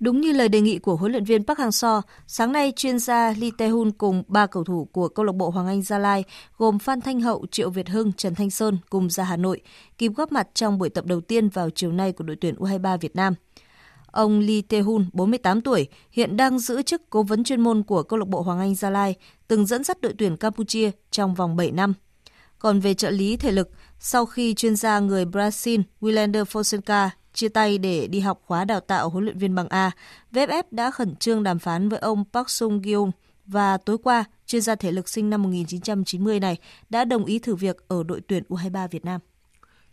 Đúng 0.00 0.20
như 0.20 0.32
lời 0.32 0.48
đề 0.48 0.60
nghị 0.60 0.78
của 0.78 0.96
huấn 0.96 1.12
luyện 1.12 1.24
viên 1.24 1.44
Park 1.44 1.58
Hang-seo, 1.58 2.00
sáng 2.26 2.52
nay 2.52 2.72
chuyên 2.76 2.98
gia 2.98 3.34
Lee 3.38 3.50
Tae-hun 3.58 3.90
cùng 3.98 4.22
ba 4.28 4.46
cầu 4.46 4.64
thủ 4.64 4.88
của 4.92 5.08
câu 5.08 5.24
lạc 5.24 5.34
bộ 5.34 5.50
Hoàng 5.50 5.66
Anh 5.66 5.82
Gia 5.82 5.98
Lai 5.98 6.24
gồm 6.56 6.78
Phan 6.78 7.00
Thanh 7.00 7.20
Hậu, 7.20 7.46
Triệu 7.50 7.70
Việt 7.70 7.88
Hưng, 7.88 8.12
Trần 8.12 8.34
Thanh 8.34 8.50
Sơn 8.50 8.78
cùng 8.90 9.10
ra 9.10 9.24
Hà 9.24 9.36
Nội, 9.36 9.60
kịp 9.98 10.12
góp 10.16 10.32
mặt 10.32 10.48
trong 10.54 10.78
buổi 10.78 10.88
tập 10.88 11.06
đầu 11.06 11.20
tiên 11.20 11.48
vào 11.48 11.70
chiều 11.70 11.92
nay 11.92 12.12
của 12.12 12.24
đội 12.24 12.36
tuyển 12.36 12.54
U23 12.54 12.98
Việt 12.98 13.16
Nam. 13.16 13.34
Ông 14.06 14.40
Lee 14.40 14.60
Tae-hun, 14.68 15.04
48 15.12 15.60
tuổi, 15.60 15.86
hiện 16.10 16.36
đang 16.36 16.58
giữ 16.58 16.82
chức 16.82 17.10
cố 17.10 17.22
vấn 17.22 17.44
chuyên 17.44 17.60
môn 17.60 17.82
của 17.82 18.02
câu 18.02 18.18
lạc 18.18 18.28
bộ 18.28 18.42
Hoàng 18.42 18.58
Anh 18.58 18.74
Gia 18.74 18.90
Lai, 18.90 19.14
từng 19.48 19.66
dẫn 19.66 19.84
dắt 19.84 20.00
đội 20.00 20.14
tuyển 20.18 20.36
Campuchia 20.36 20.90
trong 21.10 21.34
vòng 21.34 21.56
7 21.56 21.70
năm. 21.70 21.94
Còn 22.58 22.80
về 22.80 22.94
trợ 22.94 23.10
lý 23.10 23.36
thể 23.36 23.52
lực, 23.52 23.70
sau 23.98 24.26
khi 24.26 24.54
chuyên 24.54 24.76
gia 24.76 25.00
người 25.00 25.24
Brazil 25.24 25.82
Wilander 26.00 26.44
Fonseca 26.44 27.08
chia 27.32 27.48
tay 27.48 27.78
để 27.78 28.06
đi 28.06 28.20
học 28.20 28.40
khóa 28.46 28.64
đào 28.64 28.80
tạo 28.80 29.08
huấn 29.08 29.24
luyện 29.24 29.38
viên 29.38 29.54
bằng 29.54 29.68
A, 29.68 29.90
VFF 30.32 30.62
đã 30.70 30.90
khẩn 30.90 31.16
trương 31.16 31.42
đàm 31.42 31.58
phán 31.58 31.88
với 31.88 31.98
ông 31.98 32.24
Park 32.32 32.50
Sung 32.50 32.82
Gyung 32.82 33.10
và 33.46 33.76
tối 33.76 33.98
qua, 33.98 34.24
chuyên 34.46 34.62
gia 34.62 34.74
thể 34.74 34.92
lực 34.92 35.08
sinh 35.08 35.30
năm 35.30 35.42
1990 35.42 36.40
này 36.40 36.56
đã 36.90 37.04
đồng 37.04 37.24
ý 37.24 37.38
thử 37.38 37.54
việc 37.54 37.76
ở 37.88 38.02
đội 38.02 38.20
tuyển 38.20 38.42
U23 38.48 38.88
Việt 38.88 39.04
Nam. 39.04 39.20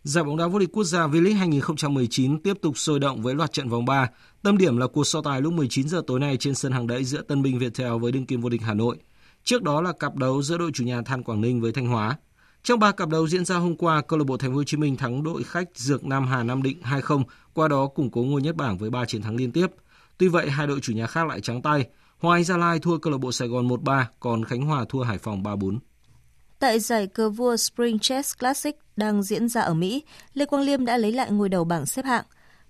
Giải 0.02 0.24
bóng 0.24 0.36
đá 0.36 0.46
vô 0.46 0.58
địch 0.58 0.72
quốc 0.72 0.84
gia 0.84 1.06
V-League 1.06 1.36
2019 1.36 2.42
tiếp 2.42 2.54
tục 2.62 2.78
sôi 2.78 2.98
động 2.98 3.22
với 3.22 3.34
loạt 3.34 3.52
trận 3.52 3.68
vòng 3.68 3.84
3. 3.84 4.10
Tâm 4.42 4.58
điểm 4.58 4.76
là 4.76 4.86
cuộc 4.86 5.04
so 5.04 5.22
tài 5.22 5.40
lúc 5.40 5.52
19 5.52 5.88
giờ 5.88 6.02
tối 6.06 6.20
nay 6.20 6.36
trên 6.36 6.54
sân 6.54 6.72
hàng 6.72 6.86
đẫy 6.86 7.04
giữa 7.04 7.22
Tân 7.22 7.42
Bình 7.42 7.58
Viettel 7.58 7.92
với 8.00 8.12
đương 8.12 8.26
kim 8.26 8.40
vô 8.40 8.48
địch 8.48 8.62
Hà 8.62 8.74
Nội. 8.74 8.96
Trước 9.44 9.62
đó 9.62 9.82
là 9.82 9.92
cặp 9.92 10.16
đấu 10.16 10.42
giữa 10.42 10.58
đội 10.58 10.70
chủ 10.74 10.84
nhà 10.84 11.02
Than 11.02 11.22
Quảng 11.22 11.40
Ninh 11.40 11.60
với 11.60 11.72
Thanh 11.72 11.86
Hóa. 11.86 12.16
Trong 12.64 12.78
ba 12.78 12.92
cặp 12.92 13.08
đấu 13.08 13.28
diễn 13.28 13.44
ra 13.44 13.56
hôm 13.56 13.76
qua, 13.76 14.02
câu 14.02 14.18
lạc 14.18 14.24
bộ 14.24 14.36
Thành 14.36 14.50
phố 14.50 14.56
Hồ 14.56 14.64
Chí 14.64 14.76
Minh 14.76 14.96
thắng 14.96 15.22
đội 15.22 15.42
khách 15.42 15.68
Dược 15.74 16.04
Nam 16.04 16.26
Hà 16.26 16.42
Nam 16.42 16.62
Định 16.62 16.78
2-0, 16.82 17.22
qua 17.54 17.68
đó 17.68 17.86
củng 17.86 18.10
cố 18.10 18.22
ngôi 18.22 18.42
nhất 18.42 18.56
bảng 18.56 18.78
với 18.78 18.90
3 18.90 19.04
chiến 19.04 19.22
thắng 19.22 19.36
liên 19.36 19.52
tiếp. 19.52 19.66
Tuy 20.18 20.28
vậy, 20.28 20.50
hai 20.50 20.66
đội 20.66 20.80
chủ 20.82 20.92
nhà 20.92 21.06
khác 21.06 21.26
lại 21.26 21.40
trắng 21.40 21.62
tay. 21.62 21.86
Hoa 22.18 22.36
Anh 22.36 22.44
Gia 22.44 22.56
Lai 22.56 22.78
thua 22.78 22.98
câu 22.98 23.12
lạc 23.12 23.18
bộ 23.18 23.32
Sài 23.32 23.48
Gòn 23.48 23.68
1-3, 23.68 24.04
còn 24.20 24.44
Khánh 24.44 24.62
Hòa 24.62 24.84
thua 24.88 25.02
Hải 25.02 25.18
Phòng 25.18 25.42
3-4. 25.42 25.78
Tại 26.58 26.80
giải 26.80 27.06
cờ 27.06 27.30
vua 27.30 27.56
Spring 27.56 27.98
Chess 27.98 28.38
Classic 28.38 28.76
đang 28.96 29.22
diễn 29.22 29.48
ra 29.48 29.60
ở 29.60 29.74
Mỹ, 29.74 30.02
Lê 30.34 30.44
Quang 30.44 30.62
Liêm 30.62 30.84
đã 30.84 30.96
lấy 30.96 31.12
lại 31.12 31.30
ngôi 31.30 31.48
đầu 31.48 31.64
bảng 31.64 31.86
xếp 31.86 32.04
hạng. 32.04 32.24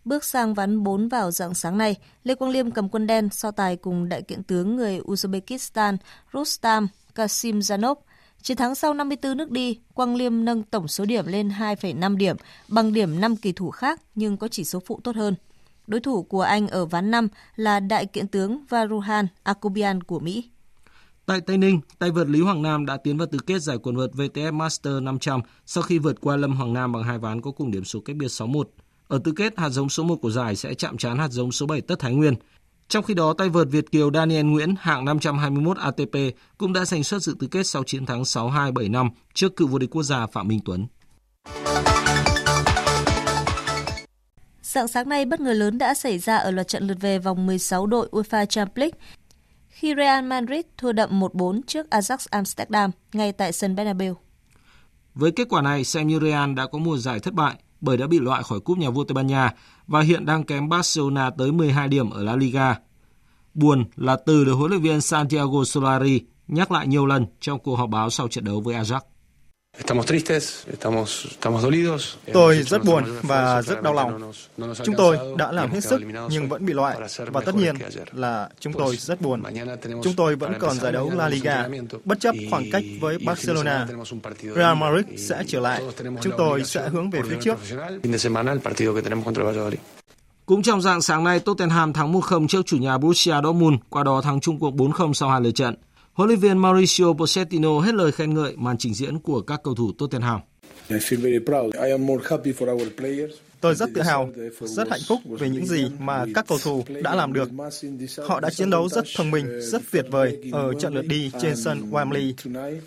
Bước 0.05 0.24
sang 0.24 0.55
ván 0.55 0.82
4 0.82 1.09
vào 1.09 1.30
dạng 1.30 1.55
sáng 1.55 1.78
nay, 1.78 1.97
Lê 2.24 2.34
Quang 2.34 2.51
Liêm 2.51 2.70
cầm 2.70 2.88
quân 2.88 3.07
đen 3.07 3.28
so 3.32 3.51
tài 3.51 3.76
cùng 3.76 4.09
đại 4.09 4.22
kiện 4.22 4.42
tướng 4.42 4.76
người 4.76 5.01
Uzbekistan 5.01 5.97
Rustam 6.32 6.88
Kasimzanov. 7.14 7.95
Chiến 8.45 8.57
thắng 8.57 8.74
sau 8.74 8.95
54 8.95 9.36
nước 9.36 9.51
đi, 9.51 9.78
Quang 9.95 10.16
Liêm 10.16 10.45
nâng 10.45 10.62
tổng 10.62 10.88
số 10.88 11.05
điểm 11.05 11.26
lên 11.26 11.49
2,5 11.49 12.16
điểm, 12.16 12.36
bằng 12.68 12.92
điểm 12.92 13.20
5 13.20 13.36
kỳ 13.36 13.53
thủ 13.53 13.70
khác 13.70 14.01
nhưng 14.14 14.36
có 14.36 14.49
chỉ 14.49 14.64
số 14.64 14.80
phụ 14.86 15.01
tốt 15.05 15.16
hơn. 15.16 15.34
Đối 15.86 16.01
thủ 16.01 16.22
của 16.22 16.40
anh 16.40 16.68
ở 16.68 16.86
ván 16.86 17.11
5 17.11 17.28
là 17.57 17.80
đại 17.80 18.07
kiện 18.07 18.28
tướng 18.28 18.64
Varuhan 18.68 19.26
Akubian 19.42 20.03
của 20.03 20.20
Mỹ. 20.20 20.51
Tại 21.26 21.40
Tây 21.40 21.59
Ninh, 21.59 21.80
tay 21.99 22.11
vợt 22.11 22.28
Lý 22.28 22.40
Hoàng 22.40 22.62
Nam 22.62 22.86
đã 22.86 22.97
tiến 22.97 23.18
vào 23.18 23.26
tứ 23.26 23.38
kết 23.47 23.62
giải 23.62 23.78
quần 23.82 23.97
vợt 23.97 24.11
VTF 24.12 24.53
Master 24.53 25.03
500 25.03 25.40
sau 25.66 25.82
khi 25.82 25.99
vượt 25.99 26.20
qua 26.20 26.36
Lâm 26.36 26.57
Hoàng 26.57 26.72
Nam 26.72 26.92
bằng 26.92 27.03
hai 27.03 27.18
ván 27.18 27.40
có 27.40 27.51
cùng 27.51 27.70
điểm 27.70 27.84
số 27.84 28.01
cách 28.01 28.16
biệt 28.16 28.28
6-1. 28.28 28.64
Ở 29.09 29.20
tứ 29.24 29.32
kết, 29.36 29.59
hạt 29.59 29.68
giống 29.68 29.88
số 29.88 30.03
1 30.03 30.16
của 30.16 30.30
giải 30.30 30.57
sẽ 30.57 30.74
chạm 30.74 30.97
trán 30.97 31.18
hạt 31.18 31.28
giống 31.28 31.53
số 31.53 31.66
7 31.66 31.80
Tất 31.80 31.99
Thái 31.99 32.14
Nguyên. 32.14 32.34
Trong 32.89 33.05
khi 33.05 33.14
đó, 33.14 33.35
tay 33.39 33.49
vợt 33.49 33.68
Việt 33.70 33.91
Kiều 33.91 34.11
Daniel 34.14 34.47
Nguyễn 34.47 34.74
hạng 34.80 35.05
521 35.05 35.76
ATP 35.76 36.16
cũng 36.59 36.72
đã 36.72 36.85
giành 36.85 37.05
suất 37.05 37.22
dự 37.22 37.37
tứ 37.41 37.47
kết 37.47 37.66
sau 37.66 37.85
chiến 37.85 38.07
thắng 38.07 38.22
6-2 38.22 38.72
7-5 38.72 39.11
trước 39.35 39.57
cựu 39.57 39.68
vô 39.68 39.78
địch 39.78 39.91
quốc 39.91 40.03
gia 40.03 40.26
Phạm 40.26 40.49
Minh 40.49 40.61
Tuấn. 40.64 40.87
Sáng 44.62 44.89
sáng 44.89 45.09
nay, 45.09 45.24
bất 45.24 45.41
ngờ 45.41 45.53
lớn 45.53 45.78
đã 45.78 45.95
xảy 45.95 46.18
ra 46.18 46.37
ở 46.37 46.51
loạt 46.51 46.68
trận 46.68 46.87
lượt 46.87 46.97
về 47.01 47.18
vòng 47.18 47.47
16 47.47 47.87
đội 47.87 48.09
UEFA 48.12 48.47
Champions 48.47 48.78
League 48.78 48.99
khi 49.68 49.95
Real 49.97 50.24
Madrid 50.24 50.61
thua 50.78 50.93
đậm 50.93 51.20
1-4 51.20 51.61
trước 51.66 51.87
Ajax 51.91 52.26
Amsterdam 52.30 52.91
ngay 53.12 53.32
tại 53.32 53.53
sân 53.53 53.76
Bernabeu. 53.76 54.16
Với 55.14 55.32
kết 55.32 55.49
quả 55.49 55.62
này, 55.62 55.85
xem 55.85 56.07
như 56.07 56.20
Real 56.22 56.55
đã 56.55 56.66
có 56.66 56.78
mùa 56.78 56.97
giải 56.97 57.20
thất 57.20 57.35
bại 57.35 57.55
bởi 57.85 57.97
đã 57.97 58.07
bị 58.07 58.18
loại 58.18 58.43
khỏi 58.43 58.61
cúp 58.61 58.78
nhà 58.78 58.91
vua 58.91 59.05
Tây 59.05 59.14
Ban 59.14 59.26
Nha 59.26 59.53
và 59.87 60.01
hiện 60.01 60.26
đang 60.26 60.45
kém 60.45 60.68
Barcelona 60.68 61.30
tới 61.30 61.53
12 61.53 61.89
điểm 61.89 62.11
ở 62.11 62.22
La 62.22 62.37
Liga. 62.37 62.76
Buồn 63.55 63.85
là 63.97 64.16
từ 64.26 64.45
được 64.45 64.55
huấn 64.55 64.70
luyện 64.70 64.82
viên 64.82 65.01
Santiago 65.01 65.64
Solari 65.64 66.20
nhắc 66.49 66.72
lại 66.72 66.87
nhiều 66.87 67.07
lần 67.07 67.26
trong 67.41 67.59
cuộc 67.59 67.76
họp 67.76 67.91
báo 67.91 68.11
sau 68.11 68.28
trận 68.28 68.45
đấu 68.45 68.61
với 68.61 68.74
Ajax. 68.74 69.01
Tôi 72.33 72.62
rất 72.62 72.85
buồn 72.85 73.05
và 73.22 73.62
rất 73.62 73.83
đau 73.83 73.95
lòng. 73.95 74.33
Chúng 74.85 74.95
tôi 74.99 75.18
đã 75.37 75.53
làm 75.53 75.70
hết 75.70 75.81
sức 75.81 76.01
nhưng 76.31 76.49
vẫn 76.49 76.66
bị 76.66 76.72
loại 76.72 76.99
và 77.18 77.41
tất 77.41 77.55
nhiên 77.55 77.77
là 78.12 78.49
chúng 78.61 78.72
tôi 78.72 78.97
rất 78.97 79.20
buồn. 79.20 79.43
Chúng 80.03 80.14
tôi 80.16 80.37
vẫn 80.37 80.53
còn 80.61 80.81
giải 80.81 80.93
đấu 80.93 81.11
La 81.16 81.29
Liga, 81.29 81.68
bất 82.05 82.20
chấp 82.20 82.35
khoảng 82.51 82.64
cách 82.72 82.85
với 83.01 83.18
Barcelona. 83.18 83.87
Real 84.57 84.77
Madrid 84.77 85.29
sẽ 85.29 85.45
trở 85.47 85.61
lại. 85.61 85.83
Chúng 86.20 86.33
tôi 86.39 86.64
sẽ 86.64 86.89
hướng 86.89 87.11
về 87.11 87.20
phía 87.31 87.37
trước. 87.41 87.59
Cũng 90.47 90.62
trong 90.62 90.83
dạng 90.83 91.03
sáng 91.03 91.25
nay, 91.25 91.41
Tottenham 91.41 91.93
thắng 91.93 92.12
1-0 92.12 92.47
trước 92.47 92.66
chủ 92.66 92.77
nhà 92.77 92.99
Borussia 92.99 93.35
Dortmund, 93.45 93.77
qua 93.91 94.03
đó 94.03 94.20
thắng 94.20 94.41
chung 94.41 94.59
cuộc 94.59 94.75
4-0 94.75 95.12
sau 95.12 95.29
hai 95.29 95.41
lượt 95.41 95.51
trận. 95.55 95.75
Huấn 96.14 96.28
luyện 96.28 96.40
viên 96.40 96.58
Mauricio 96.58 97.04
Pochettino 97.18 97.80
hết 97.80 97.94
lời 97.94 98.12
khen 98.12 98.34
ngợi 98.34 98.56
màn 98.56 98.78
trình 98.78 98.94
diễn 98.94 99.18
của 99.18 99.40
các 99.40 99.60
cầu 99.64 99.74
thủ 99.74 99.92
Tottenham. 99.98 100.40
Tôi 103.60 103.74
rất 103.74 103.90
tự 103.94 104.02
hào, 104.02 104.30
rất 104.60 104.88
hạnh 104.90 105.00
phúc 105.08 105.20
về 105.38 105.48
những 105.48 105.66
gì 105.66 105.86
mà 105.98 106.24
các 106.34 106.44
cầu 106.48 106.58
thủ 106.64 106.84
đã 107.02 107.14
làm 107.14 107.32
được. 107.32 107.50
Họ 108.26 108.40
đã 108.40 108.50
chiến 108.50 108.70
đấu 108.70 108.88
rất 108.88 109.04
thông 109.16 109.30
minh, 109.30 109.60
rất 109.60 109.82
tuyệt 109.92 110.06
vời 110.10 110.50
ở 110.52 110.72
trận 110.80 110.94
lượt 110.94 111.06
đi 111.06 111.30
trên 111.40 111.56
sân 111.56 111.90
Wembley. 111.90 112.32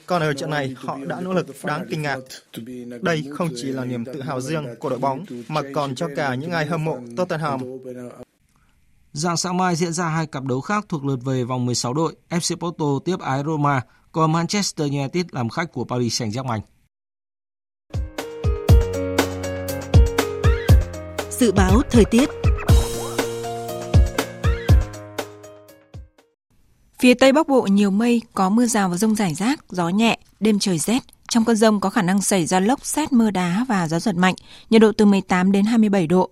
Còn 0.05 0.21
ở 0.21 0.33
trận 0.33 0.49
này, 0.49 0.75
họ 0.77 0.99
đã 1.07 1.21
nỗ 1.21 1.33
lực 1.33 1.47
đáng 1.63 1.85
kinh 1.89 2.01
ngạc. 2.01 2.19
Đây 3.01 3.23
không 3.31 3.49
chỉ 3.55 3.67
là 3.67 3.85
niềm 3.85 4.05
tự 4.05 4.21
hào 4.21 4.41
riêng 4.41 4.65
của 4.79 4.89
đội 4.89 4.99
bóng, 4.99 5.25
mà 5.47 5.61
còn 5.73 5.95
cho 5.95 6.07
cả 6.15 6.35
những 6.35 6.51
ai 6.51 6.65
hâm 6.65 6.85
mộ 6.85 6.99
Tottenham. 7.17 7.59
Dạng 9.17 9.37
sáng 9.37 9.57
mai 9.57 9.75
diễn 9.75 9.93
ra 9.93 10.09
hai 10.09 10.27
cặp 10.27 10.43
đấu 10.43 10.61
khác 10.61 10.85
thuộc 10.89 11.05
lượt 11.05 11.19
về 11.25 11.43
vòng 11.43 11.65
16 11.65 11.93
đội. 11.93 12.15
FC 12.29 12.55
Porto 12.55 12.85
tiếp 13.05 13.19
ái 13.19 13.43
Roma, 13.45 13.81
còn 14.11 14.31
Manchester 14.31 14.91
United 14.91 15.25
làm 15.31 15.49
khách 15.49 15.73
của 15.73 15.83
Paris 15.83 16.21
Saint-Germain. 16.21 16.59
Dự 21.29 21.51
báo 21.51 21.81
thời 21.89 22.05
tiết 22.05 22.29
Phía 26.99 27.13
Tây 27.13 27.31
Bắc 27.31 27.47
Bộ 27.47 27.61
nhiều 27.61 27.91
mây, 27.91 28.21
có 28.33 28.49
mưa 28.49 28.65
rào 28.65 28.89
và 28.89 28.97
rông 28.97 29.15
rải 29.15 29.33
rác, 29.33 29.65
gió 29.69 29.89
nhẹ, 29.89 30.19
đêm 30.39 30.59
trời 30.59 30.79
rét. 30.79 31.03
Trong 31.29 31.45
cơn 31.45 31.55
rông 31.55 31.79
có 31.79 31.89
khả 31.89 32.01
năng 32.01 32.21
xảy 32.21 32.45
ra 32.45 32.59
lốc, 32.59 32.85
xét, 32.85 33.13
mưa 33.13 33.31
đá 33.31 33.65
và 33.67 33.87
gió 33.87 33.99
giật 33.99 34.15
mạnh, 34.15 34.35
nhiệt 34.69 34.81
độ 34.81 34.91
từ 34.97 35.05
18 35.05 35.51
đến 35.51 35.65
27 35.65 36.07
độ. 36.07 36.29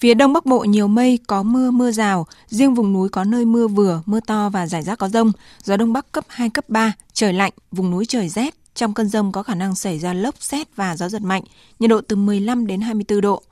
Phía 0.00 0.14
Đông 0.14 0.32
Bắc 0.32 0.46
Bộ 0.46 0.58
nhiều 0.58 0.88
mây, 0.88 1.18
có 1.26 1.42
mưa, 1.42 1.70
mưa 1.70 1.90
rào, 1.90 2.26
riêng 2.48 2.74
vùng 2.74 2.92
núi 2.92 3.08
có 3.08 3.24
nơi 3.24 3.44
mưa 3.44 3.68
vừa, 3.68 4.02
mưa 4.06 4.20
to 4.20 4.48
và 4.48 4.66
rải 4.66 4.82
rác 4.82 4.98
có 4.98 5.08
rông, 5.08 5.32
gió 5.62 5.76
Đông 5.76 5.92
Bắc 5.92 6.12
cấp 6.12 6.24
2, 6.28 6.50
cấp 6.50 6.64
3, 6.68 6.92
trời 7.12 7.32
lạnh, 7.32 7.52
vùng 7.72 7.90
núi 7.90 8.06
trời 8.06 8.28
rét. 8.28 8.54
Trong 8.74 8.94
cơn 8.94 9.08
rông 9.08 9.32
có 9.32 9.42
khả 9.42 9.54
năng 9.54 9.74
xảy 9.74 9.98
ra 9.98 10.12
lốc, 10.12 10.34
xét 10.38 10.76
và 10.76 10.96
gió 10.96 11.08
giật 11.08 11.22
mạnh, 11.22 11.42
nhiệt 11.78 11.90
độ 11.90 12.00
từ 12.00 12.16
15 12.16 12.66
đến 12.66 12.80
24 12.80 13.20
độ. 13.20 13.42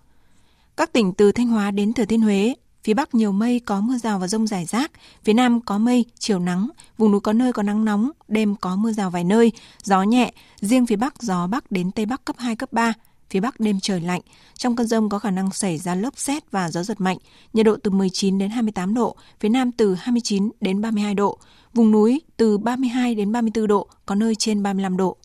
Các 0.77 0.93
tỉnh 0.93 1.13
từ 1.13 1.33
Thanh 1.33 1.47
Hóa 1.47 1.71
đến 1.71 1.93
Thừa 1.93 2.05
Thiên 2.05 2.21
Huế, 2.21 2.55
phía 2.85 2.95
Bắc 2.95 3.15
nhiều 3.15 3.33
mây 3.33 3.61
có 3.61 3.81
mưa 3.81 3.99
rào 3.99 4.19
và 4.19 4.29
rông 4.29 4.47
rải 4.47 4.65
rác, 4.65 4.93
phía 5.25 5.33
Nam 5.33 5.61
có 5.61 5.79
mây, 5.79 6.05
chiều 6.19 6.39
nắng, 6.39 6.69
vùng 6.99 7.11
núi 7.13 7.21
có 7.21 7.33
nơi 7.33 7.53
có 7.53 7.63
nắng 7.63 7.85
nóng, 7.85 8.11
đêm 8.29 8.57
có 8.57 8.77
mưa 8.77 8.93
rào 8.93 9.11
vài 9.11 9.25
nơi, 9.25 9.53
gió 9.83 10.03
nhẹ, 10.03 10.33
riêng 10.61 10.87
phía 10.87 10.97
Bắc 10.97 11.23
gió 11.23 11.47
Bắc 11.47 11.73
đến 11.73 11.91
Tây 11.91 12.07
Bắc 12.07 12.25
cấp 12.25 12.37
2, 12.39 12.57
cấp 12.57 12.73
3, 12.73 12.93
phía 13.31 13.41
Bắc 13.41 13.61
đêm 13.61 13.81
trời 13.81 14.01
lạnh. 14.01 14.21
Trong 14.59 14.77
cơn 14.77 14.87
rông 14.87 15.09
có 15.09 15.19
khả 15.19 15.31
năng 15.31 15.51
xảy 15.51 15.79
ra 15.79 15.95
lốc 15.95 16.19
xét 16.19 16.51
và 16.51 16.71
gió 16.71 16.83
giật 16.83 17.01
mạnh, 17.01 17.19
nhiệt 17.53 17.67
độ 17.67 17.77
từ 17.83 17.91
19 17.91 18.39
đến 18.39 18.51
28 18.51 18.95
độ, 18.95 19.17
phía 19.41 19.49
Nam 19.49 19.73
từ 19.73 19.95
29 19.95 20.51
đến 20.61 20.81
32 20.81 21.15
độ, 21.15 21.39
vùng 21.75 21.91
núi 21.91 22.21
từ 22.37 22.59
32 22.59 23.15
đến 23.15 23.33
34 23.33 23.67
độ, 23.67 23.89
có 24.07 24.15
nơi 24.15 24.35
trên 24.35 24.63
35 24.63 24.97
độ. 24.97 25.17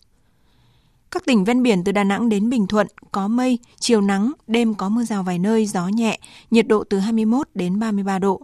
Các 1.10 1.24
tỉnh 1.24 1.44
ven 1.44 1.62
biển 1.62 1.84
từ 1.84 1.92
Đà 1.92 2.04
Nẵng 2.04 2.28
đến 2.28 2.50
Bình 2.50 2.66
Thuận 2.66 2.86
có 3.12 3.28
mây, 3.28 3.58
chiều 3.80 4.00
nắng, 4.00 4.32
đêm 4.46 4.74
có 4.74 4.88
mưa 4.88 5.04
rào 5.04 5.22
vài 5.22 5.38
nơi, 5.38 5.66
gió 5.66 5.88
nhẹ, 5.88 6.18
nhiệt 6.50 6.68
độ 6.68 6.84
từ 6.84 6.98
21 6.98 7.48
đến 7.54 7.78
33 7.78 8.18
độ. 8.18 8.42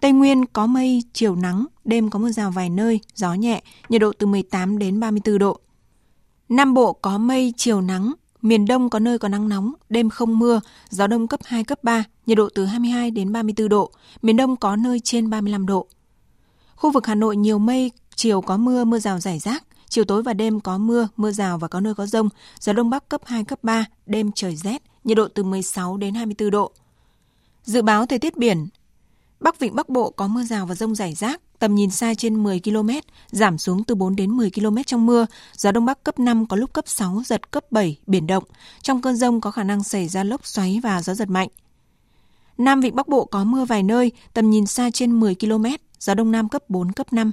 Tây 0.00 0.12
Nguyên 0.12 0.46
có 0.46 0.66
mây, 0.66 1.02
chiều 1.12 1.36
nắng, 1.36 1.66
đêm 1.84 2.10
có 2.10 2.18
mưa 2.18 2.30
rào 2.30 2.50
vài 2.50 2.70
nơi, 2.70 3.00
gió 3.14 3.34
nhẹ, 3.34 3.62
nhiệt 3.88 4.00
độ 4.00 4.12
từ 4.18 4.26
18 4.26 4.78
đến 4.78 5.00
34 5.00 5.38
độ. 5.38 5.60
Nam 6.48 6.74
Bộ 6.74 6.92
có 6.92 7.18
mây, 7.18 7.54
chiều 7.56 7.80
nắng, 7.80 8.12
miền 8.48 8.66
Đông 8.66 8.90
có 8.90 8.98
nơi 8.98 9.18
có 9.18 9.28
nắng 9.28 9.48
nóng, 9.48 9.72
đêm 9.88 10.10
không 10.10 10.38
mưa, 10.38 10.60
gió 10.90 11.06
đông 11.06 11.28
cấp 11.28 11.40
2, 11.44 11.64
cấp 11.64 11.78
3, 11.82 12.04
nhiệt 12.26 12.38
độ 12.38 12.48
từ 12.54 12.64
22 12.64 13.10
đến 13.10 13.32
34 13.32 13.68
độ, 13.68 13.90
miền 14.22 14.36
Đông 14.36 14.56
có 14.56 14.76
nơi 14.76 15.00
trên 15.00 15.30
35 15.30 15.66
độ. 15.66 15.86
Khu 16.76 16.90
vực 16.90 17.06
Hà 17.06 17.14
Nội 17.14 17.36
nhiều 17.36 17.58
mây, 17.58 17.92
chiều 18.14 18.40
có 18.40 18.56
mưa, 18.56 18.84
mưa 18.84 18.98
rào 18.98 19.20
rải 19.20 19.38
rác, 19.38 19.64
chiều 19.88 20.04
tối 20.04 20.22
và 20.22 20.32
đêm 20.32 20.60
có 20.60 20.78
mưa, 20.78 21.08
mưa 21.16 21.30
rào 21.30 21.58
và 21.58 21.68
có 21.68 21.80
nơi 21.80 21.94
có 21.94 22.06
rông, 22.06 22.28
gió 22.60 22.72
đông 22.72 22.90
bắc 22.90 23.08
cấp 23.08 23.20
2, 23.24 23.44
cấp 23.44 23.58
3, 23.62 23.84
đêm 24.06 24.32
trời 24.34 24.56
rét, 24.56 24.82
nhiệt 25.04 25.16
độ 25.16 25.28
từ 25.28 25.42
16 25.42 25.96
đến 25.96 26.14
24 26.14 26.50
độ. 26.50 26.72
Dự 27.64 27.82
báo 27.82 28.06
thời 28.06 28.18
tiết 28.18 28.36
biển, 28.36 28.66
Bắc 29.40 29.58
Vịnh 29.58 29.74
Bắc 29.74 29.88
Bộ 29.88 30.10
có 30.10 30.26
mưa 30.28 30.42
rào 30.42 30.66
và 30.66 30.74
rông 30.74 30.94
rải 30.94 31.14
rác, 31.14 31.40
tầm 31.58 31.74
nhìn 31.74 31.90
xa 31.90 32.14
trên 32.14 32.42
10 32.42 32.60
km, 32.60 32.90
giảm 33.30 33.58
xuống 33.58 33.84
từ 33.84 33.94
4 33.94 34.16
đến 34.16 34.30
10 34.30 34.50
km 34.50 34.76
trong 34.86 35.06
mưa, 35.06 35.26
gió 35.56 35.72
Đông 35.72 35.84
Bắc 35.84 36.04
cấp 36.04 36.18
5 36.18 36.46
có 36.46 36.56
lúc 36.56 36.72
cấp 36.72 36.84
6, 36.88 37.22
giật 37.26 37.50
cấp 37.50 37.64
7, 37.72 37.96
biển 38.06 38.26
động. 38.26 38.44
Trong 38.82 39.02
cơn 39.02 39.16
rông 39.16 39.40
có 39.40 39.50
khả 39.50 39.64
năng 39.64 39.82
xảy 39.82 40.08
ra 40.08 40.24
lốc 40.24 40.46
xoáy 40.46 40.80
và 40.82 41.02
gió 41.02 41.14
giật 41.14 41.28
mạnh. 41.28 41.48
Nam 42.58 42.80
Vịnh 42.80 42.96
Bắc 42.96 43.08
Bộ 43.08 43.24
có 43.24 43.44
mưa 43.44 43.64
vài 43.64 43.82
nơi, 43.82 44.12
tầm 44.34 44.50
nhìn 44.50 44.66
xa 44.66 44.90
trên 44.90 45.20
10 45.20 45.34
km, 45.34 45.64
gió 45.98 46.14
Đông 46.14 46.32
Nam 46.32 46.48
cấp 46.48 46.62
4, 46.68 46.92
cấp 46.92 47.12
5. 47.12 47.32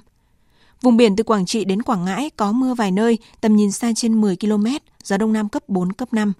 Vùng 0.81 0.97
biển 0.97 1.15
từ 1.15 1.23
Quảng 1.23 1.45
Trị 1.45 1.65
đến 1.65 1.81
Quảng 1.81 2.05
Ngãi 2.05 2.29
có 2.29 2.51
mưa 2.51 2.73
vài 2.73 2.91
nơi, 2.91 3.17
tầm 3.41 3.55
nhìn 3.55 3.71
xa 3.71 3.91
trên 3.95 4.21
10 4.21 4.35
km, 4.35 4.65
gió 5.03 5.17
Đông 5.17 5.33
Nam 5.33 5.49
cấp 5.49 5.63
4, 5.67 5.93
cấp 5.93 6.13
5. 6.13 6.33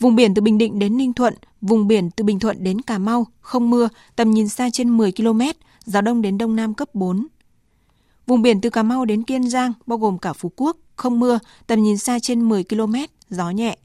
Vùng 0.00 0.16
biển 0.16 0.34
từ 0.34 0.42
Bình 0.42 0.58
Định 0.58 0.78
đến 0.78 0.96
Ninh 0.96 1.12
Thuận, 1.12 1.34
vùng 1.60 1.88
biển 1.88 2.10
từ 2.10 2.24
Bình 2.24 2.38
Thuận 2.38 2.64
đến 2.64 2.80
Cà 2.80 2.98
Mau 2.98 3.26
không 3.40 3.70
mưa, 3.70 3.88
tầm 4.16 4.30
nhìn 4.30 4.48
xa 4.48 4.70
trên 4.72 4.96
10 4.96 5.12
km, 5.12 5.40
gió 5.84 6.00
đông 6.00 6.22
đến 6.22 6.38
đông 6.38 6.56
nam 6.56 6.74
cấp 6.74 6.94
4. 6.94 7.26
Vùng 8.26 8.42
biển 8.42 8.60
từ 8.60 8.70
Cà 8.70 8.82
Mau 8.82 9.04
đến 9.04 9.22
Kiên 9.22 9.48
Giang, 9.48 9.72
bao 9.86 9.98
gồm 9.98 10.18
cả 10.18 10.32
Phú 10.32 10.52
Quốc, 10.56 10.76
không 10.96 11.20
mưa, 11.20 11.38
tầm 11.66 11.82
nhìn 11.82 11.98
xa 11.98 12.18
trên 12.18 12.48
10 12.48 12.64
km, 12.64 12.94
gió 13.30 13.50
nhẹ. 13.50 13.78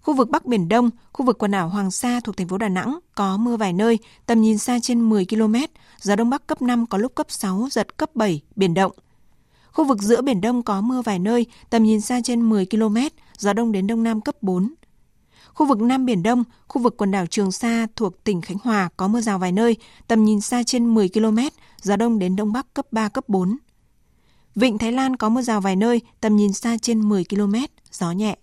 Khu 0.00 0.14
vực 0.14 0.30
Bắc 0.30 0.46
Biển 0.46 0.68
Đông, 0.68 0.90
khu 1.12 1.26
vực 1.26 1.38
quần 1.38 1.50
đảo 1.50 1.68
Hoàng 1.68 1.90
Sa 1.90 2.20
thuộc 2.24 2.36
thành 2.36 2.48
phố 2.48 2.58
Đà 2.58 2.68
Nẵng 2.68 2.98
có 3.14 3.36
mưa 3.36 3.56
vài 3.56 3.72
nơi, 3.72 3.98
tầm 4.26 4.40
nhìn 4.40 4.58
xa 4.58 4.78
trên 4.82 5.08
10 5.08 5.26
km, 5.26 5.54
gió 6.00 6.16
Đông 6.16 6.30
Bắc 6.30 6.46
cấp 6.46 6.62
5 6.62 6.86
có 6.86 6.98
lúc 6.98 7.14
cấp 7.14 7.26
6, 7.30 7.68
giật 7.70 7.96
cấp 7.96 8.10
7, 8.14 8.42
biển 8.56 8.74
động. 8.74 8.92
Khu 9.72 9.84
vực 9.84 10.02
giữa 10.02 10.22
Biển 10.22 10.40
Đông 10.40 10.62
có 10.62 10.80
mưa 10.80 11.02
vài 11.02 11.18
nơi, 11.18 11.46
tầm 11.70 11.84
nhìn 11.84 12.00
xa 12.00 12.20
trên 12.24 12.48
10 12.48 12.66
km, 12.66 12.96
gió 13.38 13.52
Đông 13.52 13.72
đến 13.72 13.86
Đông 13.86 14.02
Nam 14.02 14.20
cấp 14.20 14.42
4. 14.42 14.74
Khu 15.58 15.66
vực 15.66 15.80
Nam 15.80 16.06
Biển 16.06 16.22
Đông, 16.22 16.44
khu 16.68 16.82
vực 16.82 16.94
quần 16.96 17.10
đảo 17.10 17.26
Trường 17.26 17.52
Sa 17.52 17.86
thuộc 17.96 18.24
tỉnh 18.24 18.40
Khánh 18.40 18.56
Hòa 18.62 18.88
có 18.96 19.08
mưa 19.08 19.20
rào 19.20 19.38
vài 19.38 19.52
nơi, 19.52 19.76
tầm 20.08 20.24
nhìn 20.24 20.40
xa 20.40 20.62
trên 20.62 20.94
10 20.94 21.08
km, 21.08 21.38
gió 21.82 21.96
Đông 21.96 22.18
đến 22.18 22.36
Đông 22.36 22.52
Bắc 22.52 22.74
cấp 22.74 22.86
3, 22.90 23.08
cấp 23.08 23.24
4. 23.28 23.56
Vịnh 24.54 24.78
Thái 24.78 24.92
Lan 24.92 25.16
có 25.16 25.28
mưa 25.28 25.42
rào 25.42 25.60
vài 25.60 25.76
nơi, 25.76 26.00
tầm 26.20 26.36
nhìn 26.36 26.52
xa 26.52 26.76
trên 26.82 27.00
10 27.00 27.24
km, 27.24 27.54
gió 27.90 28.12
nhẹ. 28.12 28.36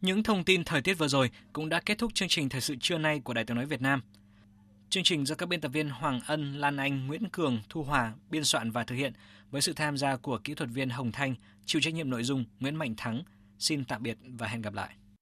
Những 0.00 0.22
thông 0.22 0.44
tin 0.44 0.64
thời 0.64 0.82
tiết 0.82 0.94
vừa 0.94 1.08
rồi 1.08 1.30
cũng 1.52 1.68
đã 1.68 1.80
kết 1.80 1.98
thúc 1.98 2.14
chương 2.14 2.28
trình 2.28 2.48
thời 2.48 2.60
sự 2.60 2.74
trưa 2.80 2.98
nay 2.98 3.20
của 3.20 3.34
Đài 3.34 3.44
Tiếng 3.44 3.56
nói 3.56 3.66
Việt 3.66 3.82
Nam. 3.82 4.02
Chương 4.90 5.04
trình 5.04 5.26
do 5.26 5.34
các 5.34 5.48
biên 5.48 5.60
tập 5.60 5.68
viên 5.68 5.90
Hoàng 5.90 6.20
Ân, 6.26 6.60
Lan 6.60 6.76
Anh, 6.76 7.06
Nguyễn 7.06 7.28
Cường, 7.32 7.58
Thu 7.68 7.82
Hòa 7.82 8.12
biên 8.30 8.44
soạn 8.44 8.70
và 8.70 8.84
thực 8.84 8.94
hiện 8.94 9.12
với 9.50 9.62
sự 9.62 9.72
tham 9.72 9.96
gia 9.96 10.16
của 10.16 10.38
kỹ 10.44 10.54
thuật 10.54 10.70
viên 10.70 10.90
Hồng 10.90 11.12
Thanh, 11.12 11.34
chịu 11.66 11.82
trách 11.82 11.94
nhiệm 11.94 12.10
nội 12.10 12.24
dung 12.24 12.44
Nguyễn 12.60 12.76
Mạnh 12.76 12.94
Thắng. 12.96 13.22
Xin 13.58 13.84
tạm 13.84 14.02
biệt 14.02 14.18
và 14.38 14.46
hẹn 14.46 14.62
gặp 14.62 14.74
lại. 14.74 14.90